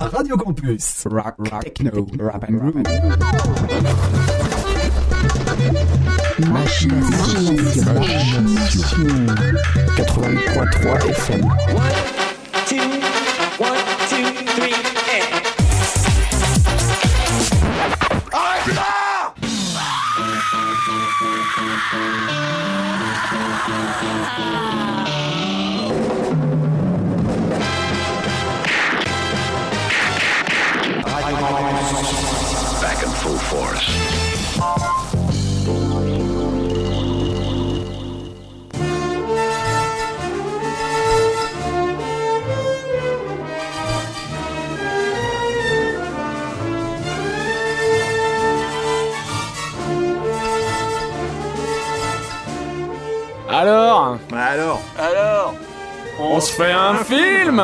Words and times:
Radio 0.00 0.36
Campus. 0.36 1.04
Rock, 1.06 1.34
rock, 1.38 1.64
techno, 1.64 2.02
rap 2.16 2.42
and 2.44 2.60
roll. 2.60 2.72
Machination. 6.48 7.56
Machination. 7.94 9.26
88.3 10.00 11.12
FM. 11.12 11.42
One, 11.74 11.94
two, 12.66 12.88
one, 13.60 13.78
two, 14.08 14.24
three, 14.54 14.74
and. 15.10 15.30
back 18.74 19.10
On 56.40 56.42
se 56.42 56.52
fait 56.54 56.72
un 56.72 56.94
film 57.04 57.62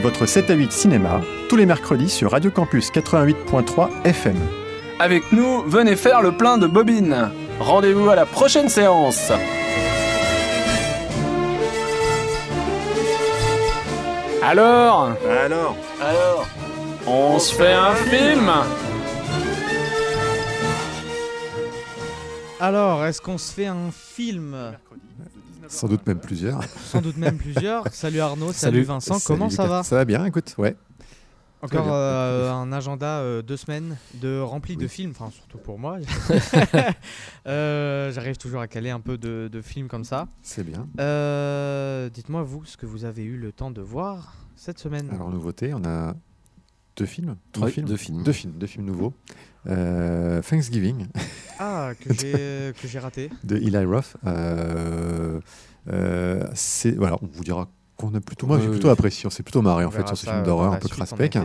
Votre 0.00 0.26
7 0.26 0.50
à 0.50 0.54
8 0.54 0.70
cinéma, 0.70 1.22
tous 1.48 1.56
les 1.56 1.66
mercredis 1.66 2.08
sur 2.08 2.30
Radio 2.30 2.52
Campus 2.52 2.92
88.3 2.92 3.88
FM. 4.04 4.36
Avec 5.00 5.32
nous, 5.32 5.62
venez 5.62 5.96
faire 5.96 6.22
le 6.22 6.30
plein 6.30 6.56
de 6.56 6.68
bobines. 6.68 7.32
Rendez-vous 7.58 8.08
à 8.10 8.14
la 8.14 8.26
prochaine 8.26 8.68
séance. 8.68 9.32
Alors? 14.44 15.10
Alors? 15.44 15.76
Alors? 16.00 16.46
On 17.08 17.40
se 17.40 17.52
fait 17.52 17.72
un 17.72 17.94
film 17.96 18.52
Alors, 22.60 23.04
est-ce 23.04 23.20
qu'on 23.20 23.38
se 23.38 23.52
fait 23.52 23.66
un 23.66 23.90
film 23.90 24.56
Sans 25.68 25.88
doute 25.88 26.06
même 26.06 26.18
plusieurs. 26.20 26.62
Sans 26.64 27.00
doute 27.02 27.16
même 27.16 27.36
plusieurs. 27.36 27.86
Salut 27.92 28.20
Arnaud, 28.20 28.52
salut, 28.52 28.78
Salut. 28.78 28.82
Vincent, 28.84 29.18
Salut, 29.18 29.38
comment 29.38 29.50
ça 29.50 29.66
va 29.66 29.82
Ça 29.82 29.96
va 29.96 30.04
bien, 30.04 30.24
écoute, 30.24 30.54
ouais. 30.58 30.74
Encore 31.62 31.88
euh, 31.90 32.52
un 32.52 32.70
agenda 32.72 33.18
euh, 33.20 33.42
deux 33.42 33.56
semaines 33.56 33.96
de 34.14 34.40
rempli 34.40 34.76
de 34.76 34.86
films, 34.86 35.12
enfin 35.18 35.30
surtout 35.30 35.58
pour 35.58 35.78
moi. 35.78 35.98
Euh, 37.46 38.10
J'arrive 38.12 38.36
toujours 38.36 38.60
à 38.60 38.66
caler 38.68 38.90
un 38.90 39.00
peu 39.00 39.16
de, 39.18 39.48
de 39.50 39.60
films 39.62 39.88
comme 39.88 40.04
ça. 40.04 40.26
C'est 40.42 40.64
bien. 40.64 40.86
Euh, 41.00 42.08
Dites-moi 42.10 42.42
vous 42.42 42.64
ce 42.64 42.76
que 42.76 42.86
vous 42.86 43.04
avez 43.04 43.22
eu 43.22 43.36
le 43.36 43.52
temps 43.52 43.70
de 43.70 43.80
voir 43.80 44.34
cette 44.56 44.78
semaine. 44.78 45.08
Alors, 45.12 45.30
nouveauté, 45.30 45.72
on 45.74 45.84
a 45.84 46.14
deux 46.96 47.06
films 47.06 47.36
Trois 47.52 47.68
Oui, 47.68 47.72
films 47.74 47.86
deux 47.86 47.96
films. 47.96 48.22
Deux 48.24 48.32
films, 48.32 48.52
deux 48.52 48.66
films 48.66 48.84
nouveaux. 48.84 49.12
Euh, 49.68 50.42
Thanksgiving 50.42 51.06
Ah, 51.58 51.92
que 51.98 52.12
j'ai 52.88 52.98
raté. 52.98 53.30
de 53.44 53.56
Eli 53.56 53.84
Roth. 53.84 54.16
Euh, 54.26 55.40
euh, 55.90 56.44
c'est, 56.54 56.92
voilà, 56.92 57.16
on 57.22 57.26
vous 57.26 57.44
dira 57.44 57.68
qu'on 57.96 58.14
a 58.14 58.20
plutôt, 58.20 58.46
moi 58.46 58.58
j'ai 58.60 58.68
plutôt 58.68 58.88
apprécié, 58.90 59.26
on 59.26 59.30
s'est 59.30 59.42
plutôt 59.42 59.62
marré 59.62 59.84
en 59.84 59.90
fait 59.90 60.06
sur 60.06 60.16
ce 60.16 60.26
film 60.26 60.42
d'horreur 60.42 60.72
un 60.72 60.76
peu 60.78 60.88
craspec. 60.88 61.38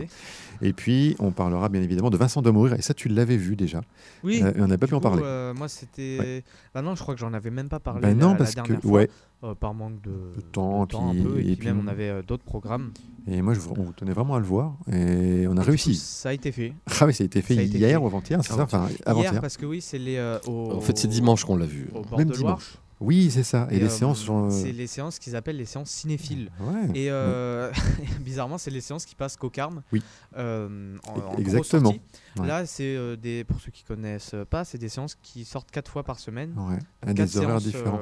Et 0.64 0.72
puis 0.72 1.16
on 1.18 1.32
parlera 1.32 1.68
bien 1.68 1.82
évidemment 1.82 2.10
de 2.10 2.16
Vincent 2.16 2.40
de 2.40 2.48
Mourir, 2.50 2.74
et 2.74 2.82
ça 2.82 2.94
tu 2.94 3.08
l'avais 3.08 3.36
vu 3.36 3.56
déjà. 3.56 3.80
Oui. 4.22 4.40
Euh, 4.44 4.52
et 4.56 4.60
on 4.60 4.68
n'a 4.68 4.78
pas 4.78 4.86
pu 4.86 4.94
en 4.94 5.00
parler. 5.00 5.22
euh, 5.24 5.52
moi 5.54 5.66
c'était. 5.66 6.44
Bah 6.72 6.82
non, 6.82 6.94
je 6.94 7.02
crois 7.02 7.14
que 7.14 7.20
j'en 7.20 7.32
avais 7.32 7.50
même 7.50 7.68
pas 7.68 7.80
parlé. 7.80 8.00
Ben 8.02 8.08
la- 8.10 8.14
non, 8.14 8.30
la 8.32 8.36
parce 8.36 8.50
que 8.50 8.54
dernière 8.62 8.80
fois. 8.80 8.90
ouais, 8.92 9.10
Euh, 9.44 9.56
par 9.56 9.74
manque 9.74 10.00
de, 10.02 10.10
De 10.36 10.40
temps, 10.40 10.82
un 10.82 10.86
puis- 10.86 11.20
peu, 11.22 11.40
et, 11.40 11.50
et 11.52 11.56
puis, 11.56 11.66
même 11.66 11.80
on 11.84 11.88
avait 11.88 12.10
euh, 12.10 12.22
d'autres 12.22 12.44
programmes. 12.44 12.92
et 13.26 13.42
moi 13.42 13.54
je, 13.54 13.60
on 13.76 13.82
vous 13.82 13.92
tenait 13.92 14.12
vraiment 14.12 14.36
à 14.36 14.38
le 14.38 14.44
voir, 14.44 14.74
et 14.92 15.48
on 15.48 15.56
a 15.56 15.62
coup, 15.62 15.66
réussi. 15.70 15.96
Ça 15.96 16.28
a 16.28 16.32
été 16.32 16.52
fait. 16.52 16.74
Ah 17.00 17.06
oui, 17.06 17.14
ça 17.14 17.24
a 17.24 17.26
été 17.26 17.42
fait 17.42 17.54
Ça 17.56 17.60
a 17.60 17.64
été 17.64 17.78
hier 17.78 17.90
fait. 17.98 18.04
ou 18.04 18.06
avant-hier, 18.06 18.38
c'est 18.44 18.52
ça 18.52 18.62
Enfin, 18.62 18.86
Hier 18.88 18.98
avant-hier. 19.04 19.40
parce 19.40 19.56
que 19.56 19.66
oui, 19.66 19.80
c'est 19.80 19.98
les. 19.98 20.16
euh, 20.16 20.38
au- 20.46 20.74
En 20.76 20.80
fait, 20.80 20.96
c'est 20.96 21.08
dimanche 21.08 21.44
qu'on 21.44 21.56
l'a 21.56 21.66
vu. 21.66 21.88
Au 21.92 22.02
bord 22.02 22.18
Même 22.20 22.28
de 22.30 22.36
Loire. 22.36 22.60
Oui, 23.02 23.30
c'est 23.30 23.42
ça. 23.42 23.66
Et, 23.70 23.78
les 23.78 23.86
euh, 23.86 23.88
séances 23.88 24.20
sont. 24.20 24.46
euh, 24.46 24.50
C'est 24.50 24.72
les 24.72 24.86
séances 24.86 25.18
qu'ils 25.18 25.36
appellent 25.36 25.56
les 25.56 25.64
séances 25.64 25.90
cinéphiles. 25.90 26.50
Ouais. 26.60 26.90
Et 26.94 27.10
euh, 27.10 27.72
bizarrement, 28.20 28.58
c'est 28.58 28.70
les 28.70 28.80
séances 28.80 29.04
qui 29.04 29.14
passent 29.14 29.36
qu'au 29.36 29.50
Carme. 29.50 29.82
Oui. 29.92 30.02
euh, 30.36 30.96
en, 31.06 31.36
Exactement. 31.36 31.94
Ouais. 32.38 32.46
Là, 32.46 32.66
c'est 32.66 33.16
des 33.16 33.44
pour 33.44 33.60
ceux 33.60 33.70
qui 33.70 33.84
connaissent 33.84 34.34
pas, 34.48 34.64
c'est 34.64 34.78
des 34.78 34.88
séances 34.88 35.16
qui 35.20 35.44
sortent 35.44 35.70
quatre 35.70 35.90
fois 35.90 36.02
par 36.02 36.18
semaine. 36.18 36.54
Ouais, 36.56 36.78
à 37.06 37.12
des 37.12 37.36
horaires 37.36 37.60
séances, 37.60 37.64
différents. 37.64 38.00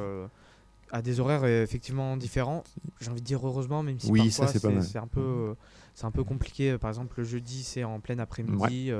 à 0.92 1.02
des 1.02 1.20
horaires 1.20 1.44
effectivement 1.44 2.16
différents. 2.16 2.62
J'ai 3.00 3.10
envie 3.10 3.20
de 3.20 3.26
dire 3.26 3.44
heureusement, 3.46 3.82
même 3.82 3.98
si 3.98 4.10
Oui, 4.10 4.28
parfois 4.28 4.46
c'est 4.48 4.98
un 4.98 5.06
peu, 5.06 5.20
euh, 5.20 5.54
c'est 5.94 6.04
un 6.04 6.10
peu 6.10 6.24
compliqué. 6.24 6.76
Par 6.78 6.90
exemple, 6.90 7.14
le 7.18 7.24
jeudi, 7.24 7.62
c'est 7.62 7.84
en 7.84 8.00
plein 8.00 8.18
après-midi. 8.18 8.92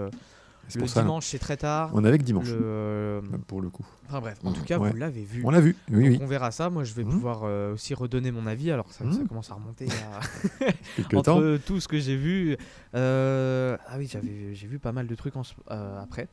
Le 0.78 0.86
ça. 0.86 1.03
dimanche, 1.03 1.26
c'est 1.26 1.38
très 1.38 1.56
tard. 1.56 1.91
On 1.94 2.04
est 2.04 2.08
avec 2.08 2.22
dimanche, 2.22 2.48
Le, 2.50 2.58
euh, 2.62 3.20
pour 3.47 3.60
le 3.60 3.70
coup. 3.70 3.84
Enfin 4.08 4.20
bref, 4.20 4.38
en 4.44 4.53
tout 4.53 4.62
cas, 4.64 4.78
Ouais. 4.78 4.91
vous 4.91 4.97
l'avez 4.97 5.22
vu. 5.22 5.42
On 5.44 5.50
l'a 5.50 5.60
vu, 5.60 5.76
oui, 5.91 6.03
Donc 6.10 6.12
oui. 6.12 6.19
on 6.22 6.26
verra 6.26 6.50
ça. 6.50 6.69
Moi, 6.70 6.84
je 6.84 6.94
vais 6.94 7.04
Mhm. 7.04 7.10
pouvoir 7.10 7.41
euh, 7.44 7.75
aussi 7.75 7.94
redonner 7.94 8.31
mon 8.31 8.47
avis. 8.47 8.70
Alors, 8.70 8.91
ça, 8.92 9.04
ça 9.10 9.20
Mhm. 9.20 9.28
commence 9.28 9.50
à 9.50 9.54
remonter 9.54 9.86
à... 9.88 10.20
Quelque 10.97 11.16
temps. 11.22 11.36
entre 11.38 11.59
tout 11.66 11.80
ce 11.80 11.88
que 11.88 11.98
j'ai 11.98 12.16
vu. 12.16 12.56
Euh, 12.94 13.76
Ah 13.88 13.94
oui, 13.98 14.06
j'avais, 14.10 14.54
j'ai 14.54 14.66
vu 14.66 14.78
pas 14.78 14.92
mal 14.92 15.06
de 15.06 15.14
trucs 15.14 15.36
en... 15.36 15.42
euh, 15.70 16.03
après. 16.03 16.28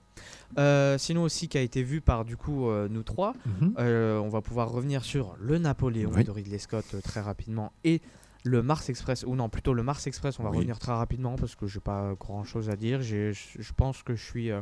Sinon 0.98 1.24
aussi, 1.24 1.48
qui 1.48 1.58
a 1.58 1.62
été 1.62 1.84
vu 1.84 2.02
par 2.02 2.26
du 2.26 2.38
coup 2.38 2.70
nous 2.90 3.04
trois. 3.04 3.34
Mhm. 3.62 3.74
On 3.78 4.30
va 4.30 4.42
pouvoir 4.42 4.70
revenir 4.72 5.04
sur 5.04 5.36
le 5.40 5.58
Napoléon 5.58 6.12
Oui. 6.16 6.24
de 6.24 6.32
Ridley 6.32 6.58
Scott 6.58 6.86
très 7.04 7.22
rapidement 7.22 7.72
et 7.84 8.02
le 8.48 8.64
Mars 8.64 8.90
Express 8.90 9.24
ou 9.28 9.36
non 9.36 9.50
plutôt 9.50 9.74
le 9.74 9.84
Mars 9.84 10.08
Express. 10.08 10.40
On 10.40 10.44
va 10.44 10.50
Oui. 10.50 10.58
revenir 10.58 10.80
très 10.80 10.94
rapidement 10.94 11.36
parce 11.36 11.56
que 11.56 11.68
j'ai 11.68 11.80
pas 11.80 12.14
grand 12.20 12.44
chose 12.44 12.70
à 12.70 12.76
dire. 12.76 13.02
Je 13.02 13.34
pense 13.76 14.04
que 14.04 14.16
je 14.16 14.24
suis 14.24 14.52
euh, 14.52 14.62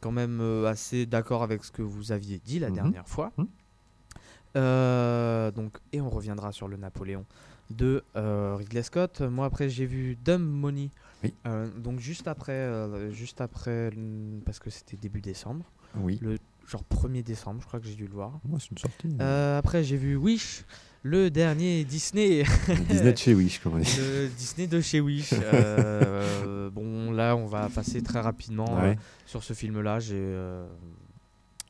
quand 0.00 0.12
même 0.12 0.40
euh, 0.40 0.66
assez 0.66 1.06
d'accord 1.06 1.42
avec 1.42 1.64
ce 1.64 1.70
que 1.72 1.82
vous 1.82 2.12
aviez 2.12 2.38
dit 2.44 2.58
la 2.58 2.68
Mhm. 2.68 2.74
dernière 2.74 3.08
fois. 3.08 3.32
Mhm. 3.36 3.46
Euh, 4.56 5.50
donc 5.52 5.78
et 5.92 6.00
on 6.00 6.10
reviendra 6.10 6.50
sur 6.52 6.66
le 6.66 6.76
Napoléon 6.76 7.24
de 7.70 8.02
Ridley 8.16 8.82
Scott. 8.82 9.20
Moi 9.20 9.46
après 9.46 9.68
j'ai 9.68 9.86
vu 9.86 10.16
Dumb 10.24 10.42
Money. 10.42 10.90
Oui. 11.22 11.34
Donc 11.76 12.00
juste 12.00 12.26
après, 12.26 12.68
juste 13.12 13.40
après, 13.40 13.90
mm, 13.90 14.40
parce 14.44 14.58
que 14.58 14.70
c'était 14.70 14.96
début 14.96 15.20
décembre, 15.20 15.64
Oui. 15.96 16.18
le 16.22 16.38
genre 16.66 16.82
1er 16.84 17.22
décembre, 17.22 17.60
je 17.60 17.66
crois 17.66 17.78
que 17.78 17.86
j'ai 17.86 17.94
dû 17.94 18.06
le 18.06 18.14
voir. 18.14 18.40
Moi, 18.48 18.58
c'est 18.58 18.70
une 18.70 18.78
sortie. 18.78 19.20
Après, 19.20 19.84
j'ai 19.84 19.96
vu 19.98 20.16
Wish, 20.16 20.64
le 21.02 21.30
dernier 21.30 21.84
Disney, 21.84 22.44
Disney 22.88 23.12
de 23.12 23.16
chez 23.16 23.34
Wish, 23.34 23.58
comme 23.60 23.74
on 23.74 23.78
dit. 23.78 23.96
le 23.98 24.28
Disney 24.28 24.66
de 24.66 24.80
chez 24.80 25.00
Wish. 25.00 25.32
Euh, 25.52 26.70
bon, 26.70 27.10
là, 27.10 27.34
on 27.36 27.46
va 27.46 27.68
passer 27.68 28.02
très 28.02 28.20
rapidement 28.20 28.78
euh, 28.82 28.94
sur 29.26 29.42
ce 29.42 29.52
film-là. 29.52 29.98
J'ai, 29.98 30.14
euh, 30.16 30.66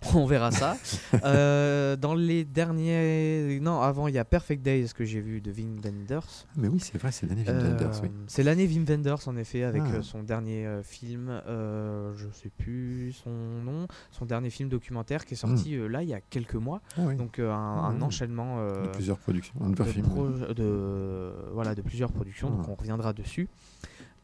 on 0.14 0.24
verra 0.26 0.50
ça. 0.50 0.76
Euh, 1.24 1.94
dans 1.96 2.14
les 2.14 2.44
derniers, 2.44 3.58
non, 3.60 3.80
avant, 3.80 4.08
il 4.08 4.14
y 4.14 4.18
a 4.18 4.24
Perfect 4.24 4.62
Days 4.62 4.88
que 4.94 5.04
j'ai 5.04 5.20
vu 5.20 5.40
de 5.40 5.52
Wim 5.52 5.78
Wenders. 5.84 6.22
Ah, 6.46 6.52
Mais 6.56 6.68
oui, 6.68 6.80
c'est 6.80 6.96
vrai, 6.98 7.12
c'est 7.12 7.26
l'année 7.26 7.44
Wim 7.46 7.54
Euh, 7.54 7.68
Wenders, 7.70 8.00
oui. 8.02 8.08
C'est 8.26 8.42
l'année 8.42 8.66
Wim 8.66 8.84
Wenders 8.88 9.28
en 9.28 9.36
effet 9.36 9.62
avec 9.62 9.82
Ah. 9.86 9.96
euh, 9.96 10.02
son 10.02 10.22
dernier 10.22 10.66
euh, 10.66 10.82
film, 10.82 11.28
euh, 11.46 12.12
je 12.16 12.26
sais 12.32 12.50
plus 12.56 13.12
son 13.12 13.30
nom, 13.30 13.86
son 14.10 14.24
dernier 14.24 14.50
film 14.50 14.68
documentaire 14.68 15.24
qui 15.26 15.34
est 15.34 15.36
sorti 15.36 15.76
euh, 15.76 15.86
là 15.86 16.02
il 16.02 16.08
y 16.08 16.14
a 16.14 16.20
quelques 16.20 16.54
mois. 16.54 16.80
Ah 16.96 17.02
oui. 17.06 17.16
Donc 17.16 17.38
euh, 17.38 17.50
un, 17.52 17.56
un 17.84 17.92
Hmm. 17.98 18.02
enchaînement 18.04 18.56
euh, 18.60 18.82
De 18.86 18.88
plusieurs 18.88 19.18
productions, 19.18 19.54
un 19.60 19.70
de, 19.70 19.84
film. 19.84 20.06
pro- 20.06 20.28
de- 20.30 21.32
voilà 21.52 21.74
de 21.74 21.82
plusieurs 21.82 22.10
productions. 22.12 22.48
Donc 22.50 22.60
Ah. 22.66 22.70
on 22.70 22.74
reviendra 22.74 23.12
dessus. 23.12 23.48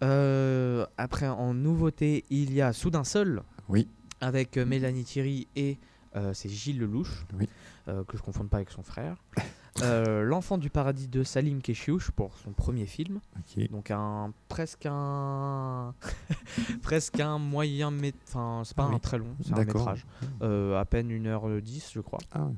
Euh, 0.02 0.84
après 0.98 1.26
en 1.26 1.54
nouveauté 1.54 2.24
il 2.30 2.52
y 2.52 2.60
a 2.60 2.72
Soudain 2.74 3.02
seul 3.04 3.42
Oui. 3.68 3.88
Avec 4.20 4.56
euh, 4.56 4.64
Mélanie 4.66 5.04
Thierry 5.04 5.46
et 5.56 5.78
euh, 6.16 6.32
c'est 6.34 6.48
Gilles 6.48 6.78
Lelouch 6.78 7.24
Oui. 7.38 7.48
euh, 7.88 8.04
que 8.04 8.16
je 8.16 8.22
confonde 8.22 8.48
pas 8.48 8.58
avec 8.58 8.70
son 8.70 8.82
frère. 8.82 9.16
Euh, 9.82 10.22
L'enfant 10.22 10.56
du 10.56 10.70
paradis 10.70 11.06
de 11.06 11.22
Salim 11.22 11.60
Keshiouch 11.60 12.10
pour 12.12 12.34
son 12.42 12.52
premier 12.52 12.86
film. 12.86 13.20
Donc 13.70 13.90
un 13.90 14.32
presque 14.48 14.86
un 14.90 15.92
presque 16.82 17.20
un 17.20 17.38
moyen 17.38 17.92
enfin 18.26 18.62
c'est 18.64 18.74
pas 18.74 18.84
Ah 18.84 18.88
oui. 18.88 18.94
un 18.94 18.98
très 19.00 19.18
long, 19.18 19.26
c'est 19.44 19.52
un 19.52 19.62
métrage. 19.64 20.06
Euh, 20.40 20.80
à 20.80 20.86
peine 20.86 21.10
1h10 21.10 21.90
je 21.92 22.00
crois. 22.00 22.20
Ah. 22.32 22.48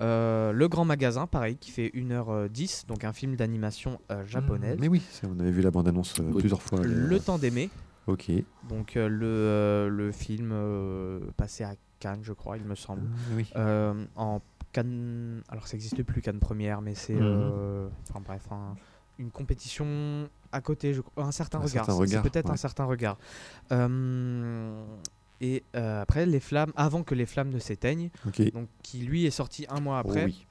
Euh, 0.00 0.52
le 0.52 0.68
grand 0.68 0.84
magasin 0.84 1.26
pareil 1.26 1.56
qui 1.56 1.72
fait 1.72 1.88
1h10 1.94 2.86
donc 2.86 3.02
un 3.02 3.12
film 3.12 3.34
d'animation 3.34 4.00
euh, 4.12 4.24
japonaise. 4.24 4.76
Mais 4.80 4.86
oui, 4.88 5.02
ça, 5.10 5.26
on 5.28 5.38
avait 5.40 5.50
vu 5.50 5.62
la 5.62 5.72
bande-annonce 5.72 6.14
euh, 6.20 6.30
Oui. 6.32 6.40
plusieurs 6.40 6.62
fois. 6.62 6.78
euh, 6.80 6.84
Le 6.84 7.18
temps 7.18 7.38
d'aimer 7.38 7.70
Ok. 8.06 8.30
donc 8.68 8.96
euh, 8.96 9.08
le, 9.08 9.26
euh, 9.26 9.88
le 9.88 10.12
film 10.12 10.50
euh, 10.52 11.20
passé 11.36 11.64
à 11.64 11.74
Cannes 12.00 12.20
je 12.22 12.32
crois 12.32 12.56
il 12.58 12.64
me 12.64 12.72
Ah, 12.72 12.76
semble. 12.76 13.08
oui. 13.34 13.50
Euh, 13.56 14.04
en 14.16 14.40
Cannes. 14.72 15.42
Alors 15.48 15.66
ça 15.68 15.74
n'existe 15.74 16.02
plus 16.02 16.20
Cannes 16.20 16.40
Première, 16.40 16.82
mais 16.82 16.94
c'est. 16.96 17.14
Mhm. 17.14 17.90
Enfin 18.10 18.20
bref, 18.24 18.46
un- 18.50 18.74
une 19.20 19.30
compétition 19.30 20.28
à 20.50 20.60
côté, 20.60 20.92
je 20.92 21.00
crois. 21.00 21.24
Un 21.24 21.30
certain 21.30 21.58
Un 21.58 21.62
regard. 21.62 21.86
regard, 21.96 22.22
peut-être 22.24 22.50
un 22.50 22.56
certain 22.56 22.84
regard. 22.84 23.16
Euh, 23.72 24.84
Et 25.40 25.62
euh, 25.76 26.02
après, 26.02 26.26
les 26.26 26.40
flammes, 26.40 26.72
avant 26.76 27.02
que 27.02 27.14
les 27.14 27.26
flammes 27.26 27.50
ne 27.50 27.58
s'éteignent, 27.58 28.10
Ok. 28.26 28.52
donc 28.52 28.68
qui 28.82 29.00
lui 29.00 29.26
est 29.26 29.30
sorti 29.30 29.66
un 29.68 29.80
mois 29.80 29.96
Oh 30.04 30.08
après, 30.08 30.24
oui. 30.26 30.46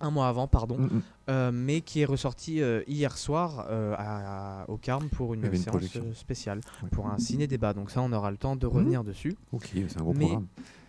Un 0.00 0.10
mois 0.10 0.28
avant, 0.28 0.46
pardon, 0.48 0.78
Mm, 0.78 0.84
mm. 0.84 1.02
euh, 1.30 1.50
mais 1.52 1.80
qui 1.80 2.00
est 2.00 2.04
ressorti 2.04 2.60
euh, 2.60 2.82
hier 2.86 3.16
soir 3.16 3.66
euh, 3.70 3.94
à- 3.98 4.64
au 4.68 4.76
Carme 4.76 5.08
pour 5.08 5.34
une, 5.34 5.44
avait 5.44 5.56
une 5.56 5.62
séance 5.62 5.76
projection. 5.76 6.04
spéciale, 6.14 6.60
Ouais. 6.82 6.88
pour 6.90 7.06
un 7.08 7.18
ciné-débat. 7.18 7.72
Donc 7.72 7.90
ça, 7.90 8.00
on 8.02 8.12
aura 8.12 8.30
le 8.30 8.36
temps 8.36 8.56
de 8.56 8.66
revenir 8.66 9.04
dessus. 9.04 9.36
Ok, 9.52 9.70
c'est 9.72 9.98
un 9.98 10.02
gros 10.02 10.12
Mais- 10.12 10.20
programme. 10.26 10.46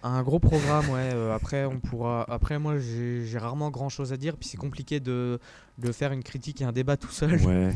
Un 0.07 0.21
gros 0.21 0.37
programme, 0.37 0.87
ouais. 0.91 1.09
euh, 1.15 1.33
après, 1.33 1.65
on 1.65 1.79
pourra. 1.79 2.25
Après, 2.29 2.59
moi, 2.59 2.75
j'ai 2.77 3.25
rarement 3.39 3.71
grand 3.71 3.89
chose 3.89 4.13
à 4.13 4.17
dire, 4.17 4.37
puis 4.37 4.47
c'est 4.47 4.55
compliqué 4.57 4.99
de, 4.99 5.39
de 5.79 5.91
faire 5.91 6.11
une 6.11 6.21
critique 6.21 6.61
et 6.61 6.63
un 6.63 6.71
débat 6.71 6.95
tout 6.95 7.09
seul. 7.09 7.41
Ouais. 7.41 7.75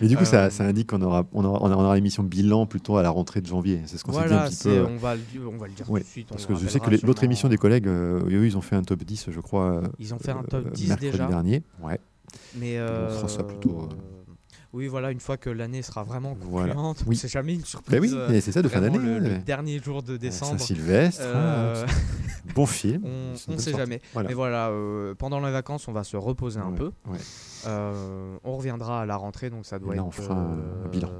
Et 0.00 0.08
du 0.08 0.16
coup, 0.16 0.22
Euh, 0.22 0.26
ça, 0.26 0.48
ça 0.48 0.64
indique 0.64 0.88
qu'on 0.88 1.02
aura, 1.02 1.26
on 1.34 1.44
aura, 1.44 1.58
on 1.62 1.70
aura 1.70 1.94
l'émission 1.94 2.22
bilan 2.22 2.64
plutôt 2.64 2.96
à 2.96 3.02
la 3.02 3.10
rentrée 3.10 3.42
de 3.42 3.46
janvier. 3.46 3.82
C'est 3.84 3.98
ce 3.98 4.04
qu'on 4.04 4.12
s'est 4.12 4.20
dit 4.20 4.24
un 4.24 4.28
Voilà, 4.28 4.48
petit 4.48 4.62
peu. 4.64 4.86
on 4.86 4.96
va 4.96 5.16
le, 5.16 5.20
di- 5.20 5.38
on 5.38 5.58
va 5.58 5.66
le 5.66 5.72
dire 5.74 5.90
Ouais, 5.90 6.00
tout 6.00 6.06
de 6.06 6.10
suite. 6.10 6.28
Parce 6.30 6.46
que 6.46 6.54
je 6.54 6.66
sais 6.66 6.80
que 6.80 6.88
l'autre 7.06 7.24
émission 7.24 7.48
des 7.50 7.58
collègues, 7.58 7.88
euh, 7.88 8.20
eux, 8.26 8.46
ils 8.46 8.56
ont 8.56 8.62
fait 8.62 8.76
un 8.76 8.82
top 8.82 9.04
10, 9.04 9.26
je 9.30 9.40
crois. 9.40 9.82
Ils 9.98 10.14
ont 10.14 10.18
fait 10.18 10.30
un 10.32 10.38
euh, 10.38 10.42
top 10.48 10.70
10 10.72 10.88
mercredi 10.88 11.10
déjà. 11.10 11.26
dernier. 11.26 11.62
Ouais. 11.82 12.00
Mais 12.58 12.80
On 12.80 13.10
fera 13.10 13.28
ça 13.28 13.44
plutôt, 13.44 13.88
Oui, 14.76 14.88
voilà, 14.88 15.10
une 15.10 15.20
fois 15.20 15.38
que 15.38 15.48
l'année 15.48 15.80
sera 15.80 16.04
vraiment 16.04 16.36
Voilà. 16.38 16.74
concluante, 16.74 17.02
Oui. 17.06 17.16
c'est 17.16 17.28
jamais 17.28 17.54
une 17.54 17.64
surprise. 17.64 17.94
Bah 17.94 17.98
oui, 18.02 18.10
euh, 18.12 18.28
mais 18.30 18.42
c'est 18.42 18.52
ça 18.52 18.60
de 18.60 18.68
fin 18.68 18.82
d'année. 18.82 18.98
le, 18.98 19.38
dernier 19.38 19.78
jour 19.82 20.02
de 20.02 20.18
décembre. 20.18 20.60
Saint-Sylvestre. 20.60 21.22
Euh, 21.24 21.86
hein, 21.86 21.92
bon 22.54 22.66
film. 22.66 23.02
on 23.48 23.52
ne 23.54 23.58
sait 23.58 23.72
jamais. 23.72 24.02
Voilà. 24.12 24.28
Mais 24.28 24.34
voilà, 24.34 24.68
euh, 24.68 25.14
pendant 25.14 25.40
les 25.40 25.50
vacances, 25.50 25.88
on 25.88 25.92
va 25.92 26.04
se 26.04 26.18
reposer 26.18 26.60
un 26.60 26.72
peu. 26.72 26.90
ouais. 27.06 27.16
Euh, 27.66 28.38
on 28.44 28.56
reviendra 28.56 29.02
à 29.02 29.06
la 29.06 29.16
rentrée, 29.16 29.50
donc 29.50 29.66
ça 29.66 29.78
doit 29.78 29.94
là, 29.94 30.02
être. 30.02 30.06
on 30.08 30.10
fera 30.10 30.34
un- 30.34 30.84
un 30.84 30.88
bilan. 30.88 31.10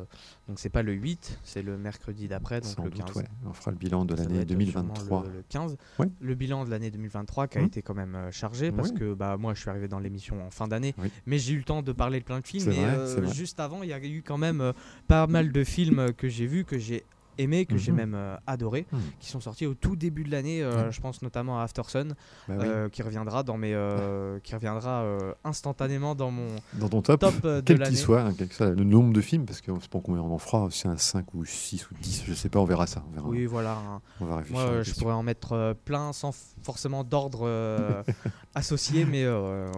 Donc 0.49 0.59
c'est 0.61 0.69
pas 0.71 0.83
le 0.83 0.93
8, 0.93 1.39
c'est 1.43 1.63
le 1.63 1.77
mercredi 1.77 2.29
d'après, 2.29 2.61
donc 2.61 2.71
Sans 2.73 2.85
le 2.85 2.91
doute, 2.91 3.05
15. 3.05 3.17
ouais. 3.17 3.25
On 3.47 3.53
fera 3.53 3.71
le 3.73 3.77
bilan 3.77 4.05
de 4.05 4.15
l'année 4.15 4.41
être 4.41 4.49
2023. 4.49 4.97
sûrement 5.05 5.23
Le, 5.23 5.29
le 5.39 5.45
15. 5.49 5.77
Ouais. 5.99 6.07
Le 6.21 6.35
bilan 6.35 6.65
de 6.65 6.71
l'année 6.71 6.91
2023 6.91 7.49
qui 7.49 7.59
a 7.59 7.61
Mhm. 7.61 7.67
été 7.67 7.83
quand 7.83 7.95
même 7.95 8.15
euh, 8.15 8.31
chargé 8.31 8.71
parce 8.73 8.93
que 8.93 9.15
bah, 9.15 9.37
moi 9.37 9.55
je 9.55 9.61
suis 9.61 9.71
arrivé 9.71 9.89
dans 9.89 9.99
l'émission 9.99 10.45
en 10.47 10.51
fin 10.51 10.69
d'année, 10.69 10.95
Oui. 10.99 11.11
mais 11.27 11.39
j'ai 11.39 11.55
eu 11.55 11.59
le 11.59 11.65
temps 11.65 11.83
de 11.83 11.93
parler 11.93 12.21
de 12.21 12.25
plein 12.25 12.41
de 12.41 12.47
films. 12.47 12.71
Et 12.71 12.75
vrai, 12.75 12.85
euh, 12.97 13.27
juste 13.33 13.59
avant, 13.61 13.83
il 13.83 13.89
y 13.89 13.93
a 13.93 13.99
eu 14.05 14.23
quand 14.25 14.39
même 14.39 14.61
euh, 14.61 14.73
pas 15.09 15.27
mal 15.27 15.51
de 15.53 15.65
films 15.65 16.13
que 16.13 16.29
j'ai 16.29 16.47
vus, 16.47 16.65
que 16.65 16.79
j'ai 16.79 17.03
aimé, 17.39 17.67
que 17.67 17.77
j'ai 17.77 17.91
Mhm. 17.93 17.97
même 17.97 18.15
euh, 18.15 18.37
adoré, 18.47 18.87
Mhm. 18.93 19.01
qui 19.21 19.29
sont 19.31 19.41
sortis 19.41 19.67
au 19.67 19.75
tout 19.75 19.97
début 19.97 20.25
de 20.25 20.31
l'année. 20.31 20.63
euh. 20.63 20.91
Je 20.91 21.01
pense 21.01 21.23
notamment 21.23 21.61
à 21.61 21.63
After 21.65 21.83
Sun, 21.87 22.15
Bah 22.49 22.55
oui. 22.59 22.67
euh, 22.67 22.89
qui 22.89 23.03
reviendra 23.03 23.43
dans 23.43 23.57
mes, 23.57 23.75
euh, 23.75 24.39
qui 24.41 24.55
reviendra 24.55 25.05
instantanément 25.45 26.15
dans 26.15 26.31
mon 26.31 26.49
Dans 26.75 26.89
ton 26.89 27.03
top, 27.03 27.21
top 27.21 27.43
de 27.43 27.61
quel 27.65 27.83
qu'il 27.83 27.97
soit, 27.97 28.21
hein, 28.23 28.35
quel 28.37 28.49
que 28.49 28.55
soit 28.55 28.71
le 28.71 28.85
nombre 28.85 29.13
de 29.13 29.21
films, 29.21 29.45
parce 29.47 29.61
qu'on 29.61 29.77
ne 29.77 29.81
sait 29.81 29.89
pas 29.89 30.01
combien 30.03 30.23
on 30.23 30.33
en 30.35 30.39
fera, 30.39 30.69
c'est 30.71 30.89
un 30.89 30.97
5 30.97 31.35
ou 31.35 31.45
6 31.45 31.91
ou 31.91 31.95
10, 32.01 32.25
je 32.27 32.35
sais 32.35 32.49
pas, 32.49 32.59
on 32.61 32.65
verra 32.65 32.87
ça. 32.87 33.03
On, 33.09 33.13
verra. 33.15 33.29
Oui, 33.29 33.47
voilà. 33.47 33.73
un- 33.77 34.01
on 34.21 34.25
va 34.27 34.37
réfléchir. 34.37 34.67
Moi, 34.73 34.83
je 34.83 34.93
pourrais 34.95 35.15
en 35.15 35.23
mettre 35.23 35.75
plein 35.85 36.13
sans 36.13 36.33
forcément 36.63 37.05
d'ordre 37.05 37.47
associé, 38.55 39.05
mais 39.05 39.25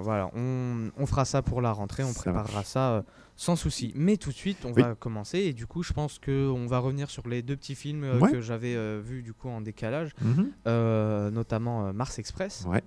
voilà, 0.02 0.30
on, 0.34 0.90
on 0.96 1.06
fera 1.06 1.24
ça 1.24 1.42
pour 1.42 1.60
la 1.60 1.72
rentrée, 1.72 2.04
on 2.04 2.12
Ça 2.12 2.20
préparera 2.22 2.64
ça 2.64 3.04
sans 3.40 3.54
souci. 3.54 3.92
Mais 3.94 4.16
tout 4.16 4.30
de 4.30 4.34
suite, 4.34 4.58
on 4.64 4.72
Oui. 4.72 4.82
va 4.82 4.94
commencer 4.96 5.38
et 5.38 5.52
du 5.52 5.64
coup, 5.66 5.84
je 5.84 5.92
pense 5.92 6.18
que 6.18 6.50
on 6.50 6.66
va 6.66 6.80
revenir 6.80 7.08
sur 7.08 7.28
les 7.28 7.40
deux 7.40 7.56
petits 7.56 7.76
films 7.76 8.02
euh, 8.02 8.18
Ouais. 8.18 8.32
que 8.32 8.40
j'avais 8.40 8.74
euh, 8.74 9.00
vus 9.02 9.22
du 9.22 9.32
coup 9.32 9.48
en 9.48 9.60
décalage, 9.60 10.10
Mhm. 10.20 10.48
euh, 10.66 11.30
notamment 11.30 11.86
euh, 11.86 11.92
Mars 11.92 12.18
Express. 12.18 12.64
Ouais. 12.68 12.82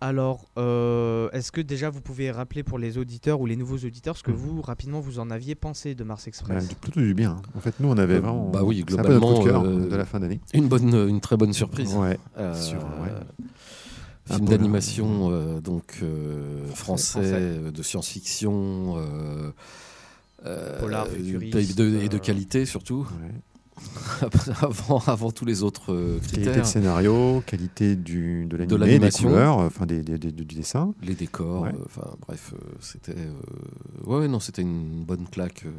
Alors, 0.00 0.44
euh, 0.56 1.28
est-ce 1.32 1.50
que 1.50 1.60
déjà 1.60 1.90
vous 1.90 2.00
pouvez 2.00 2.30
rappeler 2.30 2.62
pour 2.62 2.78
les 2.78 2.98
auditeurs 2.98 3.40
ou 3.40 3.46
les 3.46 3.56
nouveaux 3.56 3.78
auditeurs 3.78 4.16
ce 4.16 4.22
que 4.22 4.30
Mhm. 4.30 4.36
vous 4.36 4.62
rapidement 4.62 5.00
vous 5.00 5.18
en 5.18 5.28
aviez 5.28 5.56
pensé 5.56 5.94
de 5.96 6.04
Mars 6.04 6.22
Bah, 6.24 6.28
Express? 6.28 6.74
plutôt 6.80 7.00
du 7.00 7.14
bien. 7.14 7.32
hein. 7.32 7.42
En 7.56 7.60
fait, 7.60 7.74
nous, 7.80 7.88
on 7.88 7.98
avait 7.98 8.14
Euh, 8.14 8.20
vraiment. 8.20 8.48
bah 8.48 8.62
oui, 8.62 8.84
c'est 8.88 8.98
un 8.98 9.02
peu 9.02 9.12
notre 9.14 9.26
coup 9.34 9.40
de 9.40 9.44
cœur 9.50 9.60
globalement, 9.62 9.84
euh, 9.86 9.90
de 9.90 9.96
la 9.96 10.04
fin 10.04 10.20
d'année. 10.20 10.40
Une 10.54 10.68
bonne, 10.68 10.94
une 10.94 11.20
très 11.20 11.36
bonne 11.36 11.52
surprise. 11.52 11.94
Ouais. 11.96 12.16
Euh, 12.38 12.54
Sur, 12.54 12.78
Film 14.28 14.48
d'animation 14.48 15.30
euh, 15.30 15.60
donc 15.60 15.98
euh, 16.02 16.66
français, 16.74 17.12
Français. 17.20 17.30
euh, 17.34 17.70
de 17.70 17.82
science-fiction, 17.82 18.94
euh, 18.98 19.50
euh, 20.46 20.78
Polar, 20.80 21.06
et 21.08 21.16
futuriste, 21.22 21.76
de, 21.78 21.98
et 22.00 22.08
de 22.08 22.16
euh, 22.16 22.18
qualité 22.18 22.64
surtout, 22.66 23.06
ouais. 23.22 23.34
avant, 24.62 24.98
avant 25.06 25.30
tous 25.30 25.44
les 25.44 25.62
autres 25.62 25.92
euh, 25.92 26.18
Qualité 26.18 26.36
de 26.38 26.42
critères. 26.46 26.66
scénario, 26.66 27.42
qualité 27.46 27.94
du, 27.96 28.44
de 28.46 28.56
l'animé, 28.56 28.66
des 28.78 28.78
l'animation. 28.86 29.28
couleurs, 29.28 29.56
enfin 29.58 29.86
des, 29.86 30.02
des- 30.02 30.18
des- 30.18 30.32
du 30.32 30.44
dessin. 30.44 30.94
Les 31.02 31.14
décors, 31.14 31.62
Ouais. 31.62 31.72
euh, 31.74 31.84
enfin 31.86 32.10
bref, 32.26 32.54
euh, 32.54 32.58
c'était, 32.80 33.14
euh, 33.16 33.30
ouais, 34.20 34.26
non, 34.28 34.40
c'était 34.40 34.62
une 34.62 35.04
bonne 35.04 35.26
claque. 35.28 35.64
euh, 35.66 35.70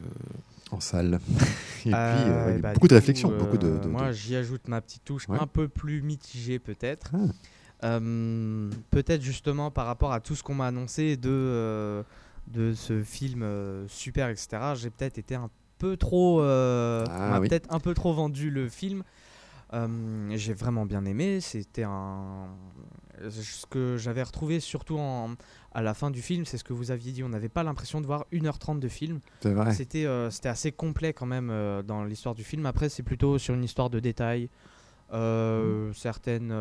en 0.71 0.79
salle. 0.79 1.19
Et 1.39 1.89
puis, 1.89 1.93
Euh, 1.93 2.55
euh, 2.55 2.59
bah, 2.59 2.73
beaucoup 2.73 2.87
de 2.87 2.93
réflexion, 2.93 3.29
coup, 3.29 3.37
beaucoup 3.37 3.57
de. 3.57 3.67
euh, 3.67 3.87
Moi, 3.87 4.11
j'y 4.11 4.35
ajoute 4.35 4.67
ma 4.67 4.81
petite 4.81 5.03
touche 5.03 5.27
Ouais. 5.27 5.37
un 5.41 5.47
peu 5.47 5.67
plus 5.67 6.01
mitigée, 6.03 6.59
peut-être. 6.59 7.11
Ah. 7.13 7.17
Euh, 7.83 8.69
peut-être 8.91 9.21
justement 9.21 9.71
par 9.71 9.85
rapport 9.85 10.11
à 10.11 10.19
tout 10.19 10.35
ce 10.35 10.43
qu'on 10.43 10.55
m'a 10.55 10.67
annoncé 10.67 11.15
de, 11.15 11.29
euh, 11.29 12.03
de 12.47 12.73
ce 12.73 13.03
film 13.03 13.41
euh, 13.41 13.87
super, 13.87 14.29
etc. 14.29 14.73
J'ai 14.75 14.89
peut-être 14.89 15.17
été 15.17 15.35
un 15.35 15.49
peu 15.77 15.95
trop. 15.95 16.41
Ah, 16.41 17.03
on 17.07 17.29
m'a 17.29 17.39
oui. 17.39 17.47
peut-être 17.47 17.73
un 17.73 17.79
peu 17.79 17.93
trop 17.93 18.13
vendu 18.13 18.49
le 18.49 18.67
film. 18.67 19.03
Euh, 19.73 19.87
J'ai 20.35 20.53
vraiment 20.53 20.85
bien 20.85 21.05
aimé. 21.05 21.41
C'était 21.41 21.83
un. 21.83 22.47
Ce 23.29 23.65
que 23.65 23.97
j'avais 23.97 24.23
retrouvé 24.23 24.61
surtout 24.61 24.97
en, 24.97 25.35
à 25.73 25.81
la 25.81 25.93
fin 25.93 26.09
du 26.09 26.21
film, 26.21 26.45
c'est 26.45 26.57
ce 26.57 26.63
que 26.63 26.73
vous 26.73 26.89
aviez 26.91 27.11
dit. 27.11 27.23
On 27.23 27.29
n'avait 27.29 27.49
pas 27.49 27.63
l'impression 27.63 28.01
de 28.01 28.05
voir 28.05 28.25
1h30 28.31 28.79
de 28.79 28.87
film. 28.87 29.19
C'est 29.41 29.53
vrai. 29.53 29.73
C'était 29.73 30.05
euh, 30.05 30.29
c'était 30.31 30.49
assez 30.49 30.71
complet 30.71 31.13
quand 31.13 31.25
même 31.25 31.49
euh, 31.51 31.83
dans 31.83 32.03
l'histoire 32.03 32.33
du 32.33 32.43
film. 32.43 32.65
Après, 32.65 32.89
c'est 32.89 33.03
plutôt 33.03 33.37
sur 33.37 33.53
une 33.53 33.63
histoire 33.63 33.89
de 33.89 33.99
détails. 33.99 34.49
Euh, 35.11 35.91
Certaines 35.93 36.51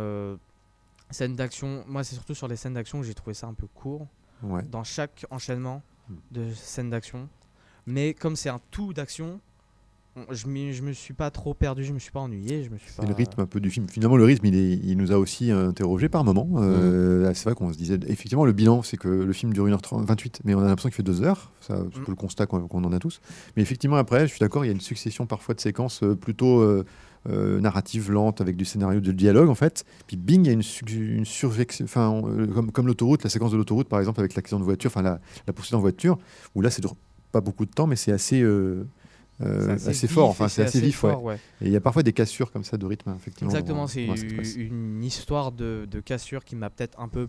scènes 1.11 1.37
d'action. 1.37 1.85
Moi, 1.89 2.05
c'est 2.05 2.15
surtout 2.15 2.35
sur 2.35 2.49
les 2.49 2.57
scènes 2.57 2.75
d'action 2.75 3.01
que 3.01 3.07
j'ai 3.07 3.15
trouvé 3.15 3.35
ça 3.35 3.47
un 3.47 3.55
peu 3.55 3.67
court. 3.67 4.07
Ouais. 4.43 4.63
Dans 4.71 4.85
chaque 4.85 5.27
enchaînement 5.31 5.83
Hmm. 6.09 6.15
de 6.31 6.53
scènes 6.55 6.89
d'action. 6.91 7.29
Mais 7.87 8.15
comme 8.15 8.35
c'est 8.35 8.49
un 8.49 8.61
tout 8.71 8.95
d'action, 8.95 9.41
on- 10.17 10.33
je, 10.33 10.47
m'y- 10.47 10.73
je 10.73 10.83
me 10.83 10.93
suis 10.93 11.13
pas 11.13 11.31
trop 11.31 11.53
perdu, 11.53 11.85
je 11.85 11.93
me 11.93 11.99
suis 11.99 12.11
pas 12.11 12.21
ennuyé. 12.21 12.65
Je 12.65 12.71
me 12.71 12.79
suis 12.79 12.91
pas... 12.93 13.05
le 13.05 13.13
rythme 13.13 13.41
un 13.43 13.47
peu 13.47 13.61
du 13.61 13.71
film. 13.71 13.87
Finalement, 13.89 14.17
le 14.17 14.25
rythme, 14.25 14.47
il, 14.47 14.57
est- 14.57 14.77
il 14.83 14.97
nous 14.97 15.13
a 15.13 15.17
aussi 15.19 15.51
interrogé 15.51 16.09
par 16.09 16.25
moments. 16.25 16.49
Euh, 16.57 17.31
C'est 17.35 17.45
vrai 17.45 17.55
qu'on 17.55 17.71
se 17.73 17.77
disait, 17.79 17.99
effectivement, 18.07 18.47
le 18.47 18.53
bilan, 18.53 18.83
c'est 18.83 18.97
que 18.97 19.09
le 19.09 19.33
film 19.35 19.53
dure 19.53 19.67
1h28, 19.67 20.41
mais 20.45 20.55
on 20.55 20.61
a 20.61 20.65
l'impression 20.67 20.89
qu'il 20.89 20.97
fait 20.97 21.03
2 21.03 21.23
heures. 21.23 21.53
C'est 21.61 21.75
un 21.75 21.85
peu 21.85 22.05
le 22.11 22.15
constat 22.17 22.47
qu'on 22.47 22.67
qu'on 22.69 22.85
en 22.85 22.93
a 22.93 22.99
tous. 22.99 23.21
Mais 23.57 23.63
effectivement, 23.63 23.97
après, 23.97 24.21
je 24.27 24.33
suis 24.33 24.41
d'accord, 24.41 24.65
il 24.65 24.69
y 24.69 24.71
a 24.71 24.75
une 24.75 24.81
succession 24.81 25.27
parfois 25.27 25.55
de 25.55 25.61
séquences 25.61 26.03
euh, 26.03 26.15
plutôt 26.17 26.61
euh, 26.61 26.85
euh, 27.29 27.61
narratives 27.61 28.11
lentes 28.11 28.41
avec 28.41 28.57
du 28.57 28.65
scénario 28.65 29.01
de 29.01 29.13
dialogue, 29.13 29.49
en 29.49 29.55
fait. 29.55 29.85
Puis 30.07 30.17
bing, 30.17 30.45
il 30.45 30.47
y 30.47 30.51
a 30.51 30.53
une, 30.53 30.63
une 31.17 31.25
survex- 31.25 31.83
enfin, 31.85 32.23
euh, 32.27 32.47
comme, 32.47 32.73
comme 32.73 32.87
l'autoroute, 32.87 33.23
la 33.25 33.31
séquence 33.31 33.51
de 33.53 33.57
l'autoroute, 33.57 33.89
par 33.89 33.99
exemple, 33.99 34.21
avec 34.21 34.35
l'accident 34.35 34.59
de 34.61 34.65
voiture, 34.65 34.91
enfin, 34.91 35.03
la, 35.03 35.21
la 35.47 35.53
poursuite 35.53 35.75
en 35.75 35.81
voiture, 35.81 36.19
où 36.55 36.61
là, 36.63 36.71
c'est 36.71 36.83
pas 37.33 37.41
beaucoup 37.41 37.67
de 37.67 37.71
temps, 37.71 37.87
mais 37.87 37.97
c'est 37.97 38.13
assez. 38.13 38.41
euh, 38.41 38.87
euh, 39.41 39.75
assez, 39.87 40.09
fort, 40.09 40.31
enfin 40.31 40.49
c'est 40.49 40.63
assez, 40.65 40.81
vif, 40.81 41.05
ouais. 41.05 41.13
fort, 41.13 41.23
ouais. 41.23 41.37
Et 41.61 41.67
il 41.67 41.71
y 41.73 41.77
a 41.77 41.81
parfois 41.81 42.03
des 42.03 42.13
cassures 42.13 42.51
comme 42.51 42.65
ça 42.65 42.77
de 42.77 42.85
rythme, 42.87 43.15
effectivement. 43.15 43.51
Exactement, 43.51 43.87
c'est 43.87 44.05
une 44.57 45.05
histoire 45.05 45.53
de, 45.53 45.87
de 45.89 46.01
cassure 46.01 46.45
qui 46.45 46.57
m'a 46.57 46.71
peut-être 46.71 46.99
un 47.01 47.07
peu. 47.09 47.29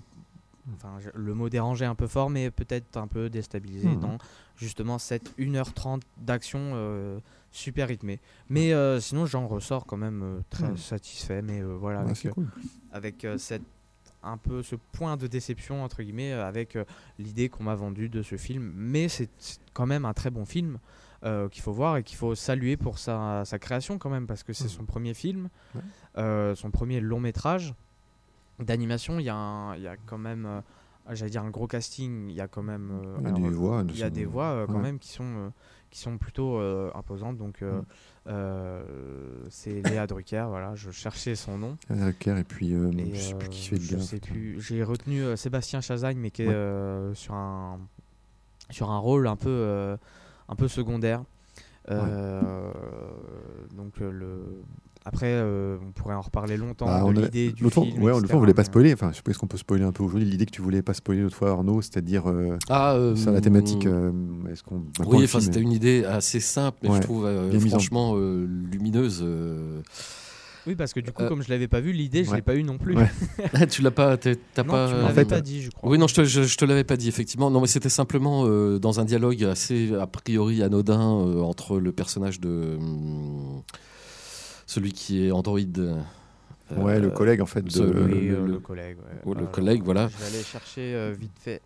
Enfin, 0.76 0.98
le 1.16 1.34
mot 1.34 1.50
dérangé 1.50 1.86
un 1.86 1.96
peu 1.96 2.08
fort, 2.08 2.30
mais 2.30 2.52
peut-être 2.52 2.98
un 2.98 3.08
peu 3.08 3.30
déstabilisé 3.30 3.88
Mhm. 3.90 4.00
dans 4.00 4.18
justement 4.56 4.98
cette 5.00 5.34
1h30 5.40 6.02
d'action 6.18 6.60
euh, 6.74 7.20
super 7.52 7.88
rythmée. 7.88 8.20
Mais 8.50 8.74
euh, 8.74 9.00
sinon, 9.00 9.26
j'en 9.26 9.48
ressors 9.48 9.86
quand 9.86 9.98
même 9.98 10.22
euh, 10.24 10.40
très 10.50 10.70
Mhm. 10.70 10.78
satisfait. 10.78 11.42
Mais 11.42 11.62
euh, 11.62 11.76
voilà, 11.80 12.04
Ouais, 12.04 12.12
avec, 12.12 12.34
cool. 12.34 12.48
avec 12.92 13.28
cette 13.38 13.64
un 14.22 14.36
peu 14.38 14.62
ce 14.64 14.76
point 14.76 15.16
de 15.16 15.28
déception 15.28 15.82
entre 15.82 16.04
guillemets 16.04 16.34
avec 16.34 16.78
l'idée 17.20 17.48
qu'on 17.48 17.64
m'a 17.64 17.76
vendue 17.76 18.10
de 18.10 18.22
ce 18.22 18.36
film 18.36 18.70
mais 18.76 19.08
c'est 19.08 19.30
quand 19.72 19.86
même 19.86 20.04
un 20.04 20.12
très 20.12 20.30
bon 20.30 20.44
film 20.44 20.78
qu'il 21.24 21.62
faut 21.62 21.72
voir 21.72 21.96
et 21.96 22.04
qu'il 22.04 22.18
faut 22.18 22.36
saluer 22.36 22.76
pour 22.76 23.00
sa, 23.00 23.46
sa 23.46 23.60
création 23.60 23.98
quand 23.98 24.10
même 24.10 24.28
parce 24.28 24.44
que 24.44 24.52
c'est 24.52 24.66
Mhm. 24.66 24.70
son 24.72 24.84
premier 24.84 25.14
film 25.14 25.48
son 26.18 26.70
premier 26.70 27.00
long 27.00 27.22
métrage 27.22 27.74
d'animation 28.60 29.20
il 29.20 29.24
y, 29.24 29.26
y 29.28 29.30
a 29.30 29.96
quand 30.06 30.18
même 30.18 30.62
j'allais 31.12 31.32
dire 31.32 31.44
un 31.44 31.50
gros 31.50 31.68
casting 31.68 32.28
il 32.30 32.36
y 32.36 32.42
a 32.42 32.48
quand 32.50 32.62
même 32.64 32.92
euh, 32.92 33.16
Il 33.20 33.24
y 33.24 33.26
a 33.26 33.30
alors, 33.30 33.40
des 33.40 33.50
voix. 33.56 33.84
de 33.84 33.92
il 33.94 33.98
y 34.00 34.04
a 34.04 34.08
son- 34.10 34.14
des 34.14 34.26
voix 34.26 34.46
euh, 34.48 34.68
quand 34.68 34.74
ouais. 34.74 34.82
même 34.82 35.00
qui 35.00 35.10
sont 35.14 35.24
euh, 35.24 35.50
qui 35.90 36.00
sont 36.00 36.18
plutôt 36.18 36.58
euh, 36.60 36.92
imposantes 36.96 37.38
donc 37.38 37.62
euh, 37.62 37.80
Mm. 37.82 37.86
euh, 38.28 38.84
c'est 39.50 39.82
Léa 39.82 40.06
Drucker 40.08 40.46
voilà 40.50 40.76
je 40.76 40.92
cherchais 40.92 41.36
son 41.36 41.58
nom 41.58 41.78
Anna 41.90 42.06
Drucker 42.12 42.38
et 42.38 42.44
puis 42.44 42.74
euh, 42.76 42.92
et, 42.98 43.16
je 43.16 43.20
sais 43.22 43.34
plus 43.36 43.50
qui 43.50 43.68
fait 43.70 43.76
le 43.78 43.82
je 43.82 43.96
gars. 43.96 44.02
sais 44.02 44.20
plus. 44.20 44.62
J'ai 44.62 44.84
retenu 44.84 45.36
Sébastien 45.38 45.82
Chazagne, 45.82 46.18
mais 46.18 46.30
qui 46.32 46.44
est 46.44 46.48
Ouais. 46.48 46.54
euh, 46.54 47.14
sur 47.16 47.34
un 47.34 47.80
sur 48.70 48.92
un 48.92 49.00
rôle 49.00 49.28
un 49.28 49.36
peu 49.36 49.98
un 50.48 50.56
peu 50.56 50.68
secondaire. 50.68 51.24
Donc 53.76 54.00
le 54.00 54.64
Après, 55.12 55.28
euh, 55.32 55.78
on 55.88 55.92
pourrait 55.92 56.14
en 56.16 56.22
reparler 56.22 56.56
longtemps 56.56 56.86
Bah, 56.86 57.04
de 57.14 57.22
l'idée 57.22 57.52
du 57.52 57.64
fois, 57.70 57.84
film. 57.84 58.02
ouais, 58.04 58.12
l'autre 58.12 58.28
fois, 58.28 58.36
on 58.38 58.40
voulait 58.40 58.54
pas 58.54 58.64
spoiler. 58.64 58.94
Enfin, 58.94 59.10
je 59.12 59.18
sais 59.18 59.22
pas 59.24 59.32
est-ce 59.32 59.40
qu'on 59.40 59.48
peut 59.48 59.58
spoiler 59.58 59.84
un 59.84 59.92
peu 59.92 60.04
aujourd'hui 60.04 60.28
l'idée 60.30 60.46
que 60.46 60.52
tu 60.52 60.62
voulais 60.62 60.82
pas 60.82 60.94
spoiler 60.94 61.22
l'autre 61.22 61.36
fois, 61.36 61.50
Arnaud, 61.50 61.82
c'est-à-dire 61.82 62.30
euh, 62.30 62.58
Ah, 62.70 62.94
euh, 62.94 63.16
sur 63.16 63.32
la 63.32 63.42
thématique. 63.42 63.86
euh, 63.88 64.12
est-ce 64.52 64.64
qu'on 64.64 64.84
Oui, 65.06 65.24
enfin, 65.24 65.40
film 65.40 65.42
c'était 65.42 65.62
une 65.62 65.72
idée 65.72 66.06
assez 66.06 66.40
simple, 66.40 66.78
mais 66.84 66.90
Ouais, 66.90 66.98
je 66.98 67.02
trouve 67.02 67.26
euh, 67.26 67.60
franchement 67.60 68.14
euh, 68.16 68.46
lumineuse. 68.72 69.22
euh. 69.24 69.82
Oui, 70.68 70.76
parce 70.76 70.94
que 70.94 71.00
du 71.00 71.12
coup, 71.12 71.24
Euh, 71.24 71.30
comme 71.30 71.42
je 71.42 71.50
l'avais 71.50 71.70
pas 71.70 71.80
vu, 71.80 71.94
l'idée, 71.94 72.24
je 72.26 72.30
ouais. 72.30 72.36
l'ai 72.36 72.42
pas 72.42 72.54
eu 72.56 72.64
non 72.64 72.78
plus. 72.78 72.96
Ouais. 72.96 73.10
Ah, 73.54 73.66
tu 73.66 73.82
l'as 73.82 73.92
pas, 73.92 74.18
t'as 74.18 74.34
non, 74.58 74.66
pas. 74.66 74.88
tu 74.90 74.94
euh, 74.94 75.06
en 75.06 75.10
fait, 75.10 75.26
pas 75.26 75.42
dit, 75.42 75.62
je 75.64 75.70
crois. 75.72 75.90
Oui, 75.90 75.98
non, 75.98 76.06
je 76.08 76.14
te, 76.16 76.24
je, 76.26 76.44
je 76.44 76.58
te 76.58 76.66
l'avais 76.66 76.84
pas 76.84 76.98
dit, 76.98 77.08
effectivement. 77.08 77.50
Non, 77.50 77.62
mais 77.62 77.68
c'était 77.68 77.90
simplement 77.90 78.44
euh, 78.46 78.78
dans 78.78 79.00
un 79.00 79.06
dialogue 79.06 79.44
assez, 79.46 79.92
a 80.00 80.06
priori, 80.06 80.62
anodin 80.62 81.00
euh, 81.02 81.42
entre 81.42 81.80
le 81.80 81.92
personnage 81.94 82.40
de. 82.40 82.76
hum, 82.80 83.62
celui 84.70 84.92
qui 84.94 85.26
est 85.26 85.32
Android. 85.32 85.60
euh, 85.80 85.96
Ouais, 86.78 87.00
le 87.00 87.10
collègue 87.10 87.42
en 87.42 87.48
fait. 87.48 87.64
De, 87.64 87.70
ce- 87.72 87.82
Oui, 87.82 88.28
le- 88.28 88.36
euh, 88.36 88.46
le- 88.46 88.52
le, 88.54 88.60
collègue. 88.60 88.98
ouais. 88.98 89.34
le 89.34 89.40
Alors, 89.40 89.52
collègue, 89.52 89.82
voilà. 89.84 90.08
Je 90.08 90.18
vais 90.24 90.36
aller 90.36 90.44
chercher 90.44 90.94
euh, 90.94 91.16
vite 91.20 91.32
fait. 91.40 91.62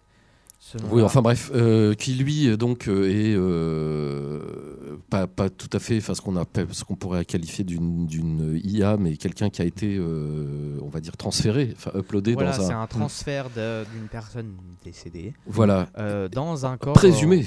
ce 0.60 0.78
Oui, 0.90 1.02
enfin 1.02 1.22
bref, 1.22 1.52
euh, 1.54 1.94
qui 1.94 2.14
lui 2.14 2.48
euh, 2.48 2.56
donc 2.56 2.88
euh, 2.88 3.10
est 3.10 3.36
euh, 3.36 4.96
pas, 5.10 5.28
pas 5.28 5.50
tout 5.50 5.68
à 5.74 5.80
fait, 5.80 5.98
enfin 5.98 6.14
ce 6.16 6.22
qu'on 6.22 6.38
appelle, 6.38 6.68
ce 6.72 6.86
qu'on 6.86 6.96
pourrait 6.96 7.26
qualifier 7.26 7.66
d'une 7.66 8.06
d'une 8.08 8.58
IA, 8.64 8.96
mais 8.96 9.18
quelqu'un 9.18 9.50
qui 9.50 9.62
a 9.62 9.66
été, 9.66 9.98
euh, 10.00 10.78
on 10.82 10.88
va 10.88 11.02
dire, 11.02 11.18
transféré, 11.18 11.74
enfin 11.76 11.92
uploadé 12.00 12.34
Voilà, 12.34 12.56
dans 12.58 12.64
c'est 12.68 12.72
un, 12.74 12.82
un 12.84 12.88
transfert 12.88 13.50
d'une 13.50 14.08
personne 14.10 14.54
décédée 14.86 15.34
voilà, 15.46 15.90
euh, 15.98 16.30
dans 16.30 16.66
un 16.66 16.78
corps 16.78 16.94
présumé. 16.94 17.46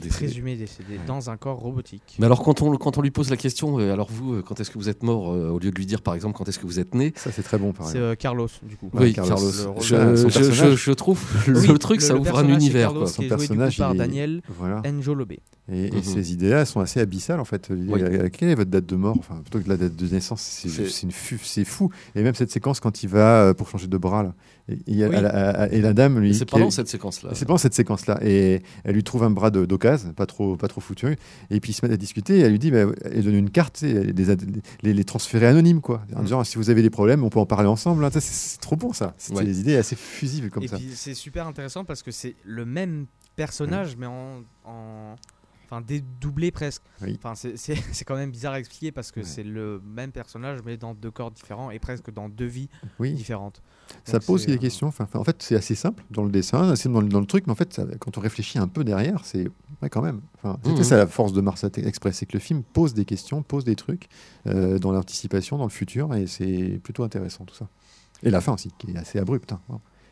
Décédé. 0.00 0.26
présumé 0.26 0.56
décédé 0.56 0.98
dans 1.06 1.30
un 1.30 1.36
corps 1.36 1.58
robotique. 1.58 2.16
Mais 2.18 2.26
alors 2.26 2.42
quand 2.42 2.62
on 2.62 2.76
quand 2.76 2.98
on 2.98 3.02
lui 3.02 3.10
pose 3.10 3.30
la 3.30 3.36
question, 3.36 3.78
euh, 3.78 3.92
alors 3.92 4.08
vous, 4.10 4.34
euh, 4.34 4.42
quand 4.42 4.58
est-ce 4.60 4.70
que 4.70 4.78
vous 4.78 4.88
êtes 4.88 5.02
mort, 5.02 5.32
euh, 5.32 5.50
au 5.50 5.58
lieu 5.58 5.70
de 5.70 5.76
lui 5.76 5.86
dire 5.86 6.00
par 6.02 6.14
exemple 6.14 6.36
quand 6.36 6.48
est-ce 6.48 6.58
que 6.58 6.66
vous 6.66 6.78
êtes 6.80 6.94
né, 6.94 7.12
Ça, 7.16 7.30
c'est 7.32 7.42
très 7.42 7.58
bon, 7.58 7.72
par 7.72 7.86
C'est 7.86 7.98
exemple. 7.98 8.04
euh, 8.12 8.14
Carlos 8.14 8.48
du 8.62 8.76
coup. 8.76 8.90
Oui, 8.94 9.12
Carlos, 9.12 9.30
Carlos, 9.36 9.50
le 9.62 9.68
rôle 9.68 9.82
je, 9.82 9.86
je- 9.96 10.16
je- 10.16 10.22
personnage. 10.38 10.74
je 10.84 10.92
trouve 10.92 11.20
Oui, 11.48 11.66
le 11.66 11.78
truc, 11.78 12.00
ça 12.00 12.12
le 12.14 12.20
ouvre 12.20 12.30
un 12.30 12.32
personnage, 12.42 12.56
univers 12.62 12.88
Carlos 12.88 13.00
quoi. 13.00 13.08
qui 13.08 13.14
Son 13.14 13.22
est 13.22 13.28
joué 13.28 13.36
coup 13.36 13.40
personnage, 13.40 13.78
par 13.78 13.94
Daniel 13.94 14.42
Voilà. 14.58 14.82
Njolobé. 14.90 15.40
Et, 15.72 15.86
et 15.86 15.90
Mhm. 15.92 16.02
ces 16.02 16.32
idées-là 16.32 16.64
sont 16.64 16.80
assez 16.80 16.98
abyssales 17.00 17.38
en 17.38 17.44
fait. 17.44 17.68
Oui. 17.70 18.02
Quelle 18.32 18.48
est 18.48 18.54
votre 18.56 18.70
date 18.70 18.86
de 18.86 18.96
mort? 18.96 19.16
Enfin, 19.18 19.36
plutôt 19.42 19.60
que 19.60 19.68
la 19.68 19.76
date 19.76 19.94
de 19.94 20.06
naissance, 20.08 20.40
c'est 20.42 21.64
fou. 21.64 21.90
Et 22.14 22.22
même 22.22 22.34
cette 22.34 22.50
séquence 22.50 22.80
quand 22.80 23.02
il 23.02 23.08
va 23.08 23.54
pour 23.54 23.68
changer 23.68 23.86
de 23.86 23.96
bras 23.96 24.22
là, 24.24 24.34
et, 24.68 24.72
et 24.74 24.78
il 24.88 24.96
y 24.96 25.04
a- 25.04 25.08
Oui. 25.08 25.14
elle- 25.16 25.30
elle- 25.32 25.74
et 25.74 25.80
la 25.80 25.92
dame 25.92 26.18
lui. 26.18 26.34
C'est 26.34 26.44
pendant 26.46 26.70
cette 26.70 26.88
séquence-là. 26.88 27.30
C'est 27.34 27.44
pendant 27.46 27.58
cette 27.58 27.74
séquence-là. 27.74 28.18
Et 28.24 28.62
elle 28.84 28.94
lui 28.94 29.04
trouve 29.04 29.22
un 29.22 29.30
bras 29.30 29.50
de- 29.50 29.64
d'occasion, 29.90 30.12
pas 30.12 30.26
trop, 30.26 30.56
pas 30.56 30.68
trop 30.68 30.80
foutu. 30.80 31.16
Et 31.50 31.60
puis 31.60 31.70
ils 31.72 31.74
se 31.74 31.84
mettent 31.84 31.92
à 31.94 31.96
discuter. 31.96 32.38
Et 32.38 32.40
elle 32.40 32.52
lui 32.52 32.58
dit, 32.58 32.70
bah, 32.70 32.84
elle 33.04 33.24
donne 33.24 33.34
une 33.34 33.50
carte, 33.50 33.80
les, 33.82 34.92
les 34.92 35.04
transférer 35.04 35.46
anonymes, 35.46 35.80
quoi. 35.80 36.02
En 36.14 36.20
Mm. 36.20 36.24
disant, 36.24 36.44
si 36.44 36.56
vous 36.58 36.70
avez 36.70 36.82
des 36.82 36.90
problèmes, 36.90 37.24
on 37.24 37.30
peut 37.30 37.40
en 37.40 37.46
parler 37.46 37.68
ensemble. 37.68 38.04
hein. 38.04 38.10
C'est 38.18 38.60
trop 38.60 38.76
bon, 38.76 38.92
ça. 38.92 39.14
C'est 39.18 39.34
Ouais. 39.34 39.44
des 39.44 39.60
idées 39.60 39.76
assez 39.76 39.96
fusibles 39.96 40.50
comme 40.50 40.62
Et 40.62 40.68
ça. 40.68 40.76
puis 40.76 40.90
c'est 40.94 41.14
super 41.14 41.46
intéressant 41.46 41.84
parce 41.84 42.02
que 42.02 42.10
c'est 42.10 42.34
le 42.44 42.64
même 42.64 43.06
personnage 43.36 43.96
mais 43.96 44.06
en, 44.06 44.42
en- 44.64 45.16
enfin 45.72 45.80
dédoublé 45.80 46.50
presque. 46.50 46.82
Oui. 47.00 47.14
Enfin 47.18 47.34
c'est- 47.34 47.56
c'est 47.56 47.74
c'est 47.92 48.04
quand 48.04 48.16
même 48.16 48.30
bizarre 48.30 48.52
à 48.54 48.58
expliquer 48.58 48.92
parce 48.92 49.10
que 49.10 49.20
Ouais. 49.20 49.26
c'est 49.26 49.42
le 49.42 49.80
même 49.84 50.12
personnage 50.12 50.60
mais 50.66 50.76
dans 50.76 50.94
deux 50.94 51.10
corps 51.10 51.30
différents 51.30 51.70
et 51.70 51.78
presque 51.78 52.12
dans 52.12 52.28
deux 52.28 52.46
vies 52.46 52.68
Oui. 52.98 53.14
différentes. 53.14 53.62
Ça 54.04 54.18
Donc, 54.18 54.26
pose 54.26 54.46
des 54.46 54.54
euh, 54.54 54.58
questions. 54.58 54.86
Enfin, 54.88 55.06
en 55.14 55.24
fait, 55.24 55.42
c'est 55.42 55.54
assez 55.56 55.74
simple 55.74 56.02
dans 56.10 56.24
le 56.24 56.30
dessin, 56.30 56.70
assez 56.70 56.88
dans 56.88 57.00
le, 57.00 57.08
dans 57.08 57.20
le 57.20 57.26
truc, 57.26 57.46
mais 57.46 57.52
en 57.52 57.56
fait, 57.56 57.72
ça- 57.74 57.84
quand 57.98 58.16
on 58.16 58.20
réfléchit 58.20 58.58
un 58.58 58.68
peu 58.68 58.84
derrière, 58.84 59.24
c'est 59.24 59.48
ouais, 59.82 59.90
quand 59.90 60.00
même. 60.02 60.20
Enfin, 60.36 60.58
c'était 60.62 60.78
Mhm. 60.78 60.84
ça 60.84 60.96
la 60.96 61.06
force 61.06 61.32
de 61.32 61.40
Mars 61.40 61.64
Express, 61.64 62.16
c'est 62.18 62.26
que 62.26 62.32
le 62.34 62.38
film 62.40 62.62
pose 62.62 62.94
des 62.94 63.04
questions, 63.04 63.42
pose 63.42 63.64
des 63.64 63.76
trucs 63.76 64.08
euh, 64.46 64.78
dans 64.78 64.92
l'anticipation, 64.92 65.58
dans 65.58 65.64
le 65.64 65.70
futur, 65.70 66.14
et 66.14 66.26
c'est 66.26 66.80
plutôt 66.82 67.02
intéressant 67.04 67.44
tout 67.44 67.54
ça. 67.54 67.68
Et 68.22 68.30
la 68.30 68.40
fin 68.40 68.54
aussi, 68.54 68.70
qui 68.78 68.92
est 68.92 68.96
assez 68.96 69.18
abrupte. 69.18 69.52
hein. 69.52 69.60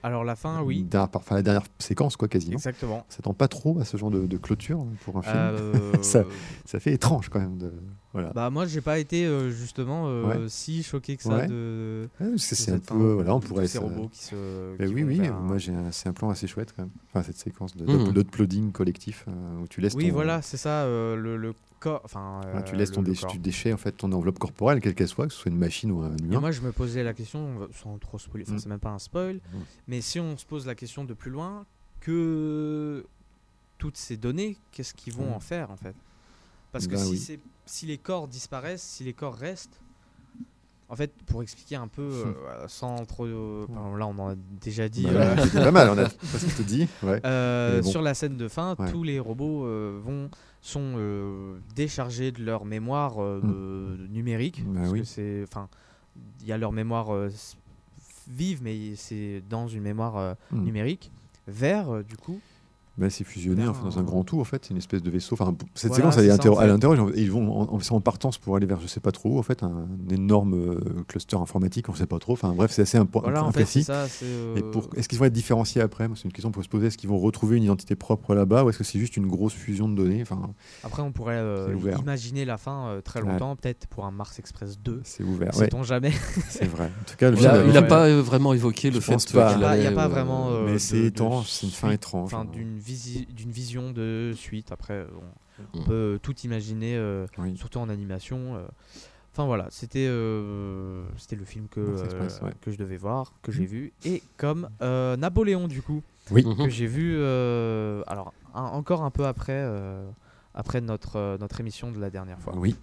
Alors 0.02 0.24
la 0.24 0.36
fin 0.36 0.62
oui. 0.62 0.82
Dernière, 0.84 1.08
enfin, 1.14 1.34
la 1.36 1.42
dernière 1.42 1.62
séquence, 1.78 2.16
quoi, 2.16 2.28
quasiment. 2.28 2.54
Exactement. 2.54 3.04
Ça 3.08 3.16
s'attend 3.16 3.34
pas 3.34 3.48
trop 3.48 3.78
à 3.80 3.84
ce 3.84 3.96
genre 3.96 4.10
de, 4.10 4.26
de 4.26 4.36
clôture 4.36 4.84
pour 5.04 5.16
un 5.18 5.22
film. 5.22 5.34
Euh, 5.36 5.92
Ça- 6.02 6.24
Ça 6.64 6.80
fait 6.80 6.92
étrange 6.92 7.28
quand 7.28 7.40
même. 7.40 7.58
De... 7.58 7.72
Voilà. 8.12 8.30
Bah 8.32 8.50
moi 8.50 8.66
j'ai 8.66 8.80
pas 8.80 8.98
été 8.98 9.24
euh, 9.24 9.50
justement 9.50 10.06
euh, 10.08 10.24
Ouais. 10.24 10.48
si 10.48 10.82
choqué 10.82 11.16
que 11.16 11.22
ça 11.22 11.36
Ouais. 11.36 11.46
de, 11.46 12.08
Ouais, 12.20 12.30
parce 12.30 12.46
que 12.46 12.54
de 12.54 12.58
c'est 12.60 12.72
un 12.72 12.78
peu. 12.80 13.12
Voilà, 13.12 13.34
on 13.36 13.40
pourrait. 13.40 13.68
ces 13.68 13.78
robots 13.78 14.08
qui 14.08 14.24
se 14.24 14.76
Ben 14.76 14.88
qui 14.88 14.94
oui, 14.94 15.02
oui. 15.04 15.26
un- 15.28 15.38
Moi, 15.38 15.58
c'est 15.92 16.08
un 16.08 16.12
plan 16.12 16.30
assez 16.30 16.48
chouette 16.48 16.72
quand 16.76 16.82
même. 16.82 16.90
Enfin, 17.08 17.22
cette 17.22 17.36
séquence 17.38 17.76
de- 17.76 18.10
d'uploading 18.10 18.72
collectif 18.72 19.24
euh, 19.28 19.60
où 19.62 19.68
tu 19.68 19.80
laisses 19.80 19.94
Oui 19.94 20.08
ton, 20.08 20.14
voilà 20.14 20.42
c'est 20.42 20.56
ça 20.56 20.86
le, 20.86 21.36
le 21.36 21.54
corps 21.78 22.00
enfin 22.04 22.40
Enfin, 22.48 22.62
tu 22.62 22.74
laisses 22.74 22.90
ton 22.90 23.00
le 23.02 23.12
dé- 23.12 23.16
corps. 23.16 23.30
tu 23.30 23.38
déchets 23.38 23.72
en 23.72 23.76
fait 23.76 23.92
ton 23.92 24.10
enveloppe 24.12 24.38
corporelle, 24.40 24.80
quelle 24.80 24.94
qu'elle 24.96 25.06
soit, 25.08 25.28
que 25.28 25.32
ce 25.32 25.38
soit 25.38 25.50
une 25.52 25.58
machine 25.58 25.92
ou 25.92 26.00
un 26.02 26.16
Et 26.16 26.22
humain. 26.24 26.40
moi, 26.40 26.50
je 26.50 26.60
me 26.62 26.72
posais 26.72 27.04
la 27.04 27.14
question, 27.14 27.68
sans 27.80 27.96
trop 27.98 28.18
spoiler, 28.18 28.44
enfin, 28.46 28.56
Mm. 28.56 28.58
c'est 28.58 28.68
même 28.68 28.80
pas 28.80 28.90
un 28.90 28.98
spoil, 28.98 29.36
Mm. 29.36 29.56
mais 29.88 30.00
si 30.00 30.18
on 30.18 30.36
se 30.36 30.44
pose 30.44 30.66
la 30.66 30.74
question 30.74 31.04
de 31.04 31.14
plus 31.14 31.30
loin, 31.30 31.64
que 32.00 33.06
toutes 33.78 33.96
ces 33.96 34.16
données, 34.16 34.56
qu'est-ce 34.72 34.94
qu'ils 34.94 35.14
vont 35.14 35.30
Mm. 35.30 35.34
en 35.34 35.40
faire 35.40 35.70
en 35.70 35.76
fait? 35.76 35.94
Parce 36.72 36.86
que 36.86 36.92
Ben 36.92 36.98
si, 37.04 37.10
oui. 37.12 37.18
c'est- 37.18 37.40
si 37.70 37.86
les 37.86 37.98
corps 37.98 38.28
disparaissent, 38.28 38.82
si 38.82 39.04
les 39.04 39.12
corps 39.12 39.34
restent, 39.36 39.80
en 40.88 40.96
fait, 40.96 41.12
pour 41.26 41.40
expliquer 41.42 41.76
un 41.76 41.86
peu, 41.86 42.02
euh, 42.02 42.66
sans 42.66 43.04
trop. 43.06 43.24
euh, 43.24 43.64
enfin, 43.70 43.96
là, 43.96 44.06
on 44.08 44.18
en 44.18 44.30
a 44.30 44.34
déjà 44.60 44.88
dit. 44.88 45.04
Bah, 45.04 45.10
euh, 45.38 45.62
pas 45.64 45.70
mal, 45.70 45.88
on 45.90 45.98
a 45.98 46.08
presque 46.08 46.56
tout 46.56 46.64
dit. 46.64 46.88
Ouais. 47.04 47.20
euh, 47.24 47.80
bon. 47.80 47.88
Sur 47.88 48.02
la 48.02 48.14
scène 48.14 48.36
de 48.36 48.48
fin, 48.48 48.74
Ouais. 48.78 48.90
tous 48.90 49.04
les 49.04 49.20
robots 49.20 49.64
vont 50.00 50.30
sont 50.62 51.56
déchargés 51.74 52.32
de 52.32 52.44
leur 52.44 52.64
mémoire 52.66 53.14
euh, 53.22 53.96
numérique. 54.10 54.62
Bah 54.66 54.80
parce 54.80 54.92
oui. 54.92 55.00
que 55.00 55.06
c'est, 55.06 55.42
enfin, 55.44 55.68
il 56.40 56.48
y 56.48 56.52
a 56.52 56.58
leur 56.58 56.72
mémoire 56.72 57.08
vive, 58.28 58.60
mais 58.62 58.94
c'est 58.96 59.42
dans 59.48 59.68
une 59.68 59.82
mémoire 59.82 60.36
numérique. 60.50 61.10
Vers, 61.46 62.04
du 62.04 62.16
coup, 62.16 62.40
Bah, 63.00 63.08
c'est 63.10 63.24
fusionné 63.24 63.66
enfin, 63.66 63.84
dans 63.84 63.98
un- 63.98 64.02
grand 64.02 64.22
tout 64.24 64.40
en 64.40 64.44
fait, 64.44 64.62
c'est 64.64 64.70
une 64.72 64.76
espèce 64.76 65.02
de 65.02 65.10
vaisseau. 65.10 65.34
Enfin, 65.34 65.54
cette 65.74 65.88
Voilà, 65.88 65.96
séquence 66.10 66.18
elle, 66.18 66.26
est 66.26 66.28
ça, 66.28 66.34
interro- 66.36 66.56
en 66.56 66.58
fait. 66.58 66.64
elle 66.66 66.70
interroge, 66.70 66.98
ils 67.16 67.30
vont 67.32 67.60
en, 67.62 67.78
en- 67.94 68.00
partance 68.00 68.36
pour 68.38 68.56
aller 68.56 68.66
vers 68.66 68.78
je 68.80 68.86
sais 68.86 69.00
pas 69.00 69.10
trop 69.10 69.30
où, 69.36 69.38
en 69.38 69.42
fait, 69.42 69.62
un, 69.62 69.86
énorme 70.10 70.54
euh, 70.54 70.78
cluster 71.08 71.36
informatique, 71.36 71.88
on 71.88 71.94
sait 71.94 72.06
pas 72.06 72.18
trop. 72.18 72.34
Enfin 72.34 72.52
bref, 72.54 72.70
c'est 72.72 72.82
assez 72.82 72.98
impo- 72.98 73.22
voilà, 73.22 73.42
en 73.42 73.52
fait, 73.52 73.64
c'est 73.64 73.80
imprécis. 73.80 73.84
ça. 73.84 74.06
c'est, 74.08 74.24
euh, 74.26 74.56
Et 74.56 74.62
pour, 74.62 74.88
est-ce 74.96 75.08
qu'ils 75.08 75.18
vont 75.18 75.24
être 75.24 75.32
différenciés 75.32 75.80
après? 75.80 76.08
C'est 76.14 76.24
une 76.24 76.32
question 76.32 76.50
pour 76.50 76.62
se 76.62 76.68
poser. 76.68 76.88
Est-ce 76.88 76.98
qu'ils 76.98 77.08
vont 77.08 77.18
retrouver 77.18 77.56
une 77.56 77.62
identité 77.64 77.96
propre 77.96 78.34
là-bas 78.34 78.64
ou 78.64 78.68
est-ce 78.70 78.78
que 78.78 78.84
c'est 78.84 78.98
juste 78.98 79.16
une 79.16 79.26
grosse 79.28 79.54
fusion 79.54 79.88
de 79.88 79.94
données? 79.94 80.20
Enfin, 80.22 80.50
Après, 80.84 81.02
on 81.02 81.12
pourrait 81.12 81.38
euh, 81.38 81.74
imaginer 81.98 82.44
la 82.44 82.58
fin 82.58 82.88
euh, 82.88 83.00
très 83.00 83.22
Ouais. 83.22 83.30
longtemps, 83.32 83.56
peut-être 83.56 83.86
pour 83.86 84.04
un 84.04 84.10
Mars 84.10 84.38
Express 84.38 84.78
2. 84.78 85.00
C'est 85.04 85.24
ouvert. 85.24 85.54
Ouais, 85.56 85.64
Sait-on 85.64 85.82
jamais 85.82 86.12
c'est 86.50 86.66
vrai. 86.66 86.84
En 87.00 87.10
tout 87.10 87.16
cas, 87.16 87.30
Il 87.30 87.46
a, 87.46 87.64
il 87.64 87.76
a 87.76 87.80
ouais. 87.80 87.88
pas 87.88 88.20
vraiment 88.20 88.52
évoqué 88.52 88.90
Je 88.90 88.94
le 88.96 89.00
fait 89.00 89.16
qu'il. 89.16 89.36
Il 89.36 89.82
y 89.82 89.86
a 89.86 89.92
pas- 89.92 90.08
vraiment, 90.08 90.50
mais 90.66 90.78
c'est 90.78 90.98
étrange, 91.04 91.46
c'est 91.48 91.66
une 91.66 91.72
fin 91.72 91.90
étrange. 91.90 92.34
Hein. 92.34 92.46
D'une 92.94 93.50
visi- 93.50 93.50
vision 93.50 93.90
de 93.92 94.32
suite. 94.34 94.72
Après, 94.72 94.94
euh, 94.94 95.06
on, 95.74 95.78
on 95.78 95.82
Mm. 95.82 95.84
peut 95.86 96.18
tout 96.22 96.36
imaginer, 96.40 96.96
euh, 96.96 97.26
Oui. 97.38 97.56
surtout 97.56 97.78
en 97.78 97.88
animation. 97.88 98.56
euh. 98.56 98.66
Enfin 99.32 99.44
voilà, 99.46 99.66
c'était 99.70 100.06
euh, 100.08 101.04
c'était 101.16 101.36
le 101.36 101.44
film 101.44 101.68
que, 101.68 101.78
Mars 101.80 102.02
Express, 102.02 102.40
euh, 102.42 102.46
ouais. 102.46 102.52
que 102.60 102.70
je 102.72 102.76
devais 102.78 102.96
voir, 102.96 103.32
que 103.42 103.52
j'ai 103.52 103.64
vu. 103.64 103.92
Et 104.04 104.22
comme 104.36 104.68
euh, 104.82 105.16
Napoléon, 105.16 105.68
du 105.68 105.82
coup, 105.82 106.02
Oui. 106.32 106.44
Que 106.56 106.68
j'ai 106.68 106.86
vu 106.86 107.14
euh, 107.16 108.02
alors 108.08 108.32
un- 108.54 108.64
encore 108.64 109.02
un 109.04 109.10
peu 109.10 109.26
après, 109.26 109.52
euh, 109.64 110.08
après 110.54 110.80
notre, 110.80 111.16
euh, 111.16 111.38
notre 111.38 111.60
émission 111.60 111.92
de 111.92 112.00
la 112.00 112.10
dernière 112.10 112.40
fois. 112.40 112.54
Oui. 112.56 112.74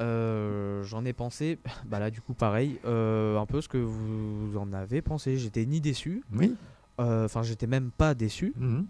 Euh, 0.00 0.82
J'en 0.84 1.04
ai 1.04 1.12
pensé, 1.12 1.58
bah 1.86 1.98
là 1.98 2.10
du 2.10 2.20
coup 2.20 2.32
pareil, 2.34 2.78
euh, 2.84 3.38
un 3.38 3.46
peu 3.46 3.60
ce 3.60 3.68
que 3.68 3.78
vous 3.78 4.56
en 4.56 4.72
avez 4.72 5.02
pensé. 5.02 5.36
J'étais 5.36 5.66
ni 5.66 5.80
déçu, 5.80 6.22
Oui. 6.34 6.56
euh, 7.00 7.26
enfin 7.26 7.42
j'étais 7.42 7.66
même 7.66 7.90
pas 7.90 8.14
déçu. 8.14 8.52
Mhm. 8.56 8.82
Bah 8.82 8.86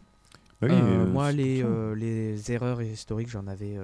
oui, 0.63 0.69
Euh, 0.73 1.05
euh, 1.05 1.07
moi 1.07 1.33
les, 1.33 1.63
euh, 1.63 1.95
les 1.95 2.51
erreurs 2.53 2.83
historiques 2.83 3.29
j'en 3.31 3.47
avais, 3.47 3.79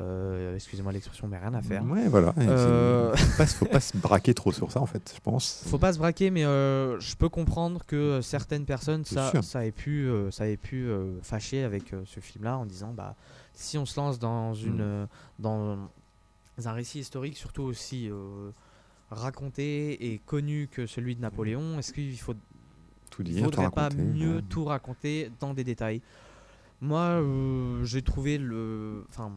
euh, 0.00 0.54
excusez-moi 0.54 0.92
l'expression, 0.92 1.26
mais 1.26 1.38
rien 1.38 1.54
à 1.54 1.62
faire. 1.62 1.84
Ouais, 1.84 2.06
voilà. 2.08 2.32
Faut, 2.32 3.36
pas, 3.36 3.46
faut 3.46 3.64
pas 3.66 3.80
se 3.80 3.96
braquer 3.96 4.32
trop 4.34 4.52
sur 4.52 4.70
ça, 4.70 4.80
en 4.80 4.86
fait, 4.86 5.12
je 5.14 5.20
pense. 5.20 5.64
Faut 5.66 5.78
pas 5.78 5.92
se 5.92 5.98
braquer, 5.98 6.30
mais 6.30 6.42
je 6.42 7.16
peux 7.16 7.28
comprendre 7.28 7.84
que 7.86 8.20
certaines 8.20 8.64
personnes, 8.64 9.04
ça, 9.04 9.30
sûr. 9.30 9.42
ça 9.42 9.66
ait 9.66 9.72
pu, 9.72 10.08
ça 10.30 10.46
ait 10.48 10.56
pu 10.56 10.88
fâcher 11.22 11.64
avec 11.64 11.92
ce 12.06 12.20
film-là 12.20 12.58
en 12.58 12.64
disant, 12.66 12.92
bah, 12.92 13.16
si 13.54 13.76
on 13.76 13.86
se 13.86 13.98
lance 13.98 14.18
dans 14.20 14.54
une, 14.54 15.02
Mm. 15.02 15.08
dans 15.40 15.78
un 16.64 16.72
récit 16.72 17.00
historique, 17.00 17.36
surtout 17.36 17.62
aussi 17.62 18.08
raconté 19.10 20.12
et 20.12 20.18
connu 20.18 20.68
que 20.70 20.86
celui 20.86 21.16
de 21.16 21.20
Napoléon, 21.20 21.78
est-ce 21.78 21.92
qu'il 21.92 22.16
faut 22.18 22.34
Tout 23.18 23.24
il 23.26 23.34
dire, 23.34 23.44
tout 23.44 23.50
faudrait 23.50 23.70
pas 23.70 23.82
raconter, 23.84 24.02
mieux 24.02 24.36
ouais. 24.36 24.42
tout 24.48 24.64
raconter 24.64 25.30
dans 25.40 25.52
des 25.54 25.64
détails. 25.64 26.00
Moi, 26.80 27.00
euh, 27.00 27.84
j'ai 27.84 28.02
trouvé 28.02 28.38
le, 28.38 29.04
enfin, 29.08 29.32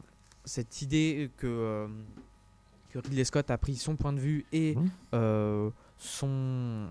cette 0.46 0.82
idée 0.84 1.32
que 1.38 1.48
euh, 1.48 1.88
que 2.92 3.00
Ridley 3.00 3.24
Scott 3.24 3.50
a 3.50 3.58
pris 3.58 3.76
son 3.76 3.96
point 3.96 4.14
de 4.14 4.20
vue 4.20 4.46
et 4.52 4.76
Mhm. 4.76 4.90
euh, 5.16 5.70
son, 5.98 6.86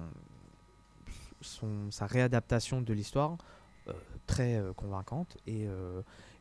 son 1.40 1.90
sa 1.90 2.06
réadaptation 2.06 2.80
de 2.80 2.92
l'histoire 2.92 3.36
euh, 3.88 3.92
très 4.26 4.60
convaincante 4.76 5.36
et 5.46 5.66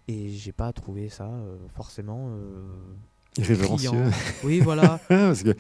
et 0.08 0.30
j'ai 0.30 0.52
pas 0.52 0.74
trouvé 0.74 1.10
ça 1.10 1.30
forcément 1.76 2.32
Irrévérencieux. 3.38 3.92
Oui, 4.44 4.60
voilà. 4.60 5.00
Parce 5.08 5.44
que 5.44 5.56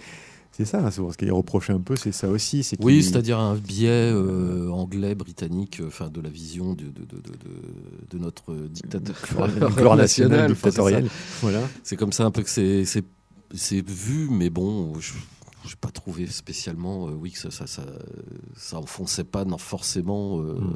c'est 0.52 0.66
ça, 0.66 0.86
hein, 0.86 0.92
souvent, 0.92 1.12
ce 1.12 1.18
qu'il 1.18 1.32
reprochait 1.32 1.74
un 1.74 1.80
peu, 1.80 1.96
c'est 1.96 2.12
ça 2.12 2.28
aussi. 2.28 2.64
c'est 2.64 2.78
Oui, 2.84 3.02
c'est-à-dire 3.04 3.40
un 3.40 3.56
biais 3.56 4.12
euh, 4.12 4.70
anglais, 4.72 5.16
britannique, 5.16 5.80
euh, 5.80 5.88
enfin 5.88 6.10
de 6.10 6.20
la 6.20 6.30
vision 6.30 6.74
de, 6.74 6.84
de, 6.84 7.06
de, 7.06 7.22
de, 8.12 8.18
notre 8.18 8.54
dictateur 8.68 9.96
national 9.96 10.50
ça. 10.50 10.54
dictatorial. 10.54 11.08
Voilà. 11.42 11.62
C'est 11.84 11.96
comme 11.96 12.12
ça 12.12 12.26
un 12.26 12.32
peu 12.32 12.44
que 12.44 12.50
c'est 12.50 12.84
c'est 12.86 13.06
c'est 13.54 13.88
vu, 13.88 14.28
mais 14.30 14.50
bon, 14.50 14.94
je 15.00 15.14
n'ai 15.14 15.76
pas 15.80 15.92
trouvé 15.92 16.28
spécialement, 16.28 17.08
euh, 17.08 17.12
oui, 17.12 17.32
que 17.32 17.40
ça, 17.40 17.52
ça, 17.52 17.66
ça, 17.68 17.84
ça 18.56 18.78
enfonçait 18.78 19.24
pas 19.24 19.46
non, 19.46 19.58
forcément 19.58 20.40
euh, 20.42 20.54
Mm. 20.54 20.76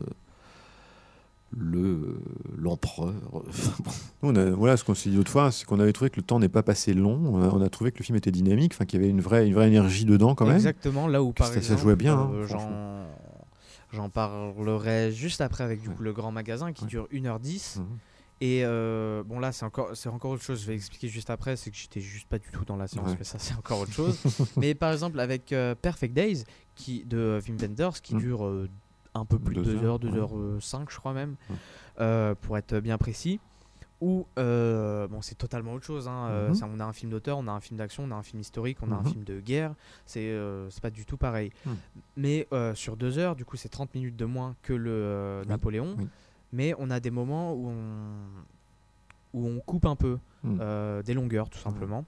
Le 1.58 2.18
l'empereur. 2.58 3.14
On 4.22 4.36
a- 4.36 4.52
voilà, 4.52 4.78
ce 4.78 4.84
qu'on 4.84 4.94
s'est 4.96 5.10
dit 5.10 5.16
l'autre 5.18 5.32
fois, 5.32 5.52
c'est 5.52 5.66
qu'on 5.66 5.80
avait 5.80 5.94
trouvé 5.94 6.10
que 6.10 6.18
le 6.18 6.24
temps 6.24 6.40
n'est 6.40 6.50
pas 6.50 6.64
passé 6.64 6.94
long. 6.94 7.20
On 7.26 7.42
a, 7.44 7.48
on 7.50 7.62
a 7.62 7.70
trouvé 7.70 7.92
que 7.92 8.00
le 8.00 8.04
film 8.06 8.18
était 8.18 8.32
dynamique, 8.32 8.74
enfin 8.74 8.86
qu'il 8.86 9.00
y 9.00 9.04
avait 9.04 9.12
une 9.12 9.22
vraie, 9.22 9.46
une 9.48 9.54
vraie 9.54 9.68
énergie 9.68 10.06
dedans 10.06 10.36
quand 10.36 10.46
même. 10.46 10.56
Exactement, 10.56 11.08
là 11.08 11.22
où 11.24 11.32
par 11.34 11.48
ça- 11.48 11.78
jouait 11.78 11.96
bien, 11.96 12.18
hein, 12.18 12.32
euh, 12.34 12.48
j'en- 12.48 12.60
franchement. 12.60 13.06
J'en 13.92 14.10
parlerai 14.10 15.12
juste 15.12 15.40
après 15.42 15.64
avec 15.64 15.82
du 15.82 15.90
coup 15.90 16.02
le 16.02 16.14
grand 16.14 16.32
magasin 16.32 16.74
qui 16.74 16.84
Ouais. 16.86 16.90
dure 16.90 17.08
1h10. 17.12 17.78
Mhm. 17.80 17.86
Et 18.42 18.62
euh, 18.66 19.24
bon 19.24 19.40
là 19.40 19.52
c'est 19.52 19.64
encore, 19.64 19.92
c'est 19.94 20.10
encore 20.10 20.32
autre 20.32 20.42
chose, 20.44 20.62
je 20.62 20.68
vais 20.68 20.74
expliquer 20.76 21.08
juste 21.08 21.30
après, 21.30 21.56
c'est 21.56 21.70
que 21.70 21.78
j'étais 21.78 22.02
juste 22.02 22.28
pas 22.28 22.40
du 22.40 22.48
tout 22.52 22.66
dans 22.66 22.76
la 22.76 22.88
séance, 22.88 23.10
Ouais. 23.12 23.16
mais 23.20 23.24
ça 23.24 23.38
c'est 23.40 23.54
encore 23.54 23.80
autre 23.82 23.92
chose. 23.94 24.18
mais 24.58 24.74
par 24.74 24.92
exemple 24.92 25.20
avec 25.20 25.54
euh, 25.54 25.76
Perfect 25.76 26.14
Days 26.16 26.44
qui, 26.76 27.06
de 27.06 27.40
Wim 27.48 27.58
Wenders 27.62 28.02
qui 28.02 28.16
Mhm. 28.16 28.20
dure 28.22 28.46
euh, 28.46 28.68
un 29.16 29.26
peu 29.26 29.38
plus 29.40 29.56
de 29.56 29.62
Deux 29.64 29.74
2 29.76 29.78
heures, 29.84 29.84
heures, 29.94 30.00
2 30.00 30.10
ouais. 30.10 30.18
heures 30.18 30.62
5 30.62 30.90
je 30.92 30.98
crois 30.98 31.14
même, 31.14 31.36
Ouais. 31.50 31.56
euh, 32.00 32.36
pour 32.36 32.58
être 32.58 32.80
bien 32.80 32.98
précis. 32.98 33.40
Où 34.02 34.28
euh, 34.38 35.08
bon 35.08 35.22
c'est 35.22 35.36
totalement 35.36 35.74
autre 35.74 35.86
chose, 35.86 36.10
hein, 36.10 36.28
euh, 36.28 36.48
Mhm. 36.50 36.54
ça, 36.56 36.68
on 36.70 36.80
a 36.82 36.84
un 36.86 36.92
film 36.92 37.10
d'auteur, 37.12 37.38
on 37.38 37.48
a 37.48 37.52
un 37.52 37.62
film 37.62 37.78
d'action, 37.78 38.04
on 38.04 38.12
a 38.12 38.16
un 38.16 38.24
film 38.24 38.42
historique, 38.42 38.80
on 38.82 38.92
a 38.92 38.96
un 38.96 39.00
Mhm. 39.02 39.06
film 39.06 39.24
de 39.24 39.40
guerre, 39.40 39.76
c'est 40.06 40.28
euh, 40.30 40.70
pas 40.82 40.90
du 40.90 41.06
tout 41.06 41.16
pareil. 41.16 41.52
Mhm. 41.66 41.78
Mais 42.18 42.48
euh, 42.52 42.76
sur 42.76 42.98
deux 42.98 43.18
heures, 43.18 43.36
du 43.38 43.46
coup, 43.46 43.56
c'est 43.56 43.70
30 43.70 43.94
minutes 43.96 44.18
de 44.18 44.26
moins 44.26 44.56
que 44.62 44.74
le 44.74 44.92
euh, 44.92 45.42
Oui, 45.44 45.48
Napoléon. 45.48 45.96
oui. 45.98 46.08
Mais 46.52 46.74
on 46.80 46.90
a 46.90 47.00
des 47.00 47.12
moments 47.12 47.54
où 47.54 47.70
on, 47.70 49.40
où 49.40 49.48
on 49.48 49.60
coupe 49.62 49.86
un 49.86 49.96
peu 49.96 50.18
euh, 50.46 51.02
des 51.04 51.14
longueurs, 51.14 51.50
tout 51.50 51.60
simplement. 51.60 52.04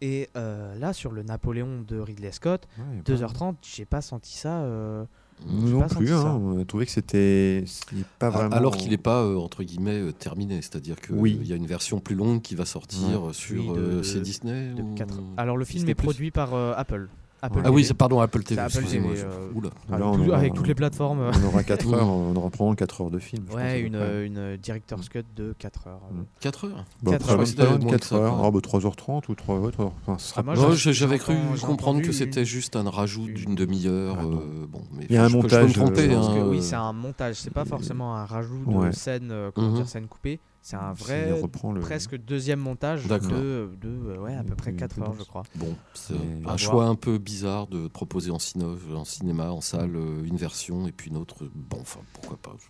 Et 0.00 0.30
euh, 0.36 0.74
là, 0.78 0.92
sur 0.92 1.10
le 1.10 1.22
Napoléon 1.24 1.80
de 1.82 1.98
Ridley 1.98 2.30
Scott, 2.32 2.68
Ouais, 2.78 3.02
2h30, 3.04 3.56
j'ai 3.62 3.84
pas 3.84 4.00
senti 4.00 4.36
ça. 4.38 4.60
euh, 4.62 5.04
non 5.46 5.88
plus, 5.88 6.12
hein, 6.12 6.40
on 6.42 6.60
a 6.60 6.64
trouvé 6.64 6.86
que 6.86 6.92
c'était 6.92 7.64
c'était 7.66 8.02
pas 8.18 8.30
vraiment. 8.30 8.54
Alors 8.56 8.76
qu'il 8.76 8.90
n'est 8.90 8.96
pas, 8.98 9.22
euh, 9.22 9.36
entre 9.36 9.62
guillemets, 9.62 9.98
euh, 9.98 10.12
terminé. 10.12 10.56
C'est-à-dire 10.62 11.00
qu'il 11.00 11.14
Oui. 11.16 11.40
y 11.44 11.52
a 11.52 11.56
une 11.56 11.66
version 11.66 12.00
plus 12.00 12.14
longue 12.14 12.42
qui 12.42 12.54
va 12.54 12.64
sortir 12.64 13.28
euh, 13.28 13.32
sur. 13.32 13.60
Oui, 13.72 13.76
de- 13.76 13.82
euh, 13.82 13.96
de- 13.98 14.02
c'est 14.02 14.20
Disney 14.20 14.72
de 14.76 14.82
ou- 14.82 14.94
quatre- 14.94 15.20
Alors, 15.36 15.56
le 15.56 15.64
film 15.64 15.78
Disney+. 15.84 15.92
est 15.92 15.94
produit 15.94 16.30
par 16.30 16.54
euh, 16.54 16.72
Apple. 16.76 17.08
Apple. 17.42 17.60
Ah 17.64 17.70
oui, 17.72 17.84
c'est 17.84 17.94
pardon, 17.94 18.20
Apple 18.20 18.42
TV. 18.42 18.60
Apple 18.60 18.72
excusez-moi, 18.78 19.12
TV, 19.14 19.24
euh, 19.24 19.52
Oula. 19.54 19.70
Là, 19.88 19.94
avec, 19.96 20.06
on 20.06 20.16
tout- 20.16 20.28
aura- 20.28 20.36
avec 20.38 20.54
toutes 20.54 20.66
les 20.68 20.74
plateformes. 20.74 21.20
On 21.42 21.46
aura 21.46 21.62
4 21.64 21.94
heures, 21.94 22.06
on 22.08 22.36
aura 22.36 22.50
probablement 22.50 22.74
4 22.74 23.00
heures 23.00 23.10
de 23.10 23.18
film. 23.18 23.44
je 23.46 23.52
pense, 23.52 23.60
à 23.60 23.64
ouais, 23.64 23.80
peu 23.80 23.86
une, 23.86 23.92
près. 23.94 24.02
euh, 24.02 24.26
une 24.26 24.56
director's 24.58 25.08
cut 25.08 25.22
de 25.36 25.54
4 25.58 25.86
heures. 25.86 26.00
euh. 26.12 26.16
Mhm. 26.18 26.24
4 26.40 26.64
heures 26.66 26.84
Bah, 27.02 27.10
quatre 27.12 27.22
après, 27.22 27.32
heures. 27.32 27.38
même 27.38 27.46
Je 27.46 27.52
crois 27.54 27.56
que 27.56 27.60
pas 27.60 27.64
c'était 27.72 27.84
moins 27.84 27.90
4 27.92 28.00
que 28.00 28.06
ça, 28.06 28.14
heures, 28.16 28.36
quoi. 28.36 28.46
ah, 28.46 28.50
bah, 28.50 28.60
3h30 28.60 29.28
ou 29.30 29.34
3 29.34 29.58
ouais, 29.58 29.70
3 29.72 29.92
enfin, 30.06 30.18
ce 30.18 30.28
sera 30.28 30.40
Ah, 30.40 30.44
moi, 30.44 30.54
Non, 30.54 30.72
j'ai- 30.72 30.92
j'avais 30.92 31.18
cru 31.18 31.34
j'entends- 31.34 31.56
j'ai 31.56 31.66
comprendre 31.66 31.98
que 32.00 32.04
entendu 32.06 32.12
c'était 32.18 32.44
juste 32.44 32.76
un 32.76 32.88
rajout 32.90 33.26
une- 33.26 33.34
d'une 33.34 33.54
demi-heure. 33.54 34.16
Ah, 34.18 34.22
non. 34.24 34.32
euh, 34.40 34.66
bon, 34.68 34.82
mais 34.92 35.06
Il 35.08 35.14
y 35.14 35.18
a 35.18 35.24
un 35.24 35.28
je 35.28 35.36
peux- 35.38 35.48
je 35.48 35.48
peux 35.48 35.56
montage, 35.62 35.68
me 35.68 35.82
tromper, 35.82 36.00
euh, 36.00 36.10
Je 36.10 36.14
pense 36.16 36.28
hein, 36.28 36.34
que 36.34 36.48
oui, 36.48 36.62
c'est 36.62 36.74
un 36.76 36.92
montage, 36.92 37.36
c'est 37.36 37.52
pas 37.54 37.64
forcément 37.64 38.16
un 38.16 38.24
rajout 38.26 38.64
de 38.66 38.74
Ouais. 38.74 38.92
scène, 38.92 39.28
euh, 39.30 39.50
comment 39.54 39.68
Mhm. 39.70 39.74
dire, 39.76 39.88
scène 39.88 40.06
coupée, 40.08 40.40
c'est 40.62 40.76
un 40.76 40.92
vrai 40.92 41.32
reprend 41.32 41.72
le- 41.72 41.80
presque 41.80 42.16
deuxième 42.16 42.60
montage 42.60 43.04
de, 43.04 43.08
D'accord. 43.08 43.30
de 43.30 43.76
euh, 43.84 44.18
ouais, 44.18 44.34
à 44.34 44.42
peu 44.44 44.54
près 44.54 44.70
Une 44.70 44.76
4 44.76 45.00
heures, 45.02 45.14
je 45.18 45.24
crois. 45.24 45.42
Bon, 45.54 45.74
c'est 45.94 46.14
un 46.46 46.56
choix 46.56 46.72
voir. 46.74 46.90
un 46.90 46.94
peu 46.94 47.18
bizarre 47.18 47.66
de 47.66 47.88
proposer 47.88 48.30
en, 48.30 48.38
cinéma, 48.38 49.50
en 49.50 49.60
salle, 49.60 49.96
euh, 49.96 50.22
une 50.24 50.36
version 50.36 50.86
et 50.86 50.92
puis 50.92 51.10
une 51.10 51.16
autre. 51.16 51.44
Bon, 51.54 51.78
enfin, 51.80 52.00
pourquoi 52.12 52.36
pas. 52.36 52.56
je- 52.58 52.66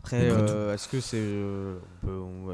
Après, 0.00 0.18
euh, 0.30 0.72
est-ce 0.74 0.88
que 0.88 1.00
c'est. 1.00 1.18
euh, 1.18 1.78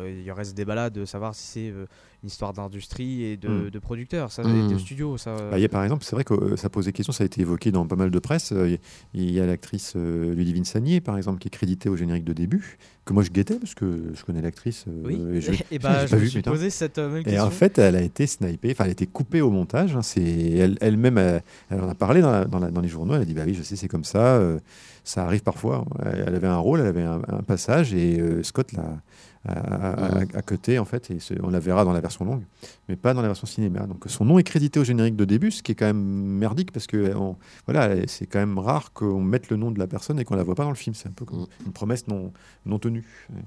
il 0.09 0.23
y 0.23 0.31
aurait 0.31 0.45
ce 0.45 0.53
débat-là 0.55 0.91
de 0.91 1.05
savoir 1.05 1.35
si 1.35 1.43
c'est 1.47 1.71
euh, 1.71 1.87
une 2.23 2.29
histoire 2.29 2.53
d'industrie 2.53 3.23
et 3.25 3.37
de, 3.37 3.49
Mm. 3.49 3.71
de 3.71 3.79
producteurs, 3.79 4.33
ça, 4.33 4.43
Mm. 4.43 4.67
et 4.71 4.73
de 4.75 4.79
studios. 4.79 5.17
Ça, 5.19 5.37
Bah, 5.51 5.59
il 5.59 5.63
y 5.63 5.65
a, 5.65 5.69
par 5.69 5.83
exemple, 5.85 6.05
c'est 6.05 6.17
vrai 6.17 6.25
que 6.25 6.35
euh, 6.35 6.57
ça 6.57 6.69
pose 6.69 6.87
des 6.87 6.93
questions, 6.93 7.13
ça 7.13 7.23
a 7.25 7.27
été 7.27 7.41
évoqué 7.43 7.71
dans 7.71 7.87
pas 7.87 7.97
mal 7.97 8.11
de 8.11 8.19
presse. 8.19 8.53
Euh, 8.53 8.77
Il 9.15 9.31
y, 9.31 9.41
a 9.41 9.47
l'actrice 9.47 9.93
euh, 9.97 10.35
Ludivine 10.35 10.65
Sagnier, 10.65 11.01
par 11.01 11.17
exemple, 11.17 11.39
qui 11.39 11.49
est 11.49 11.51
créditée 11.51 11.89
au 11.89 11.97
générique 11.97 12.25
de 12.25 12.33
début, 12.33 12.79
que 13.05 13.13
moi 13.13 13.23
je 13.23 13.31
guettais 13.31 13.55
parce 13.57 13.75
que 13.75 14.13
je 14.15 14.25
connais 14.25 14.41
l'actrice. 14.43 14.85
euh, 14.89 15.03
oui, 15.05 15.37
et 15.37 15.41
je- 15.41 15.53
et 15.71 15.79
bah, 15.79 16.01
j'ai 16.01 16.07
je 16.07 16.11
pas 16.11 16.17
me 16.17 16.21
vu, 16.23 16.29
suis 16.29 16.39
putain. 16.41 16.51
posé 16.51 16.71
cette 16.71 16.99
euh, 16.99 17.09
même 17.11 17.21
Et 17.21 17.25
question. 17.25 17.45
en 17.45 17.51
fait, 17.51 17.79
elle 17.79 17.97
a 17.97 18.03
été 18.03 18.27
snipée, 18.27 18.73
enfin, 18.73 18.85
elle 18.85 18.91
a 18.91 18.93
été 18.93 19.07
coupée 19.07 19.41
au 19.41 19.51
montage. 19.51 19.95
hein, 19.97 20.03
c'est 20.03 20.23
elle- 20.23 20.79
elle-même, 20.81 21.19
elle, 21.19 21.43
elle 21.71 21.81
en 21.81 21.89
a 21.89 21.95
parlé 21.95 22.21
dans, 22.23 22.33
la- 22.33 22.45
dans 22.45 22.59
la- 22.59 22.71
dans 22.71 22.81
les 22.81 22.89
journaux. 22.89 23.15
Elle 23.15 23.23
a 23.23 23.25
dit 23.25 23.35
Bah 23.35 23.43
oui, 23.47 23.55
je 23.55 23.63
sais, 23.63 23.77
c'est 23.77 23.89
comme 23.89 24.05
ça. 24.05 24.37
euh, 24.37 24.59
ça 25.05 25.25
arrive 25.25 25.43
parfois. 25.43 25.85
Elle, 26.05 26.35
avait 26.35 26.49
un 26.49 26.57
rôle, 26.59 26.81
elle 26.81 26.87
avait 26.87 27.03
un, 27.05 27.21
un 27.29 27.43
passage, 27.43 27.95
et 27.95 28.19
euh, 28.21 28.43
Scott 28.43 28.73
l'a 28.73 29.01
a 29.45 30.43
cuté, 30.43 30.79
en 30.79 30.85
fait, 30.85 31.11
et 31.11 31.19
on 31.43 31.51
la 31.51 31.61
verra 31.61 31.85
dans 31.85 31.93
la 31.93 32.01
version 32.01 32.25
longue, 32.25 32.43
mais 32.89 32.97
pas 32.97 33.15
dans 33.15 33.23
la 33.23 33.29
version 33.29 33.47
cinéma. 33.47 33.87
Donc 33.87 34.05
son 34.07 34.25
nom 34.25 34.39
est 34.39 34.43
crédité 34.43 34.81
au 34.81 34.85
générique 34.85 35.17
de 35.17 35.25
début, 35.25 35.51
ce 35.51 35.63
qui 35.63 35.73
est 35.73 35.75
quand 35.75 35.87
même 35.87 35.97
merdique, 36.03 36.73
parce 36.73 36.87
que 36.87 37.15
on- 37.15 37.37
voilà, 37.67 37.95
c'est 38.09 38.27
quand 38.27 38.39
même 38.41 38.59
rare 38.59 38.93
qu'on 38.93 39.21
mette 39.21 39.51
le 39.51 39.57
nom 39.57 39.71
de 39.71 39.79
la 39.79 39.87
personne 39.87 40.19
et 40.19 40.25
qu'on 40.25 40.37
la 40.37 40.43
voit 40.43 40.55
pas 40.55 40.65
dans 40.65 40.71
le 40.71 40.77
film. 40.77 40.95
C'est 40.95 41.09
un 41.09 41.13
peu 41.13 41.25
comme 41.25 41.41
Mm. 41.43 41.67
une 41.67 41.73
promesse 41.73 42.07
non, 42.09 42.33
non 42.65 42.79
tenue. 42.79 43.05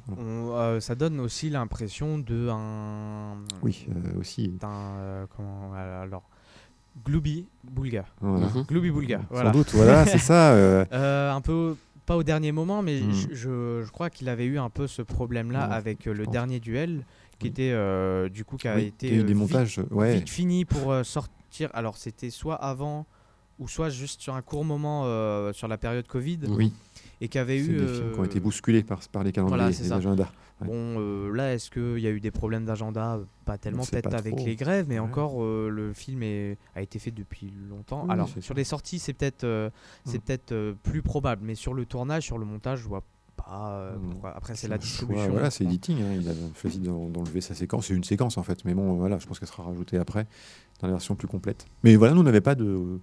On- 0.10 0.52
euh, 0.56 0.80
ça 0.80 0.96
donne 0.96 1.20
aussi 1.20 1.50
l'impression 1.50 2.18
de 2.18 2.48
un. 2.50 3.36
Oui, 3.62 3.88
euh, 3.90 4.20
aussi. 4.20 4.48
d'un, 4.50 4.70
euh, 4.70 5.26
comment. 5.36 5.74
Alors. 5.74 6.24
Glooby 7.06 7.46
Boulga. 7.64 8.04
Voilà. 8.20 8.48
Glooby 8.68 8.92
Boulga, 8.92 9.20
Sans 9.20 9.26
voilà. 9.30 9.52
doute, 9.52 9.70
voilà, 9.74 10.06
c'est 10.06 10.18
ça. 10.18 10.52
un 11.36 11.40
peu 11.40 11.76
pas 12.10 12.18
au 12.18 12.24
dernier 12.24 12.52
moment, 12.52 12.82
mais 12.82 13.02
Mm. 13.02 13.12
je, 13.14 13.36
je- 13.36 13.82
je 13.86 13.92
crois 13.92 14.10
qu'il 14.10 14.30
avait 14.30 14.46
eu 14.46 14.58
un 14.58 14.72
peu 14.72 14.88
ce 14.88 15.04
problème-là 15.04 15.68
Ouais, 15.70 15.76
avec 15.76 16.08
euh, 16.08 16.14
le 16.14 16.24
pense. 16.24 16.32
dernier 16.34 16.60
duel, 16.60 17.06
qui 17.38 17.46
Oui. 17.46 17.50
était 17.52 17.70
euh, 17.72 18.30
du 18.30 18.44
coup 18.44 18.58
qui 18.58 18.68
a 18.68 18.76
oui, 18.78 18.86
été 18.86 19.12
euh, 19.12 19.22
des 19.22 19.26
vite- 19.28 19.36
montages, 19.38 19.80
ouais. 19.92 20.16
vite 20.16 20.30
fini 20.30 20.66
pour 20.66 20.92
euh, 20.92 21.04
sortir. 21.04 21.70
Alors 21.76 21.98
c'était 21.98 22.32
soit 22.32 22.56
avant 22.56 23.06
ou 23.60 23.68
soit 23.68 23.90
juste 23.90 24.22
sur 24.22 24.34
un 24.34 24.42
court 24.42 24.66
moment 24.66 25.04
sur 25.54 25.68
la 25.68 25.78
période 25.78 26.08
Covid, 26.08 26.40
Oui, 26.48 26.74
et 27.22 27.28
qui 27.28 27.38
avait 27.38 27.60
eu. 27.60 27.68
des 27.78 27.88
films 27.88 28.12
qui 28.14 28.20
ont 28.20 28.24
été 28.24 28.40
bousculés 28.40 28.82
par, 28.84 29.00
par 29.12 29.24
les 29.24 29.32
calendriers, 29.32 29.58
voilà, 29.66 29.70
les 29.78 29.92
agendas. 29.92 30.32
Ouais. 30.62 30.68
Bon, 30.68 31.00
euh, 31.00 31.32
là, 31.34 31.54
est-ce 31.54 31.70
qu'il 31.72 32.00
y 32.00 32.08
a 32.08 32.12
eu 32.12 32.20
des 32.20 32.32
problèmes 32.32 32.66
d'agenda? 32.66 33.20
Pas 33.46 33.58
tellement, 33.58 33.84
peut-être 33.86 34.14
avec 34.14 34.36
trop. 34.36 34.46
les 34.46 34.56
grèves, 34.56 34.86
mais 34.90 35.00
Ouais. 35.00 35.06
encore, 35.08 35.42
euh, 35.44 35.70
le 35.70 35.94
film 35.94 36.22
est- 36.24 36.58
a 36.76 36.82
été 36.82 37.00
fait 37.00 37.12
depuis 37.12 37.54
longtemps. 37.70 38.04
Oui, 38.06 38.12
Alors, 38.12 38.28
sur 38.30 38.44
ça. 38.44 38.54
les 38.54 38.64
sorties, 38.64 39.00
c'est 39.00 39.14
peut-être 39.14 39.44
euh, 39.46 39.70
c'est 40.06 40.18
Mm. 40.18 40.22
peut-être 40.22 40.52
euh, 40.52 40.74
plus 40.84 41.02
probable, 41.02 41.44
mais 41.46 41.56
sur 41.56 41.74
le 41.74 41.86
tournage, 41.86 42.24
sur 42.24 42.38
le 42.38 42.46
montage, 42.46 42.80
je 42.80 42.88
vois 42.88 43.02
pas. 43.02 43.94
pourquoi. 44.12 44.36
Après, 44.36 44.54
c'est 44.56 44.68
la 44.68 44.78
distribution. 44.78 45.30
Voilà, 45.32 45.50
c'est 45.50 45.64
Enfin, 45.64 45.72
editing. 45.74 46.02
hein, 46.02 46.18
Il 46.20 46.28
a 46.30 46.34
choisi 46.60 46.78
d'en- 46.80 47.08
d'enlever 47.08 47.40
sa 47.40 47.56
séquence. 47.56 47.88
C'est 47.88 47.94
une 47.96 48.04
séquence 48.04 48.38
en 48.38 48.44
fait, 48.44 48.66
mais 48.66 48.74
bon, 48.74 48.94
voilà, 48.98 49.18
je 49.18 49.26
pense 49.26 49.40
qu'elle 49.40 49.48
sera 49.48 49.64
rajoutée 49.64 49.98
après 49.98 50.28
dans 50.82 50.88
la 50.88 50.94
version 50.94 51.16
plus 51.16 51.28
complète. 51.30 51.66
Mais 51.84 51.96
voilà, 51.96 52.14
nous 52.14 52.20
on 52.20 52.26
n'avait 52.26 52.42
pas 52.42 52.56
de. 52.56 53.00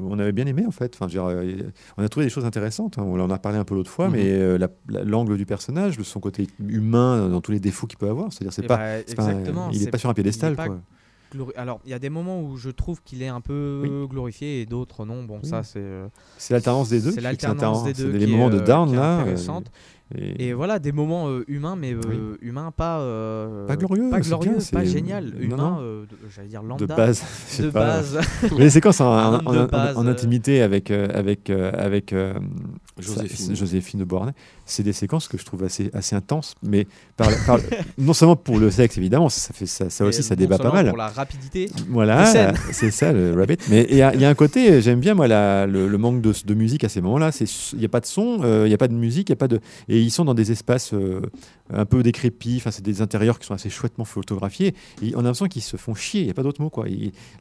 On 0.00 0.18
avait 0.18 0.32
bien 0.32 0.46
aimé 0.46 0.64
en 0.66 0.70
fait. 0.70 0.94
Enfin, 0.94 1.06
dire, 1.06 1.24
euh, 1.26 1.70
on 1.98 2.02
a 2.02 2.08
trouvé 2.08 2.26
des 2.26 2.30
choses 2.30 2.44
intéressantes. 2.44 2.98
hein. 2.98 3.02
On 3.06 3.20
en 3.20 3.30
a 3.30 3.38
parlé 3.38 3.58
un 3.58 3.64
peu 3.64 3.74
l'autre 3.74 3.90
fois, 3.90 4.08
Mhm. 4.08 4.12
mais 4.14 4.24
euh, 4.30 4.58
la- 4.58 4.68
la- 4.88 5.04
l'angle 5.04 5.36
du 5.36 5.46
personnage, 5.46 5.96
de 5.98 6.02
son 6.02 6.20
côté 6.20 6.46
humain, 6.66 7.28
dans 7.28 7.40
tous 7.40 7.52
les 7.52 7.60
défauts 7.60 7.86
qu'il 7.86 7.98
peut 7.98 8.08
avoir. 8.08 8.32
C'est-à-dire, 8.32 8.52
c'est 8.52 8.64
eh 8.64 8.66
pas, 8.68 8.76
bah, 8.76 9.02
c'est 9.06 9.14
pas 9.14 9.24
un- 9.28 9.70
il 9.72 9.84
n'est 9.84 9.90
pas 9.90 9.98
sur 9.98 10.08
un 10.08 10.12
est 10.12 10.14
piédestal. 10.14 10.56
quoi. 10.56 10.80
Alors, 11.56 11.80
il 11.84 11.90
y 11.90 11.94
a 11.94 11.98
des 11.98 12.10
moments 12.10 12.40
où 12.40 12.56
je 12.56 12.70
trouve 12.70 13.02
qu'il 13.02 13.20
est 13.20 13.26
un 13.28 13.40
peu 13.40 14.06
glorifié 14.08 14.60
et 14.60 14.66
d'autres 14.66 15.04
non. 15.04 15.24
Bon, 15.24 15.40
Oui. 15.42 15.48
ça, 15.48 15.64
c'est. 15.64 15.80
euh, 15.80 16.06
C'est 16.38 16.54
l'alternance 16.54 16.88
des 16.90 17.00
deux. 17.00 17.10
C'est 17.10 17.20
l'alternance 17.20 17.82
des 17.82 17.92
deux. 17.92 18.16
Qui 18.16 18.22
est, 18.22 18.26
moments 18.28 18.50
de 18.50 18.60
down 18.60 18.92
est 18.92 18.96
là. 18.96 19.24
euh. 19.26 19.36
Et- 20.16 20.48
Et 20.48 20.52
voilà, 20.52 20.78
des 20.78 20.92
moments 20.92 21.28
euh, 21.28 21.44
humains, 21.48 21.76
mais 21.76 21.92
euh, 21.94 22.36
humains 22.42 22.72
pas. 22.76 23.00
euh, 23.00 23.66
Pas 23.66 23.76
glorieux, 23.76 24.10
Pas 24.10 24.22
c'est 24.22 24.28
glorieux, 24.28 24.50
bien, 24.52 24.58
pas 24.72 24.84
c'est- 24.84 24.86
génial. 24.86 25.26
non, 25.26 25.40
Humain, 25.40 25.56
non. 25.56 25.76
euh, 25.80 26.02
de- 26.02 26.16
j'allais 26.34 26.48
dire 26.48 26.62
de 26.62 26.68
lambda. 26.68 26.94
base. 26.94 27.22
je 27.48 27.52
sais 27.54 27.62
de 27.64 27.70
pas. 27.70 27.80
base. 27.86 28.18
Mais 28.42 28.48
les 28.64 28.70
séquences 28.70 29.00
en, 29.00 29.12
Un 29.12 29.34
en- 29.38 29.46
homme 29.46 29.54
de 29.56 29.60
en- 29.60 29.66
base, 29.66 29.96
en 29.96 30.06
intimité 30.06 30.62
avec, 30.62 30.90
euh, 30.90 31.08
avec, 31.14 31.50
euh, 31.50 31.70
avec 31.74 32.12
euh, 32.12 32.34
Joséphine. 33.00 34.00
de 34.00 34.04
Beauharnais, 34.04 34.32
c'est 34.66 34.82
des 34.82 34.92
séquences 34.92 35.28
que 35.28 35.36
je 35.38 35.44
trouve 35.44 35.64
assez, 35.64 35.90
assez 35.94 36.14
intenses, 36.16 36.54
mais 36.62 36.86
par, 37.16 37.28
par- 37.46 37.58
non 37.98 38.12
seulement 38.12 38.36
pour 38.36 38.58
le 38.58 38.70
sexe 38.70 38.96
évidemment, 38.98 39.28
ça, 39.28 39.52
fait, 39.52 39.66
ça, 39.66 39.90
ça 39.90 40.04
aussi 40.04 40.22
ça 40.22 40.36
débat 40.36 40.58
pas 40.58 40.72
mal. 40.72 40.88
Pour 40.88 40.96
la 40.98 41.08
rapidité. 41.08 41.70
Voilà, 41.88 42.26
c'est 42.72 42.90
ça 42.90 43.12
le 43.12 43.34
rabbit. 43.34 43.56
Mais 43.70 43.86
il 43.90 43.96
y, 43.96 44.02
a 44.02 44.14
il 44.14 44.20
y 44.20 44.24
a 44.24 44.28
un 44.28 44.34
côté, 44.34 44.80
j'aime 44.80 45.00
bien 45.00 45.14
moi 45.14 45.26
la- 45.28 45.66
le, 45.66 45.88
le 45.88 45.98
manque 45.98 46.20
de, 46.20 46.32
de 46.44 46.54
musique 46.54 46.84
à 46.84 46.88
ces 46.88 47.00
moments-là. 47.00 47.32
C'est- 47.32 47.72
Il 47.72 47.78
n'y 47.80 47.84
a 47.84 47.88
pas 47.88 48.00
de 48.00 48.06
son, 48.06 48.38
euh, 48.42 48.62
il 48.66 48.68
n'y 48.68 48.74
a 48.74 48.78
pas 48.78 48.88
de 48.88 48.94
musique, 48.94 49.28
il 49.28 49.32
y 49.32 49.34
a 49.34 49.36
pas 49.36 49.48
de. 49.48 49.60
Et 49.88 50.00
ils 50.04 50.10
sont 50.10 50.24
dans 50.24 50.34
des 50.34 50.52
espaces 50.52 50.92
euh, 50.94 51.20
un 51.72 51.84
peu 51.84 52.02
décrépits. 52.02 52.56
Enfin, 52.58 52.70
c'est 52.70 52.84
des 52.84 53.02
intérieurs 53.02 53.38
qui 53.38 53.46
sont 53.46 53.54
assez 53.54 53.70
chouettement 53.70 54.04
photographiés. 54.04 54.74
On 55.02 55.18
a 55.20 55.22
l'impression 55.22 55.46
qu'ils 55.46 55.62
se 55.62 55.76
font 55.76 55.94
chier. 55.94 56.20
Il 56.20 56.24
n'y 56.24 56.30
a 56.30 56.34
pas 56.34 56.42
d'autre 56.42 56.60
mot. 56.62 56.70
Quoi. 56.70 56.86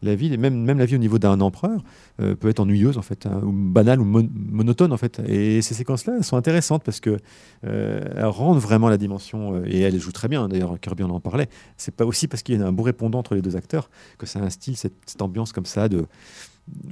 La 0.02 0.15
vie, 0.15 0.38
même, 0.38 0.56
même 0.63 0.80
la 0.80 0.86
vie 0.86 0.95
au 0.95 0.99
niveau 0.99 1.19
d'un 1.19 1.39
empereur, 1.41 1.84
euh, 2.21 2.36
peut 2.36 2.49
être 2.49 2.60
ennuyeuse, 2.60 2.97
en 2.97 3.02
fait, 3.02 3.26
hein, 3.26 3.41
ou 3.43 3.52
banale 3.52 3.99
ou 4.02 4.06
mon- 4.06 4.30
monotone, 4.34 4.91
en 4.93 4.97
fait. 4.97 5.19
Et 5.28 5.62
ces 5.62 5.73
séquences-là 5.73 6.23
sont 6.23 6.38
intéressantes 6.38 6.84
parce 6.84 6.99
que 6.99 7.17
euh, 7.65 8.02
elles 8.15 8.26
rendent 8.26 8.60
vraiment 8.60 8.89
la 8.89 8.97
dimension. 8.97 9.56
euh, 9.56 9.63
et 9.67 9.80
elles 9.82 9.99
jouent 9.99 10.12
très 10.12 10.28
bien. 10.28 10.47
D'ailleurs, 10.47 10.80
Kirby 10.80 11.04
en 11.04 11.10
en 11.10 11.19
parlait. 11.19 11.49
C'est 11.78 11.93
pas 11.95 12.06
aussi 12.06 12.28
parce 12.28 12.43
qu'il 12.43 12.60
y 12.60 12.62
a 12.63 12.65
un 12.65 12.71
beau 12.71 12.84
répondant 12.84 13.19
entre 13.19 13.36
les 13.36 13.41
deux 13.41 13.56
acteurs 13.56 13.89
que 14.17 14.26
ça 14.26 14.39
instille 14.39 14.76
cette, 14.76 14.93
cette 15.06 15.21
ambiance 15.21 15.52
comme 15.52 15.65
ça 15.65 15.89
de. 15.89 16.06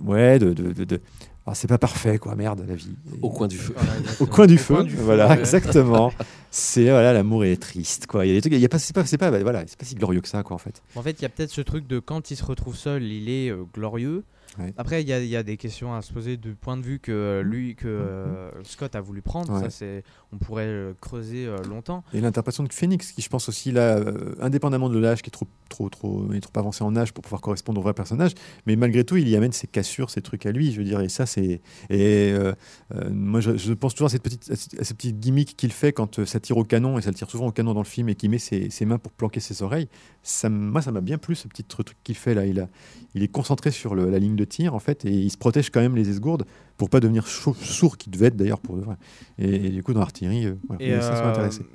Ouais, 0.04 0.38
de. 0.40 0.54
de, 0.54 0.84
de- 0.84 1.02
de- 1.46 1.52
Ah, 1.52 1.56
c'est 1.56 1.68
pas 1.68 1.78
parfait, 1.78 2.18
quoi, 2.20 2.36
merde, 2.36 2.64
la 2.68 2.76
vie. 2.76 2.96
Au 3.22 3.30
coin 3.30 3.48
du 3.48 3.58
feu. 3.58 3.74
Au 3.76 3.82
exactement. 4.00 4.30
coin 4.30 4.48
du 4.48 4.58
feu, 4.58 4.86
voilà, 5.00 5.38
exactement. 5.40 6.12
C'est 6.52 6.84
voilà, 6.90 7.14
l'amour 7.14 7.46
est 7.46 7.58
triste, 7.58 8.08
quoi. 8.08 8.26
Il 8.26 8.30
y 8.30 8.32
a 8.32 8.36
des 8.36 8.42
trucs, 8.42 8.54
il 8.54 8.60
y 8.60 8.66
a 8.66 8.70
pas, 8.70 8.78
c'est 8.80 8.94
pas, 8.94 9.06
c'est 9.06 9.18
pas, 9.18 9.32
voilà, 9.32 9.64
c'est 9.68 9.78
pas 9.78 9.86
si 9.86 9.96
glorieux 9.96 10.22
que 10.22 10.28
ça, 10.28 10.44
quoi, 10.44 10.56
en 10.56 10.60
fait. 10.60 10.82
En 10.96 11.02
fait, 11.02 11.12
il 11.20 11.22
y 11.22 11.26
a 11.26 11.30
peut-être 11.30 11.50
ce 11.52 11.62
truc 11.62 11.88
de 11.88 12.00
quand 12.00 12.30
il 12.32 12.36
se 12.36 12.44
retrouve 12.44 12.76
seul, 12.76 13.04
il 13.04 13.30
est 13.30 13.50
euh, 13.50 13.64
glorieux. 13.74 14.24
Ouais. 14.60 14.74
Après, 14.78 15.02
il 15.02 15.08
y, 15.08 15.14
a- 15.14 15.20
il 15.24 15.30
y 15.30 15.36
a 15.38 15.44
des 15.44 15.56
questions 15.56 15.94
à 15.94 16.02
se 16.02 16.12
poser 16.12 16.36
du 16.36 16.56
point 16.56 16.76
de 16.76 16.82
vue 16.84 17.00
que 17.00 17.12
euh, 17.12 17.42
lui, 17.42 17.76
que 17.76 17.88
euh, 17.88 18.50
Scott 18.64 18.96
a 18.96 19.02
voulu 19.02 19.22
prendre. 19.22 19.54
Ouais. 19.54 19.62
Ça, 19.62 19.70
c'est, 19.70 20.04
on 20.34 20.38
pourrait 20.38 20.66
euh, 20.68 20.94
creuser 21.00 21.46
euh, 21.48 21.58
longtemps. 21.70 22.04
Et 22.14 22.20
l'interprétation 22.20 22.64
de 22.66 22.74
Phoenix, 22.74 23.14
qui 23.14 23.22
je 23.22 23.30
pense 23.30 23.48
aussi 23.48 23.72
là, 23.72 24.04
indépendamment 24.42 24.90
de 24.90 25.00
l'âge, 25.00 25.22
qui 25.22 25.30
est 25.30 25.32
trop, 25.32 25.48
trop, 25.70 25.90
trop, 25.90 26.26
il 26.32 26.36
est 26.38 26.42
trop 26.42 26.52
avancé 26.60 26.84
en 26.84 26.96
âge 26.98 27.14
pour 27.14 27.24
pouvoir 27.24 27.42
correspondre 27.42 27.80
au 27.80 27.84
vrai 27.84 27.94
personnage, 27.94 28.34
mais 28.66 28.76
malgré 28.76 29.04
tout, 29.06 29.16
il 29.16 29.30
y 29.30 29.36
amène 29.38 29.54
ses 29.54 29.68
cassures, 29.68 30.10
ses 30.10 30.22
trucs 30.22 30.46
à 30.46 30.52
lui, 30.52 30.72
je 30.74 30.78
veux 30.80 30.84
dire, 30.86 31.00
et 31.00 31.08
ça, 31.10 31.26
c'est. 31.26 31.62
Et 31.90 32.34
moi, 33.10 33.40
je, 33.40 33.56
je 33.58 33.74
pense 33.74 33.94
toujours 33.94 34.08
à 34.08 34.10
cette 34.10 34.24
petite, 34.24 34.50
à 34.52 34.56
cette- 34.56 34.98
petites 34.98 35.20
gimmicks 35.20 35.56
qu'il 35.56 35.72
fait 35.72 35.94
quand 35.94 36.26
ça 36.26 36.40
tire 36.40 36.58
au 36.58 36.64
canon, 36.64 37.00
et 37.00 37.02
ça 37.02 37.10
le 37.10 37.16
tire 37.16 37.30
souvent 37.30 37.48
au 37.48 37.52
canon 37.52 37.74
dans 37.74 37.82
le 37.82 37.86
film, 37.86 38.10
et 38.10 38.16
qu'il 38.16 38.30
met 38.30 38.38
ses, 38.40 38.70
ses 38.70 38.86
mains 38.86 38.98
pour 38.98 39.12
planquer 39.14 39.40
ses 39.40 39.64
oreilles. 39.64 39.88
Ça, 40.24 40.50
moi, 40.50 40.82
ça 40.82 40.92
m'a 40.92 41.02
bien 41.02 41.18
plu, 41.18 41.36
ce 41.36 41.48
petit 41.48 41.64
truc 41.64 41.96
qu'il 42.04 42.16
fait 42.16 42.34
là. 42.34 42.46
Il, 42.46 42.60
a, 42.60 42.68
il 43.16 43.24
est 43.24 43.28
concentré 43.28 43.72
sur 43.72 43.96
le- 43.96 44.10
la 44.10 44.20
ligne 44.20 44.36
de 44.36 44.41
tir, 44.46 44.74
en 44.76 44.80
fait, 44.80 45.06
et 45.06 45.12
il 45.12 45.30
se 45.30 45.38
protège 45.38 45.70
quand 45.70 45.82
même 45.82 45.96
les 45.96 46.10
esgourdes 46.10 46.46
pour 46.78 46.90
pas 46.90 47.00
devenir 47.00 47.28
chau- 47.28 47.54
sourd, 47.54 47.98
qu'il 47.98 48.12
devait 48.12 48.28
être 48.28 48.36
d'ailleurs 48.36 48.60
pour 48.60 48.76
de 48.78 48.82
vrai. 48.82 48.96
Et, 49.38 49.68
et 49.68 49.70
du 49.70 49.84
coup, 49.84 49.94
dans 49.94 50.00
l'artillerie, 50.00 50.46
euh, 50.48 50.56
voilà, 50.68 50.84
Et 50.84 50.94
euh, 50.94 51.30
intéressé. 51.30 51.66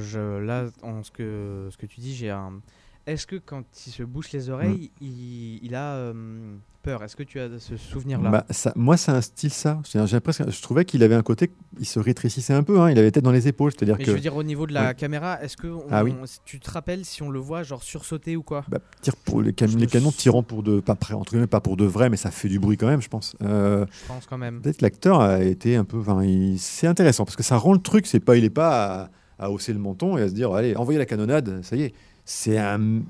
je, 0.00 0.38
là, 0.38 0.66
en 0.82 1.02
ce 1.02 1.10
que, 1.10 1.68
ce 1.70 1.76
que 1.76 1.86
tu 1.86 2.00
dis, 2.00 2.14
j'ai 2.14 2.30
un. 2.30 2.60
Est-ce 3.06 3.26
que 3.26 3.36
quand 3.36 3.62
il 3.86 3.90
se 3.92 4.02
bouche 4.02 4.32
les 4.32 4.50
oreilles, 4.50 4.90
Mm. 5.00 5.04
il, 5.04 5.64
il 5.64 5.74
a 5.76 5.94
euh, 5.94 6.56
peur? 6.82 7.04
Est-ce 7.04 7.14
que 7.14 7.22
tu 7.22 7.38
as 7.38 7.48
ce 7.60 7.76
souvenir-là? 7.76 8.30
Bah, 8.30 8.46
ça, 8.50 8.72
moi, 8.74 8.96
c'est 8.96 9.12
un 9.12 9.20
style 9.20 9.50
ça. 9.52 9.80
Presque, 10.24 10.50
je 10.50 10.62
trouvais 10.62 10.84
qu'il 10.84 11.04
avait 11.04 11.14
un 11.14 11.22
côté, 11.22 11.52
il 11.78 11.86
se 11.86 12.00
rétrécissait 12.00 12.52
un 12.52 12.64
peu. 12.64 12.80
hein, 12.80 12.90
il 12.90 12.98
avait 12.98 13.12
tête 13.12 13.22
dans 13.22 13.30
les 13.30 13.46
épaules, 13.46 13.70
c'est-à-dire 13.70 13.96
que 13.96 14.04
je 14.04 14.10
veux 14.10 14.18
dire 14.18 14.34
au 14.34 14.42
niveau 14.42 14.66
de 14.66 14.72
la 14.74 14.92
caméra, 14.92 15.40
est-ce 15.40 15.56
que 15.56 15.68
on- 15.68 15.84
Ah 15.90 16.02
oui. 16.02 16.14
tu 16.44 16.58
te 16.58 16.68
rappelles 16.68 17.04
si 17.04 17.22
on 17.22 17.30
le 17.30 17.38
voit 17.38 17.62
genre 17.62 17.82
sursauter 17.84 18.34
ou 18.34 18.42
quoi? 18.42 18.64
Bah, 18.68 18.78
tire 19.02 19.14
pour 19.16 19.40
les, 19.40 19.52
canons 19.52 20.10
tirant 20.10 20.42
pour 20.42 20.64
de, 20.64 20.80
pas 20.80 20.96
entre 21.12 21.30
guillemets, 21.30 21.46
pas 21.46 21.60
pour 21.60 21.76
de 21.76 21.84
vrai, 21.84 22.10
mais 22.10 22.16
ça 22.16 22.32
fait 22.32 22.48
du 22.48 22.58
bruit 22.58 22.76
quand 22.76 22.88
même, 22.88 23.02
je 23.02 23.08
pense. 23.08 23.36
Euh, 23.42 23.86
Je 24.02 24.08
pense 24.08 24.26
quand 24.26 24.38
même. 24.38 24.62
Peut-être 24.62 24.82
l'acteur 24.82 25.20
a 25.20 25.44
été 25.44 25.76
un 25.76 25.84
peu, 25.84 26.02
c'est 26.58 26.88
intéressant 26.88 27.24
parce 27.24 27.36
que 27.36 27.44
ça 27.44 27.56
rend 27.56 27.72
le 27.72 27.78
truc. 27.80 28.06
C'est 28.08 28.18
pas, 28.18 28.36
il 28.36 28.42
est 28.44 28.50
pas 28.50 29.10
à, 29.38 29.44
à 29.46 29.50
hausser 29.52 29.72
le 29.72 29.78
menton 29.78 30.18
et 30.18 30.22
à 30.22 30.28
se 30.28 30.32
dire, 30.34 30.52
allez, 30.52 30.74
envoyez 30.74 30.98
la 30.98 31.06
canonnade, 31.06 31.60
ça 31.62 31.76
y 31.76 31.82
est. 31.82 31.94
C'est 32.28 32.58
un, 32.58 33.00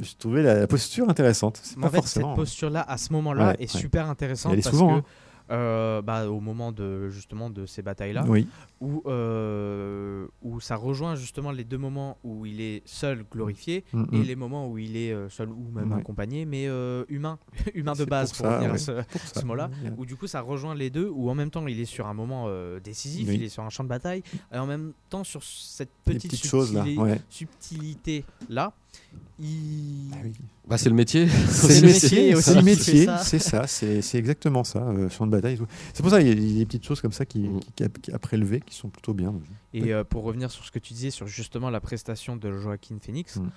je 0.00 0.12
trouvais 0.18 0.42
la, 0.42 0.66
posture 0.66 1.08
intéressante. 1.10 1.60
C'est 1.62 1.78
pas 1.78 1.88
en 1.88 1.90
fait, 1.90 1.96
forcément. 1.96 2.28
cette 2.28 2.36
posture-là, 2.36 2.82
à 2.88 2.96
ce 2.96 3.12
moment-là, 3.12 3.48
Ouais, 3.48 3.56
est 3.58 3.74
ouais. 3.74 3.80
super 3.80 4.08
intéressante 4.08 4.52
Elle 4.52 4.60
est 4.60 4.62
parce 4.62 4.74
souvent, 4.74 4.94
que 4.94 4.98
hein. 5.00 5.04
Euh, 5.52 6.00
bah, 6.02 6.28
au 6.28 6.40
moment 6.40 6.72
de 6.72 7.08
justement 7.10 7.50
de 7.50 7.66
ces 7.66 7.82
batailles-là, 7.82 8.24
Oui, 8.26 8.48
où, 8.80 9.02
euh, 9.06 10.26
où 10.42 10.60
ça 10.60 10.76
rejoint 10.76 11.14
justement 11.14 11.50
les 11.52 11.64
deux 11.64 11.78
moments 11.78 12.16
où 12.24 12.46
il 12.46 12.60
est 12.60 12.82
seul 12.86 13.24
glorifié 13.30 13.84
Mm, 13.92 14.04
et 14.12 14.18
mm. 14.18 14.22
les 14.22 14.36
moments 14.36 14.68
où 14.68 14.78
il 14.78 14.96
est 14.96 15.12
euh, 15.12 15.28
seul 15.28 15.50
ou 15.50 15.68
même 15.74 15.92
Ouais. 15.92 15.98
accompagné, 16.00 16.44
mais 16.46 16.66
euh, 16.68 17.04
humain, 17.08 17.38
humain 17.74 17.92
de 17.92 18.04
base 18.04 18.32
pour 18.32 18.46
ça, 18.46 18.60
ouais. 18.60 18.78
ce, 18.78 19.02
ce 19.34 19.44
mot-là, 19.44 19.70
où 19.98 20.06
du 20.06 20.16
coup 20.16 20.26
ça 20.26 20.40
rejoint 20.40 20.74
les 20.74 20.90
deux, 20.90 21.08
où 21.08 21.28
en 21.30 21.34
même 21.34 21.50
temps 21.50 21.66
il 21.66 21.78
est 21.78 21.84
sur 21.84 22.06
un 22.06 22.14
moment 22.14 22.48
décisif, 22.82 23.28
Oui. 23.28 23.34
il 23.36 23.42
est 23.42 23.48
sur 23.48 23.62
un 23.62 23.70
champ 23.70 23.84
de 23.84 23.88
bataille, 23.88 24.22
et 24.52 24.58
en 24.58 24.66
même 24.66 24.92
temps 25.10 25.24
sur 25.24 25.42
cette 25.42 25.90
petite, 26.04 26.30
petites 26.30 26.46
choses 26.46 26.72
là. 26.72 26.84
subtili- 26.84 26.98
Ouais. 26.98 27.20
subtilité 27.28 28.24
là, 28.48 28.72
il... 29.38 30.10
Ah 30.14 30.16
oui. 30.24 30.32
Bah, 30.68 30.78
c'est 30.78 30.88
le 30.88 30.94
métier. 30.94 31.26
C'est 31.28 31.80
le 31.80 31.86
métier 31.88 32.34
c'est 32.40 32.54
le 32.54 32.62
métier, 32.62 33.04
ça. 33.06 33.18
c'est 33.18 33.38
ça, 33.40 33.66
c'est 33.66 34.14
exactement 34.14 34.62
ça, 34.64 34.78
euh, 34.88 35.08
champ 35.08 35.26
de 35.26 35.32
bataille. 35.32 35.54
et 35.54 35.58
tout. 35.58 35.66
C'est 35.92 36.02
pour 36.02 36.10
ça 36.10 36.18
qu'il 36.20 36.28
y 36.28 36.30
a- 36.30 36.34
il 36.34 36.52
y 36.52 36.56
a 36.56 36.58
des 36.60 36.66
petites 36.66 36.86
choses 36.86 37.00
comme 37.00 37.12
ça 37.12 37.26
qui, 37.26 37.40
Mm. 37.40 37.60
qui, 37.74 37.84
qui 38.00 38.12
a 38.12 38.18
prélevé, 38.18 38.60
qui 38.64 38.74
sont 38.76 38.88
plutôt 38.88 39.12
bien. 39.12 39.34
Et 39.74 39.92
euh, 39.92 40.04
pour 40.04 40.22
revenir 40.22 40.50
sur 40.50 40.64
ce 40.64 40.70
que 40.70 40.78
tu 40.78 40.94
disais 40.94 41.10
sur 41.10 41.26
justement 41.26 41.68
la 41.70 41.80
prestation 41.80 42.36
de 42.36 42.52
Joaquin 42.58 42.96
Phoenix, 43.04 43.36
Mm. 43.36 43.48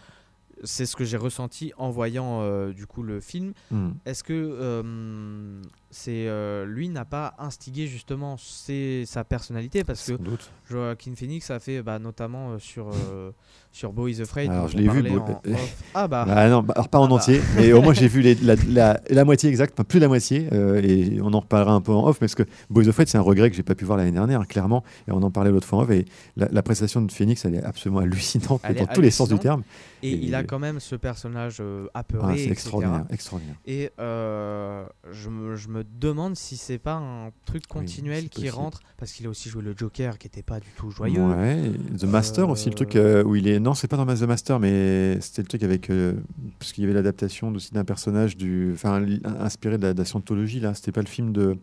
c'est 0.63 0.85
ce 0.87 0.95
que 0.95 1.05
j'ai 1.05 1.17
ressenti 1.17 1.73
en 1.77 1.91
voyant 1.91 2.41
euh, 2.41 2.73
du 2.73 2.87
coup 2.87 3.03
le 3.03 3.19
film. 3.21 3.53
Mm. 3.69 3.89
Est-ce 4.05 4.23
que 4.23 4.33
euh, 4.33 5.61
c'est 5.97 6.27
euh, 6.27 6.65
lui 6.65 6.89
n'a 6.89 7.05
pas 7.05 7.33
instigé 7.39 7.87
justement 7.87 8.35
ses- 8.37 9.05
sa 9.05 9.23
personnalité 9.23 9.85
parce 9.85 10.05
que 10.05 10.13
doute. 10.17 10.51
Joaquin 10.69 11.13
Phoenix 11.15 11.49
a 11.51 11.59
fait 11.59 11.81
bah, 11.81 11.99
notamment 11.99 12.51
euh, 12.51 12.59
sur 12.59 12.89
euh, 12.89 13.31
sur 13.71 13.93
Bo 13.93 14.07
is 14.09 14.19
Afraid. 14.21 14.49
Alors, 14.51 14.67
je 14.67 14.75
l'ai 14.77 14.89
vu, 14.89 15.01
Bo-. 15.03 15.23
Ah 15.93 16.07
bah. 16.09 16.25
Ah 16.29 16.49
non, 16.49 16.63
bah, 16.63 16.73
alors 16.75 16.89
pas 16.89 16.99
en 16.99 17.05
Ah 17.05 17.07
bah. 17.07 17.15
entier, 17.15 17.39
mais 17.55 17.71
au 17.71 17.81
moins 17.81 17.93
j'ai 17.93 18.09
vu 18.09 18.19
les- 18.21 18.35
la, 18.35 18.55
la- 18.67 18.99
la 19.09 19.23
moitié 19.25 19.49
exacte, 19.49 19.73
enfin, 19.75 19.85
plus 19.85 19.99
de 19.99 20.03
la 20.03 20.09
moitié, 20.09 20.49
euh, 20.51 20.81
et 20.83 21.19
on 21.21 21.33
en 21.33 21.39
reparlera 21.39 21.71
un 21.73 21.81
peu 21.81 21.93
en 21.93 22.05
off, 22.07 22.19
parce 22.19 22.35
que 22.35 22.43
Boys 22.69 22.87
of 22.89 22.95
Fred, 22.95 23.07
c'est 23.07 23.17
un 23.17 23.21
regret 23.21 23.49
que 23.49 23.55
j'ai 23.55 23.63
pas 23.63 23.75
pu 23.75 23.85
voir 23.85 23.97
l'année 23.97 24.11
dernière, 24.11 24.41
hein, 24.41 24.45
clairement, 24.45 24.83
et 25.07 25.11
on 25.13 25.23
en 25.23 25.31
parlait 25.31 25.51
l'autre 25.51 25.67
fois 25.67 25.79
en 25.79 25.81
off, 25.83 25.91
et 25.91 26.05
la, 26.35 26.49
la 26.51 26.61
prestation 26.63 27.01
de 27.01 27.11
Phoenix, 27.11 27.45
elle 27.45 27.55
est 27.55 27.63
absolument 27.63 27.99
hallucinante, 28.01 28.61
dans 28.77 28.85
tous 28.87 29.01
les 29.01 29.11
sens 29.11 29.29
du 29.29 29.39
terme. 29.39 29.63
et, 30.03 30.09
et- 30.11 30.25
il 30.25 30.35
a 30.35 30.43
quand 30.43 30.59
même 30.59 30.79
ce 30.81 30.95
personnage 30.95 31.57
euh, 31.61 31.87
apeuré, 31.93 32.33
Ah, 32.33 32.37
c'est 32.37 32.49
extraordinaire, 32.49 33.05
extraordinaire. 33.09 33.55
Et 33.65 33.91
je, 33.97 35.29
me, 35.29 35.55
je 35.55 35.67
me 35.69 35.83
demande 35.99 36.35
si 36.35 36.57
c'est 36.57 36.77
pas 36.77 36.95
un 36.95 37.31
truc 37.45 37.67
continuel 37.67 38.29
qui 38.29 38.41
possible. 38.43 38.49
rentre, 38.55 38.81
parce 38.97 39.11
qu'il 39.11 39.25
a 39.25 39.29
aussi 39.29 39.49
joué 39.49 39.61
le 39.61 39.73
Joker 39.77 40.17
qui 40.17 40.27
était 40.27 40.43
pas 40.43 40.59
du 40.59 40.67
tout 40.77 40.89
joyeux. 40.91 41.21
Ouais, 41.21 41.71
The 41.99 42.03
Master 42.05 42.49
aussi, 42.49 42.65
le 42.69 42.73
Euh, 42.73 42.75
truc 42.75 42.95
euh, 42.95 43.23
où 43.23 43.35
il 43.35 43.47
est. 43.47 43.59
Non, 43.59 43.73
c'est 43.73 43.87
pas 43.87 43.97
dans 43.97 44.05
The 44.05 44.21
Master, 44.23 44.59
mais 44.59 45.19
c'était 45.21 45.41
le 45.43 45.47
truc 45.47 45.63
avec. 45.63 45.89
euh, 45.89 46.13
parce 46.59 46.73
qu'il 46.73 46.83
y 46.83 46.87
avait 46.87 46.93
l'adaptation 46.93 47.49
aussi 47.49 47.73
d'un 47.73 47.85
personnage 47.85 48.37
du. 48.37 48.71
Enfin, 48.73 49.05
inspiré 49.39 49.77
de 49.77 49.83
la, 49.87 49.93
de 49.93 49.99
la 49.99 50.05
scientologie, 50.05 50.59
là. 50.59 50.73
C'était 50.73 50.91
pas 50.91 51.01
le 51.01 51.07
film 51.07 51.31
de. 51.31 51.57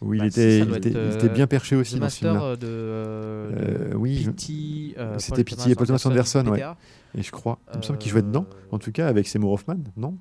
Où 0.00 0.14
il, 0.14 0.20
Bah, 0.20 0.26
était, 0.26 0.60
ça 0.60 0.64
il, 0.64 0.76
était, 0.76 0.90
être, 0.90 0.96
il 1.10 1.14
était 1.16 1.26
euh, 1.26 1.28
bien 1.34 1.46
perché 1.48 1.74
aussi 1.74 1.96
The 1.96 1.98
dans 1.98 2.08
ce 2.08 2.24
Master 2.24 2.32
film-là. 2.34 2.46
euh, 2.52 2.56
de, 2.56 2.66
euh, 2.68 3.50
de 3.50 3.94
Euh, 3.94 3.96
oui, 3.96 4.28
euh, 4.96 5.16
C'était 5.18 5.42
P.T. 5.42 5.70
et 5.70 5.74
Paul 5.74 5.86
Thomas 5.88 6.02
Anderson, 6.04 6.46
ouais. 6.46 6.58
PTA. 6.58 6.76
Et 7.16 7.22
je 7.22 7.30
crois. 7.32 7.58
Il 7.72 7.78
me 7.78 7.82
semble 7.82 7.98
qu'il 7.98 8.12
jouait 8.12 8.22
dedans, 8.22 8.46
Euh, 8.48 8.76
en 8.76 8.78
tout 8.78 8.92
cas, 8.92 9.08
avec 9.08 9.26
Seymour 9.26 9.52
Hoffman, 9.52 9.78
non? 9.96 10.16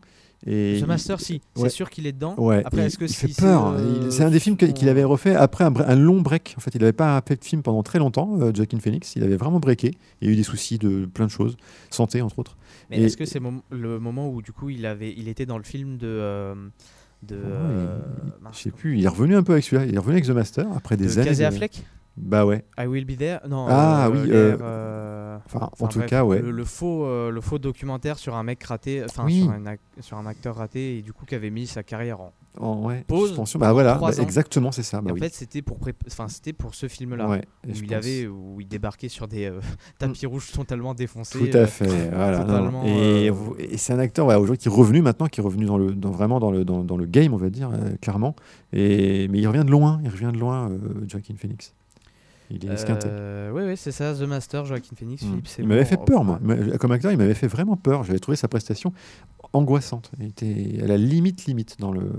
Et 0.46 0.80
The 0.82 0.88
Master, 0.88 1.20
si, 1.20 1.42
ouais. 1.56 1.64
c'est 1.64 1.70
sûr 1.76 1.90
qu'il 1.90 2.06
est 2.08 2.12
dedans. 2.12 2.36
Ouais, 2.38 2.62
Après, 2.64 2.86
est-ce 2.86 2.98
que 2.98 3.06
il 3.06 3.14
fait 3.14 3.28
c'est, 3.28 3.42
peur. 3.42 3.74
euh, 3.76 4.10
C'est 4.12 4.24
un 4.24 4.30
des 4.30 4.40
films 4.40 4.56
qu'il 4.56 4.88
avait 4.88 5.04
refait 5.04 5.36
après 5.36 5.64
un, 5.64 5.96
long 5.96 6.22
break. 6.22 6.54
En 6.58 6.62
fait, 6.62 6.72
il 6.76 6.80
n'avait 6.82 6.94
pas 6.94 7.22
fait 7.28 7.38
de 7.38 7.44
film 7.44 7.64
pendant 7.64 7.82
très 7.84 7.98
longtemps, 8.00 8.38
euh, 8.40 8.52
Joaquin 8.54 8.80
Phoenix. 8.80 9.14
Il 9.16 9.24
avait 9.24 9.36
vraiment 9.36 9.60
breaké. 9.60 9.92
Il 10.22 10.28
y 10.28 10.30
a 10.30 10.34
eu 10.34 10.38
des 10.38 10.44
soucis 10.44 10.78
de 10.78 11.06
plein 11.06 11.26
de 11.26 11.32
choses, 11.32 11.58
santé 11.90 12.22
entre 12.22 12.40
autres. 12.40 12.56
Mais 12.90 13.02
est-ce 13.02 13.18
que 13.18 13.26
c'est 13.26 13.40
mom- 13.40 13.62
le 13.72 14.00
moment 14.00 14.30
où 14.30 14.42
du 14.42 14.52
coup 14.52 14.70
il 14.70 14.86
avait, 14.86 15.14
il 15.18 15.28
était 15.28 15.46
dans 15.46 15.58
le 15.58 15.64
film 15.64 15.98
de, 15.98 16.08
euh, 16.08 16.56
de, 17.24 17.36
Ouais, 17.36 17.42
euh, 17.46 18.00
je 18.54 18.58
sais 18.60 18.72
plus. 18.72 18.98
Il 19.00 19.04
est 19.06 19.10
revenu 19.10 19.36
un 19.36 19.44
peu 19.44 19.54
avec 19.54 19.64
celui-là. 19.66 19.86
Il 19.86 19.96
est 19.96 20.00
revenu 20.00 20.14
avec 20.14 20.26
The 20.26 20.30
Master 20.32 20.66
après 20.76 20.96
de 20.98 21.04
des 21.04 21.18
années. 21.18 21.28
Casey 21.30 21.44
de- 21.44 21.48
Affleck? 21.48 21.84
Bah 22.18 22.46
ouais. 22.46 22.66
I 22.80 22.88
Will 22.88 23.06
Be 23.06 23.16
There 23.18 23.40
Non. 23.48 23.68
Ah, 23.70 24.08
euh, 24.08 24.12
oui, 24.12 24.28
l'air, 24.28 24.36
euh, 24.36 24.58
euh, 24.62 25.38
Enfin, 25.46 25.70
en 25.80 25.88
tout 25.88 26.00
bref, 26.00 26.10
cas, 26.10 26.24
ouais. 26.26 26.42
Le, 26.42 26.50
le 26.52 26.66
faux, 26.66 27.06
le 27.30 27.42
faux 27.42 27.60
documentaire 27.60 28.18
sur 28.18 28.36
un 28.36 28.44
mec 28.44 28.64
raté, 28.64 29.04
enfin 29.06 29.24
Oui. 29.26 29.44
sur, 29.44 29.52
un 29.52 29.64
ac- 29.64 29.78
sur 30.00 30.18
un 30.18 30.26
acteur 30.26 30.56
raté 30.56 30.98
et 30.98 31.02
du 31.04 31.14
coup 31.14 31.26
qui 31.26 31.36
avait 31.36 31.52
mis 31.52 31.68
sa 31.68 31.84
carrière 31.84 32.20
en. 32.22 32.34
En 32.60 32.82
ouais, 32.88 33.04
Pause 33.08 33.28
suspension. 33.28 33.60
Bah 33.60 33.72
voilà. 33.72 34.00
bah, 34.02 34.10
exactement, 34.20 34.72
c'est 34.72 34.82
ça. 34.82 35.00
Bah 35.00 35.12
en 35.12 35.14
oui. 35.14 35.20
fait, 35.20 35.32
c'était 35.32 35.62
pour, 35.62 35.78
pré- 35.78 35.94
enfin 36.08 36.28
c'était 36.28 36.54
pour 36.54 36.74
ce 36.74 36.88
film-là. 36.88 37.30
Ouais, 37.30 37.44
Où 37.68 37.70
il, 37.70 37.84
pense- 37.84 37.92
avait, 37.94 38.26
où 38.26 38.60
il 38.60 38.68
débarquait 38.68 39.10
sur 39.10 39.28
des 39.28 39.46
euh, 39.46 39.60
tapis 40.00 40.26
rouges 40.26 40.52
totalement 40.52 40.96
défoncés. 40.96 41.38
Tout 41.52 41.56
à 41.56 41.68
fait. 41.68 42.10
voilà, 42.10 42.40
non, 42.40 42.46
totalement, 42.48 42.84
Et, 42.84 43.32
c'est 43.78 43.94
un 43.94 44.00
acteur 44.00 44.26
voilà, 44.26 44.40
aujourd'hui 44.42 44.58
qui 44.64 44.70
est 44.70 44.72
revenu 44.76 45.04
maintenant, 45.04 45.28
qui 45.28 45.40
est 45.40 45.44
revenu 45.44 45.66
dans 45.66 45.78
le, 45.78 45.94
dans, 45.94 46.10
vraiment 46.10 46.40
dans 46.40 46.50
le, 46.50 46.66
dans, 46.66 46.84
dans 46.84 46.98
le 46.98 47.06
game, 47.06 47.32
on 47.32 47.38
va 47.38 47.52
dire, 47.52 47.70
clairement. 48.02 48.36
Et, 48.74 49.28
mais 49.28 49.38
il 49.38 49.48
revient 49.48 49.64
de 49.64 49.70
loin, 49.72 50.00
il 50.04 50.10
revient 50.10 50.32
de 50.34 50.40
loin, 50.40 50.72
Joaquin 51.08 51.36
Phoenix. 51.38 51.76
Il 52.50 52.66
est 52.66 52.70
esquinté. 52.74 53.08
Euh, 53.10 53.52
ouais, 53.52 53.66
ouais, 53.66 53.76
c'est 53.76 53.92
ça, 53.92 54.14
The 54.16 54.22
Master, 54.22 54.64
Joaquin 54.66 54.96
Phoenix, 54.96 55.22
Mm. 55.24 55.28
Philippe. 55.28 55.48
Il 55.60 55.68
m'avait 55.68 55.86
fait 55.86 55.98
peur, 55.98 56.24
moi. 56.24 56.40
M'a- 56.42 56.78
Comme 56.78 56.92
acteur, 56.94 57.12
il 57.12 57.18
m'avait 57.18 57.34
fait 57.34 57.48
vraiment 57.48 57.76
peur. 57.76 58.04
J'avais 58.04 58.20
trouvé 58.20 58.38
sa 58.38 58.48
prestation 58.48 58.94
angoissante. 59.54 60.12
Il 60.20 60.28
était 60.28 60.80
à 60.82 60.88
la 60.88 60.98
limite, 60.98 61.46
limite 61.46 61.78
dans, 61.80 61.92
le, 61.92 62.10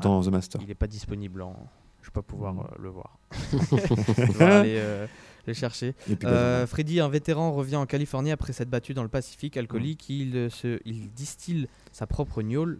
dans 0.00 0.22
The 0.22 0.28
Master. 0.28 0.60
Il 0.62 0.68
n'est 0.68 0.74
pas 0.74 0.86
disponible 0.86 1.42
en. 1.42 1.56
Je 2.02 2.08
vais 2.08 2.12
pas 2.12 2.22
pouvoir 2.22 2.54
Mm. 2.54 2.58
euh, 2.60 2.82
le 2.82 2.88
voir. 2.88 3.18
Je 3.70 4.32
vais 4.38 4.44
aller 4.44 4.74
euh, 4.78 5.06
le 5.46 5.52
chercher. 5.54 5.94
Euh, 6.24 6.66
Freddy, 6.66 7.00
un 7.00 7.08
vétéran, 7.08 7.52
revient 7.52 7.76
en 7.76 7.86
Californie 7.86 8.30
après 8.32 8.52
s'être 8.52 8.70
battu 8.70 8.92
dans 8.94 9.02
le 9.04 9.08
Pacifique 9.08 9.56
alcoolique. 9.56 10.06
Mm. 10.08 10.12
Il, 10.12 10.36
euh, 10.36 10.50
se, 10.50 10.78
il 10.84 11.10
distille 11.12 11.66
sa 11.92 12.06
propre 12.06 12.42
gnôle. 12.42 12.78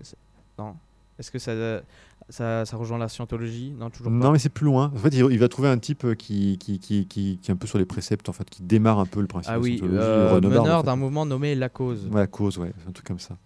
Non. 0.58 0.74
Est-ce 1.18 1.30
que 1.30 1.38
ça. 1.38 1.52
ça, 2.28 2.64
ça 2.64 2.76
rejoint 2.76 2.98
la 2.98 3.08
scientologie 3.08 3.72
Non, 3.78 3.90
toujours 3.90 4.06
pas. 4.12 4.18
Non, 4.18 4.32
mais 4.32 4.38
c'est 4.38 4.48
plus 4.48 4.66
loin. 4.66 4.90
En 4.94 4.98
fait, 4.98 5.10
il, 5.10 5.18
il 5.30 5.38
va 5.38 5.48
trouver 5.48 5.68
un 5.68 5.78
type 5.78 6.04
euh, 6.04 6.14
qui, 6.14 6.56
qui, 6.58 6.78
qui, 6.78 7.06
qui, 7.06 7.38
qui 7.40 7.50
est 7.50 7.52
un 7.52 7.56
peu 7.56 7.66
sur 7.66 7.78
les 7.78 7.84
préceptes, 7.84 8.28
en 8.28 8.32
fait, 8.32 8.48
qui 8.48 8.62
démarre 8.62 8.98
un 8.98 9.06
peu 9.06 9.20
le 9.20 9.26
principe 9.26 9.52
ah 9.54 9.58
de 9.58 9.62
oui, 9.62 9.78
Scientologie, 9.78 9.98
euh, 10.02 10.40
meneur 10.40 10.76
en 10.76 10.80
fait. 10.80 10.86
d'un 10.86 10.96
mouvement 10.96 11.26
nommé 11.26 11.54
La 11.54 11.68
Cause. 11.68 12.06
Ouais, 12.10 12.20
la 12.20 12.26
cause, 12.26 12.58
ouais, 12.58 12.72
un 12.88 12.92
truc 12.92 13.06
comme 13.06 13.18
ça. 13.18 13.36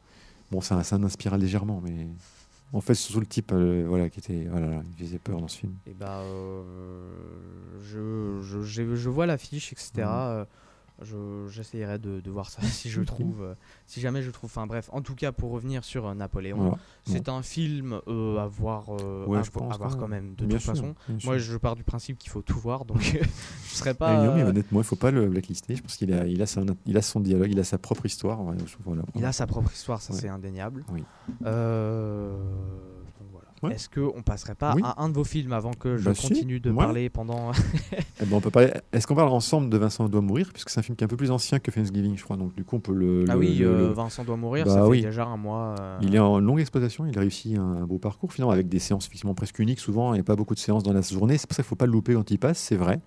Bon, 0.50 0.60
ça, 0.60 0.82
ça 0.84 0.96
en 0.96 1.02
inspire 1.02 1.36
légèrement, 1.36 1.82
mais 1.84 2.06
en 2.72 2.80
fait, 2.80 2.94
c'est 2.94 3.02
surtout 3.04 3.20
le 3.20 3.26
type 3.26 3.50
euh, 3.52 3.84
voilà, 3.88 4.08
qui 4.08 4.20
était. 4.20 4.46
Voilà, 4.50 4.82
il 4.98 5.04
faisait 5.04 5.18
peur 5.18 5.40
dans 5.40 5.48
ce 5.48 5.58
film. 5.58 5.72
Et 5.86 5.92
bah, 5.92 6.20
euh, 6.20 6.62
je, 7.82 8.40
je, 8.42 8.62
j'ai- 8.62 8.96
je 8.96 9.08
vois 9.10 9.26
l'affiche, 9.26 9.72
etc. 9.72 9.90
euh, 11.02 11.46
je- 11.48 11.52
J'essayerai 11.52 11.98
de, 11.98 12.20
de 12.20 12.30
voir 12.30 12.50
ça 12.50 12.62
si 12.62 12.88
je 12.90 13.02
trouve, 13.02 13.42
euh, 13.42 13.54
si 13.86 14.00
jamais 14.00 14.22
je 14.22 14.30
trouve. 14.30 14.50
Enfin 14.50 14.66
bref, 14.66 14.88
en 14.92 15.00
tout 15.02 15.14
cas 15.14 15.32
pour 15.32 15.50
revenir 15.52 15.84
sur 15.84 16.06
euh, 16.06 16.14
Napoléon, 16.14 16.76
c'est 17.04 17.28
un 17.28 17.42
film 17.42 18.00
euh, 18.08 18.38
à 18.38 18.46
voir, 18.46 18.88
Ouais, 19.26 19.38
à, 19.38 19.42
je 19.42 19.50
vo- 19.50 19.60
pense 19.60 19.74
à 19.74 19.78
voir 19.78 19.96
quand 19.98 20.08
même. 20.08 20.34
De 20.34 20.44
Bien 20.46 20.56
toute 20.58 20.64
sûr, 20.64 20.72
façon, 20.74 20.94
moi 21.24 21.38
je 21.38 21.56
pars 21.56 21.76
du 21.76 21.84
principe 21.84 22.18
qu'il 22.18 22.30
faut 22.30 22.42
tout 22.42 22.58
voir, 22.58 22.84
donc 22.84 23.00
je 23.68 23.74
serais 23.74 23.94
pas. 23.94 24.24
non, 24.24 24.34
mais 24.34 24.42
euh, 24.42 24.48
honnêtement, 24.48 24.80
il 24.80 24.84
faut 24.84 24.96
pas 24.96 25.10
le 25.10 25.28
blacklister. 25.28 25.76
Je 25.76 25.82
pense 25.82 25.96
qu'il 25.96 26.12
a, 26.12 26.26
il 26.26 26.40
a, 26.42 26.46
son, 26.46 26.64
il 26.86 26.96
a 26.96 27.02
son 27.02 27.20
dialogue, 27.20 27.48
il 27.50 27.58
a 27.60 27.64
sa 27.64 27.78
propre 27.78 28.06
histoire. 28.06 28.38
voilà. 28.84 29.02
Il 29.14 29.24
a 29.24 29.32
sa 29.32 29.46
propre 29.46 29.72
histoire, 29.72 30.00
ça 30.00 30.12
c'est 30.12 30.28
indéniable. 30.28 30.84
Oui. 30.92 31.04
Euh. 31.44 32.36
Ouais. 33.66 33.74
Est-ce 33.74 33.88
qu'on 33.88 34.22
passerait 34.22 34.54
pas 34.54 34.74
Oui. 34.74 34.82
à 34.84 35.02
un 35.02 35.08
de 35.08 35.14
vos 35.14 35.24
films 35.24 35.52
avant 35.52 35.72
que 35.72 35.96
je 35.96 36.04
Bah 36.04 36.14
si, 36.14 36.28
continue 36.28 36.60
de 36.60 36.70
ouais. 36.70 36.76
parler 36.76 37.08
pendant. 37.10 37.50
Eh 38.18 38.24
ben, 38.24 38.36
on 38.36 38.40
peut 38.40 38.50
parler. 38.50 38.70
Est-ce 38.94 39.06
qu'on 39.06 39.14
parle 39.14 39.28
ensemble 39.28 39.68
de 39.68 39.76
Vincent 39.76 40.08
doit 40.08 40.22
mourir? 40.22 40.48
Puisque 40.52 40.70
c'est 40.70 40.80
un 40.80 40.82
film 40.82 40.96
qui 40.96 41.04
est 41.04 41.06
un 41.06 41.08
peu 41.08 41.18
plus 41.18 41.30
ancien 41.30 41.58
que 41.58 41.70
Thanksgiving, 41.70 42.16
je 42.16 42.24
crois. 42.24 42.38
Donc 42.38 42.54
du 42.54 42.64
coup, 42.64 42.76
on 42.76 42.80
peut 42.80 42.94
le. 42.94 43.24
ah 43.28 43.34
le- 43.34 43.38
oui, 43.38 43.54
le- 43.56 43.66
euh, 43.66 43.78
le- 43.88 43.92
Vincent 43.92 44.24
doit 44.24 44.36
mourir, 44.38 44.64
Bah 44.64 44.70
ça 44.72 44.82
fait 44.82 44.88
oui. 44.88 45.02
déjà 45.02 45.24
un 45.26 45.36
mois. 45.36 45.74
euh, 45.80 45.98
Il 46.00 46.14
est 46.14 46.18
en 46.18 46.38
longue 46.40 46.60
exploitation, 46.60 47.04
il 47.04 47.16
a 47.18 47.20
réussi 47.20 47.56
un, 47.56 47.62
un 47.82 47.86
beau 47.86 47.98
parcours 47.98 48.32
finalement 48.32 48.52
avec 48.52 48.68
des 48.70 48.78
séances 48.78 49.04
effectivement 49.06 49.34
presque 49.34 49.58
uniques 49.58 49.80
souvent, 49.80 50.12
il 50.14 50.16
n'y 50.16 50.20
a 50.20 50.24
pas 50.24 50.34
beaucoup 50.36 50.54
de 50.54 50.58
séances 50.58 50.82
dans 50.82 50.94
la 50.94 51.02
journée, 51.02 51.36
c'est 51.36 51.46
pour 51.46 51.54
ça 51.54 51.62
qu'il 51.62 51.66
ne 51.66 51.70
faut 51.70 51.76
pas 51.76 51.84
le 51.86 51.92
louper 51.92 52.14
quand 52.14 52.30
il 52.30 52.38
passe, 52.38 52.58
c'est 52.58 52.76
vrai. 52.76 53.00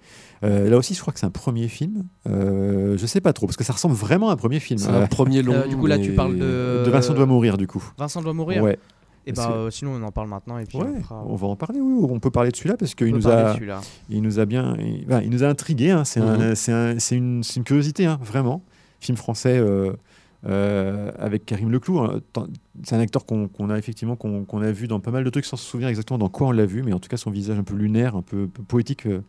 Euh, 0.43 0.69
là 0.69 0.77
aussi 0.77 0.93
je 0.93 1.01
crois 1.01 1.11
que 1.11 1.19
c'est 1.19 1.25
un 1.25 1.31
premier 1.31 1.67
film, 1.69 2.03
euh, 2.27 2.95
je 2.97 3.05
sais 3.07 3.21
pas 3.21 3.33
trop, 3.33 3.47
parce 3.47 3.57
que 3.57 3.63
ça 3.63 3.73
ressemble 3.73 3.95
vraiment 3.95 4.29
à 4.29 4.33
un 4.33 4.37
premier 4.37 4.59
film. 4.59 4.77
C'est 4.79 4.89
Euh, 4.91 5.03
un 5.03 5.07
premier 5.07 5.41
long. 5.41 5.53
Euh, 5.53 5.67
du 5.67 5.75
coup, 5.75 5.87
là, 5.87 5.97
tu 5.97 6.11
parles 6.13 6.35
de. 6.37 6.83
de 6.85 6.89
Vincent 6.91 7.13
doit 7.13 7.25
mourir 7.25 7.57
du 7.57 7.67
coup. 7.67 7.83
Vincent 7.97 8.21
doit 8.21 8.33
mourir? 8.33 8.61
Ouais, 8.63 8.77
Et 9.29 9.33
bah, 9.33 9.51
euh, 9.51 9.69
sinon, 9.69 9.91
on 9.93 10.03
en 10.03 10.11
parle 10.11 10.27
maintenant. 10.27 10.57
Et 10.57 10.65
puis 10.65 10.77
ouais, 10.77 10.87
on 10.97 11.01
fera. 11.01 11.23
on 11.25 11.35
va 11.35 11.47
en 11.47 11.55
parler, 11.55 11.79
oui, 11.81 12.05
on 12.09 12.19
peut 12.19 12.31
parler 12.31 12.51
de 12.51 12.55
celui-là 12.55 12.77
parce 12.77 12.95
qu'il 12.95 13.13
nous 13.13 13.27
a, 13.27 13.55
il 14.09 14.21
nous 14.21 14.39
a 14.39 14.45
bien, 14.45 14.75
il, 14.77 15.29
nous 15.29 15.43
a 15.43 15.47
intrigué, 15.47 15.91
hein, 15.91 16.03
c'est 16.03 16.19
un- 16.19 16.55
c'est 16.55 16.71
un- 16.71 16.99
c'est 16.99 17.15
une, 17.15 17.43
curiosité, 17.63 18.05
hein, 18.05 18.19
vraiment. 18.21 18.63
Film 18.99 19.17
français 19.17 19.57
euh, 19.57 19.93
euh, 20.45 21.11
avec 21.17 21.45
Karim 21.45 21.69
Leclou. 21.71 21.99
hein. 21.99 22.21
C'est 22.83 22.95
un 22.95 22.99
acteur 22.99 23.25
qu'on 23.25 23.69
a 23.69 23.77
effectivement 23.77 24.15
qu'on 24.15 24.61
a 24.61 24.71
vu 24.71 24.87
dans 24.87 24.99
pas 24.99 25.11
mal 25.11 25.23
de 25.23 25.29
trucs 25.29 25.45
sans 25.45 25.57
se 25.57 25.65
souvenir 25.65 25.89
exactement 25.89 26.17
dans 26.17 26.29
quoi 26.29 26.47
on 26.47 26.51
l'a 26.51 26.65
vu, 26.65 26.81
mais 26.83 26.93
en 26.93 26.99
tout 26.99 27.09
cas 27.09 27.17
son 27.17 27.29
visage 27.31 27.57
un 27.59 27.63
peu 27.63 27.75
lunaire, 27.75 28.15
un 28.15 28.21
peu, 28.21 28.47
peu 28.47 28.63
poétique. 28.63 29.05
euh, 29.05 29.21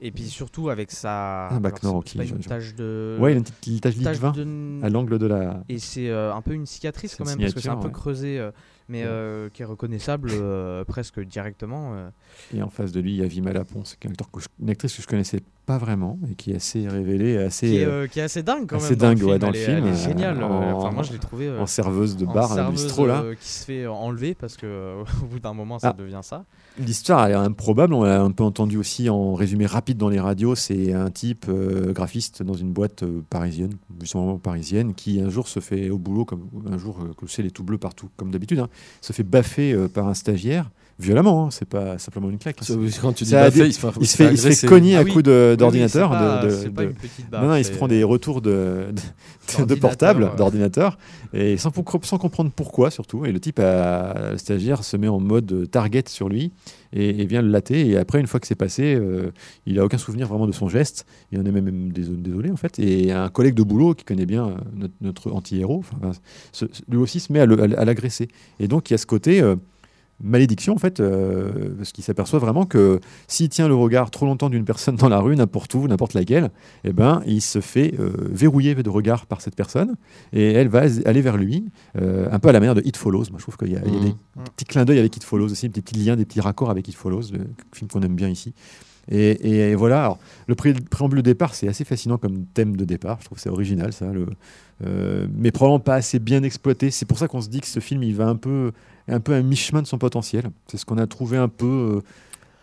Et 0.00 0.10
puis 0.10 0.24
surtout 0.24 0.70
avec 0.70 0.90
sa. 0.90 1.48
Ah, 1.48 1.58
bah, 1.60 1.70
alors, 1.82 2.02
pas 2.02 2.24
une 2.24 2.38
tache 2.40 2.74
de. 2.74 3.16
Ouais, 3.20 3.32
il 3.32 3.34
a 3.34 3.38
une 3.38 3.44
petite 3.44 3.82
tache 3.82 3.98
tache 3.98 4.20
de 4.20 4.82
à 4.82 4.88
l'angle 4.88 5.18
de 5.18 5.26
la. 5.26 5.62
Et 5.68 5.78
c'est 5.78 6.08
euh, 6.08 6.34
un 6.34 6.40
peu 6.42 6.52
une 6.54 6.66
cicatrice 6.66 7.14
quand 7.16 7.26
même, 7.26 7.38
parce 7.38 7.54
que 7.54 7.60
c'est 7.60 7.68
un 7.68 7.76
peu 7.76 7.88
ouais. 7.88 7.92
creusé, 7.92 8.38
euh, 8.38 8.50
mais 8.88 9.02
Ouais. 9.02 9.08
euh, 9.08 9.48
qui 9.50 9.62
est 9.62 9.64
reconnaissable 9.66 10.30
euh, 10.32 10.84
presque 10.84 11.20
directement. 11.20 11.94
euh. 11.94 12.08
Et 12.54 12.62
en 12.62 12.68
face 12.70 12.92
de 12.92 13.00
lui, 13.00 13.12
il 13.12 13.16
y 13.20 13.22
a 13.24 13.26
Vima 13.26 13.52
Lapon, 13.52 13.84
c'est 13.84 14.02
une, 14.04 14.10
acteur 14.12 14.30
que 14.30 14.40
je- 14.40 14.48
une 14.60 14.70
actrice 14.70 14.96
que 14.96 15.02
je 15.02 15.06
connaissais 15.06 15.40
pas 15.66 15.78
vraiment 15.78 16.18
et 16.30 16.34
qui 16.34 16.52
est 16.52 16.56
assez 16.56 16.86
révélée, 16.88 17.38
assez 17.38 17.66
qui, 17.68 17.76
est, 17.78 17.84
euh, 17.84 17.90
euh, 18.02 18.06
qui 18.06 18.20
est 18.20 18.22
assez 18.22 18.42
dingue 18.42 18.66
quand 18.66 18.76
assez 18.76 18.90
même. 18.90 18.98
dans 18.98 19.08
le 19.08 19.14
dingue, 19.16 19.24
ouais, 19.28 19.38
dans 19.38 19.50
le 19.50 19.56
Elle 19.56 19.62
est- 19.62 19.64
film, 19.64 19.76
Elle 20.16 20.20
est 20.20 20.24
euh, 20.26 20.42
en- 20.44 20.78
Enfin, 20.78 20.90
moi, 20.90 21.02
je 21.02 21.12
l'ai 21.12 21.18
trouvé. 21.18 21.50
en 21.58 21.66
serveuse 21.66 22.16
de 22.16 22.26
bar, 22.26 22.52
à 22.52 22.54
serveuse, 22.56 22.82
bistrot 22.84 23.06
là. 23.06 23.24
qui 23.40 23.48
se 23.48 23.64
fait 23.64 23.86
enlever 23.86 24.34
parce 24.34 24.56
que 24.56 24.94
au 25.22 25.26
bout 25.26 25.38
d'un 25.40 25.54
moment, 25.54 25.78
ça 25.78 25.94
Ah. 25.96 25.96
devient 25.98 26.20
ça. 26.22 26.44
L'histoire 26.78 27.20
a 27.20 27.28
l'air 27.28 27.40
improbable, 27.40 27.94
on 27.94 28.02
l'a 28.02 28.20
un 28.20 28.30
peu 28.32 28.44
entendu 28.44 28.76
aussi 28.76 29.08
en 29.08 29.34
résumé 29.34 29.64
rapide 29.66 29.96
dans 29.96 30.08
les 30.08 30.20
radios. 30.20 30.54
C'est 30.54 30.92
un 30.92 31.10
type 31.10 31.46
euh, 31.48 31.92
graphiste 31.92 32.42
dans 32.42 32.54
une 32.54 32.72
boîte 32.72 33.02
euh, 33.04 33.22
parisienne, 33.30 33.72
justement 34.00 34.36
parisienne, 34.38 34.92
qui 34.94 35.20
un 35.20 35.30
jour 35.30 35.48
se 35.48 35.60
fait 35.60 35.88
au 35.90 35.98
boulot, 35.98 36.24
comme 36.24 36.48
un 36.70 36.76
jour 36.78 36.98
que 37.16 37.22
le 37.24 37.28
ciel 37.28 37.46
est 37.46 37.50
tout 37.50 37.64
bleu 37.64 37.78
partout, 37.78 38.08
comme 38.16 38.30
d'habitude, 38.30 38.58
hein, 38.58 38.68
se 39.00 39.12
fait 39.12 39.22
baffer 39.22 39.76
par 39.94 40.08
un 40.08 40.14
stagiaire, 40.14 40.70
violemment, 40.98 41.46
hein, 41.46 41.48
c'est 41.50 41.68
pas 41.68 41.98
simplement 41.98 42.30
une 42.30 42.38
claque. 42.38 42.56
Ça, 42.62 42.74
Quand 43.02 43.12
tu 43.12 43.24
dis 43.24 43.30
Ça 43.30 43.40
a 43.40 43.44
baffé, 43.46 43.60
des- 43.60 43.66
il 43.66 43.72
se 43.72 43.80
fait, 43.80 43.88
Il 44.00 44.06
se 44.06 44.16
fait, 44.16 44.30
il 44.32 44.38
se 44.38 44.48
fait 44.50 44.66
cogner 44.66 44.96
Ah 44.96 45.00
à 45.00 45.02
oui. 45.02 45.10
coups 45.12 45.26
Oui, 45.26 45.56
d'ordinateur. 45.56 46.10
oui, 46.12 46.48
de- 46.48 46.68
de- 46.68 46.68
de- 46.68 46.94
non, 47.36 47.48
non, 47.48 47.56
il 47.56 47.64
se 47.64 47.72
prend 47.72 47.88
des 47.88 48.04
retours 48.04 48.40
de, 48.40 48.86
de, 49.66 49.74
portable, 49.74 50.24
ouais. 50.24 50.36
d'ordinateur, 50.36 50.96
et 51.32 51.56
sans, 51.56 51.70
pour- 51.70 52.04
sans 52.04 52.18
comprendre 52.18 52.50
pourquoi 52.54 52.90
surtout. 52.90 53.26
Et 53.26 53.32
le 53.32 53.40
type, 53.40 53.58
a- 53.58 54.30
le 54.32 54.38
stagiaire, 54.38 54.84
se 54.84 54.96
met 54.96 55.08
en 55.08 55.18
mode 55.20 55.68
target 55.70 56.04
sur 56.08 56.28
lui 56.28 56.52
et, 56.92 57.22
et 57.22 57.26
vient 57.26 57.42
le 57.42 57.48
latter. 57.48 57.88
Et 57.88 57.96
après, 57.96 58.20
une 58.20 58.26
fois 58.28 58.38
que 58.38 58.46
c'est 58.46 58.54
passé, 58.54 58.94
euh, 58.94 59.30
il 59.66 59.78
a 59.80 59.84
aucun 59.84 59.98
souvenir 59.98 60.28
vraiment 60.28 60.46
de 60.46 60.52
son 60.52 60.68
geste. 60.68 61.06
Il 61.32 61.40
en 61.40 61.44
est 61.44 61.50
même, 61.50 61.64
même 61.64 61.92
dés- 61.92 62.02
désolé 62.08 62.50
en 62.52 62.56
fait. 62.56 62.78
Et 62.78 63.10
un 63.10 63.28
collègue 63.30 63.54
de 63.54 63.62
boulot 63.64 63.94
qui 63.94 64.04
connaît 64.04 64.26
bien 64.26 64.46
euh, 64.46 64.54
notre, 64.76 64.94
notre 65.00 65.32
anti-héros, 65.32 65.82
lui 66.88 66.98
aussi 66.98 67.18
se 67.20 67.32
met 67.32 67.40
à 67.40 67.46
l'agresser. 67.84 68.28
Et 68.60 68.68
donc 68.68 68.90
il 68.90 68.92
y 68.92 68.94
a 68.94 68.98
ce 68.98 69.06
côté 69.06 69.40
euh, 69.40 69.56
malédiction 70.22 70.74
en 70.74 70.78
fait, 70.78 71.00
euh, 71.00 71.74
parce 71.76 71.92
qu'il 71.92 72.04
s'aperçoit 72.04 72.38
vraiment 72.38 72.64
que 72.66 73.00
s'il 73.26 73.48
tient 73.48 73.68
le 73.68 73.74
regard 73.74 74.10
trop 74.10 74.26
longtemps 74.26 74.48
d'une 74.48 74.64
personne 74.64 74.96
dans 74.96 75.08
la 75.08 75.18
rue, 75.20 75.34
n'importe 75.36 75.74
où, 75.74 75.86
n'importe 75.88 76.14
laquelle, 76.14 76.50
eh 76.84 76.92
ben, 76.92 77.22
il 77.26 77.40
se 77.42 77.60
fait 77.60 77.94
euh, 77.98 78.12
verrouiller 78.30 78.74
de 78.74 78.88
regard 78.90 79.26
par 79.26 79.40
cette 79.40 79.56
personne 79.56 79.94
et 80.32 80.52
elle 80.52 80.68
va 80.68 80.82
aller 81.04 81.20
vers 81.20 81.36
lui, 81.36 81.64
euh, 82.00 82.28
un 82.30 82.38
peu 82.38 82.48
à 82.48 82.52
la 82.52 82.60
manière 82.60 82.74
de 82.74 82.82
It 82.84 82.96
Follows. 82.96 83.24
Moi, 83.30 83.38
je 83.38 83.42
trouve 83.42 83.56
qu'il 83.56 83.72
y 83.72 83.76
a, 83.76 83.80
y 83.80 83.88
a 83.88 83.90
Mhm. 83.90 84.04
des 84.04 84.14
petits 84.56 84.64
clins 84.64 84.84
d'œil 84.84 84.98
avec 85.00 85.16
It 85.16 85.24
Follows 85.24 85.50
aussi, 85.50 85.68
des 85.68 85.82
petits 85.82 85.96
liens, 85.98 86.16
des 86.16 86.24
petits 86.24 86.40
raccords 86.40 86.70
avec 86.70 86.86
It 86.88 86.94
Follows, 86.94 87.22
le 87.32 87.40
film 87.72 87.90
qu'on 87.90 88.02
aime 88.02 88.14
bien 88.16 88.28
ici. 88.28 88.52
Et, 89.10 89.18
et- 89.32 89.70
et 89.72 89.74
voilà, 89.74 90.00
alors, 90.04 90.18
le 90.46 90.54
pré- 90.54 90.72
préambule 90.72 91.18
de 91.18 91.22
départ, 91.30 91.54
c'est 91.54 91.68
assez 91.68 91.84
fascinant 91.84 92.16
comme 92.16 92.46
thème 92.54 92.74
de 92.76 92.86
départ. 92.86 93.18
Je 93.20 93.26
trouve 93.26 93.36
que 93.36 93.42
c'est 93.42 93.50
original, 93.50 93.92
ça. 93.92 94.06
Le, 94.10 94.26
euh, 94.86 95.26
mais 95.36 95.50
probablement 95.50 95.78
pas 95.80 95.96
assez 95.96 96.18
bien 96.18 96.42
exploité. 96.42 96.90
C'est 96.90 97.04
pour 97.04 97.18
ça 97.18 97.28
qu'on 97.28 97.42
se 97.42 97.48
dit 97.50 97.60
que 97.60 97.66
ce 97.66 97.80
film, 97.80 98.02
il 98.02 98.14
va 98.14 98.26
un 98.28 98.36
peu, 98.36 98.72
un 99.08 99.20
peu 99.20 99.34
à 99.34 99.42
mi-chemin 99.42 99.82
de 99.82 99.86
son 99.86 99.98
potentiel. 99.98 100.50
C'est 100.70 100.76
ce 100.78 100.84
qu'on 100.84 100.98
a 100.98 101.06
trouvé 101.06 101.36
un 101.36 101.48
peu 101.48 101.66
euh, 101.66 102.00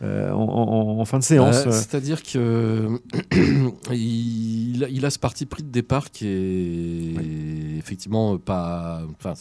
euh, 0.03 0.31
en, 0.31 0.41
en- 0.41 0.99
en 0.99 1.05
fin 1.05 1.19
de 1.19 1.23
séance. 1.23 1.63
Euh, 1.67 1.71
C'est-à-dire 1.71 2.23
que 2.23 2.99
il, 3.91 4.83
a- 4.83 4.89
il 4.89 5.05
a 5.05 5.09
ce 5.09 5.19
parti 5.19 5.45
pris 5.45 5.63
de 5.63 5.69
départ 5.69 6.09
qui 6.11 6.27
est 6.27 7.77
effectivement 7.77 8.37
pas. 8.37 9.01
Enfin, 9.19 9.33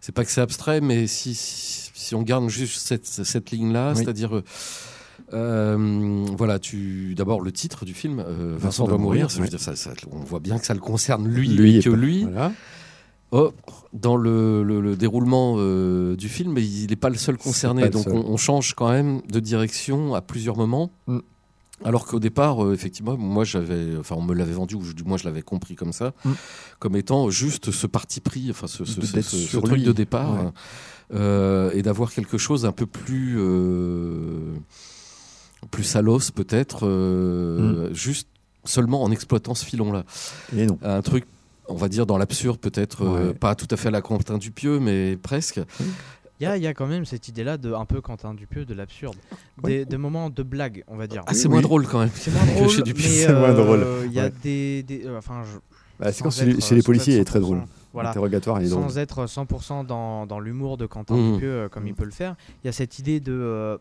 c'est- 0.00 0.12
pas 0.12 0.24
que 0.24 0.30
c'est 0.30 0.40
abstrait, 0.40 0.80
mais 0.80 1.06
si, 1.06 1.34
si, 1.34 1.90
si 1.94 2.14
on 2.14 2.22
garde 2.22 2.48
juste 2.48 2.80
cette, 2.86 3.06
cette 3.06 3.50
ligne-là, 3.50 3.92
Oui. 3.94 3.98
c'est-à-dire. 4.02 4.42
euh, 5.32 6.26
voilà, 6.36 6.58
tu 6.58 7.14
d'abord 7.14 7.40
le 7.40 7.52
titre 7.52 7.84
du 7.84 7.94
film, 7.94 8.16
Vincent, 8.22 8.56
Vincent 8.58 8.86
doit 8.88 8.98
mourir. 8.98 9.30
ça- 9.30 9.76
ça- 9.76 9.90
on 10.10 10.18
voit 10.18 10.40
bien 10.40 10.58
que 10.58 10.66
ça 10.66 10.74
le 10.74 10.80
concerne 10.80 11.26
lui, 11.28 11.48
lui 11.48 11.76
et 11.76 11.78
et 11.78 11.82
que 11.82 11.90
pas- 11.90 11.96
lui. 11.96 12.24
Voilà. 12.24 12.52
Oh, 13.34 13.50
dans 13.94 14.16
le, 14.16 14.62
le- 14.62 14.80
le 14.82 14.94
déroulement 14.94 15.54
euh, 15.58 16.16
du 16.16 16.28
film, 16.28 16.56
il 16.58 16.86
n'est 16.90 16.96
pas 16.96 17.08
le 17.08 17.16
seul 17.16 17.38
concerné. 17.38 17.82
le 17.84 17.88
Donc 17.90 18.04
seul. 18.04 18.12
on, 18.14 18.26
on 18.32 18.36
change 18.36 18.74
quand 18.74 18.90
même 18.90 19.22
de 19.30 19.40
direction 19.40 20.14
à 20.14 20.20
plusieurs 20.20 20.56
moments. 20.58 20.90
Mm. 21.06 21.18
Alors 21.84 22.06
qu'au 22.06 22.20
départ, 22.20 22.62
euh, 22.64 22.74
effectivement, 22.74 23.16
moi 23.16 23.42
j'avais, 23.44 23.96
enfin 23.98 24.14
on 24.16 24.22
me 24.22 24.34
l'avait 24.34 24.52
vendu, 24.52 24.74
ou 24.76 24.82
du 24.92 25.02
moins 25.02 25.16
je 25.16 25.24
l'avais 25.24 25.42
compris 25.42 25.74
comme 25.76 25.92
ça, 25.92 26.12
Mm. 26.24 26.30
comme 26.78 26.94
étant 26.96 27.30
juste 27.30 27.70
ce 27.70 27.86
parti 27.86 28.20
pris, 28.20 28.48
enfin 28.50 28.66
ce, 28.66 28.84
ce- 28.84 29.56
truc 29.58 29.82
de 29.82 29.92
départ, 29.92 30.30
Ouais. 30.44 30.50
euh, 31.14 31.70
et 31.74 31.82
d'avoir 31.82 32.12
quelque 32.12 32.38
chose 32.38 32.66
un 32.66 32.72
peu 32.72 32.86
plus, 32.86 33.38
plus 35.70 35.84
salos 35.84 36.30
peut-être, 36.34 36.86
Mm. 36.86 37.94
juste 37.94 38.28
seulement 38.64 39.02
en 39.02 39.10
exploitant 39.10 39.54
ce 39.54 39.64
filon-là 39.64 40.04
un 40.82 41.02
truc, 41.02 41.24
on 41.68 41.74
va 41.76 41.88
dire, 41.88 42.06
dans 42.06 42.18
l'absurde, 42.18 42.58
peut-être 42.58 43.04
euh, 43.04 43.32
pas 43.32 43.54
tout 43.54 43.68
à 43.70 43.76
fait 43.76 43.88
à 43.88 43.90
la 43.90 44.02
Quentin 44.02 44.38
Dupieux, 44.38 44.80
mais 44.80 45.16
presque. 45.16 45.60
Il 46.40 46.44
y 46.44 46.46
a, 46.46 46.56
il 46.56 46.62
y 46.62 46.66
a 46.66 46.74
quand 46.74 46.86
même 46.88 47.04
cette 47.04 47.28
idée-là 47.28 47.56
de 47.56 47.72
un 47.72 47.84
peu 47.84 48.00
Quentin 48.00 48.34
Dupieux, 48.34 48.64
de 48.64 48.74
l'absurde. 48.74 49.14
Des, 49.62 49.84
des 49.84 49.96
moments 49.96 50.28
de 50.28 50.42
blague, 50.42 50.82
on 50.88 50.96
va 50.96 51.06
dire. 51.06 51.22
Ah, 51.26 51.34
c'est 51.34 51.46
oui. 51.46 51.52
moins 51.52 51.62
drôle 51.62 51.86
quand 51.86 52.00
même. 52.00 52.10
C'est 52.14 52.32
moins 52.32 52.44
que 52.46 52.54
drôle, 52.58 52.68
chez 52.68 52.82
Dupieux. 52.82 53.04
C'est 53.08 53.32
moins 53.32 53.50
euh, 53.50 53.64
drôle, 53.64 53.86
Il 54.06 54.12
y 54.12 54.18
a 54.20 54.24
ouais. 54.24 54.32
des, 54.42 54.82
des- 54.82 55.06
euh, 55.06 55.18
enfin, 55.18 55.42
je- 55.44 55.58
Bah, 56.00 56.10
c'est 56.10 56.22
quand 56.24 56.30
chez, 56.30 56.46
les- 56.46 56.52
être, 56.54 56.64
chez 56.64 56.74
les 56.74 56.80
sans 56.80 56.86
policiers, 56.86 57.14
il 57.14 57.20
est 57.20 57.24
très 57.24 57.38
100%, 57.38 57.42
drôle. 57.42 57.62
Voilà. 57.92 58.08
L'interrogatoire, 58.08 58.60
il 58.60 58.66
est 58.66 58.70
drôle. 58.70 58.82
Sans 58.90 58.98
être 58.98 59.26
100% 59.26 59.86
dans, 59.86 60.26
dans 60.26 60.40
l'humour 60.40 60.78
de 60.78 60.86
Quentin 60.86 61.14
Mhm. 61.14 61.34
Dupieux 61.34 61.68
comme 61.70 61.86
il 61.86 61.94
peut 61.94 62.04
le 62.06 62.10
faire, 62.10 62.34
il 62.64 62.66
y 62.66 62.70
a 62.70 62.72
cette 62.72 62.98
idée 62.98 63.20
de 63.20 63.32
euh, 63.32 63.76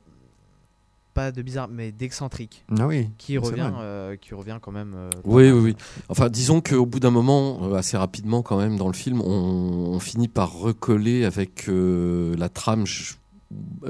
pas 1.13 1.31
de 1.31 1.41
bizarre, 1.41 1.67
mais 1.67 1.91
d'excentrique 1.91 2.63
Ah 2.79 2.87
oui. 2.87 3.09
qui 3.17 3.37
revient, 3.37 3.71
euh, 3.79 4.15
qui 4.15 4.33
revient 4.33 4.57
quand 4.61 4.71
même. 4.71 4.93
euh, 4.95 5.09
Oui, 5.25 5.51
oui, 5.51 5.59
oui. 5.61 5.75
Enfin, 6.09 6.29
disons 6.29 6.61
qu'au 6.61 6.85
bout 6.85 6.99
d'un 6.99 7.11
moment, 7.11 7.59
euh, 7.63 7.75
assez 7.75 7.97
rapidement 7.97 8.41
quand 8.41 8.57
même, 8.57 8.77
dans 8.77 8.87
le 8.87 8.93
film, 8.93 9.21
on, 9.21 9.91
on 9.93 9.99
finit 9.99 10.27
par 10.27 10.53
recoller 10.53 11.25
avec 11.25 11.67
euh, 11.69 12.35
la 12.37 12.49
trame 12.49 12.85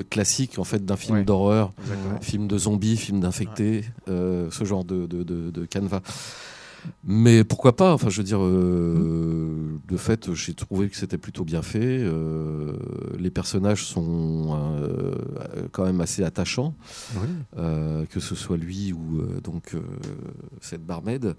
classique 0.09 0.57
en 0.57 0.63
fait 0.63 0.83
d'un 0.85 0.95
film 0.97 1.17
Ouais. 1.17 1.23
d'horreur, 1.23 1.71
film 2.21 2.47
de 2.47 2.57
zombies, 2.57 2.97
film 2.97 3.19
d'infectés, 3.19 3.85
euh, 4.07 4.49
ce 4.51 4.63
genre 4.65 4.83
de, 4.85 5.05
de, 5.05 5.23
de, 5.23 5.51
de 5.51 5.65
canevas. 5.65 6.01
Mais 7.03 7.43
pourquoi 7.43 7.75
pas 7.75 7.93
Enfin, 7.93 8.09
je 8.09 8.17
veux 8.17 8.23
dire, 8.23 8.41
euh, 8.41 9.77
de 9.87 9.97
fait, 9.97 10.33
j'ai 10.33 10.53
trouvé 10.53 10.89
que 10.89 10.95
c'était 10.95 11.17
plutôt 11.17 11.43
bien 11.43 11.61
fait. 11.61 11.79
euh, 12.03 12.73
les 13.19 13.29
personnages 13.29 13.83
sont 13.85 14.57
euh, 14.81 15.15
quand 15.71 15.85
même 15.85 16.01
assez 16.01 16.23
attachants, 16.23 16.73
Oui. 17.15 17.27
que 18.09 18.19
ce 18.19 18.35
soit 18.35 18.57
lui 18.57 18.93
ou 18.93 19.21
donc 19.43 19.75
cette 20.59 20.85
barmaid. 20.85 21.35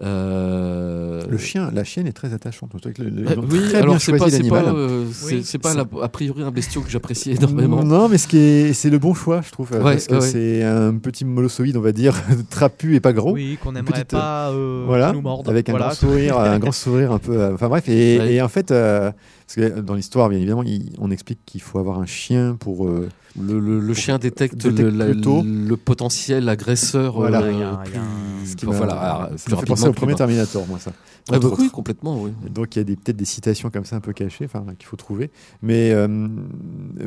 Euh, 0.00 1.22
Le 1.28 1.38
chien, 1.38 1.70
la 1.74 1.84
chienne 1.84 2.06
est 2.06 2.12
très 2.12 2.32
attachante. 2.32 2.70
Le- 2.98 3.04
le- 3.10 3.28
euh, 3.30 3.34
oui, 3.50 3.58
très 3.68 3.78
alors 3.78 3.94
bien 3.94 3.98
c'est 3.98 4.16
pas, 4.16 4.30
c'est 4.30 4.48
pas, 4.48 4.62
euh, 4.62 5.04
Oui. 5.26 5.44
pas 5.60 5.74
la- 5.74 5.84
a 6.02 6.08
priori 6.08 6.42
un 6.42 6.50
bestiau 6.50 6.80
que 6.82 6.90
j'apprécie 6.90 7.32
énormément. 7.32 7.82
Non, 7.84 8.08
mais 8.08 8.18
ce 8.18 8.28
qui 8.28 8.38
est, 8.38 8.72
c'est 8.72 8.90
le 8.90 8.98
bon 8.98 9.12
choix, 9.14 9.40
je 9.44 9.50
trouve, 9.50 9.70
Ouais, 9.72 9.80
parce 9.80 10.06
que 10.06 10.14
ouais. 10.14 10.20
c'est 10.20 10.62
un 10.62 10.94
petit 10.96 11.24
molossoïde, 11.24 11.76
on 11.76 11.80
va 11.80 11.92
dire, 11.92 12.14
trapu 12.50 12.94
et 12.94 13.00
pas 13.00 13.12
gros. 13.12 13.32
Oui, 13.32 13.58
qu'on 13.62 13.72
n'aimerait 13.72 13.92
petite, 13.92 14.14
euh, 14.14 14.18
pas 14.18 14.50
euh, 14.50 14.84
voilà, 14.86 15.12
nous 15.12 15.22
avec 15.46 15.68
un 15.68 15.72
Voilà. 15.72 15.86
grand 15.86 15.94
sourire, 15.94 16.38
un 16.38 16.58
grand 16.58 16.72
sourire 16.72 17.12
un 17.12 17.18
peu. 17.18 17.32
euh, 17.40 17.54
Enfin 17.54 17.68
bref, 17.68 17.88
et, 17.88 18.18
Ouais. 18.20 18.34
et 18.34 18.42
en 18.42 18.48
fait, 18.48 18.70
euh, 18.70 19.10
parce 19.46 19.56
que 19.56 19.80
dans 19.80 19.94
l'histoire, 19.94 20.28
bien 20.28 20.38
évidemment, 20.38 20.62
il- 20.62 20.92
on 20.98 21.10
explique 21.10 21.40
qu'il 21.44 21.60
faut 21.62 21.78
avoir 21.78 21.98
un 21.98 22.06
chien 22.06 22.56
pour. 22.58 22.88
Le, 23.40 23.58
le- 23.60 23.80
le 23.80 23.94
chien 23.94 24.18
détecte, 24.18 24.56
Détecte 24.56 24.92
le, 24.94 25.76
potentiel 25.76 26.48
agresseur. 26.48 27.14
Voilà. 27.14 27.42
euh, 27.42 27.52
Il 27.52 27.58
y 27.58 27.62
a- 27.62 27.82
il 27.86 27.92
y 27.94 27.96
a 27.96 28.00
un- 28.02 28.04
plus- 28.42 28.50
ce 28.50 28.56
qui 28.56 28.66
enfin, 28.66 28.78
m'a- 28.80 28.86
voilà, 28.86 28.94
ça 28.94 29.00
ah, 29.02 29.30
me 29.30 29.36
plus 29.36 29.56
fait 29.56 29.66
penser 29.66 29.88
au 29.88 29.92
premier. 29.92 30.14
Terminator, 30.14 30.66
moi, 30.68 30.78
ça. 30.78 30.92
Ah, 31.30 31.38
bah 31.38 31.48
oui, 31.58 31.68
complètement, 31.68 32.22
oui. 32.22 32.30
Donc 32.50 32.74
il 32.74 32.78
y 32.78 32.82
a 32.82 32.96
peut-être 32.96 33.16
des 33.18 33.26
citations 33.26 33.68
comme 33.68 33.84
ça 33.84 33.96
un 33.96 34.00
peu 34.00 34.14
cachées, 34.14 34.46
enfin 34.46 34.64
qu'il 34.78 34.86
faut 34.88 34.96
trouver. 34.96 35.30
Mais 35.60 35.92
euh, 35.92 36.08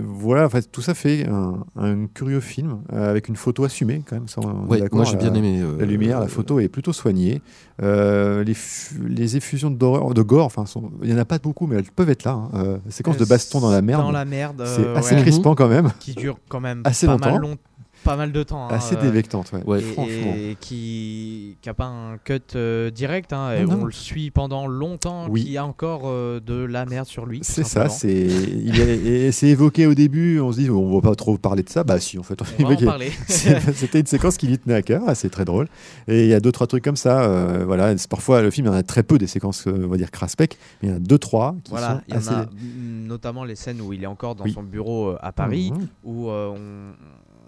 voilà, 0.07 0.45
en 0.45 0.49
fait, 0.49 0.71
tout 0.71 0.81
ça 0.83 0.93
fait 0.93 1.27
un, 1.27 1.63
un 1.75 2.05
curieux 2.05 2.39
film 2.39 2.77
euh, 2.93 3.09
avec 3.09 3.27
une 3.29 3.35
photo 3.35 3.63
assumée 3.63 4.03
quand 4.07 4.15
même. 4.15 4.27
Ça, 4.27 4.41
Ouais, 4.41 4.83
moi 4.91 5.05
j'ai 5.05 5.17
bien 5.17 5.33
aimé. 5.33 5.59
euh, 5.61 5.77
La 5.79 5.85
lumière, 5.85 6.19
la 6.19 6.27
photo 6.27 6.59
est 6.59 6.67
plutôt 6.69 6.93
soignée. 6.93 7.41
Euh, 7.81 8.43
les, 8.43 8.53
fu- 8.53 9.01
les 9.07 9.37
effusions 9.37 9.71
d'horreur, 9.71 10.13
de 10.13 10.21
gore, 10.21 10.45
enfin, 10.45 10.65
il 11.01 11.09
y 11.09 11.13
en 11.13 11.17
a 11.17 11.25
pas 11.25 11.39
beaucoup, 11.39 11.65
mais 11.65 11.77
elles 11.77 11.85
peuvent 11.85 12.09
être 12.11 12.23
là. 12.25 12.33
hein. 12.33 12.49
Euh, 12.53 12.77
séquence 12.89 13.17
de 13.17 13.25
baston 13.25 13.59
dans 13.59 13.71
la 13.71 13.81
merde, 13.81 14.03
Dans 14.03 14.11
la 14.11 14.25
merde. 14.25 14.63
c'est 14.67 14.85
euh, 14.85 14.95
assez 14.95 15.15
ouais, 15.15 15.21
crispant 15.21 15.55
quand 15.55 15.67
même, 15.67 15.91
Qui 15.99 16.10
dure 16.15 16.37
quand 16.49 16.59
même 16.59 16.81
Assez 16.85 17.05
pas 17.05 17.13
longtemps. 17.13 17.31
mal 17.31 17.41
long- 17.41 17.57
pas 18.03 18.15
mal 18.15 18.31
de 18.31 18.43
temps. 18.43 18.65
hein, 18.65 18.69
assez 18.71 18.95
euh, 18.95 19.01
dévectante. 19.01 19.51
Ouais. 19.53 19.63
Ouais. 19.65 19.79
et, 19.79 19.81
franchement. 19.81 20.33
et 20.35 20.57
qui 20.59 21.57
n'a 21.65 21.73
pas 21.73 21.85
un 21.85 22.17
cut 22.17 22.39
euh, 22.55 22.89
direct. 22.91 23.33
hein, 23.33 23.53
et 23.53 23.63
Non, 23.63 23.71
non. 23.73 23.81
on 23.81 23.85
le 23.85 23.91
suit 23.91 24.31
pendant 24.31 24.67
longtemps. 24.67 25.27
Oui. 25.29 25.45
Qui 25.45 25.57
a 25.57 25.65
encore 25.65 26.03
euh, 26.05 26.39
de 26.39 26.55
la 26.55 26.85
merde 26.85 27.05
sur 27.07 27.25
lui. 27.25 27.39
C'est 27.43 27.63
ça, 27.65 27.89
c'est 27.89 28.11
il 28.11 28.79
est- 28.79 29.27
et 29.27 29.31
c'est 29.31 29.47
évoqué 29.47 29.85
au 29.87 29.93
début. 29.93 30.39
On 30.39 30.51
se 30.51 30.59
dit, 30.59 30.69
on 30.69 30.95
va 30.99 31.01
pas 31.09 31.15
trop 31.15 31.37
parler 31.37 31.63
de 31.63 31.69
ça. 31.69 31.83
Bah 31.83 31.99
si, 31.99 32.17
en 32.19 32.23
fait, 32.23 32.41
on 32.41 32.45
On 32.59 32.63
va 32.63 32.67
en 32.69 32.71
évoquait- 32.71 32.85
parler. 32.85 33.11
C'est- 33.27 33.59
C'était 33.73 33.99
une 33.99 34.05
séquence 34.05 34.37
qui 34.37 34.47
lui 34.47 34.57
tenait 34.57 34.75
à 34.75 34.81
cœur, 34.81 35.03
c'est 35.15 35.29
très 35.29 35.45
drôle. 35.45 35.67
Et 36.07 36.23
il 36.23 36.29
y 36.29 36.33
a 36.33 36.39
deux, 36.39 36.51
trois 36.51 36.67
trucs 36.67 36.83
comme 36.83 36.95
ça. 36.95 37.23
euh, 37.23 37.63
voilà, 37.65 37.97
c'est 37.97 38.09
parfois 38.09 38.41
le 38.41 38.49
film, 38.51 38.67
il 38.67 38.69
y 38.69 38.73
en 38.73 38.77
a 38.77 38.83
très 38.83 39.03
peu 39.03 39.17
des 39.17 39.27
séquences, 39.27 39.65
on 39.67 39.87
va 39.87 39.97
dire 39.97 40.11
craspec, 40.11 40.57
mais 40.81 40.89
il 40.89 40.91
y 40.91 40.93
en 40.93 40.97
a 40.97 40.99
deux, 40.99 41.17
trois 41.17 41.55
qui 41.63 41.71
Voilà, 41.71 41.95
sont 41.95 42.01
il 42.07 42.13
y 42.15 42.17
en 42.17 42.31
a 42.33 42.45
mm, 42.45 43.07
notamment 43.07 43.43
les 43.43 43.55
scènes 43.55 43.81
où 43.81 43.93
il 43.93 44.03
est 44.03 44.07
encore 44.07 44.35
dans 44.35 44.43
Oui. 44.45 44.51
son 44.53 44.63
bureau 44.63 45.13
à 45.21 45.31
Paris, 45.31 45.71
Mhm. 45.71 45.87
où 46.03 46.29
euh, 46.29 46.49
on. 46.49 46.91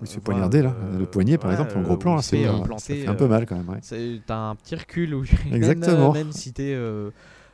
Il 0.03 0.07
se 0.07 0.13
fait 0.15 0.19
poignarder 0.21 0.61
là, 0.61 0.75
euh, 0.83 0.99
le 0.99 1.05
poignet 1.05 1.37
par 1.37 1.51
exemple, 1.51 1.73
en 1.77 1.79
euh, 1.79 1.83
gros 1.83 1.97
plan, 1.97 2.21
c'est 2.21 2.45
euh, 2.45 2.51
un 3.07 3.15
peu 3.15 3.27
mal 3.27 3.45
quand 3.45 3.55
même. 3.55 3.69
ouais. 3.69 3.79
T'as 4.25 4.37
un 4.37 4.55
petit 4.55 4.75
recul 4.75 5.13
où 5.15 5.23
Exactement. 5.51 6.13
même, 6.13 6.25
même 6.25 6.31
si 6.33 6.53
t'es 6.53 6.75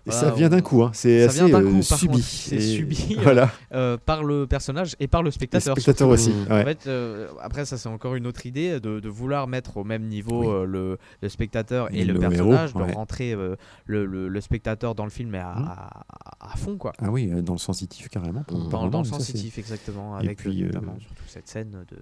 Et 0.06 0.12
Voilà, 0.12 0.22
ça 0.30 0.32
vient 0.32 0.50
d'un 0.50 0.62
coup, 0.62 0.82
hein. 0.82 0.92
c'est 0.94 1.28
vient 1.28 1.46
assez 1.46 1.54
euh, 1.54 1.62
coup, 1.72 1.82
subi. 1.84 2.22
C'est 2.22 2.60
subi, 2.62 3.18
Voilà, 3.22 3.52
euh, 3.74 3.98
par 4.04 4.24
le 4.24 4.48
personnage 4.48 4.96
et 5.00 5.08
par 5.08 5.22
le 5.24 5.30
spectateur. 5.30 5.74
spectateurs 5.76 6.18
surtout. 6.18 6.32
aussi. 6.32 6.50
Ouais. 6.50 6.62
En 6.62 6.64
fait, 6.66 6.88
euh, 6.88 7.28
après, 7.42 7.66
ça 7.66 7.78
c'est 7.78 7.90
encore 7.90 8.16
une 8.16 8.26
autre 8.26 8.46
idée 8.46 8.80
de, 8.80 9.02
de 9.02 9.10
vouloir 9.10 9.48
mettre 9.48 9.76
au 9.78 9.84
même 9.84 10.04
niveau 10.08 10.62
Oui. 10.62 10.68
le, 10.68 10.98
le 11.22 11.30
spectateur 11.30 11.94
et, 11.94 12.00
Et 12.00 12.06
le, 12.06 12.14
le 12.14 12.20
personnage, 12.20 12.72
héros, 12.76 12.88
de 12.88 12.94
rentrer 12.94 13.36
le, 13.36 14.06
le- 14.06 14.30
le 14.30 14.42
spectateur 14.42 14.96
dans 14.96 15.04
le 15.04 15.12
film 15.12 15.36
à, 15.36 15.54
Mmh. 15.56 15.66
à- 15.68 16.54
à 16.54 16.56
fond, 16.56 16.78
quoi. 16.78 16.94
Ah 17.00 17.12
oui, 17.12 17.28
dans 17.44 17.54
le 17.54 17.60
sensitif 17.60 18.08
carrément. 18.08 18.44
Dans- 18.72 18.88
le 19.00 19.06
sensitif, 19.06 19.58
exactement. 19.60 20.18
Et 20.22 20.26
Avec 20.26 20.38
puis, 20.38 20.64
notamment 20.64 20.96
surtout 20.98 21.24
cette 21.28 21.48
scène 21.50 21.72
de, 21.72 21.98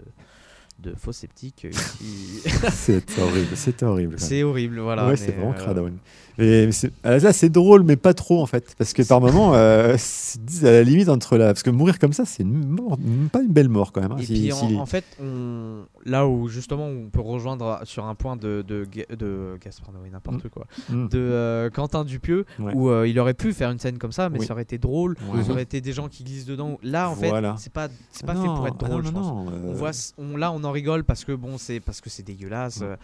de 0.80 0.94
faux 0.96 1.12
sceptique 1.12 1.66
euh, 1.66 1.72
qui. 1.98 2.42
C'est 2.72 3.20
horrible, 3.20 3.56
c'est 3.56 3.84
horrible. 3.84 4.20
c'est 4.20 4.44
horrible, 4.44 4.80
voilà. 4.80 5.08
ouais, 5.08 5.18
c'est 5.18 5.32
vraiment 5.32 5.52
euh, 5.52 5.54
crade. 5.54 5.94
Ah, 6.40 7.18
là, 7.18 7.34
c'est 7.34 7.50
drôle, 7.50 7.84
mais 7.84 7.96
pas 7.96 8.14
trop 8.14 8.42
en 8.42 8.46
fait. 8.46 8.76
Parce 8.78 8.94
que 8.94 9.02
par 9.02 9.22
moments, 9.22 9.54
euh, 9.56 9.96
c'est 9.98 10.68
à 10.68 10.72
la 10.72 10.84
limite 10.84 11.10
entre 11.10 11.38
la. 11.38 11.48
Parce 11.48 11.64
que 11.64 11.70
mourir 11.70 11.98
comme 12.00 12.14
ça, 12.14 12.26
c'est 12.26 12.44
pas 13.32 13.42
une 13.42 13.48
belle 13.52 13.70
mort 13.70 13.92
quand 13.92 14.02
même. 14.02 14.12
hein, 14.12 14.18
Et 14.20 14.26
si- 14.26 14.34
puis 14.34 14.52
en, 14.78 14.86
fait, 14.86 15.04
on, 15.22 15.86
là 16.06 16.28
où 16.28 16.48
justement 16.48 16.86
on 16.88 17.10
peut 17.10 17.22
rejoindre 17.22 17.80
sur 17.84 18.06
un 18.06 18.16
point 18.16 18.36
de, 18.36 18.64
de, 18.68 18.88
de 19.16 19.58
Gaspard 19.64 19.92
Noé, 19.94 20.10
n'importe 20.12 20.48
quoi, 20.50 20.66
Mm. 20.90 21.08
de 21.10 21.18
euh, 21.20 21.70
Quentin 21.70 22.04
Dupieux, 22.06 22.46
Ouais. 22.60 22.74
où 22.76 22.90
euh, 22.90 23.08
il 23.08 23.20
aurait 23.20 23.34
pu 23.34 23.54
faire 23.54 23.72
une 23.72 23.80
scène 23.80 23.98
comme 23.98 24.12
ça, 24.12 24.30
mais 24.30 24.40
Oui. 24.40 24.46
ça 24.46 24.54
aurait 24.54 24.64
été 24.64 24.78
drôle, 24.78 25.16
Ouais. 25.34 25.44
ça 25.44 25.52
aurait 25.52 25.64
été 25.64 25.82
des 25.82 25.92
gens 25.94 26.08
qui 26.08 26.24
glissent 26.24 26.46
dedans. 26.46 26.78
Là, 26.84 27.10
en 27.10 27.14
Voilà. 27.14 27.54
fait, 27.56 27.64
c'est 27.64 27.74
pas, 27.74 27.88
pas 27.88 27.94
Ah 28.28 28.36
fait 28.36 28.48
pour 28.48 28.68
être 28.68 28.76
ah 28.82 28.86
drôle, 28.88 29.04
non, 29.04 29.08
je 29.10 29.14
non, 29.14 29.22
pense. 29.22 29.46
non, 29.46 29.52
euh, 29.52 29.70
On 29.70 29.74
voit, 29.74 29.94
c- 29.94 30.14
on, 30.18 30.38
là, 30.38 30.52
on 30.52 30.64
en 30.64 30.72
rigole 30.72 31.04
parce 31.04 31.26
que 31.26 31.32
bon, 31.32 31.58
c'est 31.58 31.82
dégueulasse, 32.24 32.78
Ouais. 32.82 32.88
euh, 32.88 32.96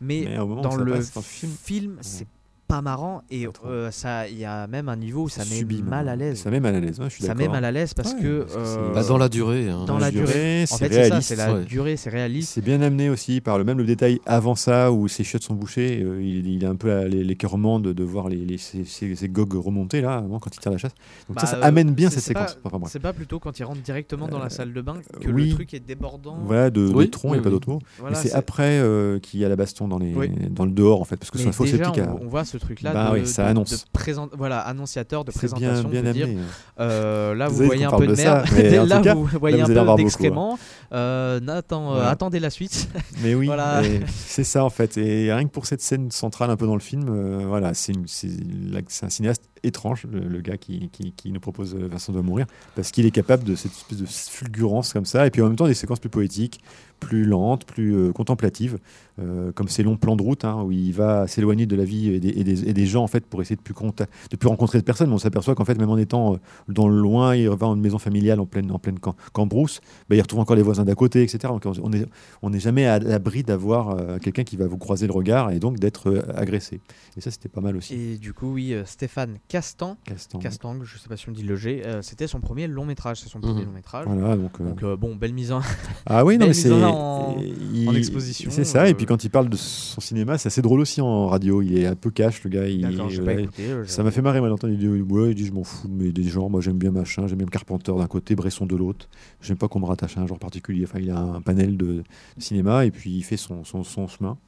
mais, 0.00 0.24
Mais 0.28 0.38
au 0.38 0.46
moment 0.46 0.60
où 0.60 0.64
dans 0.64 0.70
ça 0.72 0.76
le, 0.78 0.92
passe 0.92 1.12
dans 1.14 1.20
le 1.20 1.24
film, 1.24 1.52
film, 1.62 1.96
c'est 2.00 2.26
pas 2.72 2.80
marrant 2.80 3.20
et 3.30 3.46
euh, 3.66 3.90
ça, 3.90 4.26
il 4.28 4.38
y 4.38 4.46
a 4.46 4.66
même 4.66 4.88
un 4.88 4.96
niveau 4.96 5.24
où 5.24 5.28
ça 5.28 5.44
met 5.44 5.56
subit, 5.58 5.82
mal 5.82 6.08
à 6.08 6.12
maintenant. 6.12 6.24
l'aise. 6.24 6.38
Ça 6.38 6.50
met 6.50 6.58
mal 6.60 6.74
à 6.74 6.80
l'aise. 6.80 6.98
ouais, 7.00 7.10
je 7.10 7.14
suis 7.16 7.24
Ça 7.24 7.34
met 7.34 7.46
mal 7.48 7.64
à 7.66 7.70
l'aise 7.70 7.92
parce 7.92 8.14
Ouais, 8.14 8.20
que 8.22 8.40
parce 8.44 8.54
que 8.54 8.64
c'est- 8.64 8.78
euh, 8.78 8.94
Bah, 8.94 9.04
dans 9.04 9.18
la 9.18 9.28
durée. 9.28 9.68
hein. 9.68 9.84
dans 9.86 9.98
la 9.98 10.10
durée. 10.10 10.62
En 10.62 10.76
c'est 10.76 10.88
fait, 10.88 10.88
c'est 10.88 10.94
ça, 10.94 11.00
réaliste. 11.08 11.28
c'est 11.28 11.36
la 11.36 11.52
ouais. 11.54 11.64
durée, 11.64 11.96
c'est 11.98 12.08
réaliste. 12.08 12.52
C'est 12.54 12.62
bien 12.64 12.80
amené 12.80 13.10
aussi 13.10 13.42
par 13.42 13.58
le 13.58 13.64
même 13.64 13.76
le 13.76 13.84
détail 13.84 14.20
avant 14.24 14.54
ça 14.54 14.90
où 14.90 15.06
ses 15.06 15.22
chiottes 15.22 15.42
sont 15.42 15.54
bouchées. 15.54 16.00
euh, 16.02 16.22
il, 16.22 16.46
il 16.46 16.64
a 16.64 16.70
un 16.70 16.76
peu 16.76 16.88
la- 16.88 17.08
les, 17.08 17.22
les 17.24 17.36
cœurs 17.36 17.58
de, 17.58 17.92
de 17.92 18.04
voir 18.04 18.30
les, 18.30 18.36
les, 18.38 18.56
ses, 18.56 18.84
ses- 18.86 19.14
ses 19.16 19.28
gogues 19.28 19.52
remonter 19.52 20.00
là 20.00 20.14
avant 20.16 20.38
quand 20.38 20.56
il 20.56 20.58
tire 20.58 20.72
la 20.72 20.78
chasse. 20.78 20.94
Donc 21.28 21.38
ça, 21.40 21.44
Bah, 21.46 21.52
ça 21.52 21.56
euh, 21.58 21.62
amène 21.68 21.90
bien 21.92 22.08
cette 22.08 22.20
c'est 22.22 22.32
pas- 22.32 22.46
séquence. 22.48 22.58
Enfin. 22.64 22.78
C'est 22.86 23.00
pas 23.00 23.12
plutôt 23.12 23.38
quand 23.38 23.58
il 23.58 23.64
rentre 23.64 23.82
directement 23.82 24.28
dans 24.28 24.38
la 24.38 24.48
salle 24.48 24.72
de 24.72 24.80
bain 24.80 24.94
que 25.20 25.28
oui. 25.28 25.50
le 25.50 25.54
truc 25.56 25.74
est 25.74 25.80
débordant. 25.80 26.38
Voilà, 26.46 26.70
de, 26.70 26.88
de 26.88 26.94
Oui, 26.94 27.10
tronc 27.10 27.34
et 27.34 27.40
pas 27.42 27.50
d'autre 27.50 27.68
mot. 27.68 27.80
Mais 28.02 28.14
c'est 28.14 28.32
après 28.32 28.80
qu'il 29.22 29.40
y 29.40 29.44
a 29.44 29.50
la 29.50 29.56
baston 29.56 29.88
dans, 29.88 29.98
les, 29.98 30.14
dans 30.48 30.64
le 30.64 30.70
dehors 30.70 31.02
en 31.02 31.04
fait, 31.04 31.16
parce 31.16 31.30
que 31.30 31.36
c'est 31.38 31.48
un 31.48 31.52
faux 31.52 31.66
sceptique. 31.66 32.00
on 32.22 32.26
voit 32.28 32.44
ce 32.46 32.56
truc-là 32.62 32.92
Bah 32.92 33.10
de, 33.10 33.20
oui, 33.20 33.26
ça 33.26 33.44
de- 33.44 33.48
annonce. 33.50 33.70
de 33.70 33.90
présent- 33.92 34.28
voilà, 34.36 34.60
annonciateur 34.60 35.24
de 35.24 35.30
bien, 35.30 35.38
présentation, 35.38 35.88
bien 35.88 36.02
de 36.02 36.12
dire 36.12 36.24
amené. 36.26 36.40
euh, 36.80 37.34
là 37.34 37.48
vous 37.48 37.64
voyez 37.64 37.84
un 37.84 37.90
peu 37.90 38.06
de 38.06 38.14
ça, 38.14 38.44
merde, 38.54 38.88
là 38.88 39.00
cas, 39.00 39.14
vous 39.14 39.26
voyez 39.38 39.58
là, 39.58 39.64
vous 39.64 39.78
un 39.78 39.96
peu 39.96 40.02
d'excréments, 40.02 40.58
Euh, 40.92 41.40
Nathan, 41.40 41.90
euh, 41.90 41.94
Voilà. 41.94 42.10
attendez 42.10 42.38
la 42.40 42.50
suite. 42.50 42.88
Mais 43.22 43.34
oui, 43.34 43.46
Voilà. 43.46 43.82
c'est 44.06 44.44
ça 44.44 44.64
en 44.64 44.70
fait. 44.70 44.98
Et 44.98 45.32
rien 45.32 45.44
que 45.44 45.50
pour 45.50 45.66
cette 45.66 45.80
scène 45.80 46.10
centrale 46.10 46.50
un 46.50 46.56
peu 46.56 46.66
dans 46.66 46.74
le 46.74 46.80
film, 46.80 47.06
euh, 47.08 47.44
voilà, 47.46 47.72
c'est 47.74 47.92
un 47.94 49.08
cinéaste 49.08 49.42
étrange, 49.62 50.06
le, 50.10 50.20
le 50.20 50.40
gars 50.40 50.56
qui, 50.56 50.88
qui- 50.90 51.12
qui 51.12 51.30
nous 51.32 51.40
propose 51.40 51.74
euh, 51.74 51.88
Vincent 51.90 52.12
doit 52.12 52.22
mourir, 52.22 52.46
parce 52.74 52.90
qu'il 52.90 53.06
est 53.06 53.10
capable 53.10 53.44
de 53.44 53.54
cette 53.54 53.72
espèce 53.72 53.98
de 53.98 54.06
fulgurance 54.06 54.92
comme 54.92 55.04
ça, 55.04 55.26
et 55.26 55.30
puis 55.30 55.40
en 55.42 55.46
même 55.46 55.56
temps 55.56 55.66
des 55.66 55.74
séquences 55.74 56.00
plus 56.00 56.10
poétiques, 56.10 56.60
plus 57.02 57.24
lentes, 57.24 57.64
plus 57.64 57.96
euh, 57.96 58.12
contemplatives, 58.12 58.78
euh, 59.18 59.50
comme 59.52 59.66
ces 59.68 59.82
longs 59.82 59.96
plans 59.96 60.14
de 60.16 60.22
route 60.22 60.44
hein, 60.44 60.62
où 60.64 60.70
il 60.70 60.92
va 60.92 61.26
s'éloigner 61.26 61.66
de 61.66 61.74
la 61.76 61.84
vie 61.84 62.08
et 62.14 62.20
des, 62.20 62.28
et 62.28 62.44
des- 62.44 62.68
et 62.68 62.72
des 62.72 62.86
gens 62.86 63.02
en 63.02 63.06
fait 63.08 63.26
pour 63.26 63.42
essayer 63.42 63.56
de 63.56 63.60
plus, 63.60 63.74
de 63.74 64.36
plus 64.36 64.48
rencontrer 64.48 64.78
de 64.78 64.84
personnes. 64.84 65.08
Mais 65.08 65.14
on 65.14 65.18
s'aperçoit 65.18 65.54
qu'en 65.56 65.64
fait 65.64 65.76
même 65.78 65.90
en 65.90 65.96
étant 65.98 66.34
euh, 66.34 66.36
dans 66.68 66.88
le 66.88 66.96
loin, 66.96 67.34
il 67.34 67.48
va 67.48 67.66
en 67.66 67.74
une 67.74 67.80
maison 67.82 67.98
familiale 67.98 68.38
en 68.40 68.46
pleine 68.46 68.70
en 68.70 68.78
pleine 68.78 68.98
camp, 69.00 69.16
cambrousse, 69.32 69.80
bah, 70.08 70.14
il 70.16 70.20
retrouve 70.20 70.40
encore 70.40 70.54
les 70.56 70.62
voisins 70.62 70.84
d'à 70.84 70.94
côté, 70.94 71.22
etc. 71.24 71.38
Donc 71.52 71.62
on- 71.66 71.72
on 71.82 71.92
est 71.92 72.06
on 72.40 72.50
n'est 72.50 72.60
jamais 72.60 72.86
à 72.86 72.98
l'abri 73.00 73.42
d'avoir 73.42 74.18
quelqu'un 74.20 74.44
qui 74.44 74.56
va 74.56 74.66
vous 74.68 74.78
croiser 74.78 75.06
le 75.08 75.12
regard 75.12 75.50
et 75.50 75.58
donc 75.58 75.78
d'être 75.80 76.24
agressé. 76.36 76.80
Et 77.16 77.20
ça, 77.20 77.30
c'était 77.30 77.48
pas 77.48 77.60
mal 77.60 77.76
aussi. 77.76 77.94
Et 77.94 78.16
du 78.18 78.32
coup, 78.32 78.52
oui, 78.54 78.74
Stéphane 78.86 79.38
Castan, 79.48 79.96
Castan. 80.04 80.38
Castang, 80.38 80.76
je 80.84 80.96
sais 80.98 81.08
pas 81.08 81.16
si 81.16 81.28
on 81.28 81.32
dit 81.32 81.42
le 81.42 81.56
G, 81.56 81.82
c'était 82.02 82.26
son 82.28 82.40
premier 82.40 82.66
long 82.68 82.84
métrage, 82.86 83.20
c'est 83.20 83.28
son 83.28 83.40
premier 83.40 83.60
Mhm. 83.62 83.66
long 83.66 83.72
métrage. 83.72 84.06
Voilà, 84.08 84.36
donc, 84.36 84.62
Donc 84.62 84.84
bon, 84.98 85.16
belle 85.16 85.32
mise 85.34 85.52
en. 85.52 85.60
ah 86.06 86.24
oui, 86.24 86.38
non, 86.38 86.46
mais 86.46 86.54
c'est 86.54 86.68
en- 86.92 87.36
il- 87.74 87.88
en 87.88 87.94
exposition, 87.94 88.50
C'est 88.52 88.64
ça. 88.64 88.86
Et 88.88 88.92
euh, 88.92 88.94
puis 88.94 89.06
quand 89.06 89.24
il 89.24 89.30
parle 89.30 89.48
de 89.48 89.56
son 89.56 90.00
cinéma, 90.00 90.38
c'est 90.38 90.46
assez 90.48 90.62
drôle 90.62 90.80
aussi 90.80 91.00
en 91.00 91.26
radio. 91.28 91.62
Il 91.62 91.76
est 91.78 91.86
un 91.86 91.94
peu 91.94 92.10
cash, 92.10 92.42
le 92.44 92.50
gars. 92.50 92.66
Il, 92.68 92.84
voilà, 93.24 93.40
écouté. 93.42 93.62
euh, 93.70 93.84
Ça 93.86 94.02
m'a 94.02 94.10
fait 94.10 94.22
marrer, 94.22 94.40
moi, 94.40 94.48
d'entendre. 94.48 94.72
Il 94.72 94.78
dit, 94.78 94.88
ouais, 94.88 95.30
il 95.30 95.34
dit, 95.34 95.46
je 95.46 95.52
m'en 95.52 95.64
fous, 95.64 95.88
mais 95.90 96.12
des 96.12 96.24
genres, 96.24 96.50
moi, 96.50 96.60
j'aime 96.60 96.78
bien 96.78 96.90
machin, 96.90 97.26
j'aime 97.26 97.38
bien 97.38 97.46
Carpenter 97.46 97.92
d'un 97.96 98.06
côté, 98.06 98.34
Bresson 98.34 98.66
de 98.66 98.76
l'autre. 98.76 99.08
J'aime 99.40 99.56
pas 99.56 99.68
qu'on 99.68 99.80
me 99.80 99.86
rattache 99.86 100.16
à 100.18 100.20
un 100.20 100.26
genre 100.26 100.38
particulier. 100.38 100.84
Enfin, 100.84 100.98
il 101.00 101.10
a 101.10 101.18
un 101.18 101.40
panel 101.40 101.76
de, 101.76 101.86
de 101.86 102.02
cinéma 102.38 102.84
et 102.86 102.90
puis 102.90 103.10
il 103.10 103.22
fait 103.22 103.36
son, 103.36 103.64
son, 103.64 103.82
son 103.84 104.06
chemin. 104.08 104.38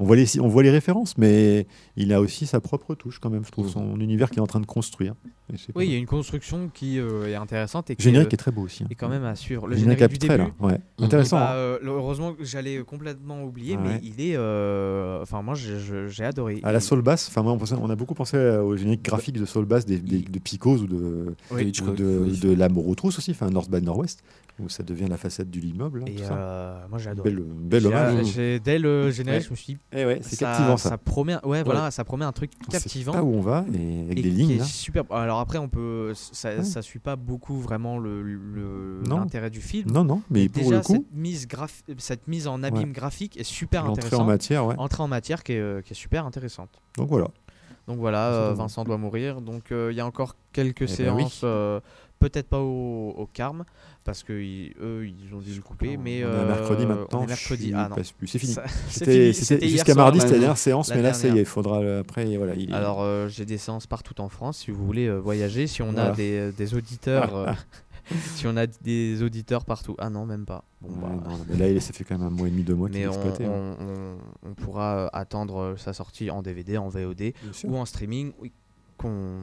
On 0.00 0.04
voit, 0.04 0.16
les, 0.16 0.40
on 0.40 0.48
voit 0.48 0.64
les 0.64 0.70
références, 0.70 1.16
mais 1.18 1.68
il 1.96 2.12
a 2.12 2.20
aussi 2.20 2.46
sa 2.46 2.60
propre 2.60 2.96
touche, 2.96 3.20
quand 3.20 3.30
même, 3.30 3.44
je 3.44 3.50
trouve, 3.52 3.66
Mhm. 3.66 3.72
son 3.72 4.00
univers 4.00 4.28
qu'il 4.28 4.38
est 4.38 4.42
en 4.42 4.46
train 4.48 4.58
de 4.60 4.66
construire. 4.66 5.14
Et 5.52 5.56
Oui, 5.76 5.86
il 5.86 5.92
y 5.92 5.94
a 5.94 5.98
une 5.98 6.06
construction 6.06 6.68
qui 6.72 6.98
euh, 6.98 7.28
est 7.28 7.34
intéressante 7.36 7.90
et 7.90 7.92
Le 7.92 7.96
qui 7.98 8.02
générique 8.02 8.28
euh, 8.28 8.34
est 8.34 8.36
très 8.38 8.50
beau 8.50 8.62
aussi. 8.62 8.82
hein. 8.82 8.86
est 8.90 8.94
quand 8.96 9.08
même 9.08 9.24
à 9.24 9.36
suivre. 9.36 9.66
Le 9.68 9.74
Le 9.74 9.78
générique 9.78 9.98
du 10.00 10.04
après, 10.04 10.18
début. 10.18 10.36
là. 10.38 10.66
Ouais. 10.66 10.78
Intéressant. 10.98 11.36
bah, 11.36 11.50
hein. 11.52 11.54
euh, 11.56 11.78
heureusement 11.84 12.32
que 12.32 12.44
j'allais 12.44 12.78
complètement 12.82 13.44
oublier, 13.44 13.76
Ouais. 13.76 13.82
mais 13.84 14.00
il 14.02 14.20
est. 14.20 14.36
euh, 14.36 15.22
Enfin, 15.22 15.42
moi, 15.42 15.54
j'ai- 15.54 16.24
adoré. 16.24 16.60
À 16.64 16.72
la 16.72 16.80
Soul 16.80 17.02
Bass, 17.02 17.28
enfin 17.28 17.42
moi 17.42 17.52
on, 17.52 17.58
pensait- 17.58 17.74
on 17.80 17.88
a 17.90 17.94
beaucoup 17.96 18.14
pensé 18.14 18.36
au 18.38 18.76
générique 18.76 19.02
graphique 19.04 19.38
de 19.38 19.44
Soul 19.44 19.64
Bass 19.66 19.84
des, 19.86 19.98
des- 19.98 20.22
de 20.22 20.38
Psychose 20.40 20.82
ou 20.82 20.86
de, 20.86 21.34
Oui. 21.52 21.70
De 21.72 21.90
de, 21.94 22.34
de 22.48 22.54
l'amour 22.54 22.88
aux 22.88 22.94
trousses 22.94 23.18
aussi, 23.18 23.30
enfin 23.30 23.50
North 23.50 23.70
by 23.70 23.80
Northwest, 23.82 24.22
où 24.60 24.68
ça 24.68 24.82
devient 24.84 25.06
la 25.08 25.16
facette 25.16 25.50
de 25.50 25.58
l'immeuble. 25.58 26.02
hein, 26.02 26.06
Et 26.06 26.14
tout 26.14 26.24
ça. 26.24 26.36
euh, 26.36 26.84
moi, 26.88 26.98
j'ai 26.98 27.10
adoré. 27.10 27.30
Belle, 27.30 27.42
belle 27.44 27.86
hommage. 27.86 28.36
Dès 28.36 28.78
le 28.78 29.10
générique, 29.10 29.40
Ouais. 29.40 29.46
je 29.46 29.50
me 29.50 29.56
suis 29.56 29.74
dit. 29.74 29.78
Eh 29.92 30.04
ouais, 30.04 30.18
c'est 30.22 30.36
captivant 30.38 30.76
ça. 30.76 30.90
Ça 30.90 30.98
promet, 30.98 31.36
ouais, 31.44 31.62
voilà, 31.64 31.90
ça 31.90 32.04
promet 32.04 32.24
un 32.24 32.32
truc 32.32 32.52
captivant. 32.70 33.12
pas 33.12 33.22
où 33.22 33.34
on 33.34 33.40
va 33.40 33.64
et 33.74 34.02
avec 34.02 34.18
et 34.18 34.22
des 34.22 34.30
lignes 34.30 34.58
là. 34.58 34.64
super. 34.64 35.02
Alors 35.10 35.40
après, 35.40 35.58
on 35.58 35.68
peut, 35.68 36.12
ça, 36.14 36.62
ça 36.62 36.82
suit 36.82 37.00
pas 37.00 37.16
beaucoup 37.16 37.58
vraiment 37.58 37.98
le 37.98 38.22
le- 38.22 39.02
l'intérêt 39.08 39.50
du 39.50 39.60
film. 39.60 39.90
Non 39.90 40.04
non, 40.04 40.22
mais 40.30 40.48
pour 40.48 40.62
Déjà, 40.62 40.76
le 40.76 40.82
coup, 40.82 40.92
cette 40.94 41.12
mise 41.12 41.46
graph- 41.48 41.82
cette 41.98 42.28
mise 42.28 42.46
en 42.46 42.62
abîme 42.62 42.92
graphique 42.92 43.36
est 43.36 43.42
super 43.44 43.86
intéressante. 43.86 44.20
en 44.20 44.24
matière, 44.24 44.66
ouais. 44.66 44.74
Entrée 44.78 45.02
en 45.02 45.08
matière 45.08 45.42
qui 45.42 45.52
est, 45.54 45.58
euh, 45.60 45.80
qui 45.82 45.92
est 45.92 45.96
super 45.96 46.26
intéressante. 46.26 46.70
Donc 46.96 47.08
voilà. 47.08 47.28
Donc 47.86 47.98
voilà, 47.98 48.30
Vincent 48.30 48.34
euh, 48.40 48.46
doit 48.54 48.54
Vincent 48.64 48.84
doit 48.84 48.96
mourir. 48.98 49.40
Donc 49.42 49.70
euh, 49.72 49.90
il 49.92 49.96
y 49.96 50.00
a 50.00 50.06
encore 50.06 50.36
quelques 50.52 50.80
ben 50.86 50.88
séances, 50.88 51.40
euh, 51.44 51.80
peut-être 52.28 52.48
pas 52.48 52.60
au, 52.60 53.10
au 53.16 53.26
Carme, 53.32 53.64
parce 54.04 54.22
que 54.22 54.32
ils- 54.32 54.74
eux 54.80 55.06
ils 55.06 55.34
ont 55.34 55.40
dû 55.40 55.54
le 55.54 55.62
couper. 55.62 55.96
Mais 55.96 56.24
on 56.24 56.28
euh, 56.28 56.46
mercredi 56.46 56.86
maintenant. 56.86 57.26
mercredi. 57.26 57.72
Ah. 57.74 57.90
C'est 58.26 58.38
fini. 58.38 58.54
C'était 58.88 59.68
jusqu'à 59.68 59.94
mardi, 59.94 60.20
c'était 60.20 60.32
la 60.34 60.38
dernière 60.40 60.58
séance, 60.58 60.88
la 60.88 60.96
mais 60.96 61.02
là 61.02 61.12
ça 61.12 61.28
y 61.28 61.36
est, 61.36 61.40
il 61.40 61.46
faudra 61.46 61.78
après 61.98 62.36
voilà, 62.36 62.54
il 62.54 62.70
est- 62.70 62.74
Alors 62.74 63.02
euh, 63.02 63.28
j'ai 63.28 63.44
des 63.44 63.58
séances 63.58 63.86
partout 63.86 64.20
en 64.20 64.28
France. 64.28 64.58
Si 64.58 64.70
vous 64.70 64.84
voulez 64.84 65.06
euh, 65.06 65.18
voyager, 65.18 65.66
si 65.66 65.82
on 65.82 65.92
Voilà. 65.92 66.10
a 66.12 66.14
des, 66.14 66.52
des 66.52 66.74
auditeurs, 66.74 67.56
si 68.34 68.46
on 68.46 68.56
a 68.56 68.66
des 68.66 69.22
auditeurs 69.22 69.64
partout. 69.64 69.96
Ah 69.98 70.10
non, 70.10 70.26
même 70.26 70.44
pas. 70.44 70.64
Bon, 70.82 70.88
Ouais, 70.90 71.16
bah, 71.16 71.30
non, 71.30 71.38
mais 71.48 71.72
là 71.72 71.80
ça 71.80 71.92
fait 71.94 72.04
quand 72.04 72.18
même 72.18 72.26
un 72.26 72.30
mois 72.30 72.48
et 72.48 72.50
demi, 72.50 72.62
deux 72.62 72.74
mois 72.74 72.88
qu'il 72.90 72.98
est 73.00 73.06
on, 73.06 73.12
exploité. 73.12 73.44
hein. 73.46 73.76
on- 73.80 74.48
on- 74.50 74.54
pourra 74.54 74.96
euh, 74.96 75.08
attendre 75.12 75.74
sa 75.78 75.92
sortie 75.92 76.30
en 76.30 76.42
DVD, 76.42 76.76
en 76.78 76.88
VOD 76.88 77.32
ou 77.64 77.76
en 77.76 77.84
streaming. 77.86 78.32
oui, 78.40 78.52
qu'on 78.98 79.38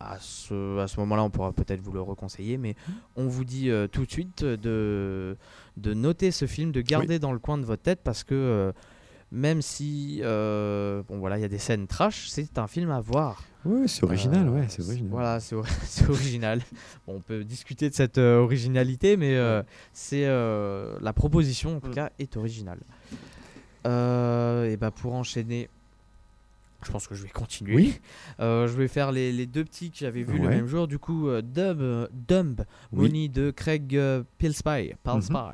à 0.00 0.16
ce, 0.20 0.78
à 0.78 0.86
ce 0.86 0.98
moment-là, 1.00 1.24
on 1.24 1.30
pourra 1.30 1.52
peut-être 1.52 1.80
vous 1.80 1.92
le 1.92 2.00
reconseiller, 2.00 2.56
mais 2.58 2.76
on 3.16 3.26
vous 3.26 3.44
dit 3.44 3.68
euh, 3.70 3.86
tout 3.88 4.04
de 4.06 4.10
suite 4.10 4.44
de, 4.44 5.36
de 5.76 5.94
noter 5.94 6.30
ce 6.30 6.46
film, 6.46 6.70
de 6.72 6.80
garder 6.80 7.18
dans 7.18 7.32
le 7.32 7.38
coin 7.38 7.58
de 7.58 7.64
votre 7.64 7.82
tête 7.82 8.00
parce 8.04 8.22
que 8.24 8.34
euh, 8.34 8.72
même 9.32 9.60
si 9.60 10.20
euh, 10.22 11.02
bon 11.08 11.18
voilà, 11.18 11.36
il 11.36 11.42
y 11.42 11.44
a 11.44 11.48
des 11.48 11.58
scènes 11.58 11.86
trash, 11.86 12.28
c'est 12.28 12.58
un 12.58 12.66
film 12.68 12.90
à 12.90 13.00
voir. 13.00 13.42
Ouais, 13.64 13.88
c'est 13.88 14.04
original, 14.04 14.48
ouais, 14.48 14.66
c'est 14.68 14.82
original. 14.82 15.10
Voilà, 15.10 15.40
c'est 15.40 15.54
or- 15.56 15.66
c'est 15.84 16.08
original. 16.08 16.60
Bon, 17.06 17.16
on 17.16 17.20
peut 17.20 17.42
discuter 17.44 17.90
de 17.90 17.94
cette 17.94 18.18
originalité, 18.18 19.16
mais 19.16 19.36
c'est 19.92 20.26
la 20.26 21.12
proposition 21.12 21.76
en 21.76 21.80
tout 21.80 21.90
cas 21.90 22.10
est 22.20 22.36
originale. 22.36 22.78
Et 23.84 24.76
bah 24.76 24.90
pour 24.94 25.14
enchaîner, 25.14 25.68
je 26.86 26.92
pense 26.92 27.08
que 27.08 27.14
je 27.16 27.22
vais 27.24 27.28
continuer. 27.28 27.74
Oui. 27.74 28.00
Euh, 28.40 28.68
je 28.68 28.72
vais 28.74 28.86
faire 28.88 29.10
les, 29.10 29.32
les 29.32 29.46
deux 29.46 29.64
petits 29.64 29.90
que 29.90 29.96
j'avais 29.98 30.22
vus 30.22 30.38
le 30.38 30.48
même 30.48 30.66
jour. 30.68 30.86
Du 30.86 30.98
coup, 30.98 31.28
euh, 31.28 31.42
Dumb, 31.42 32.64
Oui. 32.92 33.08
Money 33.08 33.28
de 33.28 33.50
Craig 33.50 33.96
euh, 33.96 34.22
Pillspy. 34.38 34.92
Mhm. 35.04 35.52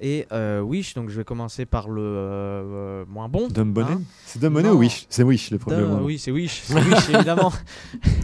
et 0.00 0.26
euh, 0.32 0.60
Wish. 0.60 0.94
Donc 0.94 1.10
je 1.10 1.16
vais 1.16 1.24
commencer 1.24 1.64
par 1.64 1.88
le 1.88 3.04
moins 3.08 3.28
bon. 3.28 3.48
Dumb 3.48 3.78
Hein 3.78 4.02
C'est 4.26 4.40
Dumb 4.40 4.58
Non. 4.58 4.72
ou 4.72 4.78
Wish? 4.78 5.06
C'est 5.08 5.22
Wish 5.22 5.50
le 5.50 5.58
premier 5.58 5.76
Dumb- 5.78 6.02
oui, 6.02 6.18
c'est 6.18 6.30
Wish, 6.32 6.62
c'est 6.64 6.74
Wish 6.74 7.08
évidemment. 7.14 7.52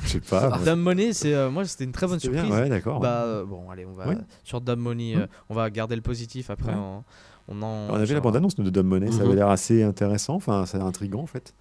Je 0.02 0.08
sais 0.08 0.20
pas. 0.20 0.58
ouais. 0.58 0.64
Dumb 0.64 0.80
Money, 0.80 1.10
moi 1.52 1.64
c'était 1.64 1.84
une 1.84 1.92
très 1.92 2.06
bonne 2.06 2.18
C'était 2.18 2.32
bien, 2.34 2.42
surprise. 2.44 2.62
Ouais, 2.62 2.68
d'accord. 2.68 3.00
Bah 3.00 3.44
bon, 3.46 3.70
allez, 3.70 3.86
on 3.86 3.92
va 3.92 4.06
sur 4.44 4.60
Dumb 4.60 4.80
Money, 4.80 5.14
Mhm. 5.16 5.26
on 5.50 5.54
va 5.54 5.70
garder 5.70 5.94
le 5.96 6.02
positif 6.02 6.50
après. 6.50 6.74
On, 6.74 7.04
on 7.48 7.62
en. 7.62 7.90
On 7.90 7.94
avait 7.94 8.12
la 8.14 8.20
on- 8.20 8.22
bande-annonce 8.22 8.56
de 8.56 8.70
Dumb 8.70 8.86
Money, 8.86 9.10
ça 9.12 9.18
Mhm. 9.18 9.26
avait 9.26 9.34
l'air 9.36 9.48
assez 9.48 9.82
intéressant, 9.82 10.34
enfin, 10.34 10.66
c'est 10.66 10.78
intriguant 10.78 11.22
en 11.22 11.26
fait. 11.26 11.54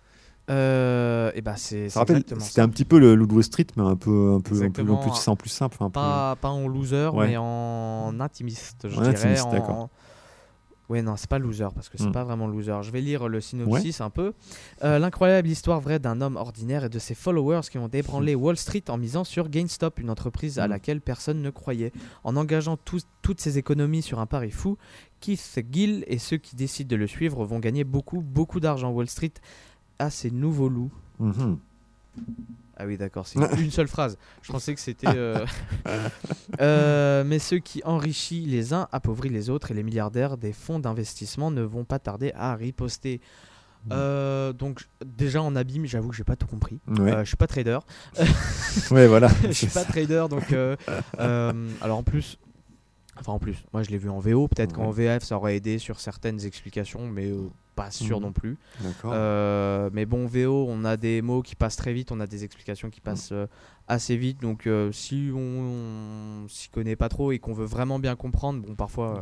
Euh, 0.50 1.32
et 1.36 1.41
bah 1.41 1.54
c'est 1.58 1.89
Ça 1.89 2.04
c'est 2.08 2.34
c'était 2.39 2.62
un 2.62 2.70
petit 2.70 2.86
peu 2.86 2.97
le 3.00 3.14
Wall 3.24 3.43
Street, 3.43 3.68
mais 3.78 3.84
un 3.84 3.95
peu, 3.95 4.34
un 4.34 4.39
peu, 4.41 4.56
un 4.56 4.58
peu, 4.60 4.66
un 4.66 4.70
peu, 4.72 4.82
Exactement. 4.82 5.00
en 5.32 5.36
plus 5.36 5.50
simple, 5.50 5.78
un 5.82 5.86
peu. 5.89 5.93
Pas, 5.93 6.36
pas 6.41 6.50
en 6.50 6.68
loser, 6.68 7.10
Ouais. 7.14 7.28
mais 7.28 7.38
en 7.38 8.20
intimiste, 8.20 8.88
je 8.89 8.97
En 8.97 9.02
dirais. 9.02 9.16
intimiste, 9.16 9.45
en-. 9.45 9.89
Ouais, 10.89 11.04
non, 11.04 11.16
c'est 11.18 11.30
pas 11.30 11.38
loser 11.38 11.68
parce 11.76 11.88
que 11.88 12.00
c'est 12.00 12.06
Hmm. 12.08 12.12
pas 12.14 12.24
vraiment 12.24 12.47
loser. 12.47 12.74
Je 12.82 12.89
vais 12.89 13.00
lire 13.02 13.28
le 13.28 13.41
synopsis 13.41 14.02
un 14.02 14.10
peu. 14.10 14.34
Euh, 14.84 14.97
L'incroyable 14.97 15.47
histoire 15.47 15.80
vraie 15.82 16.00
d'un 16.00 16.20
homme 16.20 16.36
ordinaire 16.36 16.84
et 16.86 16.89
de 16.89 16.97
ses 16.97 17.14
followers 17.14 17.62
qui 17.70 17.78
ont 17.78 17.88
débranlé 17.88 18.34
Wall 18.34 18.58
Street 18.58 18.82
en 18.89 18.97
misant 18.97 19.24
sur 19.24 19.50
GameStop, 19.50 20.00
une 20.00 20.10
entreprise 20.10 20.58
à 20.58 20.66
Hmm. 20.66 20.72
laquelle 20.72 21.00
personne 21.02 21.43
ne 21.43 21.52
croyait. 21.52 21.91
En 22.24 22.36
engageant 22.36 22.76
tous- 22.76 23.06
toutes 23.22 23.39
ses 23.39 23.60
économies 23.60 24.02
sur 24.02 24.18
un 24.20 24.26
pari 24.26 24.50
fou, 24.50 24.78
Keith 25.20 25.60
Gill 25.72 26.04
et 26.08 26.18
ceux 26.18 26.38
qui 26.38 26.56
décident 26.56 26.89
de 26.89 26.95
le 26.95 27.06
suivre 27.06 27.45
vont 27.45 27.60
gagner 27.60 27.84
beaucoup, 27.84 28.22
beaucoup 28.22 28.60
d'argent. 28.60 28.89
Wall 28.89 29.10
Street 29.10 29.34
a 30.00 30.10
ses 30.10 30.32
nouveaux 30.32 30.70
loups. 30.70 30.91
Mhm. 31.20 31.58
Ah 32.78 32.86
oui, 32.86 32.97
d'accord, 32.97 33.28
c'est 33.28 33.39
une 33.60 33.72
seule 33.72 33.89
phrase. 33.89 34.18
Je 34.41 34.52
pensais 34.52 34.74
que 34.74 34.80
c'était. 34.80 35.08
euh, 35.08 35.45
euh, 36.62 37.24
mais 37.26 37.39
ceux 37.39 37.60
qui 37.60 37.82
enrichissent 37.84 38.47
les 38.47 38.74
uns 38.74 38.88
appauvrit 38.91 39.30
les 39.30 39.50
autres 39.50 39.72
et 39.72 39.74
les 39.74 39.84
milliardaires 39.84 40.38
des 40.38 40.54
fonds 40.54 40.80
d'investissement 40.80 41.52
ne 41.52 41.62
vont 41.62 41.84
pas 41.84 42.00
tarder 42.00 42.32
à 42.36 42.56
riposter. 42.56 43.20
Euh, 43.91 44.54
donc 44.54 44.88
déjà 45.06 45.41
en 45.41 45.56
abîme, 45.56 45.86
j'avoue 45.86 46.10
que 46.10 46.16
j'ai 46.16 46.24
pas 46.24 46.36
tout 46.36 46.47
compris. 46.47 46.80
Ouais. 46.88 47.14
Euh, 47.14 47.24
je 47.24 47.30
suis 47.30 47.38
pas 47.38 47.47
trader. 47.47 47.80
ouais, 48.91 49.08
voilà. 49.08 49.30
je 49.43 49.52
suis 49.52 49.68
pas 49.68 49.84
trader, 49.86 50.26
donc 50.30 50.52
euh, 50.54 50.76
alors 51.82 51.97
en 51.97 52.04
plus, 52.04 52.38
enfin 53.20 53.34
en 53.34 53.39
plus, 53.39 53.63
moi 53.74 53.84
je 53.84 53.89
l'ai 53.89 53.97
vu 53.97 54.09
en 54.09 54.20
VO. 54.20 54.47
Peut-être 54.47 54.74
qu'en 54.74 54.91
VF 54.91 55.24
ça 55.24 55.36
aurait 55.38 55.55
aidé 55.57 55.78
sur 55.80 55.99
certaines 55.99 56.45
explications, 56.45 57.07
mais 57.07 57.28
euh, 57.28 57.47
pas 57.76 57.91
sûr 57.91 58.17
Mhm. 58.17 58.24
non 58.26 58.32
plus. 58.34 58.57
Euh, 59.05 59.89
mais 59.93 60.05
bon, 60.05 60.26
VO, 60.26 60.65
on 60.70 60.84
a 60.86 60.97
des 60.97 61.22
mots 61.22 61.41
qui 61.41 61.55
passent 61.55 61.78
très 61.78 61.93
vite, 61.93 62.11
on 62.11 62.20
a 62.20 62.28
des 62.28 62.43
explications 62.43 62.89
qui 62.89 62.99
passent 62.99 63.32
euh, 63.32 63.47
assez 63.88 64.17
vite. 64.17 64.41
Donc, 64.41 64.67
euh, 64.67 64.91
si 64.91 65.32
on, 65.34 65.39
on 66.43 66.47
s'y 66.49 66.67
connaît 66.70 66.97
pas 66.97 67.07
trop 67.07 67.32
et 67.32 67.39
qu'on 67.39 67.53
veut 67.53 67.65
vraiment 67.65 67.97
bien 67.99 68.15
comprendre, 68.17 68.61
bon, 68.61 68.76
parfois. 68.76 69.22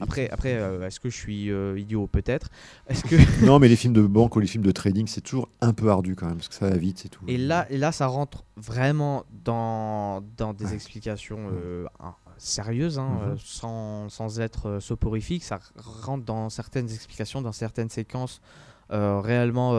Après, 0.00 0.30
après 0.30 0.50
est-ce 0.52 1.00
que 1.00 1.10
je 1.10 1.16
suis 1.16 1.50
idiot? 1.80 2.06
Peut-être. 2.06 2.48
Est-ce 2.88 3.02
que 3.04 3.44
non, 3.44 3.58
mais 3.58 3.66
les 3.68 3.74
films 3.76 3.92
de 3.94 4.02
banque 4.06 4.36
ou 4.36 4.40
les 4.40 4.46
films 4.46 4.64
de 4.64 4.70
trading, 4.72 5.08
c'est 5.08 5.20
toujours 5.22 5.48
un 5.60 5.72
peu 5.72 5.90
ardu 5.90 6.14
quand 6.14 6.26
même, 6.26 6.36
parce 6.36 6.48
que 6.48 6.54
ça 6.54 6.70
va 6.70 6.76
vite, 6.76 6.98
c'est 7.00 7.08
tout. 7.08 7.24
et 7.26 7.36
là, 7.38 7.66
et 7.70 7.76
là, 7.78 7.90
ça 7.90 8.06
rentre 8.06 8.44
vraiment 8.56 9.24
dans 9.44 10.22
dans 10.36 10.54
des 10.54 10.66
Ouais. 10.66 10.74
explications 10.74 11.40
hein, 12.00 12.14
sérieuses, 12.38 12.98
hein, 12.98 13.08
Mhm. 13.22 13.28
euh, 13.30 13.36
sans, 13.38 14.08
sans 14.08 14.40
être 14.40 14.66
euh, 14.68 14.80
soporifique. 14.80 15.44
Ça 15.44 15.58
rentre 15.76 16.24
dans 16.24 16.48
certaines 16.50 16.90
explications, 16.90 17.42
dans 17.42 17.52
certaines 17.52 17.90
séquences 17.90 18.40
euh, 18.92 19.20
réellement 19.20 19.72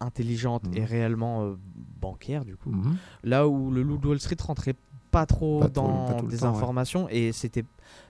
intelligentes 0.00 0.66
Mhm. 0.68 0.76
et 0.78 0.84
réellement 0.84 1.42
euh, 1.44 1.54
bancaires 2.00 2.44
du 2.44 2.56
coup. 2.56 2.70
Mhm. 2.70 2.96
Là 3.24 3.46
où 3.46 3.70
le 3.70 3.82
loup 3.82 3.98
de 3.98 4.06
Wall 4.08 4.18
Street 4.20 4.36
rentrait 4.42 4.74
pas 5.10 5.26
trop 5.26 5.60
Pas 5.60 5.68
dans 5.68 6.14
tout 6.20 6.26
des 6.28 6.38
temps, 6.38 6.50
ouais. 6.50 6.56
informations 6.56 7.06
et 7.10 7.32
c'était 7.32 7.64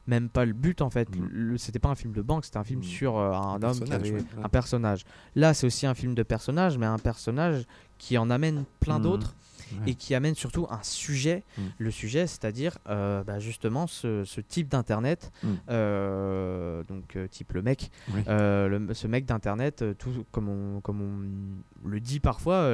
même 0.06 0.28
pas 0.28 0.44
le 0.44 0.52
but 0.52 0.82
en 0.82 0.90
fait. 0.90 1.08
Mhm. 1.16 1.56
C'était 1.58 1.78
pas 1.78 1.88
un 1.88 1.94
film 1.94 2.12
de 2.12 2.22
banque, 2.22 2.44
c'était 2.44 2.58
un 2.58 2.64
film 2.64 2.80
Mhm. 2.80 2.84
sur 2.86 3.16
euh, 3.18 3.32
un, 3.32 3.60
homme 3.62 3.80
qui 3.80 3.92
avait 3.92 4.12
ouais, 4.12 4.24
un 4.44 4.48
personnage. 4.48 5.04
Là, 5.34 5.52
c'est 5.54 5.66
aussi 5.66 5.86
un 5.86 5.94
film 5.94 6.14
de 6.14 6.22
personnage, 6.22 6.78
mais 6.78 6.86
un 6.86 6.98
personnage 6.98 7.64
qui 7.98 8.18
en 8.18 8.30
amène 8.30 8.64
plein 8.80 8.98
Mhm. 8.98 9.02
d'autres 9.02 9.34
Ouais. 9.72 9.90
et 9.92 9.94
qui 9.94 10.14
amène 10.14 10.34
surtout 10.34 10.66
un 10.70 10.82
sujet. 10.82 11.42
Mhm. 11.58 11.64
Le 11.78 11.90
sujet, 11.90 12.26
c'est-à-dire 12.26 12.78
euh, 12.88 13.22
bah, 13.24 13.38
justement 13.38 13.86
ce, 13.86 14.24
ce 14.24 14.40
type 14.40 14.68
d'internet, 14.68 15.30
Mhm. 15.42 15.58
euh, 15.70 16.82
donc 16.84 17.16
euh, 17.16 17.26
type 17.28 17.52
le 17.52 17.62
mec, 17.62 17.90
Oui. 18.14 18.22
le- 18.26 18.88
ce 18.92 19.06
mec 19.06 19.24
d'internet, 19.26 19.84
tout 19.98 20.24
comme 20.32 20.48
on, 20.48 20.80
comme 20.80 21.00
on 21.00 21.88
le 21.88 22.00
dit 22.00 22.20
parfois, 22.20 22.68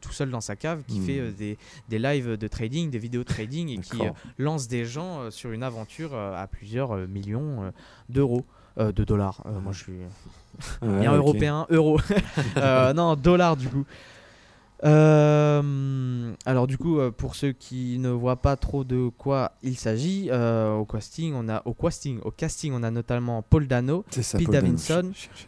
tout 0.00 0.12
seul 0.12 0.30
dans 0.30 0.40
sa 0.40 0.56
cave, 0.56 0.82
qui 0.86 1.00
Mhm. 1.00 1.06
fait 1.06 1.30
des, 1.32 1.58
des 1.88 1.98
lives 1.98 2.36
de 2.36 2.48
trading, 2.48 2.90
des 2.90 2.98
vidéos 2.98 3.22
de 3.22 3.28
trading 3.28 3.68
et 3.68 3.78
qui 3.78 3.98
lance 4.38 4.68
des 4.68 4.84
gens 4.84 5.30
sur 5.30 5.52
une 5.52 5.62
aventure 5.62 6.14
à 6.14 6.46
plusieurs 6.46 6.96
millions 7.08 7.72
d'euros. 8.08 8.44
euh, 8.78 8.92
de 8.92 9.02
dollars. 9.02 9.42
Euh, 9.46 9.58
moi, 9.60 9.72
je 9.72 9.82
suis 9.82 9.92
bien 10.82 11.12
européen, 11.12 11.66
euro. 11.70 11.98
Non, 12.94 13.16
dollars 13.16 13.56
du 13.56 13.68
coup. 13.68 13.84
Euh, 14.84 16.32
alors 16.46 16.66
du 16.66 16.78
coup, 16.78 16.98
euh, 16.98 17.10
pour 17.10 17.34
ceux 17.34 17.52
qui 17.52 17.98
ne 17.98 18.08
voient 18.08 18.40
pas 18.40 18.56
trop 18.56 18.84
de 18.84 19.10
quoi 19.16 19.52
il 19.62 19.76
s'agit, 19.76 20.28
euh, 20.30 20.72
au 20.74 20.84
casting, 20.84 21.34
on 21.34 21.48
a 21.48 21.62
au 21.66 21.74
casting, 21.74 22.18
au 22.24 22.30
casting, 22.30 22.72
on 22.74 22.82
a 22.82 22.90
notamment 22.90 23.42
Paul 23.42 23.66
Dano, 23.66 24.04
ça, 24.10 24.38
Pete 24.38 24.46
Paul 24.46 24.54
Dano. 24.54 24.66
Davidson. 24.66 25.12
Je 25.12 25.46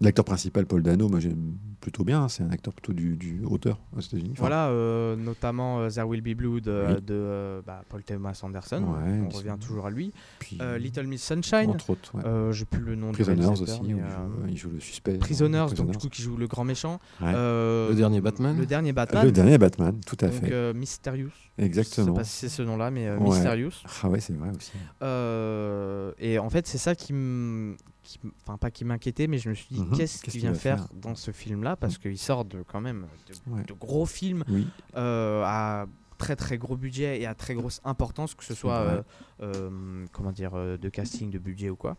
L'acteur 0.00 0.24
principal, 0.26 0.66
Paul 0.66 0.82
Dano, 0.82 1.08
moi 1.08 1.20
j'aime 1.20 1.56
plutôt 1.80 2.04
bien. 2.04 2.22
hein. 2.24 2.28
C'est 2.28 2.42
un 2.42 2.50
acteur 2.50 2.74
plutôt 2.74 2.92
du, 2.92 3.16
du 3.16 3.42
auteur 3.46 3.80
aux 3.96 4.00
États-Unis. 4.00 4.30
Enfin, 4.32 4.40
Voilà, 4.40 4.68
euh, 4.68 5.16
notamment 5.16 5.80
euh, 5.80 5.88
There 5.88 6.06
Will 6.06 6.20
Be 6.20 6.36
Blood 6.36 6.68
euh, 6.68 6.96
Oui. 6.96 7.02
de 7.02 7.14
euh, 7.14 7.62
bah, 7.66 7.82
Paul 7.88 8.02
Thomas 8.02 8.38
Anderson. 8.42 8.82
Ouais, 8.82 9.20
On 9.24 9.28
revient 9.34 9.56
toujours 9.58 9.86
à 9.86 9.90
lui. 9.90 10.12
puis, 10.38 10.58
Euh, 10.60 10.76
Little 10.76 11.06
Miss 11.06 11.22
Sunshine. 11.22 11.70
entre 11.70 11.88
autres, 11.90 12.14
ouais. 12.14 12.26
euh, 12.26 12.52
J'ai 12.52 12.66
plus 12.66 12.80
le 12.82 12.94
nom 12.94 13.12
Prisoners 13.12 13.40
réalisateur, 13.46 13.80
aussi, 13.80 13.88
mais, 13.88 13.94
où 13.94 13.96
il 13.96 14.02
euh, 14.02 14.08
joue, 14.08 14.48
il 14.50 14.56
joue 14.58 14.70
le 14.70 14.80
suspect. 14.80 15.16
Prisoners, 15.18 15.50
dans 15.58 15.64
donc 15.64 15.70
du 15.70 15.76
Prisoners. 15.84 15.98
coup 15.98 16.08
qui 16.10 16.20
joue 16.22 16.36
le 16.36 16.46
grand 16.46 16.64
méchant. 16.64 16.98
Ouais. 17.22 17.32
Euh, 17.34 17.88
Le 17.88 17.94
dernier 17.94 18.20
Batman 18.20 18.54
Le 18.58 18.66
dernier 18.66 18.92
Batman. 18.92 19.24
Le 19.24 19.32
dernier 19.32 19.56
Batman, 19.56 19.98
tout 20.04 20.16
à 20.20 20.28
donc, 20.28 20.40
fait. 20.40 20.52
euh, 20.52 20.74
Mysterious. 20.74 21.30
Exactement. 21.56 22.06
Je 22.08 22.12
sais 22.12 22.16
pas 22.18 22.24
si 22.24 22.36
c'est 22.36 22.48
ce 22.50 22.60
nom-là, 22.62 22.90
mais 22.90 23.06
euh, 23.06 23.16
Ouais. 23.16 23.30
Mysterious. 23.30 23.70
Ah 24.02 24.10
ouais, 24.10 24.20
c'est 24.20 24.34
vrai 24.36 24.50
aussi. 24.54 24.72
Euh, 25.02 26.12
et 26.18 26.38
en 26.38 26.50
fait, 26.50 26.66
c'est 26.66 26.76
ça 26.78 26.94
qui 26.94 27.14
me. 27.14 27.76
Qui 28.16 28.28
Enfin, 28.42 28.56
pas 28.58 28.70
qui 28.70 28.84
m'inquiétait, 28.84 29.26
mais 29.26 29.38
je 29.38 29.48
me 29.48 29.54
suis 29.54 29.66
dit, 29.74 29.80
Mhm. 29.80 29.96
qu'est-ce 29.96 30.22
Qu'est-ce 30.22 30.32
qu'il 30.32 30.40
vient 30.42 30.54
faire 30.54 30.78
faire 30.86 30.88
dans 30.94 31.14
ce 31.14 31.30
film-là? 31.30 31.76
Parce 31.76 31.98
qu'il 31.98 32.18
sort 32.18 32.44
de, 32.44 32.62
quand 32.62 32.80
même 32.80 33.06
de, 33.28 33.52
Ouais. 33.52 33.62
de 33.64 33.72
gros 33.72 34.06
films 34.06 34.44
Oui. 34.48 34.66
euh, 34.96 35.42
à 35.44 35.86
très 36.18 36.34
très 36.36 36.56
gros 36.56 36.76
budget 36.76 37.20
et 37.20 37.26
à 37.26 37.34
très 37.34 37.54
grosse 37.54 37.80
importance, 37.84 38.34
que 38.34 38.42
ce 38.44 38.54
soit 38.54 38.78
euh, 38.78 39.02
euh, 39.42 40.06
comment 40.12 40.32
dire 40.32 40.52
de 40.54 40.88
casting, 40.88 41.30
de 41.30 41.38
budget 41.38 41.68
ou 41.70 41.76
quoi. 41.76 41.96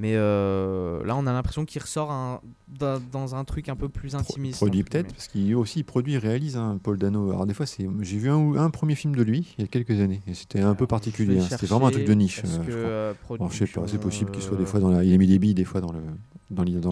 Mais 0.00 0.14
euh, 0.14 1.04
là, 1.04 1.14
on 1.14 1.26
a 1.26 1.32
l'impression 1.34 1.66
qu'il 1.66 1.82
ressort 1.82 2.10
un- 2.10 2.40
dans, 2.68 2.98
dans 3.12 3.34
un 3.34 3.44
truc 3.44 3.68
un 3.68 3.76
peu 3.76 3.90
plus 3.90 4.14
intimiste. 4.14 4.56
Produit 4.56 4.80
entre 4.80 4.90
peut-être, 4.90 5.12
parce 5.12 5.28
qu'il 5.28 5.54
aussi 5.54 5.82
produit, 5.82 6.16
réalise, 6.16 6.56
hein, 6.56 6.80
Paul 6.82 6.96
Dano. 6.96 7.28
Alors 7.28 7.44
des 7.44 7.52
fois, 7.52 7.66
j'ai 7.66 8.16
vu 8.18 8.30
un, 8.30 8.70
premier 8.70 8.94
film 8.94 9.14
de 9.14 9.22
lui 9.22 9.54
il 9.58 9.60
y 9.60 9.64
a 9.64 9.68
quelques 9.68 10.00
années, 10.00 10.22
et 10.26 10.32
c'était 10.32 10.60
un 10.60 10.74
peu 10.74 10.84
Alors, 10.84 10.88
particulier. 10.88 11.38
hein. 11.38 11.46
C'était 11.50 11.66
vraiment 11.66 11.88
un 11.88 11.90
truc 11.90 12.06
de 12.06 12.14
niche. 12.14 12.40
euh, 12.42 12.48
je 12.48 12.70
crois. 12.70 12.74
euh, 12.74 13.14
Alors, 13.34 13.52
je 13.52 13.58
sais 13.58 13.66
pas, 13.66 13.86
c'est 13.86 13.98
possible 13.98 14.30
qu'il 14.30 14.42
soit 14.42 14.56
des 14.56 14.64
fois 14.64 14.80
dans 14.80 14.88
la, 14.90 15.04
il 15.04 15.12
a 15.12 15.18
mis 15.18 15.26
des 15.26 15.38
billes 15.38 15.52
des 15.54 15.66
fois 15.66 15.82
dans 15.82 15.92
le, 15.92 16.00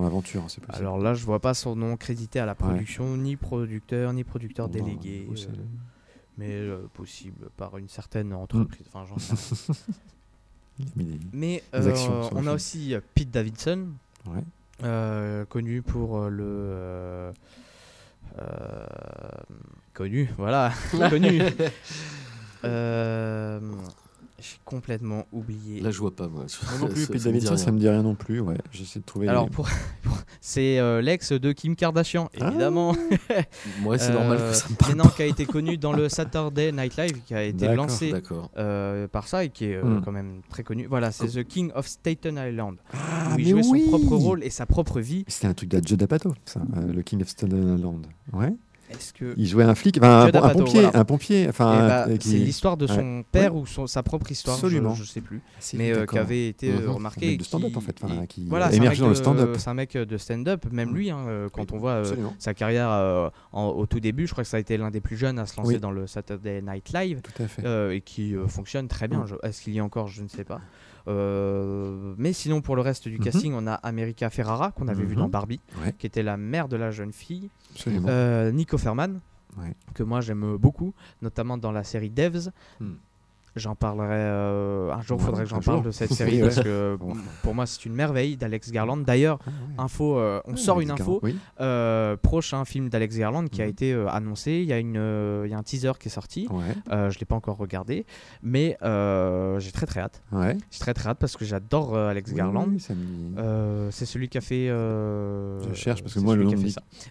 l'aventure, 0.03 0.43
hein, 0.43 0.47
euh. 0.61 0.77
Alors 0.77 0.99
là, 0.99 1.15
je 1.15 1.25
vois 1.25 1.41
pas 1.41 1.55
son 1.55 1.77
nom 1.77 1.97
crédité 1.97 2.41
à 2.41 2.45
la 2.47 2.55
production, 2.55 3.17
ni 3.17 3.37
producteur, 3.37 4.13
ni 4.13 4.23
producteur 4.23 4.69
Bon, 4.69 4.73
délégué. 4.75 5.27
euh, 5.31 5.35
mais 6.37 6.53
euh, 6.53 6.87
possible 6.93 7.49
par 7.57 7.79
une 7.79 7.89
certaine 7.89 8.35
entreprise. 8.35 8.87
Enfin, 8.93 9.07
j'en 9.09 9.19
sais 9.19 9.35
rien. 9.35 9.75
il 9.75 9.75
a 9.75 9.75
mis 9.75 10.68
des- 10.97 11.19
Mais 11.33 11.63
Des 11.73 11.79
euh, 11.87 11.91
actions 11.91 12.31
on 12.35 12.47
a 12.47 12.53
aussi 12.53 12.95
euh, 12.95 13.01
Pete 13.15 13.31
Davidson, 13.31 13.89
Ouais. 14.27 14.43
euh, 14.85 15.45
connu 15.47 15.83
pour 15.83 16.29
le. 16.29 16.45
euh, 16.45 17.33
euh, 18.39 18.87
connu, 19.95 20.31
voilà, 20.39 20.73
connu. 21.11 21.41
Euh, 24.39 24.43
J'ai 24.43 24.59
complètement 24.65 25.27
oublié. 25.33 25.81
Là, 25.81 25.91
je 25.91 25.99
vois 25.99 26.15
pas, 26.15 26.29
moi. 26.29 26.45
Moi 26.79 26.79
non 26.81 26.87
plus, 26.95 27.03
Ça- 27.07 27.13
Pete 27.13 27.23
ça 27.23 27.29
me 27.29 27.35
dit 27.35 27.41
Davidson, 27.41 27.55
rien. 27.55 27.65
ça 27.65 27.73
me 27.73 27.79
dit 27.79 27.89
rien 27.89 28.03
non 28.03 28.15
plus. 28.15 28.41
Ouais, 28.41 28.57
j'essaie 28.71 29.01
de 29.01 29.05
trouver. 29.05 29.29
Alors, 29.29 29.45
les- 29.45 29.51
pour, 29.51 29.69
pour- 30.03 30.19
c'est 30.41 30.79
euh, 30.79 31.01
l'ex 31.01 31.33
de 31.33 31.53
Kim 31.53 31.75
Kardashian, 31.75 32.29
Ah, 32.41 32.49
évidemment. 32.49 32.95
Moi, 33.83 33.99
c'est 33.99 34.13
normal 34.13 34.39
Euh, 34.41 34.51
que 34.53 34.57
ça 34.57 34.65
me 34.67 34.71
mais 34.71 34.77
parle. 34.77 34.95
non, 34.95 35.05
qui 35.09 35.23
a 35.23 35.27
été 35.27 35.45
connu 35.45 35.77
dans 35.77 35.93
le 35.93 36.09
Saturday 36.09 36.71
Night 36.73 36.97
Live, 36.97 37.21
qui 37.27 37.35
a 37.35 37.43
été 37.43 37.75
lancé 37.75 38.13
euh, 38.57 39.09
par 39.09 39.27
ça 39.29 39.45
et 39.45 39.51
qui 39.51 39.65
est 39.67 39.75
euh, 39.77 39.83
Hmm. 39.83 40.03
quand 40.05 40.13
même 40.13 40.41
très 40.51 40.63
connu. 40.63 40.87
Voilà, 40.87 41.11
c'est 41.13 41.27
The 41.29 41.45
King 41.45 41.73
of 41.75 41.87
Staten 41.87 42.37
Island, 42.37 42.77
Ah, 42.93 43.35
où 43.35 43.39
il 43.39 43.49
jouait 43.49 43.63
oui 43.65 43.83
son 43.85 43.89
propre 43.99 44.17
rôle 44.17 44.45
et 44.45 44.51
sa 44.51 44.67
propre 44.67 45.01
vie. 45.01 45.25
C'était 45.29 45.47
un 45.49 45.55
truc 45.55 45.69
de 45.71 45.81
Judd 45.87 46.03
Apatow, 46.03 46.35
ça, 46.45 46.61
euh, 46.77 46.93
le 46.93 47.03
King 47.03 47.23
of 47.23 47.29
Staten 47.29 47.77
Island. 47.79 48.07
Ouais. 48.33 48.55
Que 49.15 49.35
Il 49.37 49.47
jouait 49.47 49.65
un 49.65 49.75
flic, 49.75 49.99
un, 50.03 50.31
pompier, 50.31 50.81
voilà. 50.83 50.99
un 50.99 51.05
pompier, 51.05 51.47
enfin, 51.49 51.75
Eh 51.75 51.89
bah, 51.89 52.07
euh, 52.09 52.17
qui- 52.17 52.29
c'est 52.31 52.37
l'histoire 52.39 52.77
de 52.77 52.87
ouais. 52.87 52.95
son 52.95 53.25
père 53.31 53.55
ou 53.55 53.67
son, 53.67 53.87
sa 53.87 54.03
propre 54.03 54.31
histoire, 54.31 54.57
je- 54.57 54.65
Absolument. 54.67 54.95
je, 54.95 55.05
sais 55.05 55.21
plus, 55.21 55.41
mais 55.75 55.93
euh, 55.93 56.07
qui 56.07 56.19
avait 56.19 56.49
été 56.49 56.71
euh, 56.71 56.81
Mhm. 56.87 56.91
remarqué. 56.91 57.27
Un 57.27 57.29
mec 57.31 57.35
et 57.35 57.39
de 57.39 57.45
stand-up, 57.45 57.71
qui- 57.71 57.77
en 57.77 57.81
fait, 57.81 57.97
enfin, 58.03 58.27
qui 58.27 58.47
voilà, 58.49 58.69
dans 58.71 59.09
le 59.09 59.15
stand-up. 59.15 59.57
C'est 59.59 59.69
un 59.71 59.75
mec 59.75 59.93
de 59.97 60.17
stand-up, 60.17 60.65
même 60.73 60.89
Mhm. 60.91 60.95
lui, 60.95 61.11
hein, 61.11 61.19
euh, 61.29 61.49
quand 61.53 61.63
Oui, 61.71 61.77
on 61.77 61.79
voit 61.79 61.91
euh, 61.93 62.15
sa 62.39 62.55
carrière 62.55 62.91
euh, 62.91 63.29
en- 63.53 63.67
au 63.69 63.87
tout 63.87 64.01
début, 64.01 64.27
je 64.27 64.33
crois 64.33 64.45
que 64.45 64.51
ça 64.51 64.57
a 64.57 64.61
été 64.61 64.77
l'un 64.77 64.91
des 64.91 65.01
plus 65.01 65.17
jeunes 65.17 65.39
à 65.39 65.47
se 65.47 65.57
lancer 65.59 65.75
Oui. 65.75 65.81
dans 65.81 65.91
le 65.91 66.07
Saturday 66.07 66.63
Night 66.63 66.93
Live. 66.95 67.21
Tout 67.23 67.43
à 67.43 67.49
fait. 67.49 67.65
euh, 67.67 67.95
et 67.95 68.01
qui 68.01 68.35
euh, 68.35 68.47
fonctionne 68.49 68.89
très 68.89 69.09
bien. 69.09 69.21
Mm. 69.21 69.37
Est-ce 69.47 69.63
qu'il 69.63 69.75
y 69.75 69.81
a 69.81 69.85
encore 69.85 70.09
Je 70.09 70.23
ne 70.23 70.29
sais 70.29 70.45
pas. 70.45 70.61
Euh, 71.09 72.15
mais 72.19 72.33
sinon, 72.33 72.61
pour 72.61 72.77
le 72.77 72.83
reste 72.83 73.09
du 73.09 73.17
Mhm. 73.19 73.25
casting, 73.25 73.53
on 73.55 73.67
a 73.67 73.75
America 73.75 74.29
Ferrara, 74.31 74.73
qu'on 74.73 74.89
avait 74.89 75.05
vu 75.05 75.15
Mhm. 75.15 75.21
dans 75.23 75.29
Barbie, 75.29 75.61
Ouais. 75.83 75.95
qui 75.99 76.07
était 76.07 76.23
la 76.23 76.37
mère 76.37 76.69
de 76.69 76.77
la 76.77 76.91
jeune 76.91 77.13
fille. 77.13 77.49
Euh, 77.87 78.51
Nico 78.53 78.77
Ferman, 78.79 79.21
Ouais. 79.59 79.75
que 79.95 80.03
moi 80.03 80.21
j'aime 80.21 80.57
beaucoup, 80.57 80.93
notamment 81.23 81.57
dans 81.59 81.73
la 81.73 81.83
série 81.85 82.11
Devs. 82.11 82.51
Hmm. 82.81 82.93
J'en 83.59 83.75
parlerai 83.75 84.07
euh, 84.11 84.93
un 84.93 85.01
jour, 85.03 85.19
Ouais, 85.19 85.25
faudrait 85.27 85.45
que 85.45 85.51
j'en 85.51 85.61
parle 85.61 85.83
de 85.83 85.91
cette 85.91 86.13
série 86.15 86.41
parce 86.41 86.61
que 86.61 86.97
Bon. 86.99 87.13
pour 87.43 87.55
moi 87.55 87.67
c'est 87.67 87.85
une 87.85 87.95
merveille 87.95 88.37
d'Alex 88.37 88.71
Garland. 88.71 88.97
D'ailleurs, 88.99 89.39
Ah, 89.47 89.51
ouais. 89.51 89.85
info, 89.85 90.19
euh, 90.19 90.41
on 90.47 90.57
sort 90.57 90.81
une 90.81 90.91
info. 90.91 91.21
Oui. 91.23 91.37
euh, 91.61 92.17
prochain 92.17 92.65
film 92.65 92.89
d'Alex 92.89 93.17
Garland 93.19 93.47
qui 93.49 93.61
a 93.63 93.65
Mhm. 93.65 93.71
été 93.71 93.93
euh, 93.93 94.09
annoncé. 94.09 94.53
Il 94.53 94.65
y, 94.65 94.73
a 94.73 94.79
une, 94.79 94.97
euh, 94.97 95.43
il 95.47 95.51
y 95.51 95.55
a 95.55 95.59
un 95.59 95.63
teaser 95.63 95.93
qui 95.99 96.09
est 96.09 96.11
sorti. 96.11 96.47
Ouais. 96.51 96.63
Euh, 96.93 97.11
je 97.11 97.19
l'ai 97.19 97.25
pas 97.27 97.35
encore 97.37 97.57
regardé, 97.57 98.07
mais 98.43 98.77
euh, 98.83 99.59
j'ai 99.59 99.73
très 99.73 99.87
très 99.87 100.01
hâte. 100.01 100.23
J'ai 100.71 100.79
très 100.79 100.95
très 100.95 101.11
hâte 101.11 101.19
parce 101.19 101.37
que 101.37 101.45
j'adore 101.45 101.95
euh, 101.97 102.09
Alex 102.11 102.31
Oui, 102.31 102.37
Garland. 102.37 102.69
Euh, 103.39 103.89
c'est 103.91 104.07
celui 104.07 104.29
qui 104.29 104.39
a 104.39 104.41
fait. 104.41 104.69
euh, 104.69 105.59
Je 105.71 105.75
cherche 105.75 106.03
parce 106.03 106.15
que 106.15 106.21
moi, 106.21 106.37
le 106.37 106.45
nom. 106.45 106.53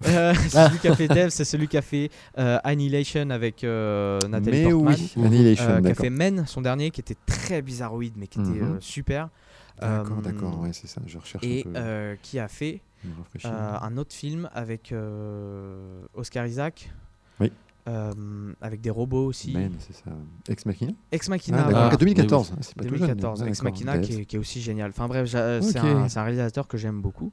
Euh, 0.08 0.34
c'est 0.50 0.50
celui 0.50 0.80
qui 0.80 0.88
a 0.88 0.96
fait 0.96 1.08
Dev, 1.08 1.30
c'est 1.30 1.46
celui 1.46 1.68
qui 1.68 1.78
a 1.78 1.82
fait 1.82 2.10
euh, 2.38 2.58
Annihilation 2.64 3.30
avec 3.30 3.64
euh, 3.64 4.20
Nathalie 4.30 4.66
Mais 4.66 4.72
Portman. 4.72 4.96
oui, 5.18 5.24
Annihilation, 5.26 5.70
euh, 5.70 5.82
qui 5.82 5.88
a 5.92 5.96
fait 5.96 6.10
Men, 6.10 6.37
son 6.46 6.62
dernier, 6.62 6.92
qui 6.92 7.02
était 7.02 7.18
très 7.26 7.62
bizarroïde 7.62 8.14
mais 8.18 8.28
qui 8.28 8.40
était 8.40 8.50
Mhm. 8.50 8.76
euh, 8.76 8.78
super. 8.82 9.30
D'accord, 9.80 10.18
Euh, 10.18 10.22
d'accord, 10.22 10.60
ouais, 10.62 10.74
c'est 10.74 10.88
ça, 10.88 11.02
je 11.06 11.18
recherche 11.18 11.44
Et 11.44 11.60
un 11.62 11.64
peu. 11.72 11.74
euh, 11.78 12.16
qui 12.22 12.40
a 12.40 12.48
fait 12.48 12.82
euh, 13.46 13.78
un 13.82 13.96
autre 13.98 14.14
film 14.16 14.50
avec 14.54 14.92
euh, 14.92 16.02
Oscar 16.14 16.46
Isaac. 16.48 16.92
Oui. 17.40 17.52
Euh, 17.88 18.12
avec 18.60 18.82
des 18.82 18.90
robots 18.90 19.28
aussi. 19.28 19.54
Ça. 19.54 20.12
Ex 20.50 20.66
Machina 20.66 20.92
Ex 21.12 21.28
Ah, 21.28 21.30
Machina. 21.30 21.58
d'accord, 21.58 21.72
voilà. 21.72 21.90
Ah, 21.94 21.98
2014, 21.98 22.54
c'est 22.62 22.76
pas 22.76 22.84
tout 22.84 22.90
jeune. 22.90 23.00
2014, 23.08 23.44
Ah, 23.44 23.48
Ex 23.48 23.60
d'accord, 23.60 23.72
Machina 23.72 23.98
qui 24.00 24.14
est, 24.22 24.26
qui 24.26 24.36
est 24.36 24.40
aussi 24.40 24.60
génial. 24.62 24.90
Enfin 24.90 25.08
bref, 25.08 25.30
c'est 25.30 25.38
un, 25.78 26.24
réalisateur 26.24 26.68
que 26.68 26.78
j'aime 26.78 27.02
beaucoup. 27.02 27.32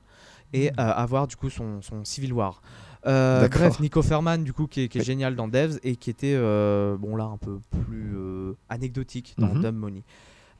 Et 0.53 0.71
Mm. 0.71 0.75
euh, 0.81 0.93
à 0.95 1.07
voir 1.07 1.27
du 1.27 1.35
coup 1.35 1.51
son, 1.51 1.83
son 1.83 2.05
Civil 2.05 2.33
War. 2.33 2.63
Euh, 3.07 3.49
bref, 3.49 3.81
Nico 3.81 4.01
Ferman 4.03 4.43
du 4.45 4.53
coup 4.55 4.67
qui 4.67 4.83
est, 4.83 4.89
qui 4.89 4.99
est 4.99 5.01
Oui. 5.03 5.07
génial 5.07 5.37
dans 5.37 5.47
Devs 5.49 5.79
et 5.83 5.97
qui 5.97 6.09
était 6.11 6.35
euh, 6.35 6.97
bon 6.97 7.17
là 7.17 7.25
un 7.25 7.37
peu 7.37 7.59
plus 7.85 8.15
euh, 8.17 8.55
anecdotique 8.71 9.35
dans 9.39 9.55
Mhm. 9.55 9.63
Dumb 9.63 9.77
Money. 9.77 10.03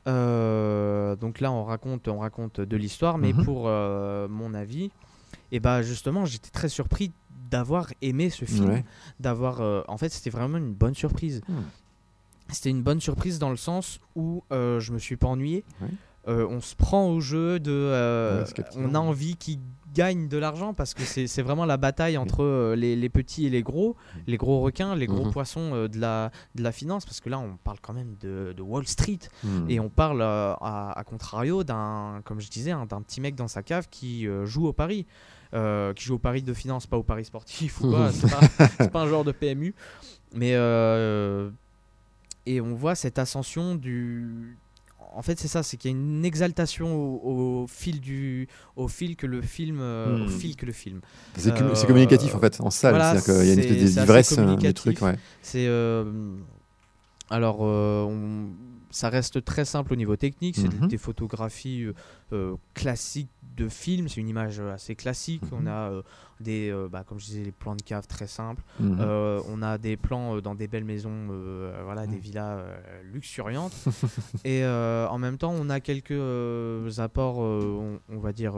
Euh, 0.07 1.15
donc 1.15 1.39
là 1.39 1.51
on 1.51 1.63
raconte 1.63 2.07
on 2.07 2.19
raconte 2.19 2.61
de 2.61 2.77
l'histoire, 2.77 3.17
mais 3.17 3.33
Mhm. 3.33 3.43
pour 3.43 3.63
mon 3.63 4.53
avis, 4.53 4.91
et 5.51 5.59
bah 5.59 5.81
justement 5.81 6.25
j'étais 6.25 6.51
très 6.51 6.69
surpris 6.69 7.11
d'avoir 7.49 7.87
aimé 8.01 8.29
ce 8.29 8.45
film, 8.45 8.69
Ouais. 8.69 8.85
d'avoir 9.19 9.61
en 9.89 9.97
fait 9.97 10.09
c'était 10.09 10.29
vraiment 10.29 10.57
une 10.57 10.73
bonne 10.73 10.95
surprise. 10.95 11.41
Hmm. 11.47 11.61
C'était 12.49 12.69
une 12.69 12.83
bonne 12.83 13.01
surprise 13.01 13.39
dans 13.39 13.49
le 13.49 13.55
sens 13.57 13.99
où 14.15 14.43
je 14.51 14.91
me 14.91 14.99
suis 14.99 15.17
pas 15.17 15.27
ennuyé. 15.27 15.63
Ouais. 15.81 15.89
On 16.27 16.59
se 16.61 16.75
prend 16.75 17.09
au 17.09 17.19
jeu 17.19 17.59
de. 17.59 18.43
Ouais, 18.51 18.63
on 18.77 18.93
a 18.95 18.99
envie 18.99 19.35
qu'ils 19.35 19.59
gagnent 19.95 20.27
de 20.27 20.37
l'argent 20.37 20.73
parce 20.73 20.93
que 20.93 21.03
c'est 21.03 21.41
vraiment 21.41 21.65
la 21.65 21.77
bataille 21.77 22.17
entre 22.17 22.43
euh, 22.43 22.75
les, 22.75 22.95
les 22.95 23.09
petits 23.09 23.45
et 23.47 23.49
les 23.49 23.63
gros, 23.63 23.95
les 24.27 24.37
gros 24.37 24.59
requins, 24.61 24.93
les 24.95 25.07
gros 25.07 25.25
Mhm. 25.25 25.31
poissons 25.31 25.71
euh, 25.73 25.87
de, 25.87 25.99
la, 25.99 26.31
de 26.53 26.61
la 26.61 26.71
finance. 26.71 27.05
Parce 27.05 27.19
que 27.21 27.29
là, 27.29 27.39
on 27.39 27.57
parle 27.63 27.77
quand 27.81 27.93
même 27.93 28.15
de, 28.21 28.53
de 28.55 28.61
Wall 28.61 28.85
Street 28.87 29.19
Hmm. 29.43 29.65
et 29.69 29.79
on 29.79 29.89
parle 29.89 30.21
euh, 30.21 30.53
à, 30.61 30.93
à 30.99 31.03
contrario 31.03 31.63
d'un, 31.63 32.21
comme 32.25 32.39
je 32.41 32.49
disais, 32.49 32.71
hein, 32.71 32.85
d'un 32.85 33.01
petit 33.01 33.21
mec 33.21 33.35
dans 33.35 33.47
sa 33.47 33.63
cave 33.63 33.87
qui 33.89 34.27
joue 34.43 34.67
au 34.67 34.73
pari. 34.73 35.05
Euh, 35.53 35.93
qui 35.93 36.03
joue 36.03 36.15
au 36.15 36.19
pari 36.19 36.41
de 36.41 36.53
finance, 36.53 36.85
pas 36.85 36.97
au 36.97 37.03
pari 37.03 37.23
sportif 37.23 37.79
ou 37.79 37.89
quoi. 37.91 38.11
C'est 38.11 38.29
pas, 38.29 38.67
c'est 38.77 38.91
pas 38.91 39.01
un 39.03 39.07
genre 39.07 39.23
de 39.23 39.31
PMU. 39.31 39.73
Mais 40.33 40.51
euh, 40.55 41.49
et 42.45 42.59
on 42.59 42.73
voit 42.75 42.95
cette 42.95 43.19
ascension 43.19 43.75
du. 43.75 44.57
En 45.15 45.21
fait, 45.21 45.39
c'est 45.39 45.47
ça, 45.47 45.63
c'est 45.63 45.77
qu'il 45.77 45.91
y 45.91 45.93
a 45.93 45.97
une 45.97 46.25
exaltation 46.25 46.93
au, 46.93 47.63
au 47.63 47.67
fil 47.67 48.01
du, 48.01 48.47
au 48.75 48.87
fil 48.89 49.15
que 49.15 49.25
le 49.25 49.41
film, 49.41 49.79
euh, 49.79 50.23
au 50.23 50.25
Hmm. 50.25 50.29
fil 50.29 50.55
que 50.57 50.65
le 50.65 50.73
film. 50.73 50.99
C'est 51.37 51.51
Euh, 51.59 51.73
communicatif 51.87 52.35
en 52.35 52.39
fait, 52.39 52.59
en 52.59 52.69
salle. 52.69 52.91
voilà, 52.91 53.11
C'est-à-dire 53.19 53.25
qu'il 53.41 53.47
y 53.47 53.49
a 53.49 53.53
une 53.53 53.59
espèce 53.59 53.95
d'ivresse, 53.95 54.37
euh. 54.37 55.01
Ouais. 55.01 55.15
C'est 55.41 55.65
euh, 55.67 56.35
alors 57.29 57.61
on- 57.61 58.49
ça 58.91 59.09
reste 59.09 59.43
très 59.43 59.65
simple 59.65 59.93
au 59.93 59.95
niveau 59.95 60.15
technique. 60.17 60.55
C'est 60.57 60.71
Mhm. 60.81 60.87
des 60.89 60.97
photographies 60.97 61.87
classiques 62.73 63.29
de 63.55 63.69
film. 63.69 64.07
C'est 64.09 64.19
une 64.21 64.27
image 64.29 64.59
euh, 64.59 64.73
assez 64.73 64.95
classique. 64.95 65.43
Mhm. 65.43 65.49
On 65.61 65.65
a 65.67 65.89
euh, 65.91 66.01
des, 66.39 66.69
euh, 66.69 66.87
bah, 66.89 67.03
comme 67.07 67.19
je 67.19 67.25
disais, 67.25 67.43
les 67.43 67.51
plans 67.51 67.75
de 67.75 67.81
cave 67.81 68.05
très 68.07 68.27
simples. 68.27 68.63
Mhm. 68.79 68.97
Euh, 68.99 69.41
on 69.49 69.61
a 69.61 69.77
des 69.77 69.97
plans 69.97 70.39
dans 70.41 70.55
des 70.55 70.67
belles 70.67 70.83
maisons, 70.85 71.27
voilà, 71.83 72.05
des 72.07 72.13
Ouais. 72.15 72.19
villas 72.19 72.59
luxuriantes. 73.13 73.73
et 74.45 74.65
en 74.65 75.17
même 75.17 75.37
temps, 75.37 75.53
on 75.57 75.69
a 75.69 75.79
quelques 75.79 76.99
apports, 76.99 77.37
on, 77.39 77.99
on 78.09 78.19
va 78.19 78.33
dire, 78.33 78.55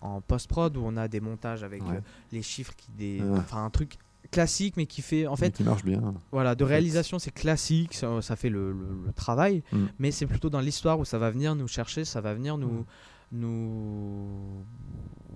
en 0.00 0.20
post-prod 0.26 0.76
où 0.76 0.82
on 0.84 0.96
a 0.96 1.08
des 1.08 1.20
montages 1.20 1.62
avec 1.64 1.82
Ouais. 1.82 2.00
les 2.32 2.42
chiffres 2.42 2.74
qui 2.76 2.90
des, 2.92 3.20
Ah. 3.22 3.38
enfin 3.38 3.64
un 3.64 3.70
truc 3.70 3.96
classique 4.30 4.76
mais 4.76 4.86
qui 4.86 5.02
fait 5.02 5.26
en 5.26 5.32
Mais 5.32 5.36
fait 5.38 5.50
qui 5.50 5.64
marche 5.64 5.84
bien. 5.84 6.14
voilà 6.30 6.54
de 6.54 6.62
réalisation 6.62 7.18
c'est 7.18 7.32
classique 7.32 7.94
ça, 7.94 8.20
ça 8.22 8.36
fait 8.36 8.50
le, 8.50 8.70
le- 8.72 9.02
le 9.06 9.12
travail 9.12 9.62
Mm. 9.72 9.86
mais 9.98 10.10
c'est 10.12 10.26
plutôt 10.26 10.50
dans 10.50 10.60
l'histoire 10.60 11.00
où 11.00 11.04
ça 11.04 11.18
va 11.18 11.30
venir 11.30 11.54
nous 11.56 11.66
chercher 11.66 12.04
ça 12.04 12.20
va 12.20 12.32
venir 12.34 12.56
nous 12.58 12.68
Mm. 12.80 12.84
Nous 13.32 14.64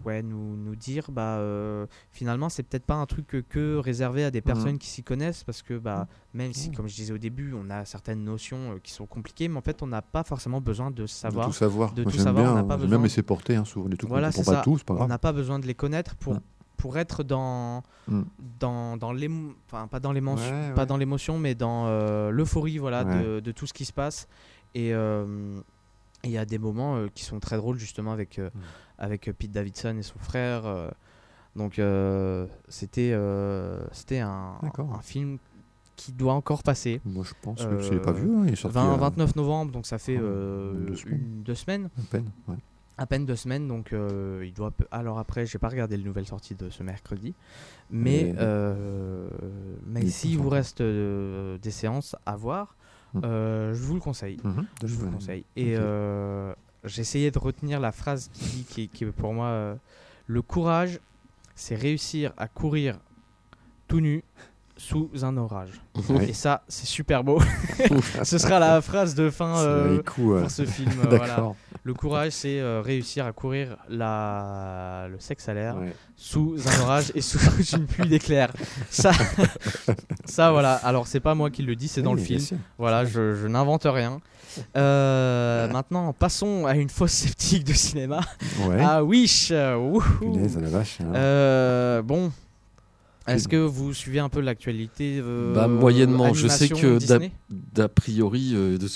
ouais, 0.05 0.22
nous, 0.22 0.57
nous 0.57 0.76
dire 0.76 1.11
bah 1.11 1.36
euh, 1.38 1.86
finalement 2.11 2.49
c'est 2.51 2.62
peut-être 2.62 2.84
pas 2.84 2.95
un 2.95 3.07
truc 3.07 3.26
que, 3.49 3.76
réservé 3.76 4.24
à 4.24 4.30
des 4.30 4.42
personnes 4.42 4.78
qui 4.78 4.88
s'y 4.88 5.03
connaissent 5.03 5.45
parce 5.45 5.62
que 5.62 5.78
bah 5.78 6.07
même 6.34 6.53
si 6.53 6.68
Mhm. 6.70 6.74
comme 6.76 6.88
je 6.88 6.95
disais 6.95 7.12
au 7.14 7.18
début 7.18 7.55
on 7.55 7.70
a 7.70 7.84
certaines 7.84 8.22
notions 8.22 8.72
euh, 8.72 8.78
qui 8.82 8.92
sont 8.92 9.07
compliquées 9.07 9.49
mais 9.49 9.57
en 9.57 9.62
fait 9.62 9.82
on 9.82 9.86
n'a 9.86 10.03
pas 10.03 10.22
forcément 10.24 10.61
besoin 10.61 10.90
de 10.90 11.07
savoir 11.07 11.47
De 11.47 11.53
tout 11.53 11.57
savoir. 11.59 11.92
de 11.95 12.03
Moi, 12.03 12.12
tout 12.12 12.18
savoir, 12.18 12.53
on 12.53 12.57
n'a 12.57 12.64
pas 12.64 12.76
besoin- 12.76 12.99
me 12.99 13.05
laisser 13.05 13.22
porter, 13.22 13.57
hein, 13.57 13.64
souvent 13.64 13.88
des 13.88 13.97
trucs 13.97 14.11
Voilà, 14.11 14.28
pas 14.28 14.32
ça. 14.32 14.62
c'est 14.76 14.84
pas 14.84 14.95
on 14.95 15.07
n'a 15.07 15.18
pas 15.18 15.32
besoin 15.32 15.59
de 15.59 15.66
les 15.66 15.74
connaître 15.74 16.16
pour 16.16 16.34
Mm. 16.34 16.40
pour 16.76 16.99
être 16.99 17.22
dans 17.22 17.82
Mm. 18.09 18.22
dans 18.61 18.97
dans 18.99 19.12
l'émo- 19.12 19.55
enfin 19.66 19.86
pas 19.86 20.01
dans 20.01 20.12
l'émotion 20.12 20.55
Ouais, 20.68 20.74
pas 20.74 20.84
dans 20.84 20.99
l'émotion 20.99 21.38
mais 21.38 21.55
dans 21.55 21.86
euh, 21.86 22.30
l'euphorie 22.30 22.76
voilà 22.78 23.05
de, 23.05 23.40
de 23.40 23.53
tout 23.53 23.66
ce 23.66 23.72
qui 23.72 23.84
se 23.86 23.92
passe 23.92 24.28
et 24.74 24.92
euh, 24.92 25.24
et 25.59 25.62
il 26.25 26.31
y 26.31 26.39
a 26.39 26.45
des 26.45 26.59
moments 26.59 26.97
euh, 26.97 27.09
qui 27.14 27.25
sont 27.25 27.39
très 27.41 27.57
drôles 27.57 27.79
justement 27.79 28.12
avec 28.12 28.39
euh, 28.39 28.51
Mm. 28.55 28.59
avec 28.99 29.29
euh, 29.29 29.33
Pete 29.33 29.53
Davidson 29.53 29.97
et 29.99 30.03
son 30.03 30.18
frère 30.18 30.64
donc 31.57 31.81
c'était 32.68 33.16
c'était 33.93 34.18
un, 34.20 34.55
film 35.03 35.39
qui 35.97 36.11
doit 36.12 36.33
encore 36.35 36.62
passer 36.64 37.01
Moi, 37.05 37.25
je 37.25 37.35
pense 37.41 37.61
que 37.64 37.70
Euh, 37.75 37.81
je 37.81 37.93
l'ai 37.93 38.01
pas 38.01 38.11
vu. 38.12 38.29
hein, 38.29 38.43
Il 38.47 38.53
est 38.53 38.57
sorti 38.57 38.75
20 38.75 38.95
à 38.95 38.97
29 38.97 39.37
novembre 39.37 39.70
donc 39.70 39.87
ça 39.87 39.99
fait 39.99 40.18
euh, 40.18 40.72
deux 40.89 40.97
semaines. 40.97 41.20
une- 41.20 41.43
deux 41.45 41.55
semaines 41.55 41.89
à 41.97 42.03
peine. 42.11 42.31
ouais. 42.49 42.57
à 42.99 43.07
peine 43.07 43.27
deux 43.27 43.37
semaines, 43.37 43.66
donc 43.68 43.93
euh, 43.93 44.43
il 44.45 44.53
doit. 44.55 44.72
Alors 44.93 45.18
après, 45.18 45.47
j'ai 45.47 45.59
pas 45.59 45.68
regardé 45.68 45.97
les 45.97 46.05
nouvelles 46.05 46.27
sorties 46.29 46.55
de 46.57 46.70
ce 46.70 46.83
mercredi, 46.85 47.35
mais 47.91 48.33
Mais- 48.37 49.31
mais 49.87 50.07
s'il 50.07 50.39
vous 50.39 50.49
reste 50.49 50.81
des 50.83 51.70
séances 51.70 52.14
à 52.27 52.37
voir, 52.37 52.77
je 53.23 53.83
vous 53.83 53.95
le 53.95 54.01
conseille. 54.01 54.39
Mhm. 54.43 54.67
Je 54.83 54.95
vous 54.95 55.01
le 55.03 55.07
Ouais. 55.09 55.15
conseille. 55.15 55.45
Et 55.57 55.75
euh, 55.77 56.53
essayé 57.03 57.31
de 57.31 57.39
retenir 57.39 57.81
la 57.81 57.93
phrase 57.93 58.31
qui, 58.33 58.89
qui 58.89 59.05
est 59.05 59.12
pour 59.12 59.33
moi, 59.33 59.47
euh, 59.47 59.75
le 60.27 60.43
courage, 60.43 61.01
c'est 61.55 61.75
réussir 61.77 62.33
à 62.37 62.49
courir 62.49 62.99
tout 63.89 64.01
nu 64.01 64.25
sous 64.77 65.11
un 65.22 65.37
orage. 65.37 65.81
Ouais. 66.11 66.31
Et 66.31 66.33
ça, 66.33 66.62
c'est 66.68 66.87
super 66.87 67.22
beau. 67.25 67.41
Ce 68.25 68.39
sera 68.39 68.59
la 68.59 68.81
phrase 68.81 69.14
de 69.14 69.31
fin 69.31 69.57
euh, 69.59 69.97
haïku, 69.99 70.22
ouais. 70.35 70.41
pour 70.43 70.51
ce 70.51 70.64
film. 70.64 70.91
euh, 71.07 71.16
voilà. 71.16 71.53
Le 71.85 71.95
courage, 71.95 72.33
c'est 72.33 72.61
euh, 72.61 72.81
réussir 72.81 73.27
à 73.27 73.33
courir 73.33 73.77
la... 73.89 75.07
le 75.11 75.18
sexe 75.20 75.49
à 75.49 75.55
l'air 75.55 75.77
Ouais. 75.77 75.95
sous 76.16 76.57
un 76.66 76.81
orage 76.83 77.12
et 77.14 77.20
sous 77.20 77.39
une 77.77 77.87
pluie 77.87 78.09
d'éclairs. 78.09 78.53
Ça, 78.91 79.12
ça 80.25 80.51
voilà. 80.51 80.75
Alors, 80.77 81.07
c'est 81.07 81.20
pas 81.20 81.35
moi 81.35 81.51
qui 81.51 81.62
le 81.62 81.77
dis, 81.77 81.89
c'est 81.89 82.03
dans 82.03 82.14
le 82.14 82.20
film. 82.20 82.41
sûr. 82.41 82.57
Voilà, 82.79 83.05
je, 83.05 83.35
je 83.35 83.47
n'invente 83.47 83.85
rien. 83.85 84.20
Euh, 84.77 85.68
maintenant, 85.68 86.12
passons 86.12 86.66
à 86.66 86.75
une 86.77 86.89
fausse 86.89 87.12
sceptique 87.12 87.64
de 87.64 87.72
cinéma. 87.72 88.20
Ouais. 88.66 88.77
Ah, 88.81 89.03
Wish 89.05 89.49
euh. 89.53 89.99
Punaise, 90.20 90.57
à 90.57 90.61
la 90.61 90.68
vache. 90.68 90.99
hein. 91.01 91.14
Euh, 91.14 92.03
Bon. 92.03 92.31
Est-ce 93.27 93.49
que 93.49 93.57
vous 93.57 93.93
suivez 93.95 94.18
un 94.18 94.29
peu 94.29 94.41
l'actualité 94.41 95.18
euh, 95.22 95.55
Bah, 95.55 95.66
moyennement. 95.68 96.35
Je 96.35 96.47
sais 96.49 96.68
que 96.68 96.99
D'a 97.75 97.89
priori, 97.89 98.53
euh, 98.55 98.79
de 98.79 98.87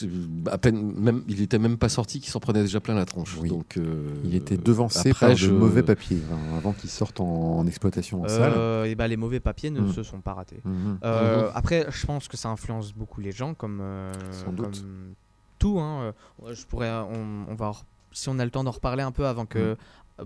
à 0.51 0.59
peine, 0.59 0.93
même, 0.97 1.23
il 1.29 1.41
était 1.43 1.59
même 1.59 1.77
pas 1.79 1.89
sorti, 1.89 2.21
qu'il 2.21 2.31
s'en 2.31 2.41
prenait 2.41 2.63
déjà 2.63 2.81
plein 2.81 2.95
la 2.95 3.05
tronche. 3.07 3.37
Oui. 3.41 3.49
Donc, 3.49 3.77
euh, 3.77 4.09
Il 4.25 4.35
était 4.35 4.57
devancé 4.57 5.11
après, 5.11 5.29
par 5.29 5.37
je- 5.37 5.47
de 5.49 5.53
mauvais 5.53 5.83
papiers 5.83 6.19
hein, 6.33 6.57
avant 6.57 6.73
qu'il 6.73 6.91
sorte 6.91 7.21
en, 7.21 7.59
en 7.59 7.67
exploitation 7.67 8.23
en 8.23 8.29
salle. 8.29 8.87
Et 8.87 8.95
bah, 8.95 9.09
les 9.09 9.17
mauvais 9.17 9.41
papiers 9.41 9.71
ne 9.71 9.81
Mm. 9.81 9.93
se 9.93 10.03
sont 10.03 10.21
pas 10.21 10.35
ratés. 10.35 10.61
Mhm. 10.65 10.99
Euh, 11.05 11.43
Mhm. 11.45 11.51
Après, 11.55 11.87
je 11.91 12.07
pense 12.07 12.29
que 12.29 12.37
ça 12.37 12.49
influence 12.49 12.93
beaucoup 12.93 13.21
les 13.21 13.33
gens, 13.33 13.55
comme, 13.55 13.81
euh, 13.81 14.13
Sans 14.45 14.53
doute. 14.53 14.81
comme 14.81 15.15
tout. 15.59 15.79
hein. 15.81 16.13
Je 16.51 16.65
pourrais, 16.67 16.91
on, 16.91 17.47
on 17.51 17.55
va, 17.55 17.73
si 18.13 18.29
on 18.29 18.39
a 18.39 18.45
le 18.45 18.51
temps 18.51 18.65
d'en 18.65 18.71
reparler 18.71 19.03
un 19.03 19.13
peu 19.13 19.27
avant 19.27 19.47
que, 19.47 19.59
euh, 19.59 19.75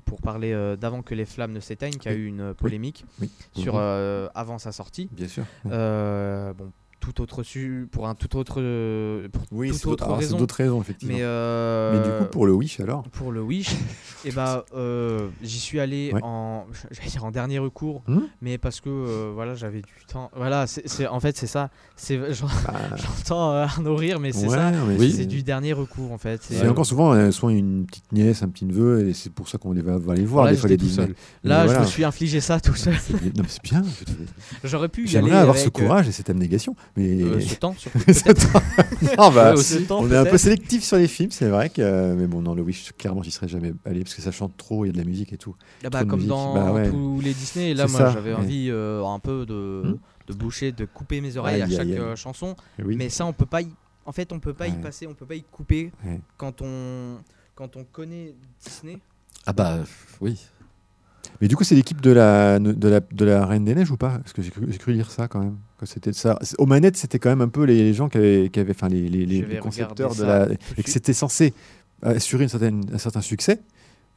pour 0.05 0.21
parler 0.23 0.53
euh, 0.53 0.77
d'avant 0.77 1.03
que 1.03 1.15
les 1.15 1.25
flammes 1.25 1.53
ne 1.53 1.61
s'éteignent, 1.61 1.99
qu'il 1.99 2.11
y 2.11 2.15
a 2.15 2.17
Oui. 2.17 2.23
eu 2.25 2.27
une 2.27 2.55
polémique 2.55 3.05
Oui. 3.21 3.31
sur 3.55 3.75
Mhm. 3.75 3.81
euh, 3.83 4.29
avant 4.35 4.59
sa 4.59 4.73
sortie. 4.73 5.09
Bien 5.13 5.29
sûr. 5.29 5.45
Euh, 5.67 6.53
bon, 6.55 6.71
tout 7.03 7.21
autre 7.21 7.43
su, 7.43 7.89
pour 7.91 8.07
un 8.09 8.15
tout 8.15 8.37
autre, 8.37 8.57
euh, 8.61 9.29
pour 9.29 9.43
Oui, 9.51 9.69
c'est 9.75 9.87
autre 9.87 10.07
d'autres 10.07 10.15
raison. 10.17 10.39
raisons, 10.39 10.81
effectivement. 10.81 11.15
Mais, 11.15 11.21
Mais, 11.21 11.27
euh, 11.27 12.03
du 12.21 12.25
coup, 12.25 12.31
pour 12.31 12.47
le 12.47 12.53
Wish, 12.53 12.79
alors? 12.81 13.03
pour 13.11 13.33
le 13.33 13.43
Wish, 13.43 13.75
et 14.25 14.31
bah, 14.31 14.65
euh, 14.77 15.29
j'y 15.43 15.59
suis 15.59 15.81
allé 15.81 16.11
Ouais. 16.15 16.21
en, 16.23 16.65
dire 17.11 17.25
en 17.25 17.31
dernier 17.33 17.59
recours, 17.59 18.03
Hmm 18.07 18.21
mais 18.41 18.57
parce 18.57 18.81
que 18.81 18.89
euh, 18.89 19.33
voilà, 19.35 19.55
j'avais 19.55 19.81
du 19.83 19.93
temps. 20.07 20.31
Voilà, 20.37 20.67
c'est, 20.67 21.07
en 21.09 21.19
fait 21.21 21.37
c'est 21.37 21.47
ça. 21.49 21.71
C'est, 21.97 22.17
Bah, 22.67 22.75
j'entends 22.97 23.53
euh, 23.53 23.65
Arnaud 23.65 23.97
rire, 23.97 24.21
mais 24.21 24.31
c'est 24.33 24.47
ouais, 24.47 24.57
ça. 24.57 24.71
Oui. 24.99 25.13
C'est 25.13 25.27
du 25.27 25.43
dernier 25.43 25.73
recours 25.73 26.13
en 26.13 26.19
fait. 26.19 26.41
C'est 26.43 26.69
encore 26.69 26.87
souvent 26.87 27.13
euh, 27.15 27.31
soit 27.33 27.53
une 27.53 27.85
petite 27.87 28.11
nièce, 28.13 28.43
un 28.45 28.49
petit 28.49 28.65
neveu, 28.65 29.09
et 29.09 29.13
c'est 29.13 29.31
pour 29.33 29.49
ça 29.49 29.59
qu'on 29.59 29.75
va, 29.75 29.99
va 29.99 30.15
les 30.15 30.25
voir 30.25 30.45
Là, 30.45 30.53
des 30.53 30.57
fois 30.57 30.69
les 30.69 30.77
tout 30.77 30.87
seul. 30.89 31.15
Mais 31.43 31.51
Là, 31.51 31.65
voilà. 31.65 31.81
je 31.81 31.85
me 31.85 31.91
suis 31.91 32.05
infligé 32.05 32.41
ça 32.41 32.61
tout 32.61 32.75
seul. 32.77 32.95
C'est 33.01 33.15
bien- 33.21 33.33
non, 33.37 33.43
mais 33.43 33.49
c'est 33.49 33.63
bien. 33.63 33.83
J'aurais 34.65 34.89
pu. 34.89 35.07
J'aimerais 35.09 35.33
avoir 35.37 35.57
ce 35.57 35.63
avec, 35.63 35.79
euh, 35.79 35.83
courage 35.83 36.09
et 36.09 36.13
cette 36.13 36.31
abnégation. 36.31 36.77
Mais 36.97 37.23
euh, 37.23 37.41
ce 37.41 37.55
temps, 37.55 37.75
surtout. 37.77 37.99
Non, 39.19 39.31
bah, 39.31 39.55
Ouais, 39.55 39.83
temps, 39.87 40.01
on 40.03 40.11
est 40.11 40.17
un 40.17 40.25
peu 40.27 40.37
sélectif 40.39 40.83
sur 40.85 40.97
les 40.99 41.09
films, 41.09 41.31
c'est 41.31 41.49
vrai 41.49 41.71
que. 41.71 42.13
mais 42.15 42.27
bon, 42.27 42.43
dans 42.43 42.55
le 42.55 42.63
Wish, 42.63 42.93
clairement, 42.99 43.23
j'y 43.23 43.31
serais 43.31 43.49
jamais 43.49 43.73
allé 43.85 44.01
parce 44.03 44.15
que 44.15 44.21
ça 44.23 44.31
chante 44.31 44.57
trop, 44.57 44.85
il 44.85 44.89
y 44.89 44.91
a 44.91 44.93
de 44.93 44.99
la 44.99 45.05
musique 45.05 45.33
et 45.33 45.39
tout. 45.39 45.57
Ah 45.85 45.91
bah, 45.91 46.01
comme 46.05 46.17
musique. 46.21 46.29
dans 46.29 46.55
Bah 46.55 46.73
ouais. 46.73 46.91
tous 46.91 47.21
les 47.23 47.33
Disney. 47.33 47.71
Et 47.71 47.75
là, 47.75 47.87
moi, 47.89 48.11
j'avais 48.11 48.35
envie 48.35 48.69
euh, 48.71 49.05
un 49.05 49.19
peu 49.19 49.47
de, 49.47 49.83
Hmm. 49.85 49.97
de 50.29 50.35
boucher, 50.35 50.73
de 50.73 50.85
couper 50.85 51.21
mes 51.21 51.37
oreilles 51.37 51.63
à 51.63 51.69
chaque 51.69 51.89
euh, 51.89 52.15
chanson. 52.17 52.57
Oui. 52.85 52.97
Mais 52.97 53.09
ça, 53.09 53.25
on 53.27 53.33
peut 53.33 53.47
pas 53.47 53.63
y. 53.63 53.69
En 54.05 54.13
fait, 54.13 54.33
on 54.33 54.39
peut 54.41 54.55
pas 54.55 54.69
y 54.69 54.73
passer, 54.73 55.07
on 55.07 55.15
peut 55.15 55.27
pas 55.27 55.35
y 55.37 55.43
couper 55.45 55.93
Ouais. 56.05 56.21
quand 56.37 56.61
on 56.63 57.19
quand 57.55 57.77
on 57.77 57.85
connaît 57.85 58.35
Disney. 58.65 58.99
Ah 59.47 59.53
bah 59.53 59.79
oui. 60.21 60.39
Mais 61.43 61.49
du 61.49 61.57
coup, 61.57 61.65
c'est 61.65 61.75
l'équipe 61.75 62.01
de 62.01 62.13
la, 62.13 62.59
de, 62.61 62.89
la, 62.89 63.01
de 63.01 63.25
la 63.25 63.45
Reine 63.45 63.65
des 63.65 63.75
Neiges 63.75 63.91
ou 63.91 63.97
pas? 63.97 64.19
Parce 64.21 64.33
que 64.33 64.41
j'ai 64.43 64.51
cru, 64.79 64.93
lire 64.93 65.11
ça 65.11 65.27
quand 65.27 65.41
même. 65.41 65.57
Que 65.77 65.87
c'était 65.87 66.13
ça. 66.13 66.39
Aux 66.59 66.67
manettes, 66.67 66.97
c'était 66.97 67.19
quand 67.19 67.31
même 67.31 67.41
un 67.41 67.49
peu 67.49 67.65
les, 67.65 67.79
les 67.83 67.93
gens 67.95 68.09
qui 68.09 68.17
avaient, 68.19 68.49
qui 68.49 68.61
avaient 68.61 68.71
enfin 68.71 68.89
les, 68.89 69.09
les, 69.09 69.27
les- 69.27 69.59
concepteurs 69.59 70.15
de 70.15 70.23
la, 70.23 70.49
et 70.79 70.83
que 70.85 70.89
c'était 70.91 71.13
censé 71.13 71.53
assurer 72.01 72.45
une 72.45 72.49
certaine, 72.49 72.85
un 72.95 72.99
certain 72.99 73.21
succès. 73.21 73.61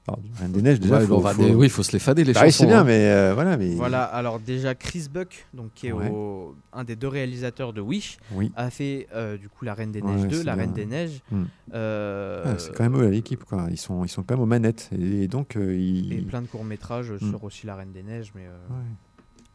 Alors, 0.07 0.19
Reine 0.39 0.51
des 0.51 0.61
Neiges, 0.61 0.79
déjà, 0.79 0.99
Ouais, 0.99 1.05
faut, 1.07 1.15
on 1.15 1.19
va 1.19 1.33
faut- 1.33 1.43
des- 1.43 1.55
oui, 1.55 1.65
il 1.65 1.69
faut 1.71 1.81
se 1.81 1.91
les 1.91 1.97
fader 1.99 2.23
les 2.23 2.33
Bah 2.33 2.41
oui, 2.43 2.51
chansons. 2.51 2.59
c'est 2.59 2.67
bien, 2.67 2.81
hein. 2.81 2.83
mais 2.83 3.09
euh, 3.09 3.33
voilà, 3.33 3.57
mais 3.57 3.73
Voilà, 3.73 4.03
alors 4.03 4.39
déjà 4.39 4.75
Chris 4.75 5.07
Buck, 5.11 5.47
donc 5.53 5.71
qui 5.73 5.87
est 5.87 5.91
Ouais. 5.91 6.09
au- 6.09 6.53
un 6.73 6.83
des 6.83 6.95
deux 6.95 7.07
réalisateurs 7.07 7.73
de 7.73 7.81
Wish, 7.81 8.17
oui, 8.31 8.51
a 8.55 8.69
fait 8.69 9.07
euh, 9.15 9.35
du 9.37 9.49
coup 9.49 9.65
La 9.65 9.73
Reine 9.73 9.91
des 9.91 10.01
Ouais, 10.01 10.11
Neiges 10.13 10.27
2, 10.27 10.37
c'est 10.37 10.43
La 10.43 10.53
bien. 10.53 10.63
Reine 10.65 10.73
des 10.73 10.85
Neiges. 10.85 11.21
Hmm. 11.31 11.45
euh, 11.73 12.43
Ah, 12.45 12.59
c'est 12.59 12.71
quand 12.75 12.83
même 12.83 13.01
eux 13.01 13.09
l'équipe, 13.09 13.43
quoi. 13.43 13.65
Ils 13.71 13.77
sont, 13.77 14.03
ils 14.05 14.09
sont 14.09 14.21
quand 14.21 14.35
même 14.35 14.43
aux 14.43 14.47
manettes, 14.47 14.89
et, 14.95 15.27
donc 15.27 15.55
euh, 15.55 15.75
ils. 15.75 16.13
et 16.13 16.21
plein 16.21 16.41
de 16.43 16.47
courts 16.47 16.65
métrages 16.65 17.11
Hmm. 17.11 17.29
sur 17.31 17.43
aussi 17.43 17.65
La 17.65 17.75
Reine 17.75 17.91
des 17.91 18.03
Neiges, 18.03 18.31
mais 18.35 18.45
euh, 18.45 18.73
Ouais, 18.73 18.83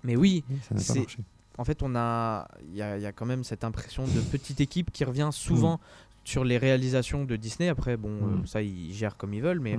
mais 0.03 0.17
oui, 0.17 0.43
ça 0.69 0.75
n'a 0.75 0.81
pas 0.81 0.85
C'est- 0.85 0.99
marché. 0.99 1.19
en 1.59 1.65
fait 1.65 1.83
on 1.83 1.95
a 1.95 2.49
il 2.71 2.77
y, 2.77 2.83
a 2.83 2.97
il 2.97 3.03
y 3.03 3.07
a 3.07 3.13
quand 3.13 3.27
même 3.27 3.45
cette 3.45 3.63
impression 3.63 4.05
de 4.05 4.21
petite 4.33 4.61
équipe 4.61 4.91
qui 4.91 5.05
revient 5.05 5.29
souvent 5.33 5.79
sur 6.25 6.43
les 6.43 6.59
réalisations 6.59 7.25
de 7.25 7.37
Disney. 7.37 7.69
Après 7.69 7.97
bon, 7.97 8.45
ça 8.47 8.63
ils 8.63 8.93
gèrent 8.93 9.17
comme 9.17 9.33
ils 9.35 9.43
veulent, 9.43 9.61
mais 9.61 9.79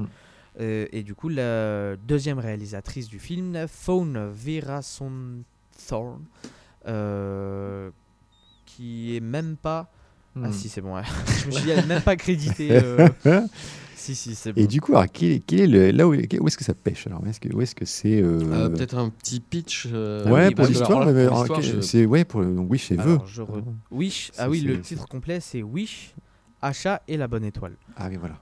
et 0.59 1.03
du 1.03 1.15
coup 1.15 1.29
la 1.29 1.95
deuxième 1.97 2.39
réalisatrice 2.39 3.07
du 3.07 3.19
film, 3.19 3.65
Fawn 3.67 4.33
Thorne, 5.87 6.23
euh, 6.87 7.89
qui 8.65 9.15
est 9.15 9.19
même 9.21 9.55
pas 9.57 9.91
Ah 10.35 10.47
Hmm. 10.47 10.53
si 10.53 10.69
c'est 10.69 10.79
bon, 10.81 10.95
ouais. 10.95 11.01
je 11.41 11.47
me 11.47 11.51
suis 11.51 11.63
dit 11.63 11.69
elle 11.71 11.79
est 11.79 11.87
même 11.87 12.01
pas 12.01 12.15
créditée. 12.15 12.69
euh, 12.71 13.07
Si 13.95 14.15
si 14.15 14.33
c'est 14.33 14.51
bon. 14.51 14.59
Et 14.59 14.65
du 14.65 14.81
coup, 14.81 14.93
alors, 14.93 15.05
quel, 15.13 15.31
est- 15.31 15.43
quel 15.45 15.59
est 15.59 15.67
le, 15.67 15.91
là 15.91 16.07
où, 16.07 16.13
où 16.15 16.47
est-ce 16.47 16.57
que 16.57 16.63
ça 16.63 16.73
pêche 16.73 17.05
alors 17.05 17.21
Où 17.21 17.27
est-ce 17.27 17.39
que, 17.39 17.53
où 17.53 17.61
est-ce 17.61 17.75
que 17.75 17.85
c'est 17.85 18.19
euh, 18.19 18.39
Euh, 18.51 18.69
Peut-être 18.69 18.97
un 18.97 19.09
petit 19.09 19.39
pitch. 19.39 19.87
euh, 19.93 20.25
Ouais, 20.27 20.47
oui, 20.47 20.55
pour 20.55 20.65
l'histoire, 20.65 21.61
je- 21.61 21.81
c'est 21.81 22.05
ouais 22.07 22.25
pour 22.25 22.41
le- 22.41 22.55
donc 22.55 22.71
Wish 22.71 22.91
vœu. 22.93 22.99
Alors, 23.11 23.27
je 23.27 23.43
re- 23.43 23.61
Wish, 23.91 24.31
ah 24.39 24.43
C'est- 24.45 24.47
oui, 24.49 24.61
le 24.61 24.75
c'est- 24.77 24.81
titre 24.81 25.07
complet 25.07 25.39
c'est 25.39 25.61
Wish, 25.61 26.15
Achat 26.63 27.03
et 27.07 27.15
la 27.15 27.27
bonne 27.27 27.43
étoile. 27.43 27.73
Ah 27.95 28.07
oui 28.09 28.15
voilà. 28.17 28.39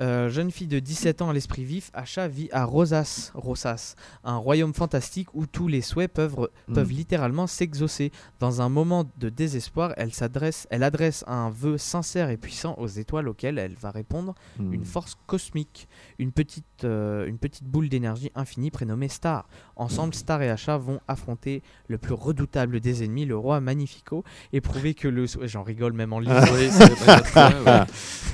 Euh, 0.00 0.28
jeune 0.28 0.50
fille 0.50 0.66
de 0.66 0.80
17 0.80 1.22
ans 1.22 1.30
à 1.30 1.32
l'esprit 1.32 1.64
vif, 1.64 1.90
Achat 1.94 2.26
vit 2.26 2.48
à 2.52 2.64
Rosas, 2.64 3.30
Rosas, 3.34 3.94
un 4.24 4.36
royaume 4.36 4.74
fantastique 4.74 5.28
où 5.34 5.46
tous 5.46 5.68
les 5.68 5.82
souhaits 5.82 6.12
peuvent, 6.12 6.48
Mm. 6.68 6.72
peuvent 6.74 6.90
littéralement 6.90 7.46
s'exaucer. 7.46 8.10
Dans 8.40 8.60
un 8.60 8.68
moment 8.68 9.04
de 9.18 9.28
désespoir, 9.28 9.92
elle, 9.96 10.12
s'adresse, 10.12 10.66
elle 10.70 10.82
adresse 10.82 11.22
un 11.28 11.48
vœu 11.50 11.78
sincère 11.78 12.30
et 12.30 12.36
puissant 12.36 12.74
aux 12.78 12.88
étoiles 12.88 13.28
auxquelles 13.28 13.58
elle 13.58 13.74
va 13.74 13.90
répondre 13.92 14.34
Hmm. 14.58 14.72
une 14.72 14.84
force 14.84 15.16
cosmique, 15.26 15.86
une 16.18 16.32
petite, 16.32 16.82
euh, 16.84 17.26
une 17.26 17.38
petite 17.38 17.64
boule 17.64 17.88
d'énergie 17.88 18.32
infinie 18.34 18.70
prénommée 18.72 19.08
Star. 19.08 19.46
Ensemble, 19.76 20.14
Star 20.14 20.42
et 20.42 20.50
Achat 20.50 20.76
vont 20.76 20.98
affronter 21.06 21.62
le 21.88 21.98
plus 21.98 22.14
redoutable 22.14 22.80
des 22.80 23.04
ennemis, 23.04 23.26
le 23.26 23.36
roi 23.36 23.60
Magnifico, 23.60 24.24
et 24.52 24.60
prouver 24.60 24.94
que 24.94 25.06
le... 25.08 25.26
J'en 25.42 25.62
rigole 25.62 25.92
même 25.92 26.12
en 26.12 26.18
lisant. 26.18 26.34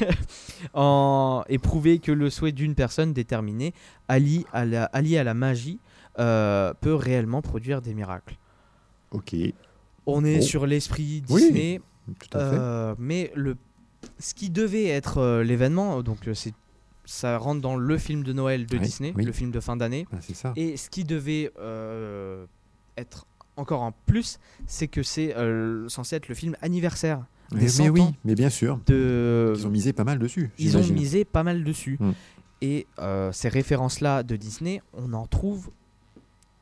En... 0.74 1.42
et 1.50 1.58
prouver 1.58 1.98
que 1.98 2.12
le 2.12 2.30
souhait 2.30 2.52
d'une 2.52 2.74
personne 2.74 3.12
déterminée, 3.12 3.74
alliée 4.08 4.46
à 4.52 4.64
la, 4.64 4.84
à 4.84 5.02
la 5.02 5.34
magie, 5.34 5.78
euh, 6.18 6.72
peut 6.80 6.94
réellement 6.94 7.42
produire 7.42 7.82
des 7.82 7.92
miracles. 7.94 8.36
Ok, 9.10 9.34
On 10.06 10.24
est 10.24 10.36
Bon. 10.36 10.42
sur 10.42 10.66
l'esprit 10.66 11.22
Oui, 11.28 11.42
Disney, 11.42 11.80
tout 12.18 12.38
à 12.38 12.50
fait. 12.50 12.56
euh, 12.58 12.94
mais 12.98 13.32
le, 13.34 13.56
ce 14.18 14.34
qui 14.34 14.50
devait 14.50 14.86
être 14.86 15.18
euh, 15.18 15.42
l'événement, 15.44 16.02
donc 16.02 16.18
c'est 16.34 16.54
ça 17.04 17.38
rentre 17.38 17.60
dans 17.60 17.74
le 17.76 17.98
film 17.98 18.22
de 18.22 18.32
Noël 18.32 18.66
de 18.66 18.78
Disney, 18.78 19.12
oui. 19.16 19.24
le 19.24 19.32
film 19.32 19.50
de 19.50 19.58
fin 19.58 19.76
d'année. 19.76 20.06
Ah, 20.12 20.16
c'est 20.20 20.34
ça. 20.34 20.52
Et 20.54 20.76
ce 20.76 20.88
qui 20.90 21.02
devait 21.04 21.50
être 22.96 23.26
encore 23.56 23.82
en 23.82 23.92
plus, 24.06 24.38
c'est 24.66 24.86
que 24.88 25.02
c'est 25.02 25.34
censé 25.88 26.16
être 26.16 26.28
le 26.28 26.34
film 26.34 26.56
anniversaire 26.62 27.24
des 27.52 27.62
mais 27.62 27.68
100 27.68 27.88
oui, 27.88 28.00
ans 28.00 28.14
mais 28.24 28.34
bien 28.34 28.50
sûr. 28.50 28.78
de. 28.86 29.54
Ils 29.56 29.66
ont 29.66 29.70
misé 29.70 29.92
pas 29.92 30.04
mal 30.04 30.18
dessus. 30.18 30.50
Ils 30.58 30.76
ont 30.76 30.86
misé 30.92 31.24
pas 31.24 31.42
mal 31.42 31.64
dessus. 31.64 31.96
Mm. 32.00 32.10
Et 32.62 32.86
euh, 32.98 33.32
ces 33.32 33.48
références-là 33.48 34.22
de 34.22 34.36
Disney, 34.36 34.82
on 34.92 35.12
en 35.14 35.26
trouve 35.26 35.70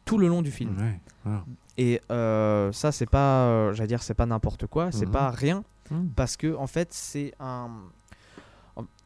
tout 0.05 0.17
le 0.19 0.29
long 0.29 0.43
du 0.43 0.51
film. 0.51 0.77
Ouais, 0.79 1.01
voilà. 1.25 1.45
Et 1.77 2.01
euh, 2.11 2.73
ça, 2.73 2.93
c'est 2.93 3.09
pas, 3.09 3.47
euh, 3.49 3.73
j'allais 3.75 3.89
dire, 3.89 4.03
c'est 4.03 4.15
pas 4.15 4.27
n'importe 4.27 4.67
quoi, 4.67 4.91
c'est 4.93 5.07
Mhm. 5.07 5.13
pas 5.13 5.31
rien, 5.31 5.65
Mm. 5.91 6.07
parce 6.17 6.37
que 6.37 6.55
en 6.57 6.67
fait, 6.67 6.89
c'est 6.93 7.33
un. 7.41 7.71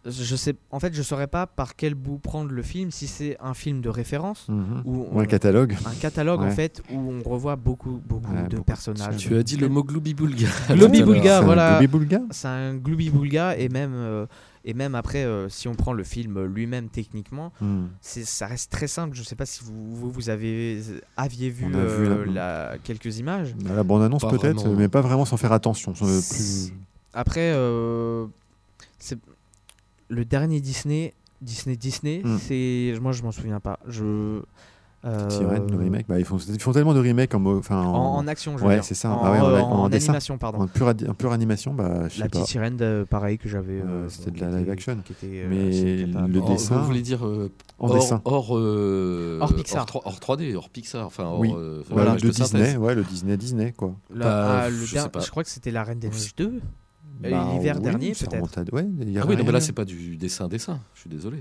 Je 0.05 0.35
sais, 0.35 0.57
en 0.73 0.81
fait, 0.81 0.93
je 0.95 1.01
saurais 1.03 1.29
pas 1.29 1.47
par 1.47 1.77
quel 1.77 1.95
bout 1.95 2.19
prendre 2.19 2.51
le 2.51 2.63
film, 2.63 2.91
si 2.91 3.07
c'est 3.07 3.37
un 3.41 3.55
film 3.55 3.81
de 3.81 3.89
référence 3.89 4.47
Mhm. 4.49 4.83
ou 4.85 5.07
Ou 5.13 5.21
un 5.21 5.27
catalogue. 5.27 5.77
un 5.87 5.95
catalogue 5.95 6.43
en 6.43 6.51
fait 6.51 6.83
où 6.93 6.99
on 7.13 7.23
revoit 7.29 7.55
beaucoup, 7.55 8.01
beaucoup 8.09 8.33
Ouais, 8.35 8.43
de 8.49 8.57
beaucoup 8.57 8.65
personnages. 8.65 9.17
Tu 9.19 9.37
as 9.37 9.45
dit 9.45 9.57
le 9.57 9.69
mot 9.69 9.85
Gloubi-Boulga. 9.85 10.49
Gloubi-Boulga, 10.71 11.23
C'est 11.23 11.31
un 11.31 11.41
voilà. 11.43 11.79
Gloubi-Boulga 11.79 12.21
C'est 12.33 12.49
un 12.49 12.75
gloubi-boulga 12.75 13.57
et 13.59 13.69
même 13.69 13.93
euh, 13.95 14.27
et 14.65 14.75
même 14.75 14.97
après, 14.97 15.23
euh, 15.25 15.49
si 15.49 15.69
on 15.69 15.75
prend 15.77 15.93
le 15.93 16.03
film 16.03 16.45
lui-même 16.47 16.89
techniquement, 16.89 17.53
c'est 18.01 18.25
ça 18.25 18.49
reste 18.49 18.73
très 18.73 18.89
simple. 18.89 19.17
Je 19.17 19.23
sais 19.23 19.37
pas 19.37 19.47
si 19.47 19.63
vous 19.63 19.95
vous, 19.97 20.11
vous 20.11 20.31
avez 20.31 20.81
aviez 21.17 21.49
vu, 21.51 21.67
euh, 21.73 22.25
la- 22.27 22.75
quelques 22.83 23.19
images. 23.19 23.55
À 23.71 23.75
La 23.75 23.85
bande-annonce 23.85 24.23
peut-être, 24.29 24.69
mais 24.71 24.89
pas 24.89 25.01
vraiment 25.01 25.25
sans 25.27 25.37
faire 25.37 25.53
attention. 25.53 25.93
plus- 25.93 26.73
Après, 27.15 27.53
euh, 27.55 28.27
c'est 28.99 29.19
le 30.13 30.25
dernier 30.25 30.61
Disney, 30.61 31.15
Disney 31.41 31.77
Disney. 31.77 32.21
Hmm. 32.25 32.39
C'est 32.39 32.95
moi 33.01 33.13
je 33.13 33.23
m'en 33.23 33.33
souviens 33.33 33.61
pas. 33.61 33.79
Je 33.89 34.41
euh, 35.05 35.29
Sirène, 35.31 35.69
le 35.69 35.77
remake. 35.77 36.07
Bah, 36.07 36.21
ils, 36.21 36.25
font, 36.25 36.39
ils 36.39 36.61
font 36.63 36.71
tellement 36.71 36.95
de 36.95 37.01
remakes 37.01 37.35
en, 37.35 37.45
en, 37.45 37.61
en, 37.71 38.15
en 38.19 38.29
action. 38.29 38.57
Je 38.57 38.65
Ouais, 38.65 38.81
c'est 38.83 38.95
ça. 38.95 39.11
En, 39.11 39.25
Ah 39.25 39.33
ouais, 39.33 39.41
en- 39.41 39.49
euh, 39.49 39.59
en 39.61 39.71
en 39.83 39.89
dessin. 39.89 40.11
animation, 40.13 40.39
pardon. 40.39 40.61
en 40.61 40.69
pure, 40.69 40.87
adi- 40.87 41.09
en 41.09 41.15
pure 41.15 41.33
animation, 41.33 41.75
bah, 41.75 42.07
je 42.09 42.15
sais 42.15 42.21
La 42.21 42.27
pas. 42.27 42.31
petite 42.39 42.47
sirène, 42.47 42.77
de- 42.77 43.05
pareil 43.11 43.37
que 43.37 43.49
j'avais. 43.49 43.81
Euh, 43.81 43.85
euh, 44.05 44.09
c'était 44.09 44.31
de 44.31 44.41
la 44.41 44.51
live 44.59 44.71
action. 44.71 44.97
qui 45.05 45.13
était, 45.13 45.43
euh, 45.45 45.49
Mais 45.51 46.29
le 46.29 46.39
Hors- 46.39 46.51
dessin- 46.51 46.79
Vous 46.79 46.85
voulez 46.85 47.03
dire 47.03 47.27
euh, 47.27 47.51
En 47.81 47.89
hors, 47.89 47.95
dessin. 47.95 48.23
hors, 48.25 48.57
euh, 48.57 49.39
Hors 49.41 49.53
Pixar. 49.53 49.81
hors, 49.81 49.87
trois- 49.87 50.03
hors 50.05 50.21
3D, 50.21 50.55
hors 50.55 50.69
Pixar. 50.71 51.05
Enfin, 51.05 51.25
hors, 51.25 51.41
Oui. 51.41 51.53
euh, 51.53 51.83
Voilà, 51.91 52.13
synthèse. 52.13 52.53
Disney, 52.53 52.77
ouais, 52.77 52.95
le 52.95 53.03
Disney 53.03 53.37
Disney, 53.37 53.73
quoi. 53.77 53.97
La- 54.15 54.25
Bah, 54.25 54.61
ah, 54.67 54.71
le 54.71 54.77
je 54.77 54.95
der- 54.95 55.03
sais 55.03 55.09
pas. 55.09 55.19
je 55.19 55.31
crois 55.33 55.43
que 55.43 55.51
c'était 55.51 55.73
la 55.73 55.83
Reine 55.83 55.99
des 55.99 56.11
Neiges 56.11 56.37
2. 56.37 56.61
Bah, 57.31 57.49
l'hiver 57.55 57.77
oui, 57.77 57.83
dernier, 57.83 58.13
peut-être. 58.13 58.59
à- 58.59 58.75
Ouais, 58.75 58.87
Ah 59.19 59.25
oui, 59.29 59.37
non, 59.37 59.45
mais 59.45 59.53
là, 59.53 59.61
c'est 59.61 59.73
pas 59.73 59.85
du 59.85 60.17
dessin-dessin. 60.17 60.81
Je 60.95 61.01
suis 61.01 61.11
désolé. 61.11 61.39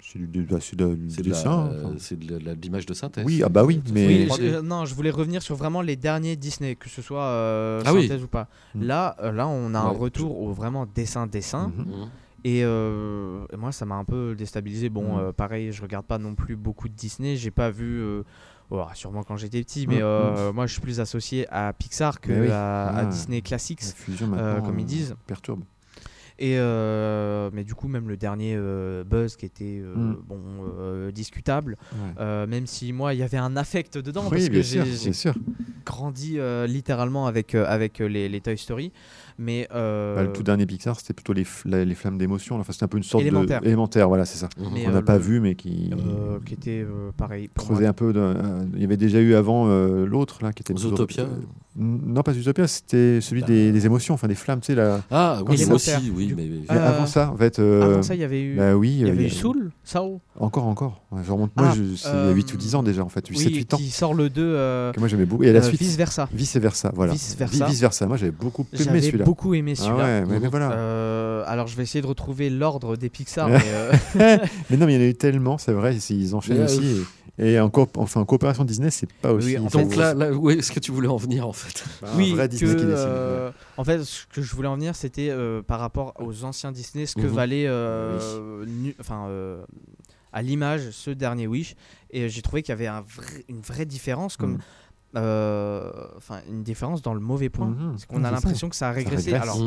C'est 0.00 0.18
du, 0.18 0.42
bah, 0.42 0.58
de- 0.74 0.94
de, 0.94 1.22
dessin. 1.22 1.70
enfin. 1.70 1.94
c'est 1.98 2.18
de 2.18 2.38
l'image 2.62 2.84
de 2.86 2.92
synthèse. 2.94 3.24
Oui, 3.24 3.42
ah 3.44 3.48
bah 3.48 3.64
oui, 3.64 3.82
mais- 3.92 4.06
Oui, 4.06 4.26
3D. 4.26 4.50
je- 4.52 4.60
non, 4.60 4.84
je 4.84 4.94
voulais 4.94 5.10
revenir 5.10 5.40
sur 5.42 5.56
vraiment 5.56 5.80
les 5.80 5.96
derniers 5.96 6.36
Disney, 6.36 6.74
que 6.76 6.88
ce 6.90 7.00
soit 7.02 7.22
euh, 7.24 7.80
Ah 7.86 7.94
oui. 7.94 8.02
synthèse 8.02 8.22
ou 8.22 8.28
pas. 8.28 8.48
Mm. 8.74 8.82
Là, 8.84 9.16
euh, 9.22 9.32
là, 9.32 9.48
on 9.48 9.74
a 9.74 9.78
un 9.78 9.88
retour 9.88 10.40
au 10.42 10.52
vraiment 10.52 10.86
dessin-dessin. 10.94 11.72
Mhm. 11.76 11.84
Mhm. 11.86 12.08
Et, 12.44 12.60
euh, 12.62 13.46
et 13.52 13.56
moi, 13.56 13.72
ça 13.72 13.86
m'a 13.86 13.94
un 13.94 14.04
peu 14.04 14.34
déstabilisé. 14.36 14.90
Bon, 14.90 15.16
Mm. 15.16 15.18
euh, 15.20 15.32
pareil, 15.32 15.72
je 15.72 15.80
regarde 15.80 16.04
pas 16.04 16.18
non 16.18 16.34
plus 16.34 16.54
beaucoup 16.56 16.88
de 16.90 16.94
Disney. 16.94 17.36
J'ai 17.36 17.50
pas 17.50 17.70
vu, 17.70 18.02
oh, 18.74 18.94
sûrement 18.94 19.22
quand 19.22 19.36
j'étais 19.36 19.60
petit, 19.62 19.86
mais 19.86 19.98
Mm, 19.98 20.02
euh, 20.02 20.52
moi, 20.52 20.66
je 20.66 20.72
suis 20.72 20.80
plus 20.80 21.00
associé 21.00 21.46
à 21.50 21.72
Pixar 21.72 22.20
que 22.20 22.32
oui. 22.32 22.48
à, 22.50 22.86
à 22.88 22.98
Ah. 23.00 23.04
Disney 23.06 23.40
Classics. 23.40 23.82
Euh, 24.22 24.60
comme 24.60 24.78
ils 24.78 24.82
euh, 24.82 24.86
disent. 24.86 25.14
perturbe. 25.26 25.62
Et 26.40 26.58
euh, 26.58 27.48
mais 27.52 27.62
du 27.62 27.76
coup, 27.76 27.86
même 27.86 28.08
le 28.08 28.16
dernier 28.16 28.58
Buzz 29.06 29.36
qui 29.36 29.46
était 29.46 29.80
Mm. 29.84 30.16
bon 30.26 30.40
discutable, 31.12 31.76
Ouais. 32.18 32.46
même 32.46 32.66
si 32.66 32.92
moi, 32.92 33.14
il 33.14 33.20
y 33.20 33.22
avait 33.22 33.36
un 33.38 33.56
affect 33.56 33.98
dedans 33.98 34.28
parce 34.28 34.48
que 34.48 34.60
j'ai 34.62 34.82
grandi 35.84 36.38
littéralement 36.66 37.26
avec, 37.26 37.54
avec 37.54 37.98
les, 38.00 38.28
les 38.28 38.40
Toy 38.40 38.58
Story. 38.58 38.92
Mais 39.38 39.66
euh, 39.74 40.14
Bah, 40.16 40.22
le 40.22 40.32
tout 40.32 40.42
dernier 40.42 40.64
Pixar, 40.66 40.98
c'était 41.00 41.12
plutôt 41.14 41.32
les, 41.32 41.44
la- 41.64 41.84
les 41.84 41.94
flammes 41.94 42.18
d'émotion. 42.18 42.56
Enfin, 42.58 42.72
c'était 42.72 42.84
un 42.84 42.88
peu 42.88 42.96
une 42.98 43.02
sorte 43.02 43.22
Élémentaire. 43.22 43.60
de 43.60 43.66
élémentaire. 43.66 44.08
Voilà, 44.08 44.24
c'est 44.24 44.38
ça. 44.38 44.48
Mhm. 44.58 44.68
Mais, 44.72 44.86
On 44.86 44.90
euh, 44.90 44.92
n'a 44.92 45.02
pas 45.02 45.16
le- 45.16 45.22
vu, 45.24 45.40
mais 45.40 45.54
qui 45.56 45.90
euh, 45.92 46.38
qui 46.46 46.54
était 46.54 46.84
euh, 46.86 47.10
pareil. 47.16 47.50
creusait 47.54 47.86
un 47.86 47.92
peu. 47.92 48.12
de- 48.12 48.20
euh, 48.20 48.64
il 48.74 48.80
y 48.80 48.84
avait 48.84 48.96
déjà 48.96 49.20
eu 49.20 49.34
avant 49.34 49.66
euh, 49.68 50.06
l'autre 50.06 50.38
là, 50.42 50.52
qui 50.52 50.62
était 50.62 50.72
plutôt- 50.74 50.90
Zootopia. 50.90 51.24
euh, 51.24 51.40
non, 51.76 52.22
pas 52.22 52.32
Zootopia, 52.32 52.66
c'était 52.68 53.20
celui 53.20 53.40
Bah. 53.40 53.48
des, 53.48 53.72
des 53.72 53.86
émotions, 53.86 54.14
enfin 54.14 54.28
des 54.28 54.34
flammes, 54.36 54.60
tu 54.60 54.66
sais 54.66 54.74
là. 54.76 55.00
Ah, 55.10 55.38
oui, 55.40 55.44
moi 55.46 55.54
Élémentaire. 55.54 55.98
aussi, 55.98 56.10
oui, 56.14 56.32
mais. 56.36 56.48
Mais 56.48 56.76
Euh, 56.76 56.88
avant 56.88 57.06
ça, 57.06 57.30
en 57.32 57.36
fait. 57.36 57.58
euh, 57.58 57.82
Avant 57.94 58.02
ça, 58.02 58.14
il 58.14 58.20
y 58.20 58.24
avait 58.24 58.42
eu, 58.42 58.56
bah 58.56 58.74
oui, 58.76 58.90
il 58.92 58.98
y 59.00 59.04
euh, 59.04 59.08
avait 59.08 59.16
il 59.24 59.26
eu 59.26 59.28
y 59.28 59.36
a- 59.36 59.40
Soul, 59.40 59.70
Saul. 59.82 60.18
Encore, 60.38 60.66
encore. 60.66 61.02
Je 61.24 61.32
remonte. 61.32 61.50
Moi, 61.56 61.68
Ah, 61.70 61.74
je- 61.76 61.96
c'est 61.96 62.08
euh, 62.08 62.32
8 62.32 62.54
ou 62.54 62.56
10 62.56 62.74
ans 62.76 62.82
déjà, 62.84 63.02
en 63.04 63.08
fait. 63.08 63.26
7, 63.26 63.36
Oui, 63.36 63.54
8 63.56 63.74
ans. 63.74 63.76
qui 63.76 63.90
sort 63.90 64.14
le 64.14 64.30
2 64.30 64.42
euh, 64.44 64.92
Que 64.92 65.00
moi, 65.00 65.08
j'aimais 65.08 65.26
beaucoup. 65.26 65.42
Et 65.42 65.52
la 65.52 65.58
euh, 65.58 65.62
suite, 65.62 65.80
vice 65.80 65.96
versa. 65.96 66.28
vice 66.32 66.56
versa. 66.56 66.92
Voilà. 66.94 67.12
Vice 67.12 67.34
versa. 67.36 67.66
Vice 67.66 67.80
versa. 67.80 68.06
Moi, 68.06 68.16
j'avais 68.18 68.30
beaucoup 68.32 68.66
aimé 68.72 68.84
J'avais 68.84 69.00
celui-là. 69.02 69.24
beaucoup 69.24 69.54
aimé 69.54 69.72
Ah 69.76 69.82
celui-là. 69.82 70.04
ouais, 70.04 70.24
mais, 70.26 70.40
mais 70.40 70.48
voilà. 70.48 70.70
Euh, 70.72 71.42
alors 71.46 71.66
je 71.66 71.76
vais 71.76 71.82
essayer 71.82 72.02
de 72.02 72.06
retrouver 72.06 72.50
l'ordre 72.50 72.96
des 72.96 73.08
Pixar. 73.08 73.48
Mais, 73.48 73.58
euh, 73.66 73.92
Mais 74.70 74.76
non, 74.76 74.86
mais 74.86 74.94
il 74.94 74.96
y 74.96 75.02
en 75.02 75.06
a 75.06 75.08
eu 75.10 75.14
tellement, 75.14 75.58
c'est 75.58 75.72
vrai. 75.72 75.96
Ils 76.10 76.34
enchaînent 76.34 76.62
aussi. 76.62 76.80
Et, 77.38 77.58
en, 77.58 77.70
enfin, 77.96 78.20
en 78.20 78.24
coopération 78.24 78.64
Disney, 78.64 78.90
c'est 78.90 79.12
pas 79.12 79.32
aussi. 79.32 79.58
en 79.58 79.64
enfin, 79.64 79.82
Donc 79.82 79.96
là, 79.96 80.14
là, 80.14 80.32
où 80.32 80.50
est-ce 80.50 80.70
que 80.70 80.78
tu 80.78 80.92
voulais 80.92 81.08
en 81.08 81.16
venir 81.16 81.48
en 81.48 81.52
fait? 81.52 81.84
Un 82.04 82.16
oui, 82.16 82.30
vrai 82.30 82.46
que, 82.46 82.52
Disney 82.52 82.76
qui 82.76 82.86
dessine. 82.86 83.08
euh, 83.08 83.50
en 83.76 83.82
fait, 83.84 84.04
ce 84.04 84.24
que 84.26 84.40
je 84.40 84.54
voulais 84.54 84.68
en 84.68 84.76
venir, 84.76 84.94
c'était 84.94 85.30
euh, 85.30 85.60
par 85.60 85.80
rapport 85.80 86.14
aux 86.20 86.44
anciens 86.44 86.70
Disney, 86.70 87.06
ce 87.06 87.16
que 87.16 87.22
Mhm. 87.22 87.26
valait, 87.34 87.64
euh, 87.66 88.64
nu- 88.66 88.94
enfin, 89.00 89.26
euh, 89.28 89.64
à 90.32 90.42
l'image, 90.42 90.90
ce 90.92 91.10
dernier 91.10 91.48
Wish. 91.48 91.74
Et 92.10 92.28
j'ai 92.28 92.40
trouvé 92.42 92.62
qu'il 92.62 92.70
y 92.70 92.76
avait 92.76 92.86
un 92.86 93.00
vrai- 93.00 93.44
une 93.48 93.60
vraie 93.62 93.86
différence, 93.86 94.36
comme, 94.36 94.52
Mhm. 94.52 94.58
euh, 95.16 95.90
enfin, 96.16 96.40
une 96.48 96.62
différence 96.62 97.02
dans 97.02 97.14
le 97.14 97.20
mauvais 97.20 97.48
point. 97.50 97.74
C'est 97.96 98.06
qu'on 98.06 98.22
a 98.24 98.30
l'impression 98.30 98.68
que 98.68 98.76
ça 98.76 98.88
a 98.88 98.92
régressé. 98.92 99.32
Alors. 99.34 99.58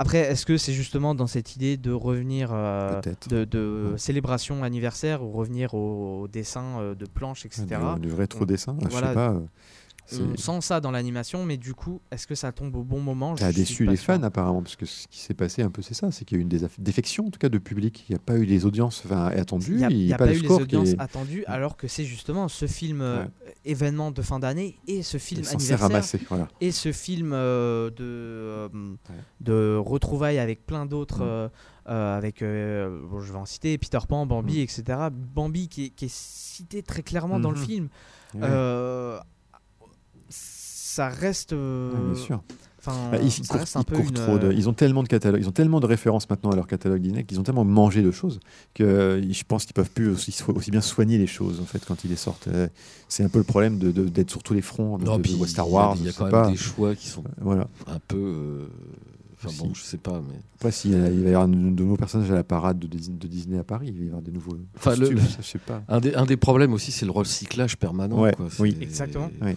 Après, 0.00 0.18
est-ce 0.18 0.46
que 0.46 0.56
c'est 0.56 0.72
justement 0.72 1.14
dans 1.14 1.26
cette 1.26 1.56
idée 1.56 1.76
de 1.76 1.92
revenir 1.92 2.50
euh, 2.52 3.00
de, 3.28 3.44
de 3.44 3.90
Ouais. 3.92 3.98
célébration 3.98 4.62
anniversaire 4.64 5.22
ou 5.22 5.30
revenir 5.30 5.74
au, 5.74 6.22
au 6.22 6.28
dessin 6.28 6.80
euh, 6.80 6.94
de 6.94 7.04
planches, 7.04 7.44
etc. 7.44 7.66
Du, 8.00 8.08
du 8.08 8.14
rétro 8.14 8.46
dessin, 8.46 8.76
je 8.82 8.88
Voilà. 8.88 9.08
sais 9.08 9.14
pas. 9.14 9.34
On 10.18 10.36
sent 10.36 10.60
ça 10.62 10.80
dans 10.80 10.90
l'animation, 10.90 11.44
mais 11.44 11.56
du 11.56 11.74
coup, 11.74 12.00
est-ce 12.10 12.26
que 12.26 12.34
ça 12.34 12.52
tombe 12.52 12.74
au 12.76 12.82
bon 12.82 13.00
moment? 13.00 13.36
Ça 13.36 13.46
a 13.46 13.52
déçu 13.52 13.84
pas 13.84 13.90
les 13.92 13.96
fans 13.96 14.22
apparemment, 14.22 14.62
parce 14.62 14.76
que 14.76 14.86
ce 14.86 15.06
qui 15.08 15.18
s'est 15.20 15.34
passé 15.34 15.62
un 15.62 15.70
peu, 15.70 15.82
c'est 15.82 15.94
ça, 15.94 16.10
c'est 16.10 16.24
qu'il 16.24 16.36
y 16.36 16.40
a 16.40 16.42
eu 16.42 16.42
une 16.48 16.68
défection 16.78 17.26
en 17.26 17.30
tout 17.30 17.38
cas 17.38 17.48
de 17.48 17.58
public. 17.58 18.04
Il 18.08 18.12
n'y 18.12 18.16
a 18.16 18.22
pas 18.22 18.36
eu 18.36 18.44
les 18.44 18.64
audiences 18.66 19.04
attendues. 19.10 19.72
Il 19.72 19.76
n'y 19.78 19.84
a, 19.84 19.90
y 19.90 20.12
a 20.12 20.16
pas, 20.18 20.26
pas, 20.26 20.32
le 20.32 20.38
eu 20.38 20.42
les 20.42 20.50
audiences 20.50 20.88
est- 20.90 21.00
attendues, 21.00 21.44
alors 21.46 21.76
que 21.76 21.86
c'est 21.88 22.04
justement 22.04 22.48
ce 22.48 22.66
film 22.66 23.00
euh, 23.02 23.24
événement 23.64 24.10
de 24.10 24.22
fin 24.22 24.38
d'année 24.38 24.76
et 24.86 25.02
ce 25.02 25.18
film 25.18 25.40
anniversaire 25.46 25.80
ramasser. 25.80 26.20
Voilà. 26.28 26.48
et 26.60 26.72
ce 26.72 26.92
film 26.92 27.32
euh, 27.32 27.90
de, 27.90 28.02
euh, 28.04 28.68
de 29.40 29.76
retrouvailles 29.76 30.38
avec 30.38 30.66
plein 30.66 30.86
d'autres, 30.86 31.20
Mm. 31.20 31.50
euh, 31.92 32.16
avec, 32.16 32.42
euh, 32.42 33.00
bon, 33.08 33.20
je 33.20 33.32
vais 33.32 33.38
en 33.38 33.46
citer, 33.46 33.76
Peter 33.78 33.98
Pan, 34.08 34.26
Bambi, 34.26 34.58
Mm. 34.58 34.62
etc. 34.62 34.98
Bambi 35.12 35.68
qui 35.68 35.86
est, 35.86 35.90
qui 35.90 36.04
est 36.06 36.12
cité 36.12 36.82
très 36.82 37.02
clairement 37.02 37.40
dans 37.40 37.50
le 37.50 37.58
Mhm. 37.58 37.64
film. 37.66 37.88
Euh, 38.36 39.18
ça 40.94 41.08
reste. 41.08 41.52
euh, 41.52 41.92
Ouais, 41.92 42.14
bien 42.14 42.22
sûr. 42.22 42.42
Enfin, 42.82 43.10
Bah, 43.12 43.18
ils, 43.22 43.30
ça 43.30 43.42
courent, 43.46 43.60
reste 43.60 43.76
un 43.76 43.80
ils 43.80 43.84
peu 43.84 43.96
courent 43.96 44.08
une, 44.08 44.14
trop 44.14 44.38
de- 44.38 44.46
euh, 44.46 44.54
ils 44.54 44.66
ont 44.66 44.72
tellement 44.72 45.02
de 45.02 45.08
catalogues, 45.08 45.42
ils 45.42 45.48
ont 45.48 45.52
tellement 45.52 45.80
de 45.80 45.86
références 45.86 46.28
maintenant 46.30 46.48
à 46.50 46.56
leur 46.56 46.66
catalogue 46.66 47.02
Disney 47.02 47.24
qu'ils 47.24 47.38
ont 47.38 47.42
tellement 47.42 47.64
mangé 47.66 48.00
de 48.00 48.10
choses 48.10 48.40
que 48.72 48.82
euh, 48.82 49.32
je 49.32 49.44
pense 49.46 49.66
qu'ils 49.66 49.74
peuvent 49.74 49.90
plus 49.90 50.08
aussi, 50.08 50.34
bien 50.70 50.80
soigner 50.80 51.18
les 51.18 51.26
choses 51.26 51.60
en 51.60 51.66
fait 51.66 51.84
quand 51.86 52.04
ils 52.04 52.08
les 52.10 52.16
sortent. 52.16 52.48
C'est 53.06 53.22
un 53.22 53.28
peu 53.28 53.36
le 53.36 53.44
problème 53.44 53.78
de- 53.78 53.90
de- 53.92 54.08
d'être 54.08 54.30
sur 54.30 54.42
tous 54.42 54.54
les 54.54 54.62
fronts 54.62 54.96
de, 54.96 55.04
Non, 55.04 55.18
de- 55.18 55.22
puis 55.22 55.34
de 55.34 55.44
Star 55.46 55.66
il 55.66 55.68
y 55.68 55.72
a- 55.72 55.74
Wars. 55.74 55.96
Il 56.00 56.06
y 56.06 56.08
a 56.08 56.12
quand 56.12 56.24
même 56.24 56.32
pas. 56.32 56.50
des 56.50 56.56
choix 56.56 56.94
qui 56.94 57.08
sont 57.08 57.22
Voilà. 57.42 57.68
un 57.86 57.98
peu. 58.08 58.16
euh, 58.16 58.66
Enfin 59.42 59.54
bon, 59.58 59.74
Si. 59.74 59.80
je 59.80 59.84
sais 59.86 59.96
pas, 59.96 60.20
mais. 60.28 60.38
Après, 60.56 60.68
a- 60.68 61.10
il 61.10 61.22
va 61.22 61.30
y 61.30 61.34
avoir 61.34 61.48
de 61.48 61.54
nouveaux 61.54 61.96
personnages 61.96 62.30
à 62.30 62.34
la 62.34 62.44
parade 62.44 62.78
de, 62.78 62.86
Dis- 62.86 63.08
de 63.10 63.26
Disney 63.26 63.58
à 63.58 63.64
Paris, 63.64 63.86
il 63.88 63.98
va 63.98 64.04
y 64.04 64.06
avoir 64.08 64.20
des 64.20 64.32
nouveaux. 64.32 64.56
Enfin, 64.76 64.94
le- 64.96 65.08
costumes, 65.08 65.18
ça, 65.20 65.36
je 65.40 65.46
sais 65.46 65.58
pas. 65.58 65.82
Un 65.88 65.98
des, 66.00 66.14
un 66.14 66.26
des 66.26 66.36
problèmes 66.36 66.74
aussi, 66.74 66.92
c'est 66.92 67.06
le 67.06 67.10
recyclage 67.12 67.78
permanent. 67.78 68.20
Ouais, 68.20 68.34
quoi. 68.34 68.48
oui. 68.58 68.76
Exactement. 68.82 69.30
Oui. 69.40 69.52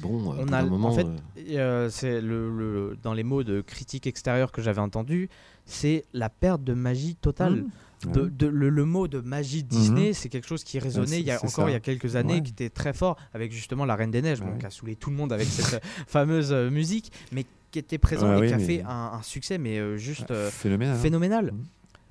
Bon, 0.00 0.34
On 0.38 0.52
a- 0.52 0.62
un 0.62 0.70
en 0.70 0.92
fait, 0.92 1.06
euh, 1.06 1.16
euh, 1.58 1.88
c'est 1.90 2.20
le, 2.20 2.48
le- 2.56 2.96
dans 3.02 3.12
les 3.12 3.22
mots 3.24 3.42
de 3.44 3.60
critique 3.60 4.06
extérieure 4.06 4.50
que 4.52 4.62
j'avais 4.62 4.80
entendu, 4.80 5.28
c'est 5.66 6.04
la 6.14 6.30
perte 6.30 6.64
de 6.64 6.72
magie 6.74 7.14
totale. 7.16 7.56
Mmh. 7.56 8.12
De, 8.12 8.20
Ouais. 8.22 8.30
de- 8.36 8.46
le, 8.48 8.68
le 8.68 8.84
mot 8.84 9.06
de 9.06 9.20
magie 9.20 9.62
Disney, 9.62 10.12
c'est 10.12 10.28
quelque 10.28 10.48
chose 10.48 10.64
qui 10.64 10.80
résonnait 10.80 11.20
il 11.20 11.26
y 11.26 11.30
a 11.30 11.36
encore 11.36 11.50
ça. 11.50 11.64
il 11.68 11.72
y 11.72 11.76
a 11.76 11.78
quelques 11.80 12.16
années, 12.16 12.34
Ouais. 12.34 12.42
qui 12.42 12.50
était 12.50 12.68
très 12.68 12.92
fort 12.92 13.16
avec 13.32 13.52
justement 13.52 13.84
la 13.84 13.94
Reine 13.94 14.10
des 14.10 14.22
Neiges, 14.22 14.40
Ouais. 14.40 14.58
qui 14.58 14.66
a 14.66 14.70
saoulé 14.70 14.96
tout 14.96 15.10
le 15.10 15.14
monde 15.16 15.32
avec 15.32 15.46
cette 15.46 15.74
euh, 15.74 15.78
fameuse 16.08 16.52
euh, 16.52 16.68
musique, 16.68 17.12
mais 17.30 17.46
qui 17.70 17.78
était 17.78 17.98
présent 17.98 18.28
Ouais, 18.28 18.38
et 18.38 18.40
oui, 18.40 18.46
qui 18.48 18.54
a 18.54 18.58
mais- 18.58 18.64
fait 18.66 18.82
un, 18.82 19.12
un 19.14 19.22
succès, 19.22 19.56
mais 19.56 19.78
euh, 19.78 19.96
juste 19.98 20.32
euh, 20.32 20.50
Phénoménal. 20.50 20.96
hein. 20.96 20.98
phénoménal. 21.00 21.44
Mhm. 21.52 21.64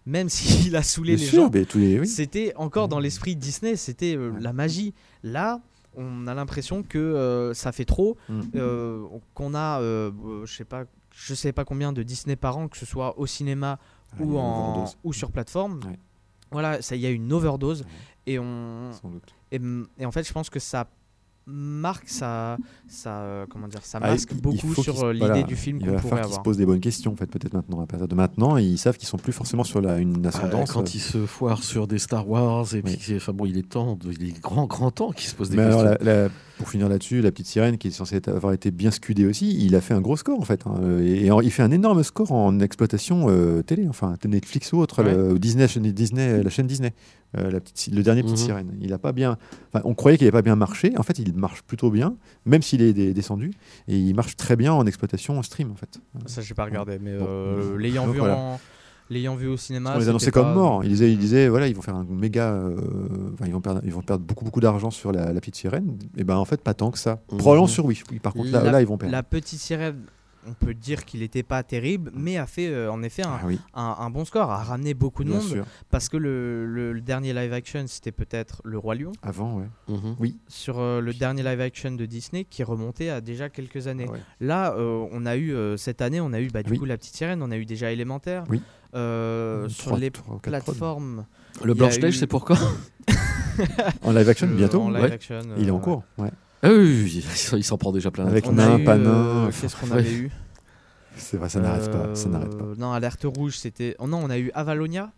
Même 0.06 0.30
s'il 0.70 0.76
a 0.78 0.82
saoulé 0.84 1.16
Bien 1.18 1.26
les 1.26 1.30
sûr, 1.30 1.52
gens, 1.52 2.00
oui. 2.00 2.08
c'était 2.08 2.54
encore 2.56 2.88
dans 2.88 3.00
l'esprit 3.00 3.36
Disney, 3.36 3.76
c'était 3.76 4.16
euh, 4.16 4.30
Ouais. 4.32 4.40
la 4.40 4.54
magie. 4.54 4.94
Là, 5.24 5.60
on 5.96 6.28
a 6.28 6.34
l'impression 6.34 6.84
que 6.84 6.98
euh, 6.98 7.54
ça 7.54 7.72
fait 7.72 7.86
trop, 7.86 8.18
Mm. 8.30 8.42
euh, 8.56 9.06
qu'on 9.34 9.54
a, 9.54 9.80
euh, 9.82 10.12
je 10.46 10.54
sais 10.56 10.66
pas, 10.66 10.86
je 11.14 11.34
sais 11.34 11.52
pas 11.52 11.66
combien 11.66 11.92
de 11.94 12.04
Disney 12.04 12.36
par 12.36 12.58
an, 12.58 12.68
que 12.68 12.78
ce 12.78 12.86
soit 12.86 13.18
au 13.20 13.26
cinéma 13.26 13.80
Ah, 14.14 14.16
ou, 14.24 14.38
en, 14.38 14.86
sur 15.12 15.32
plateforme. 15.32 15.80
Ouais. 15.86 16.00
Voilà, 16.52 16.82
ça, 16.82 16.96
il 16.96 17.02
y 17.02 17.06
a 17.06 17.10
une 17.10 17.32
overdose 17.34 17.86
et 18.26 18.38
on 18.40 18.92
sans 18.94 19.10
doute. 19.10 19.34
et, 19.52 19.60
et 20.00 20.06
en 20.06 20.12
fait, 20.12 20.28
je 20.28 20.34
pense 20.34 20.50
que 20.50 20.60
ça 20.60 20.88
marque 21.52 22.08
ça 22.10 22.58
ça 22.88 23.20
euh, 23.20 23.46
comment 23.50 23.68
dire 23.68 23.82
ça 23.84 24.00
Ah, 24.02 24.12
masque 24.12 24.30
il 24.34 24.42
beaucoup 24.42 24.74
sur 24.74 24.94
qu'ils- 24.96 25.04
euh, 25.06 25.14
l'idée 25.14 25.26
voilà, 25.26 25.44
du 25.44 25.56
film 25.56 25.78
Il 25.82 25.86
qu'on 25.88 25.92
pourrait 25.94 26.02
falloir 26.02 26.20
qu'ils 26.22 26.24
se 26.24 26.30
avoir. 26.34 26.44
posent 26.44 26.58
des 26.58 26.66
bonnes 26.66 26.80
questions, 26.80 27.12
en 27.14 27.16
fait, 27.16 27.28
peut-être 27.28 27.54
maintenant. 27.54 27.82
À 27.82 27.86
partir 27.86 28.08
de 28.08 28.16
maintenant, 28.16 28.58
ils 28.58 28.78
savent 28.78 28.98
qu'ils 28.98 29.08
sont 29.08 29.18
plus 29.18 29.34
forcément 29.34 29.64
sur 29.64 29.82
la, 29.82 29.98
une 29.98 30.22
Ah, 30.26 30.30
ascendance. 30.30 30.72
quand 30.72 30.94
il 30.96 31.00
se 31.00 31.26
foire 31.26 31.64
sur 31.64 31.88
des 31.88 32.00
Star 32.00 32.28
Wars, 32.30 32.74
et 32.76 32.82
puis, 32.82 32.98
Oui. 33.10 33.16
enfin 33.18 33.34
bon, 33.34 33.46
il 33.46 33.58
est 33.58 33.68
temps, 33.70 33.96
de- 33.96 34.12
il 34.12 34.30
est 34.30 34.42
grand, 34.42 34.66
grand 34.66 34.92
temps 34.92 35.12
qu'il 35.12 35.28
se 35.30 35.36
pose 35.36 35.50
des 35.50 35.58
Mais 35.58 35.64
questions. 35.64 35.80
alors, 35.82 35.96
la- 36.02 36.24
la- 36.24 36.30
pour 36.58 36.70
finir 36.70 36.90
là-dessus, 36.90 37.22
la 37.22 37.32
petite 37.32 37.48
sirène 37.48 37.78
qui 37.78 37.88
est 37.88 37.92
censée 37.92 38.18
être- 38.18 38.28
avoir 38.30 38.54
été 38.54 38.70
bien 38.72 38.92
scudée 38.92 39.26
aussi, 39.26 39.58
il 39.66 39.76
a 39.76 39.82
fait 39.82 39.94
un 39.96 40.02
gros 40.02 40.16
score 40.18 40.40
en 40.40 40.44
fait. 40.46 40.66
hein, 40.68 40.80
et, 41.02 41.26
et 41.26 41.32
en- 41.32 41.42
il 41.42 41.50
fait 41.52 41.64
un 41.64 41.72
énorme 41.72 42.04
score 42.04 42.32
en 42.32 42.60
exploitation 42.60 43.28
euh, 43.30 43.64
télé, 43.64 43.88
enfin 43.88 44.16
Netflix 44.26 44.72
ou 44.74 44.78
autre, 44.78 45.04
Ouais. 45.04 45.12
le- 45.14 45.40
Disney, 45.40 45.66
Disney, 45.92 46.44
la 46.44 46.50
chaîne 46.52 46.68
Disney, 46.68 46.94
euh, 47.38 47.50
la 47.52 47.60
petite, 47.60 47.94
le 47.94 48.04
dernier 48.04 48.24
petite 48.24 48.38
Mhm. 48.40 48.44
sirène. 48.46 48.78
Il 48.82 48.92
a 48.94 48.98
pas 48.98 49.12
bien, 49.12 49.38
enfin, 49.74 49.82
on 49.86 49.94
croyait 49.94 50.18
qu'il 50.18 50.26
n'avait 50.26 50.38
pas 50.38 50.42
bien 50.42 50.56
marché. 50.56 50.94
En 50.98 51.04
fait, 51.04 51.18
il 51.20 51.34
marche 51.36 51.62
plutôt 51.62 51.90
bien, 51.92 52.16
même 52.46 52.62
s'il 52.62 52.82
est 52.82 52.94
descendu, 53.14 53.52
et 53.88 53.98
il 53.98 54.14
marche 54.16 54.36
très 54.36 54.56
bien 54.56 54.74
en 54.74 54.86
exploitation 54.86 55.38
en 55.40 55.44
stream 55.44 55.72
en 55.72 55.76
fait. 55.76 56.00
Ça, 56.26 56.42
j'ai 56.42 56.54
pas 56.54 56.66
regardé, 56.66 57.00
mais 57.00 57.18
Bon. 57.18 57.26
euh, 57.28 57.78
l'ayant 57.78 58.08
vu 58.08 58.20
voilà. 58.20 58.38
en 58.38 58.60
l'ayant 59.10 59.36
vu 59.36 59.48
au 59.48 59.58
cinéma, 59.58 59.94
on 59.96 60.00
les 60.00 60.08
annonçait 60.08 60.32
comme 60.32 60.44
pas- 60.46 60.54
morts. 60.54 60.84
Ils 60.86 60.90
disaient, 60.90 61.12
ils 61.12 61.18
disaient, 61.20 61.50
voilà, 61.50 61.68
ils 61.68 61.76
vont 61.76 61.82
faire 61.82 61.96
un 61.96 62.06
méga, 62.10 62.52
euh, 62.54 62.76
ils 63.46 63.52
vont 63.52 63.60
perdre, 63.60 63.82
ils 63.84 63.92
vont 63.92 64.02
perdre 64.02 64.24
beaucoup 64.24 64.46
beaucoup 64.46 64.62
d'argent 64.62 64.90
sur 64.90 65.12
la, 65.12 65.34
la 65.34 65.40
petite 65.42 65.56
sirène. 65.58 65.98
Et 66.18 66.24
ben 66.24 66.38
en 66.38 66.46
fait, 66.46 66.62
pas 66.62 66.74
tant 66.74 66.92
que 66.92 66.98
ça. 66.98 67.22
Mhm. 67.32 67.38
Probablement 67.40 67.68
sur 67.68 67.86
oui. 67.86 68.02
Par 68.24 68.34
contre, 68.34 68.52
là, 68.52 68.64
La- 68.64 68.72
là, 68.72 68.82
ils 68.82 68.88
vont 68.88 68.98
perdre. 68.98 69.12
La 69.12 69.24
petite 69.24 69.60
sirène, 69.60 70.04
on 70.48 70.54
peut 70.54 70.74
dire 70.74 71.06
qu'il 71.06 71.22
était 71.24 71.44
pas 71.44 71.62
terrible, 71.64 72.12
mais 72.16 72.38
a 72.38 72.46
fait 72.48 72.68
euh, 72.68 72.92
en 72.92 73.04
effet 73.04 73.24
un, 73.24 73.38
Ah 73.42 73.46
oui, 73.46 73.60
un- 73.74 73.96
un 74.00 74.10
bon 74.10 74.26
score, 74.26 74.50
a 74.52 74.64
ramené 74.64 74.94
beaucoup 74.94 75.24
de 75.24 75.30
bien 75.30 75.40
monde 75.40 75.48
sûr. 75.48 75.66
parce 75.90 76.10
que 76.10 76.18
le, 76.18 76.66
le- 76.66 76.94
le 76.94 77.02
dernier 77.02 77.34
live 77.34 77.54
action 77.54 77.86
c'était 77.88 78.12
peut-être 78.12 78.62
le 78.66 78.78
roi 78.78 78.96
lion 78.96 79.12
Avant, 79.22 79.60
ouais. 79.60 79.68
Mhm. 79.88 80.16
sur 80.48 80.80
euh, 80.80 81.00
le 81.02 81.14
dernier 81.14 81.44
live 81.44 81.62
action 81.62 81.92
de 81.92 82.06
Disney 82.06 82.44
qui 82.46 82.64
remontait 82.64 83.10
à 83.10 83.22
déjà 83.22 83.50
quelques 83.50 83.88
années. 83.88 84.06
Ah 84.08 84.12
ouais. 84.14 84.20
Là, 84.40 84.74
euh, 84.78 85.06
on 85.12 85.26
a 85.26 85.36
eu 85.36 85.54
euh, 85.54 85.78
cette 85.78 86.02
année, 86.02 86.20
on 86.22 86.34
a 86.34 86.40
eu 86.42 86.48
bah, 86.48 86.64
du 86.64 86.72
Oui. 86.72 86.78
coup 86.80 86.86
la 86.86 86.98
petite 86.98 87.16
sirène, 87.16 87.42
on 87.44 87.52
a 87.52 87.58
eu 87.58 87.66
déjà 87.66 87.92
élémentaire. 87.92 88.44
Oui. 88.50 88.62
Euh, 88.96 89.68
Trois- 89.70 89.84
sur 89.84 89.98
les 89.98 90.12
plateformes 90.12 91.26
Le 91.64 91.74
Blanche-Neige, 91.74 92.16
eu- 92.16 92.18
c'est 92.18 92.28
pourquoi 92.28 92.58
En 94.04 94.12
live 94.14 94.28
action, 94.30 94.48
euh, 94.48 94.56
bientôt. 94.56 94.82
en 94.82 94.90
live 94.90 95.04
ouais. 95.04 95.12
action, 95.12 95.40
Il 95.58 95.68
est 95.68 95.72
en 95.72 95.80
cours. 95.80 96.04
Ouais. 96.18 96.30
Ah 96.64 96.70
oui, 96.72 97.24
il 97.54 97.64
s'en 97.64 97.78
prend 97.78 97.92
déjà 97.92 98.12
plein. 98.12 98.26
Avec. 98.28 98.46
On 98.48 98.54
Nain, 98.54 98.80
pas 98.84 98.96
euh, 98.96 99.46
nain. 99.46 99.50
Qu'est-ce 99.52 99.76
qu'on 99.76 99.92
avait 99.92 100.14
eu 100.14 100.32
C'est 101.18 101.38
vrai, 101.38 101.50
ça 101.50 101.60
n'arrête 101.60 101.92
pas. 101.92 102.14
Ça 102.16 102.30
n'arrête 102.30 102.56
pas. 102.58 102.66
Euh, 102.66 102.76
Non, 102.78 102.92
Alerte 102.92 103.26
Rouge, 103.26 103.58
c'était. 103.58 103.96
Oh 104.00 104.08
non, 104.08 104.20
on 104.24 104.30
a 104.30 104.38
eu 104.38 104.52
Avalonia, 104.54 105.12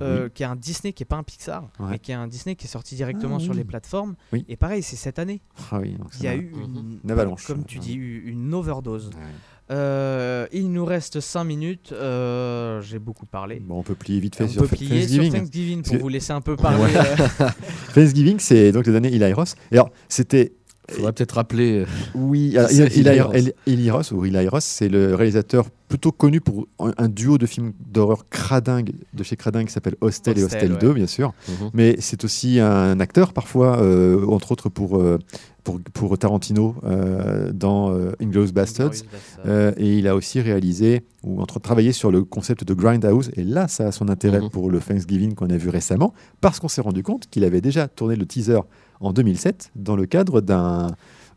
euh, 0.00 0.28
qui 0.28 0.42
est 0.42 0.46
un 0.46 0.56
Disney 0.56 0.92
qui 0.92 1.02
est 1.02 1.06
pas 1.06 1.16
un 1.16 1.22
Pixar, 1.22 1.68
Ouais. 1.78 1.86
mais 1.90 1.98
qui 1.98 2.10
est 2.12 2.14
un 2.14 2.26
Disney 2.28 2.56
qui 2.56 2.66
est 2.66 2.70
sorti 2.70 2.94
directement 2.96 3.36
Ah, 3.40 3.44
sur 3.44 3.54
les 3.54 3.64
plateformes. 3.64 4.14
Oui. 4.32 4.44
Et 4.48 4.56
pareine, 4.56 4.82
c'est 4.82 4.96
cette 4.96 5.18
année. 5.18 5.40
Ah 5.70 5.78
oui, 5.80 5.92
donc 5.98 6.08
Il 6.18 6.24
y 6.24 6.28
a 6.28 6.34
eu 6.34 6.50
Mhm. 6.54 6.62
une, 6.64 6.98
Une 7.04 7.10
avalanche. 7.10 7.46
Comme 7.46 7.64
tu 7.64 7.78
dis, 7.78 7.94
une 7.94 8.52
overdose. 8.54 9.06
Ouais. 9.08 9.12
Euh, 9.72 10.48
il 10.52 10.72
nous 10.72 10.84
reste 10.84 11.20
5 11.20 11.44
minutes. 11.44 11.92
euh, 11.92 12.80
J'ai 12.82 12.98
beaucoup 12.98 13.26
parlé. 13.26 13.60
Bon, 13.60 13.78
on 13.78 13.82
peut 13.84 13.94
plier 13.94 14.18
vite 14.18 14.34
fait 14.34 14.42
on 14.44 14.48
sur 14.48 14.62
peut 14.62 14.68
plier 14.76 14.98
Thanksgiving. 15.02 15.30
sur 15.30 15.38
Thanksgiving 15.38 15.82
pour 15.84 15.92
que- 15.96 15.98
vous 16.02 16.08
laisser 16.08 16.32
un 16.32 16.40
peu 16.40 16.56
parler. 16.56 16.82
Ouais. 16.82 16.92
Thanksgiving, 17.94 18.40
c'est 18.40 18.72
donc 18.72 18.86
le 18.86 18.92
dernier 18.92 19.14
Eli 19.14 19.32
Ross. 19.32 19.54
Et 19.70 19.76
alors, 19.76 19.90
c'était. 20.08 20.54
Faudrait 20.90 21.12
peut-être 21.12 21.32
rappeler. 21.32 21.80
euh, 21.80 21.86
Oui, 22.14 22.56
alors, 22.56 22.70
C'est 22.70 22.96
Eli, 23.66 23.90
Ross. 23.90 24.12
Ou 24.12 24.24
Eli 24.24 24.48
Ross, 24.48 24.64
c'est 24.64 24.88
le 24.88 25.14
réalisateur 25.14 25.66
plutôt 25.88 26.12
connu 26.12 26.40
pour 26.40 26.68
un, 26.78 26.92
un 26.98 27.08
duo 27.08 27.36
de 27.36 27.46
films 27.46 27.72
d'horreur 27.92 28.28
cradingue 28.30 28.92
de 29.12 29.22
chez 29.24 29.34
Cradingue 29.36 29.66
qui 29.66 29.72
s'appelle 29.72 29.96
Hostel, 30.00 30.38
et 30.38 30.44
Hostel, 30.44 30.72
ouais. 30.72 30.78
2, 30.78 30.92
bien 30.92 31.06
sûr. 31.08 31.32
mhm. 31.48 31.70
Mais 31.74 31.96
c'est 31.98 32.24
aussi 32.24 32.60
un 32.60 33.00
acteur 33.00 33.32
parfois, 33.32 33.80
euh, 33.82 34.24
entre 34.28 34.52
autres 34.52 34.68
pour, 34.68 35.00
euh, 35.00 35.18
pour, 35.64 35.80
pour 35.92 36.16
Tarantino 36.16 36.76
euh, 36.84 37.50
dans 37.52 37.90
euh, 37.92 38.12
Inglourious 38.20 38.52
Basterds. 38.52 39.02
Euh, 39.46 39.72
et 39.78 39.98
il 39.98 40.06
a 40.06 40.14
aussi 40.14 40.40
réalisé 40.40 41.02
ou 41.24 41.40
entre 41.42 41.58
travaillé 41.58 41.90
sur 41.92 42.10
le 42.12 42.22
concept 42.22 42.62
de 42.62 42.72
Grindhouse. 42.72 43.30
Et 43.36 43.42
là, 43.42 43.66
ça 43.66 43.88
a 43.88 43.92
son 43.92 44.08
intérêt 44.08 44.40
Mhm. 44.40 44.50
pour 44.50 44.70
le 44.70 44.78
Thanksgiving 44.78 45.34
qu'on 45.34 45.50
a 45.50 45.56
vu 45.56 45.70
récemment, 45.70 46.14
parce 46.40 46.60
qu'on 46.60 46.68
s'est 46.68 46.80
rendu 46.82 47.02
compte 47.02 47.26
qu'il 47.30 47.42
avait 47.42 47.60
déjà 47.60 47.88
tourné 47.88 48.14
le 48.14 48.26
teaser 48.26 48.60
en 49.00 49.12
2007 49.12 49.70
dans 49.76 49.96
le 49.96 50.06
cadre 50.06 50.40
d'un 50.40 50.88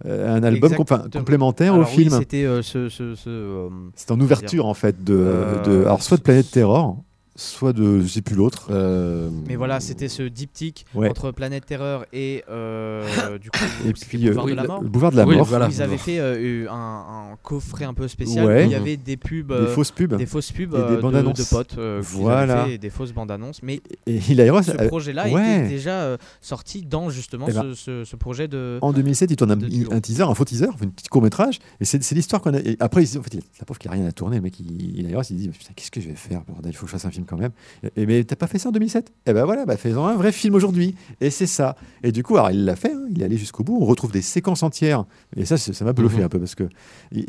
euh, 0.05 0.36
un 0.36 0.43
album 0.43 0.74
complémentaire 1.11 1.74
Alors 1.76 1.88
au 1.88 1.89
oui, 1.89 2.03
film. 2.03 2.11
c'était 2.20 2.43
euh, 2.43 2.61
ce. 2.61 2.89
ce, 2.89 3.16
ce, 3.16 3.30
euh, 3.30 3.70
C'est 3.95 4.11
en 4.11 4.20
ouverture 4.20 4.66
en 4.66 4.74
fait 4.74 5.03
de, 5.03 5.16
Euh, 5.18 5.64
de- 5.64 5.82
alors 5.86 6.01
soit 6.03 6.18
de 6.18 6.24
Planète 6.24 6.51
Terror, 6.51 6.97
soit 7.36 7.73
de 7.73 8.01
je 8.01 8.07
sais 8.07 8.21
plus 8.21 8.36
l'autre. 8.36 8.67
Euh, 8.69 9.29
Mais 9.47 9.55
voilà, 9.55 9.79
c'était 9.79 10.07
ce 10.07 10.23
diptyque 10.23 10.86
Ouais. 10.93 11.09
entre 11.09 11.31
Planète 11.31 11.65
Terreur 11.65 12.05
et 12.13 12.43
euh, 12.49 13.03
du 13.39 13.49
coup 13.49 13.57
Et 13.86 13.91
c'était 13.95 14.05
puis 14.17 14.27
euh, 14.29 14.34
Boulevard 14.34 14.45
oui, 14.45 14.51
de 14.51 14.55
la 14.57 14.61
le- 14.63 14.67
Mort. 14.67 14.81
le 14.84 14.89
boulevard 14.89 15.11
de 15.11 15.17
la 15.17 15.25
Oui, 15.25 15.36
mort, 15.38 15.45
voilà. 15.45 15.67
Ils 15.69 15.81
avaient 15.81 15.97
fait 15.97 16.19
euh, 16.19 16.39
eu 16.39 16.67
un, 16.67 16.73
un 16.73 17.36
coffret 17.41 17.86
un 17.86 17.93
peu 17.93 18.07
spécial 18.07 18.45
Ouais. 18.45 18.63
où 18.63 18.65
il 18.67 18.71
y 18.71 18.75
avait 18.75 18.97
des 18.97 19.17
pubs, 19.17 19.51
des 19.51 19.67
fausses 19.67 19.91
pubs. 19.91 20.15
des 20.15 20.25
fausses 20.25 20.51
pubs 20.51 20.75
Et 20.75 20.95
des 20.95 21.01
bandes 21.01 21.13
de, 21.13 21.17
annonces. 21.17 21.39
de 21.39 21.43
potes, 21.45 21.77
euh, 21.77 22.01
Voilà. 22.03 22.65
fait, 22.65 22.73
et 22.73 22.77
des 22.77 22.89
fausses 22.89 23.13
bandes 23.13 23.31
annonces. 23.31 23.63
Mais 23.63 23.81
Et 24.05 24.17
Eli 24.29 24.49
Ross, 24.49 24.65
ce 24.67 24.71
euh, 24.79 24.88
projet-là 24.88 25.27
ouais. 25.29 25.59
était 25.59 25.67
déjà 25.69 26.01
euh, 26.03 26.17
sorti 26.41 26.84
dans 26.84 27.09
justement 27.09 27.45
Eh 27.49 27.53
ben, 27.53 27.63
ce, 27.73 27.73
ce- 27.73 28.03
ce 28.05 28.15
projet 28.15 28.47
de. 28.47 28.77
En 28.81 28.93
2007, 28.93 29.31
il 29.31 29.36
tourne 29.38 29.51
un, 29.51 29.95
un 29.95 29.99
teaser, 30.01 30.23
un 30.23 30.36
faux 30.36 30.45
teaser, 30.45 30.65
un 30.67 30.88
petit 30.88 31.07
court 31.09 31.21
métrage, 31.21 31.59
et 31.79 31.86
c'est 31.86 32.11
l'histoire 32.13 32.41
qu'on 32.41 32.53
a. 32.53 32.59
et 32.59 32.77
après, 32.79 33.03
il, 33.03 33.17
en 33.17 33.23
fait, 33.23 33.34
il, 33.34 33.41
la 33.59 33.65
pauvre 33.65 33.79
qu'il 33.79 33.89
a 33.89 33.93
rien 33.93 34.05
à 34.05 34.11
tourner, 34.11 34.38
le 34.38 34.43
mec, 34.43 34.59
il, 34.59 34.99
il, 34.99 35.09
il 35.09 35.23
se 35.23 35.34
dit 35.34 35.49
qu'est-ce 35.75 35.89
que 35.91 35.99
je 36.01 36.09
vais 36.09 36.15
faire, 36.15 36.41
bordel, 36.47 36.71
il 36.71 36.75
faut 36.75 36.86
que 36.86 36.91
je 36.91 36.93
fasse 36.93 37.05
un 37.05 37.11
film 37.11 37.22
quand 37.24 37.38
même. 37.38 37.51
Et, 37.95 38.05
mais 38.05 38.24
t'as 38.24 38.36
pas 38.36 38.47
fait 38.47 38.57
ça 38.59 38.69
en 38.69 38.71
2007 38.71 39.11
Eh 39.28 39.34
ben 39.34 39.45
voilà, 39.45 39.65
bah, 39.65 39.78
fais-en 39.78 40.05
un 40.05 40.15
vrai 40.15 40.32
film 40.32 40.55
aujourd'hui. 40.55 40.95
Et 41.21 41.30
c'est 41.30 41.47
ça. 41.47 41.76
Et 42.03 42.11
du 42.11 42.24
coup, 42.24 42.36
alors 42.38 42.51
il 42.51 42.65
l'a 42.65 42.76
fait, 42.76 42.91
hein, 42.93 43.01
il 43.09 43.21
est 43.21 43.26
allé 43.26 43.38
jusqu'au 43.38 43.63
bout. 43.63 43.78
On 43.82 43.86
retrouve 43.86 44.11
des 44.11 44.21
séquences 44.21 44.63
entières, 44.63 45.05
et 45.36 45.45
ça, 45.45 45.57
ça 45.57 45.86
m'a 45.86 45.93
bluffé 45.93 46.17
Mhm. 46.19 46.24
un 46.26 46.30
peu 46.30 46.39
parce 46.39 46.55
que, 46.55 46.63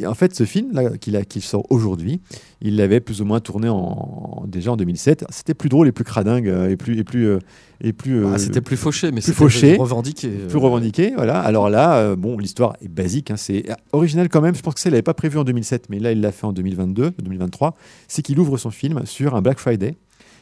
en 0.07 0.15
fait, 0.15 0.35
ce 0.35 0.45
film 0.45 0.73
là 0.73 0.91
qu'il 1.25 1.43
sort 1.43 1.65
aujourd'hui, 1.71 2.21
il 2.61 2.77
l'avait 2.77 3.01
plus 3.01 3.21
ou 3.21 3.25
moins 3.25 3.41
tourné 3.41 3.69
en, 3.69 4.45
déjà 4.47 4.73
en 4.73 4.77
2007. 4.77 5.25
C'était 5.31 5.55
plus 5.55 5.69
drôle 5.69 5.89
et 5.89 5.93
plus 5.93 6.05
cradingue 6.05 6.49
euh, 6.49 6.71
et 6.71 6.77
plus 6.77 6.99
et 6.99 7.05
plus 7.05 7.27
euh, 7.27 7.39
et 7.81 7.93
plus. 7.93 8.21
bah, 8.23 8.29
euh, 8.35 8.39
c'était 8.39 8.61
plus 8.61 8.77
fauché, 8.77 9.11
mais 9.13 9.21
plus 9.21 9.33
fauché, 9.33 9.77
revendiqué. 9.77 10.29
plus 10.49 10.59
revendiqué, 10.59 11.13
voilà. 11.17 11.41
Alors 11.41 11.69
là, 11.69 11.97
euh, 11.97 12.17
bon, 12.17 12.39
l'histoire 12.39 12.77
est 12.83 12.89
basique, 12.89 13.31
hein, 13.31 13.37
c'est 13.37 13.65
original 13.93 14.29
quand 14.29 14.41
même. 14.41 14.55
Je 14.55 14.63
pense 14.63 14.75
que 14.75 14.81
ça, 14.81 14.89
il 14.89 14.93
l'avait 14.93 15.03
pas 15.03 15.13
prévu 15.15 15.39
en 15.39 15.45
2007, 15.45 15.91
mais 15.91 15.99
là, 15.99 16.13
il 16.13 16.21
l'a 16.21 16.33
fait 16.33 16.47
en 16.47 16.53
2022, 16.53 17.13
2023. 17.23 17.77
C'est 18.09 18.23
qu'il 18.23 18.39
ouvre 18.39 18.57
son 18.57 18.71
film 18.71 19.03
sur 19.05 19.35
un 19.35 19.43
Black 19.43 19.59
Friday. 19.59 19.84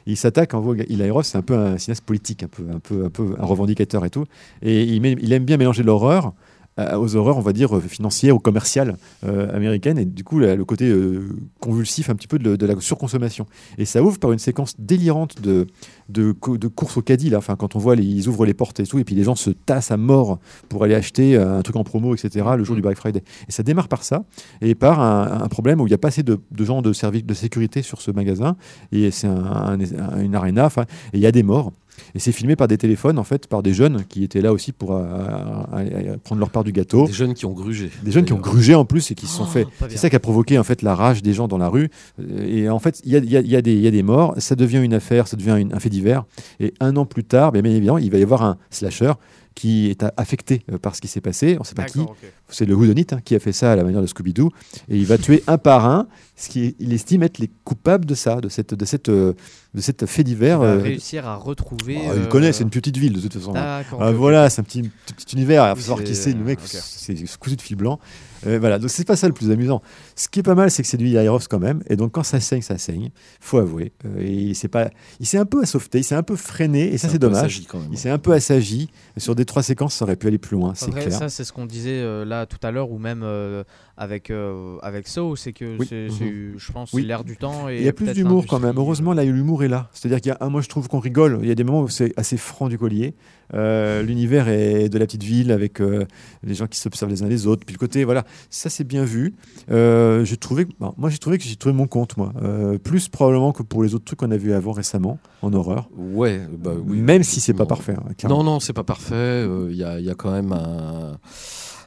Il 0.06 0.16
s'attaque 0.16 0.54
en. 0.54 0.74
Eli 0.74 1.10
Roth, 1.10 1.24
c'est 1.26 1.38
un 1.38 1.42
peu 1.42 1.56
un 1.56 1.78
cinéaste 1.78 2.04
politique, 2.04 2.42
un 2.42 2.48
peu, 2.48 2.64
un 2.72 2.78
peu, 2.78 3.04
un 3.04 3.10
peu 3.10 3.34
un 3.38 3.44
revendicateur 3.44 4.04
et 4.04 4.10
tout. 4.10 4.24
Et 4.62 4.82
il, 4.82 5.32
aime 5.32 5.44
bien 5.44 5.56
mélanger 5.56 5.82
l'horreur 5.82 6.32
aux 6.78 7.16
horreurs, 7.16 7.36
on 7.36 7.42
va 7.42 7.52
dire, 7.52 7.80
financières 7.82 8.34
ou 8.34 8.38
commerciales 8.38 8.96
euh, 9.26 9.54
américaines, 9.54 9.98
et 9.98 10.04
du 10.04 10.24
coup, 10.24 10.38
le 10.38 10.64
côté 10.64 10.88
euh, 10.88 11.28
convulsif 11.60 12.08
un 12.10 12.14
petit 12.14 12.28
peu 12.28 12.38
de, 12.38 12.56
de 12.56 12.66
la 12.66 12.74
surconsommation. 12.80 13.46
Et 13.78 13.84
ça 13.84 14.02
ouvre 14.02 14.18
par 14.18 14.32
une 14.32 14.38
séquence 14.38 14.74
délirante 14.78 15.40
de, 15.42 15.66
de, 16.08 16.34
de 16.56 16.68
course 16.68 16.96
au 16.96 17.02
caddie, 17.02 17.30
là, 17.30 17.38
enfin, 17.38 17.56
quand 17.56 17.76
on 17.76 17.78
voit, 17.78 17.94
les, 17.94 18.04
ils 18.04 18.28
ouvrent 18.28 18.46
les 18.46 18.54
portes 18.54 18.80
et 18.80 18.86
tout, 18.86 18.98
et 18.98 19.04
puis 19.04 19.14
les 19.14 19.24
gens 19.24 19.34
se 19.34 19.50
tassent 19.50 19.90
à 19.90 19.96
mort 19.96 20.38
pour 20.68 20.84
aller 20.84 20.94
acheter 20.94 21.36
euh, 21.36 21.58
un 21.58 21.62
truc 21.62 21.76
en 21.76 21.84
promo, 21.84 22.14
etc., 22.14 22.46
le 22.56 22.64
jour 22.64 22.74
du 22.74 22.82
Black 22.82 22.96
Friday. 22.96 23.22
Et 23.48 23.52
ça 23.52 23.62
démarre 23.62 23.88
par 23.88 24.02
ça, 24.02 24.24
et 24.60 24.74
par 24.74 25.00
un, 25.00 25.42
un 25.42 25.48
problème 25.48 25.80
où 25.80 25.86
il 25.86 25.90
n'y 25.90 25.94
a 25.94 25.98
pas 25.98 26.08
assez 26.08 26.22
de, 26.22 26.40
de 26.50 26.64
gens 26.64 26.80
de 26.82 26.92
service 26.92 27.24
de 27.24 27.34
sécurité 27.34 27.82
sur 27.82 28.00
ce 28.00 28.10
magasin, 28.10 28.56
et 28.92 29.10
c'est 29.10 29.26
un, 29.26 29.78
un- 29.78 30.20
une 30.22 30.34
arena, 30.34 30.70
et 31.12 31.18
il 31.18 31.20
y 31.20 31.26
a 31.26 31.32
des 31.32 31.42
morts. 31.42 31.72
Et 32.14 32.18
c'est 32.18 32.32
filmé 32.32 32.56
par 32.56 32.68
des 32.68 32.78
téléphones, 32.78 33.18
en 33.18 33.24
fait, 33.24 33.46
par 33.46 33.62
des 33.62 33.72
jeunes 33.74 34.04
qui 34.08 34.24
étaient 34.24 34.40
là 34.40 34.52
aussi 34.52 34.72
pour 34.72 34.92
euh, 34.92 36.16
prendre 36.24 36.38
leur 36.40 36.50
part 36.50 36.64
du 36.64 36.72
gâteau. 36.72 37.06
Des 37.06 37.12
jeunes 37.12 37.34
qui 37.34 37.46
ont 37.46 37.52
grugé. 37.52 37.90
Des 38.02 38.10
jeunes 38.10 38.24
qui 38.24 38.32
ont 38.32 38.38
grugé 38.38 38.74
en 38.74 38.84
plus 38.84 39.10
et 39.10 39.14
qui 39.14 39.26
se 39.26 39.34
sont 39.36 39.42
Oh, 39.44 39.50
fait. 39.50 39.66
C'est 39.88 39.96
ça 39.96 40.10
qui 40.10 40.16
a 40.16 40.20
provoqué 40.20 40.58
en 40.58 40.64
fait 40.64 40.82
la 40.82 40.94
rage 40.94 41.22
des 41.22 41.32
gens 41.32 41.48
dans 41.48 41.58
la 41.58 41.68
rue. 41.68 41.90
Euh, 42.20 42.46
Et 42.46 42.68
en 42.68 42.78
fait, 42.78 43.00
il 43.04 43.12
y 43.12 43.16
a, 43.16 43.18
y 43.20 43.36
a- 43.36 43.40
il 43.40 43.48
y 43.50 43.56
a 43.56 43.62
des- 43.62 43.72
il 43.74 43.80
y 43.80 43.86
a 43.86 43.90
des 43.90 44.02
morts. 44.02 44.34
Ça 44.38 44.54
devient 44.56 44.80
une 44.82 44.94
affaire, 44.94 45.26
ça 45.28 45.36
devient 45.36 45.56
une- 45.60 45.72
un 45.74 45.80
fait 45.80 45.90
divers. 45.90 46.24
Et 46.60 46.72
un 46.80 46.96
an 46.96 47.04
plus 47.06 47.24
tard, 47.24 47.52
bien, 47.52 47.62
bien 47.62 47.72
évidemment, 47.72 47.98
il 47.98 48.10
va 48.10 48.18
y 48.18 48.22
avoir 48.22 48.42
un 48.42 48.56
slasher 48.70 49.12
qui 49.54 49.90
est 49.90 50.04
affecté 50.16 50.64
euh, 50.72 50.78
par 50.78 50.94
ce 50.96 51.00
qui 51.00 51.08
s'est 51.08 51.20
passé. 51.20 51.56
On 51.58 51.60
ne 51.60 51.64
sait 51.64 51.74
pas 51.74 51.84
qui. 51.84 52.00
C'est 52.48 52.64
le 52.66 52.74
Whodunit 52.74 53.06
hein, 53.12 53.18
qui 53.24 53.34
a 53.34 53.38
fait 53.38 53.52
ça 53.52 53.72
à 53.72 53.76
la 53.76 53.84
manière 53.84 54.00
de 54.02 54.06
Scooby-Doo. 54.06 54.50
Et 54.88 54.96
il 54.98 55.06
va 55.06 55.18
tuer 55.18 55.42
un 55.46 55.58
par 55.58 55.86
un, 55.86 56.06
ce 56.36 56.48
qui 56.48 56.74
il 56.78 56.92
estime 56.92 57.22
être 57.22 57.38
les 57.38 57.50
coupables 57.64 58.04
de 58.04 58.14
ça, 58.14 58.40
de 58.40 58.48
cette, 58.48 58.74
de 58.74 58.84
cette, 58.84 59.08
euh, 59.08 59.34
de 59.74 59.80
cette 59.80 60.06
fait 60.06 60.24
divers. 60.24 60.58
Il 60.58 60.66
va 60.66 60.72
euh, 60.72 60.82
réussir 60.82 61.26
à 61.26 61.36
retrouver. 61.36 61.98
oh, 62.00 62.12
il 62.14 62.22
euh, 62.22 62.26
connaît, 62.26 62.52
c'est 62.52 62.64
une 62.64 62.70
petite 62.70 62.96
ville 62.96 63.12
de 63.12 63.20
toute 63.20 63.34
façon. 63.34 63.52
Ah, 63.56 63.82
voilà, 64.12 64.50
c'est 64.50 64.60
un 64.60 64.64
petit, 64.64 64.82
petit, 64.82 65.34
univers. 65.36 65.64
Il 65.64 65.70
faut 65.70 65.76
Oui, 65.76 65.82
savoir 65.82 66.04
qui 66.04 66.14
c'est- 66.14 66.30
c'est. 66.30 66.32
Le 66.36 66.44
mec, 66.44 66.58
c'est 66.62 67.38
cousu 67.38 67.56
de 67.56 67.62
fil 67.62 67.76
blanc. 67.76 67.98
Euh, 68.46 68.58
voilà, 68.58 68.78
donc 68.78 68.90
c'est 68.90 69.04
pas 69.06 69.16
ça 69.16 69.28
le 69.28 69.34
plus 69.34 69.50
amusant. 69.50 69.82
Ce 70.22 70.28
qui 70.28 70.38
est 70.38 70.44
pas 70.44 70.54
mal, 70.54 70.70
c'est 70.70 70.82
que 70.82 70.88
c'est 70.88 70.98
du 70.98 71.18
Roth 71.28 71.48
quand 71.50 71.58
même, 71.58 71.82
et 71.88 71.96
donc 71.96 72.12
quand 72.12 72.22
ça 72.22 72.38
saigne, 72.38 72.62
ça 72.62 72.78
saigne. 72.78 73.10
Faut 73.40 73.58
avouer. 73.58 73.90
Euh, 74.04 74.20
et 74.20 74.30
il 74.30 74.54
s'est 74.54 74.68
pas, 74.68 74.88
il 75.18 75.26
s'est 75.26 75.36
un 75.36 75.44
peu 75.44 75.62
assauveté, 75.62 75.98
il 75.98 76.04
s'est 76.04 76.14
un 76.14 76.22
peu 76.22 76.36
freiné, 76.36 76.94
et 76.94 76.96
ça 76.96 77.08
c'est 77.08 77.18
dommage. 77.18 77.38
assagi 77.38 77.66
quand 77.66 77.80
même. 77.80 77.88
Il 77.90 77.98
s'est 77.98 78.08
un 78.08 78.18
peu 78.18 78.30
assagi. 78.32 78.88
Sur 79.16 79.34
des 79.34 79.44
trois 79.44 79.64
séquences, 79.64 79.96
ça 79.96 80.04
aurait 80.04 80.14
pu 80.14 80.28
aller 80.28 80.38
plus 80.38 80.56
loin, 80.56 80.74
c'est 80.76 80.92
clair. 80.92 81.12
ça, 81.12 81.28
c'est 81.28 81.42
ce 81.42 81.52
qu'on 81.52 81.66
disait 81.66 82.00
euh, 82.02 82.24
là 82.24 82.46
tout 82.46 82.58
à 82.62 82.70
l'heure, 82.70 82.92
ou 82.92 82.98
même 82.98 83.22
euh, 83.24 83.64
avec, 83.96 84.30
euh, 84.30 84.78
avec 84.82 85.08
So, 85.08 85.34
c'est 85.34 85.52
que 85.52 85.76
Oui. 85.78 85.86
c'est, 85.88 86.08
c'est, 86.10 86.32
je 86.56 86.72
pense, 86.72 86.92
Oui. 86.92 87.04
l'air 87.04 87.24
du 87.24 87.36
temps. 87.36 87.68
Et 87.68 87.78
Il 87.78 87.84
y 87.84 87.88
a 87.88 87.92
plus 87.92 88.12
d'humour 88.12 88.46
quand 88.48 88.60
même. 88.60 88.74
Heureusement, 88.76 89.14
là, 89.14 89.24
l'humour 89.24 89.64
est 89.64 89.68
là. 89.68 89.88
C'est-à-dire 89.92 90.20
qu'il 90.20 90.30
y 90.30 90.34
a 90.34 90.38
un, 90.40 90.48
moi, 90.48 90.60
je 90.60 90.68
trouve 90.68 90.88
qu'on 90.88 90.98
rigole. 91.00 91.38
Il 91.42 91.48
y 91.48 91.50
a 91.50 91.54
des 91.54 91.64
moments 91.64 91.82
où 91.82 91.88
c'est 91.88 92.12
assez 92.16 92.36
franc 92.36 92.68
du 92.68 92.78
collier. 92.78 93.14
Euh, 93.54 94.02
L'univers 94.02 94.48
est 94.48 94.88
de 94.88 94.98
la 94.98 95.04
petite 95.06 95.22
ville 95.22 95.52
avec 95.52 95.80
euh, 95.80 96.06
les 96.42 96.54
gens 96.54 96.66
qui 96.66 96.78
s'observent 96.78 97.10
les 97.10 97.22
uns 97.22 97.28
les 97.28 97.46
autres. 97.46 97.64
Puis 97.66 97.74
le 97.74 97.78
côté, 97.78 98.04
voilà, 98.04 98.24
ça 98.50 98.70
c'est 98.70 98.84
bien 98.84 99.04
vu. 99.04 99.34
Euh, 99.70 100.11
j'ai 100.24 100.36
trouvé, 100.36 100.66
bon, 100.80 100.94
moi 100.96 101.10
j'ai 101.10 101.18
trouvé 101.18 101.38
que 101.38 101.44
j'ai 101.44 101.56
trouvé 101.56 101.74
mon 101.74 101.86
compte, 101.86 102.16
moi, 102.16 102.32
Euh, 102.42 102.78
plus 102.78 103.08
probablement 103.08 103.52
que 103.52 103.62
pour 103.62 103.82
les 103.82 103.94
autres 103.94 104.04
trucs 104.04 104.18
qu'on 104.20 104.30
a 104.30 104.36
vus 104.36 104.52
avant 104.52 104.72
récemment 104.72 105.18
en 105.42 105.52
horreur. 105.52 105.88
Ouais, 105.96 106.40
bah 106.58 106.72
oui. 106.86 106.98
Même 106.98 107.22
si 107.22 107.40
c'est 107.40 107.54
pas 107.54 107.66
parfait. 107.66 107.94
hein. 107.98 108.28
Non, 108.28 108.42
non, 108.44 108.60
c'est 108.60 108.72
pas 108.72 108.84
parfait. 108.84 109.14
Euh, 109.14 109.68
Il 109.70 109.76
y, 109.76 109.84
a, 109.84 109.98
il 109.98 110.04
y 110.04 110.10
a 110.10 110.14
quand 110.14 110.30
même 110.32 110.52
un, 110.52 111.18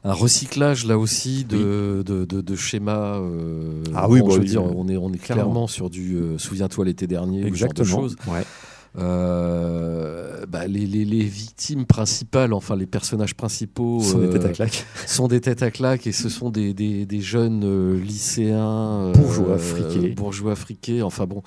un 0.03 0.13
recyclage 0.13 0.85
là 0.85 0.97
aussi 0.97 1.45
de, 1.45 2.03
de, 2.05 2.25
de, 2.25 2.41
de 2.41 2.55
schémas. 2.55 3.19
euh, 3.19 3.83
Ah 3.95 4.07
oui, 4.09 4.19
bon, 4.19 4.27
bah 4.27 4.31
je 4.33 4.37
veux 4.37 4.43
oui, 4.43 4.49
dire, 4.49 4.61
euh, 4.61 4.71
on 4.75 4.87
est, 4.87 4.97
on 4.97 5.11
est 5.13 5.17
clairement. 5.17 5.43
clairement 5.43 5.67
sur 5.67 5.89
du 5.89 6.15
euh, 6.15 6.37
Souviens-toi 6.37 6.85
l'été 6.85 7.07
dernier, 7.07 7.45
ou 7.49 7.53
ce 7.53 7.59
genre 7.59 7.73
de 7.73 7.81
Exactement. 7.81 8.01
choses. 8.01 8.15
Ouais. 8.27 8.43
Euh, 8.97 10.45
bah, 10.47 10.67
les, 10.67 10.85
les, 10.85 11.05
les 11.05 11.23
victimes 11.23 11.85
principales, 11.85 12.53
enfin 12.53 12.75
les 12.75 12.85
personnages 12.85 13.35
principaux, 13.35 13.99
sont 14.01 14.19
des 14.19 14.27
euh, 14.27 14.31
têtes 14.33 14.45
à 14.45 14.49
claque. 14.49 14.85
sont 15.07 15.27
des 15.27 15.41
têtes 15.41 15.63
à 15.63 15.71
claques 15.71 16.07
et 16.07 16.11
ce 16.11 16.29
sont 16.29 16.49
des, 16.49 16.73
des, 16.73 17.05
des 17.05 17.21
jeunes 17.21 17.63
euh, 17.65 17.99
lycéens, 17.99 19.09
euh, 19.09 19.13
Bourgeois 19.13 19.57
friqués. 19.57 20.09
bourgeois 20.13 20.55
friqués, 20.55 21.01
enfin 21.01 21.25
bon, 21.25 21.41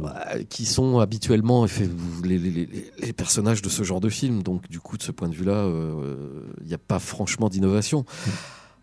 bah, 0.00 0.24
qui 0.48 0.64
sont 0.66 0.98
habituellement 0.98 1.66
les, 2.24 2.38
les- 2.38 2.50
les- 2.50 2.68
les 3.00 3.12
personnages 3.12 3.62
de 3.62 3.68
ce 3.68 3.82
genre 3.82 4.00
de 4.00 4.08
film. 4.08 4.42
Donc 4.42 4.68
du 4.68 4.80
coup, 4.80 4.96
de 4.96 5.02
ce 5.02 5.12
point 5.12 5.28
de 5.28 5.34
vue-là, 5.34 5.64
euh, 5.64 6.14
il 6.62 6.66
n'y 6.68 6.74
a 6.74 6.78
pas 6.78 6.98
franchement 6.98 7.48
d'innovation. 7.48 8.04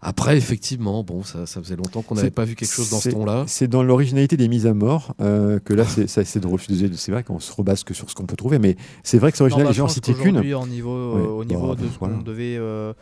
Après, 0.06 0.38
effectivement, 0.38 1.04
bon, 1.04 1.24
ça, 1.24 1.46
ça 1.46 1.62
faisait 1.62 1.76
longtemps 1.78 2.02
qu'on 2.02 2.16
n'avait 2.16 2.30
pas 2.30 2.44
vu 2.46 2.56
quelque 2.56 2.74
chose 2.74 2.90
dans 2.90 3.00
ce 3.00 3.10
ton-là. 3.10 3.46
C'est 3.48 3.68
dans 3.68 3.84
l'originalité 3.84 4.36
des 4.38 4.48
mises 4.50 4.68
à 4.68 4.74
mort 4.74 5.16
euh, 5.22 5.60
que 5.60 5.74
là, 5.74 5.86
c'est 5.86 6.40
drôle. 6.40 6.60
Je 6.60 6.66
suis 6.74 6.92
c'est 6.98 7.12
vrai 7.12 7.24
qu'on 7.24 7.40
se 7.40 7.52
rebase 7.54 7.84
que 7.84 7.94
sur 7.94 8.10
ce 8.10 8.16
qu'on 8.16 8.26
peut 8.26 8.36
trouver, 8.36 8.60
mais 8.60 8.76
c'est 9.04 9.18
vrai 9.18 9.32
que 9.32 9.38
c'est 9.38 9.44
Non, 9.44 9.46
original. 9.46 9.66
bah, 9.66 9.72
les 9.72 9.78
gens 9.78 9.88
citaient 9.88 10.14
qu'une. 10.14 10.24
qu'aujourd'hui, 10.26 10.54
au 10.54 10.68
niveau, 10.68 10.92
euh, 10.94 11.14
Ouais, 11.22 11.28
au 11.28 11.46
niveau 11.46 11.68
bah, 11.70 11.82
de 11.82 11.88
ce 11.88 11.98
qu'on 11.98 12.22
devait. 12.22 12.58
euh, 12.58 12.94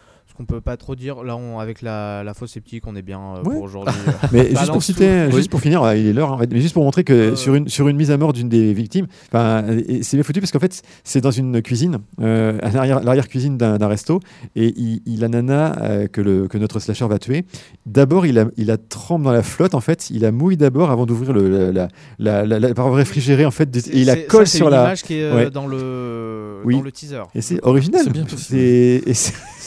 qu'on 0.41 0.45
peut 0.45 0.61
pas 0.61 0.77
trop 0.77 0.95
dire, 0.95 1.23
là, 1.23 1.35
on- 1.35 1.59
avec 1.59 1.81
la, 1.81 2.23
la 2.23 2.33
fausse 2.33 2.51
sceptique, 2.51 2.85
on 2.87 2.95
est 2.95 3.01
bien 3.01 3.19
euh, 3.19 3.43
Ouais. 3.43 3.55
pour 3.55 3.63
aujourd'hui. 3.63 3.93
Mais 4.31 4.49
juste 4.49 4.71
pour 4.71 4.83
citer, 4.83 5.27
tout. 5.29 5.37
juste 5.37 5.49
pour 5.49 5.61
finir, 5.61 5.93
il 5.93 6.07
est 6.07 6.13
l'heure, 6.13 6.31
en 6.31 6.37
fait, 6.37 6.51
mais 6.51 6.59
juste 6.61 6.73
pour 6.73 6.83
montrer 6.83 7.03
que 7.03 7.13
Euh. 7.13 7.35
sur, 7.35 7.55
une, 7.55 7.67
sur 7.67 7.87
une 7.87 7.97
mise 7.97 8.11
à 8.11 8.17
mort 8.17 8.33
d'une 8.33 8.49
des 8.49 8.73
victimes, 8.73 9.07
c'est 9.31 10.13
bien 10.17 10.23
foutu 10.23 10.39
parce 10.39 10.51
qu'en 10.51 10.59
fait, 10.59 10.81
c'est 11.03 11.21
dans 11.21 11.31
une 11.31 11.61
cuisine, 11.61 11.99
euh, 12.21 12.57
l'arrière-cuisine 13.03 13.57
d'un 13.57 13.87
resto, 13.87 14.19
et 14.55 14.73
il, 14.77 15.01
il- 15.05 15.19
la 15.21 15.27
nana 15.27 15.75
euh, 15.81 16.07
que, 16.07 16.19
le, 16.21 16.47
que 16.47 16.57
notre 16.57 16.79
slasher 16.79 17.07
va 17.07 17.19
tuer, 17.19 17.45
d'abord, 17.85 18.25
il 18.25 18.35
la, 18.35 18.45
il 18.57 18.67
la 18.67 18.77
trempe 18.77 19.23
dans 19.23 19.31
la 19.31 19.43
flotte, 19.43 19.75
en 19.75 19.81
fait, 19.81 20.09
il 20.09 20.21
la 20.21 20.31
mouille 20.31 20.57
d'abord 20.57 20.89
avant 20.91 21.05
d'ouvrir 21.05 21.31
le, 21.33 21.71
la, 21.71 21.87
la, 22.19 22.45
la, 22.45 22.59
la, 22.59 22.73
par 22.73 22.91
réfrigérer, 22.93 23.45
en 23.45 23.51
fait, 23.51 23.75
et 23.75 23.99
il 23.99 24.05
la 24.07 24.15
colle 24.15 24.47
ça, 24.47 24.51
c'est 24.53 24.57
sur 24.57 24.67
une 24.67 24.73
la. 24.73 24.81
image 24.83 25.03
qui 25.03 25.15
est 25.15 25.23
euh, 25.23 25.35
Ouais. 25.35 25.49
dans, 25.51 25.67
le, 25.67 26.57
Oui. 26.65 26.75
dans 26.77 26.81
le 26.81 26.91
teaser. 26.91 27.21
Et 27.35 27.41
c'est 27.41 27.59
original. 27.63 28.01
C'est 28.03 28.09
bien 28.11 28.23
possible. 28.23 28.39
C'est- 28.59 29.03
et 29.05 29.13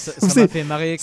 Ça 0.04 0.40
m'a 0.40 0.48
fait 0.48 0.64
marrer 0.64 0.98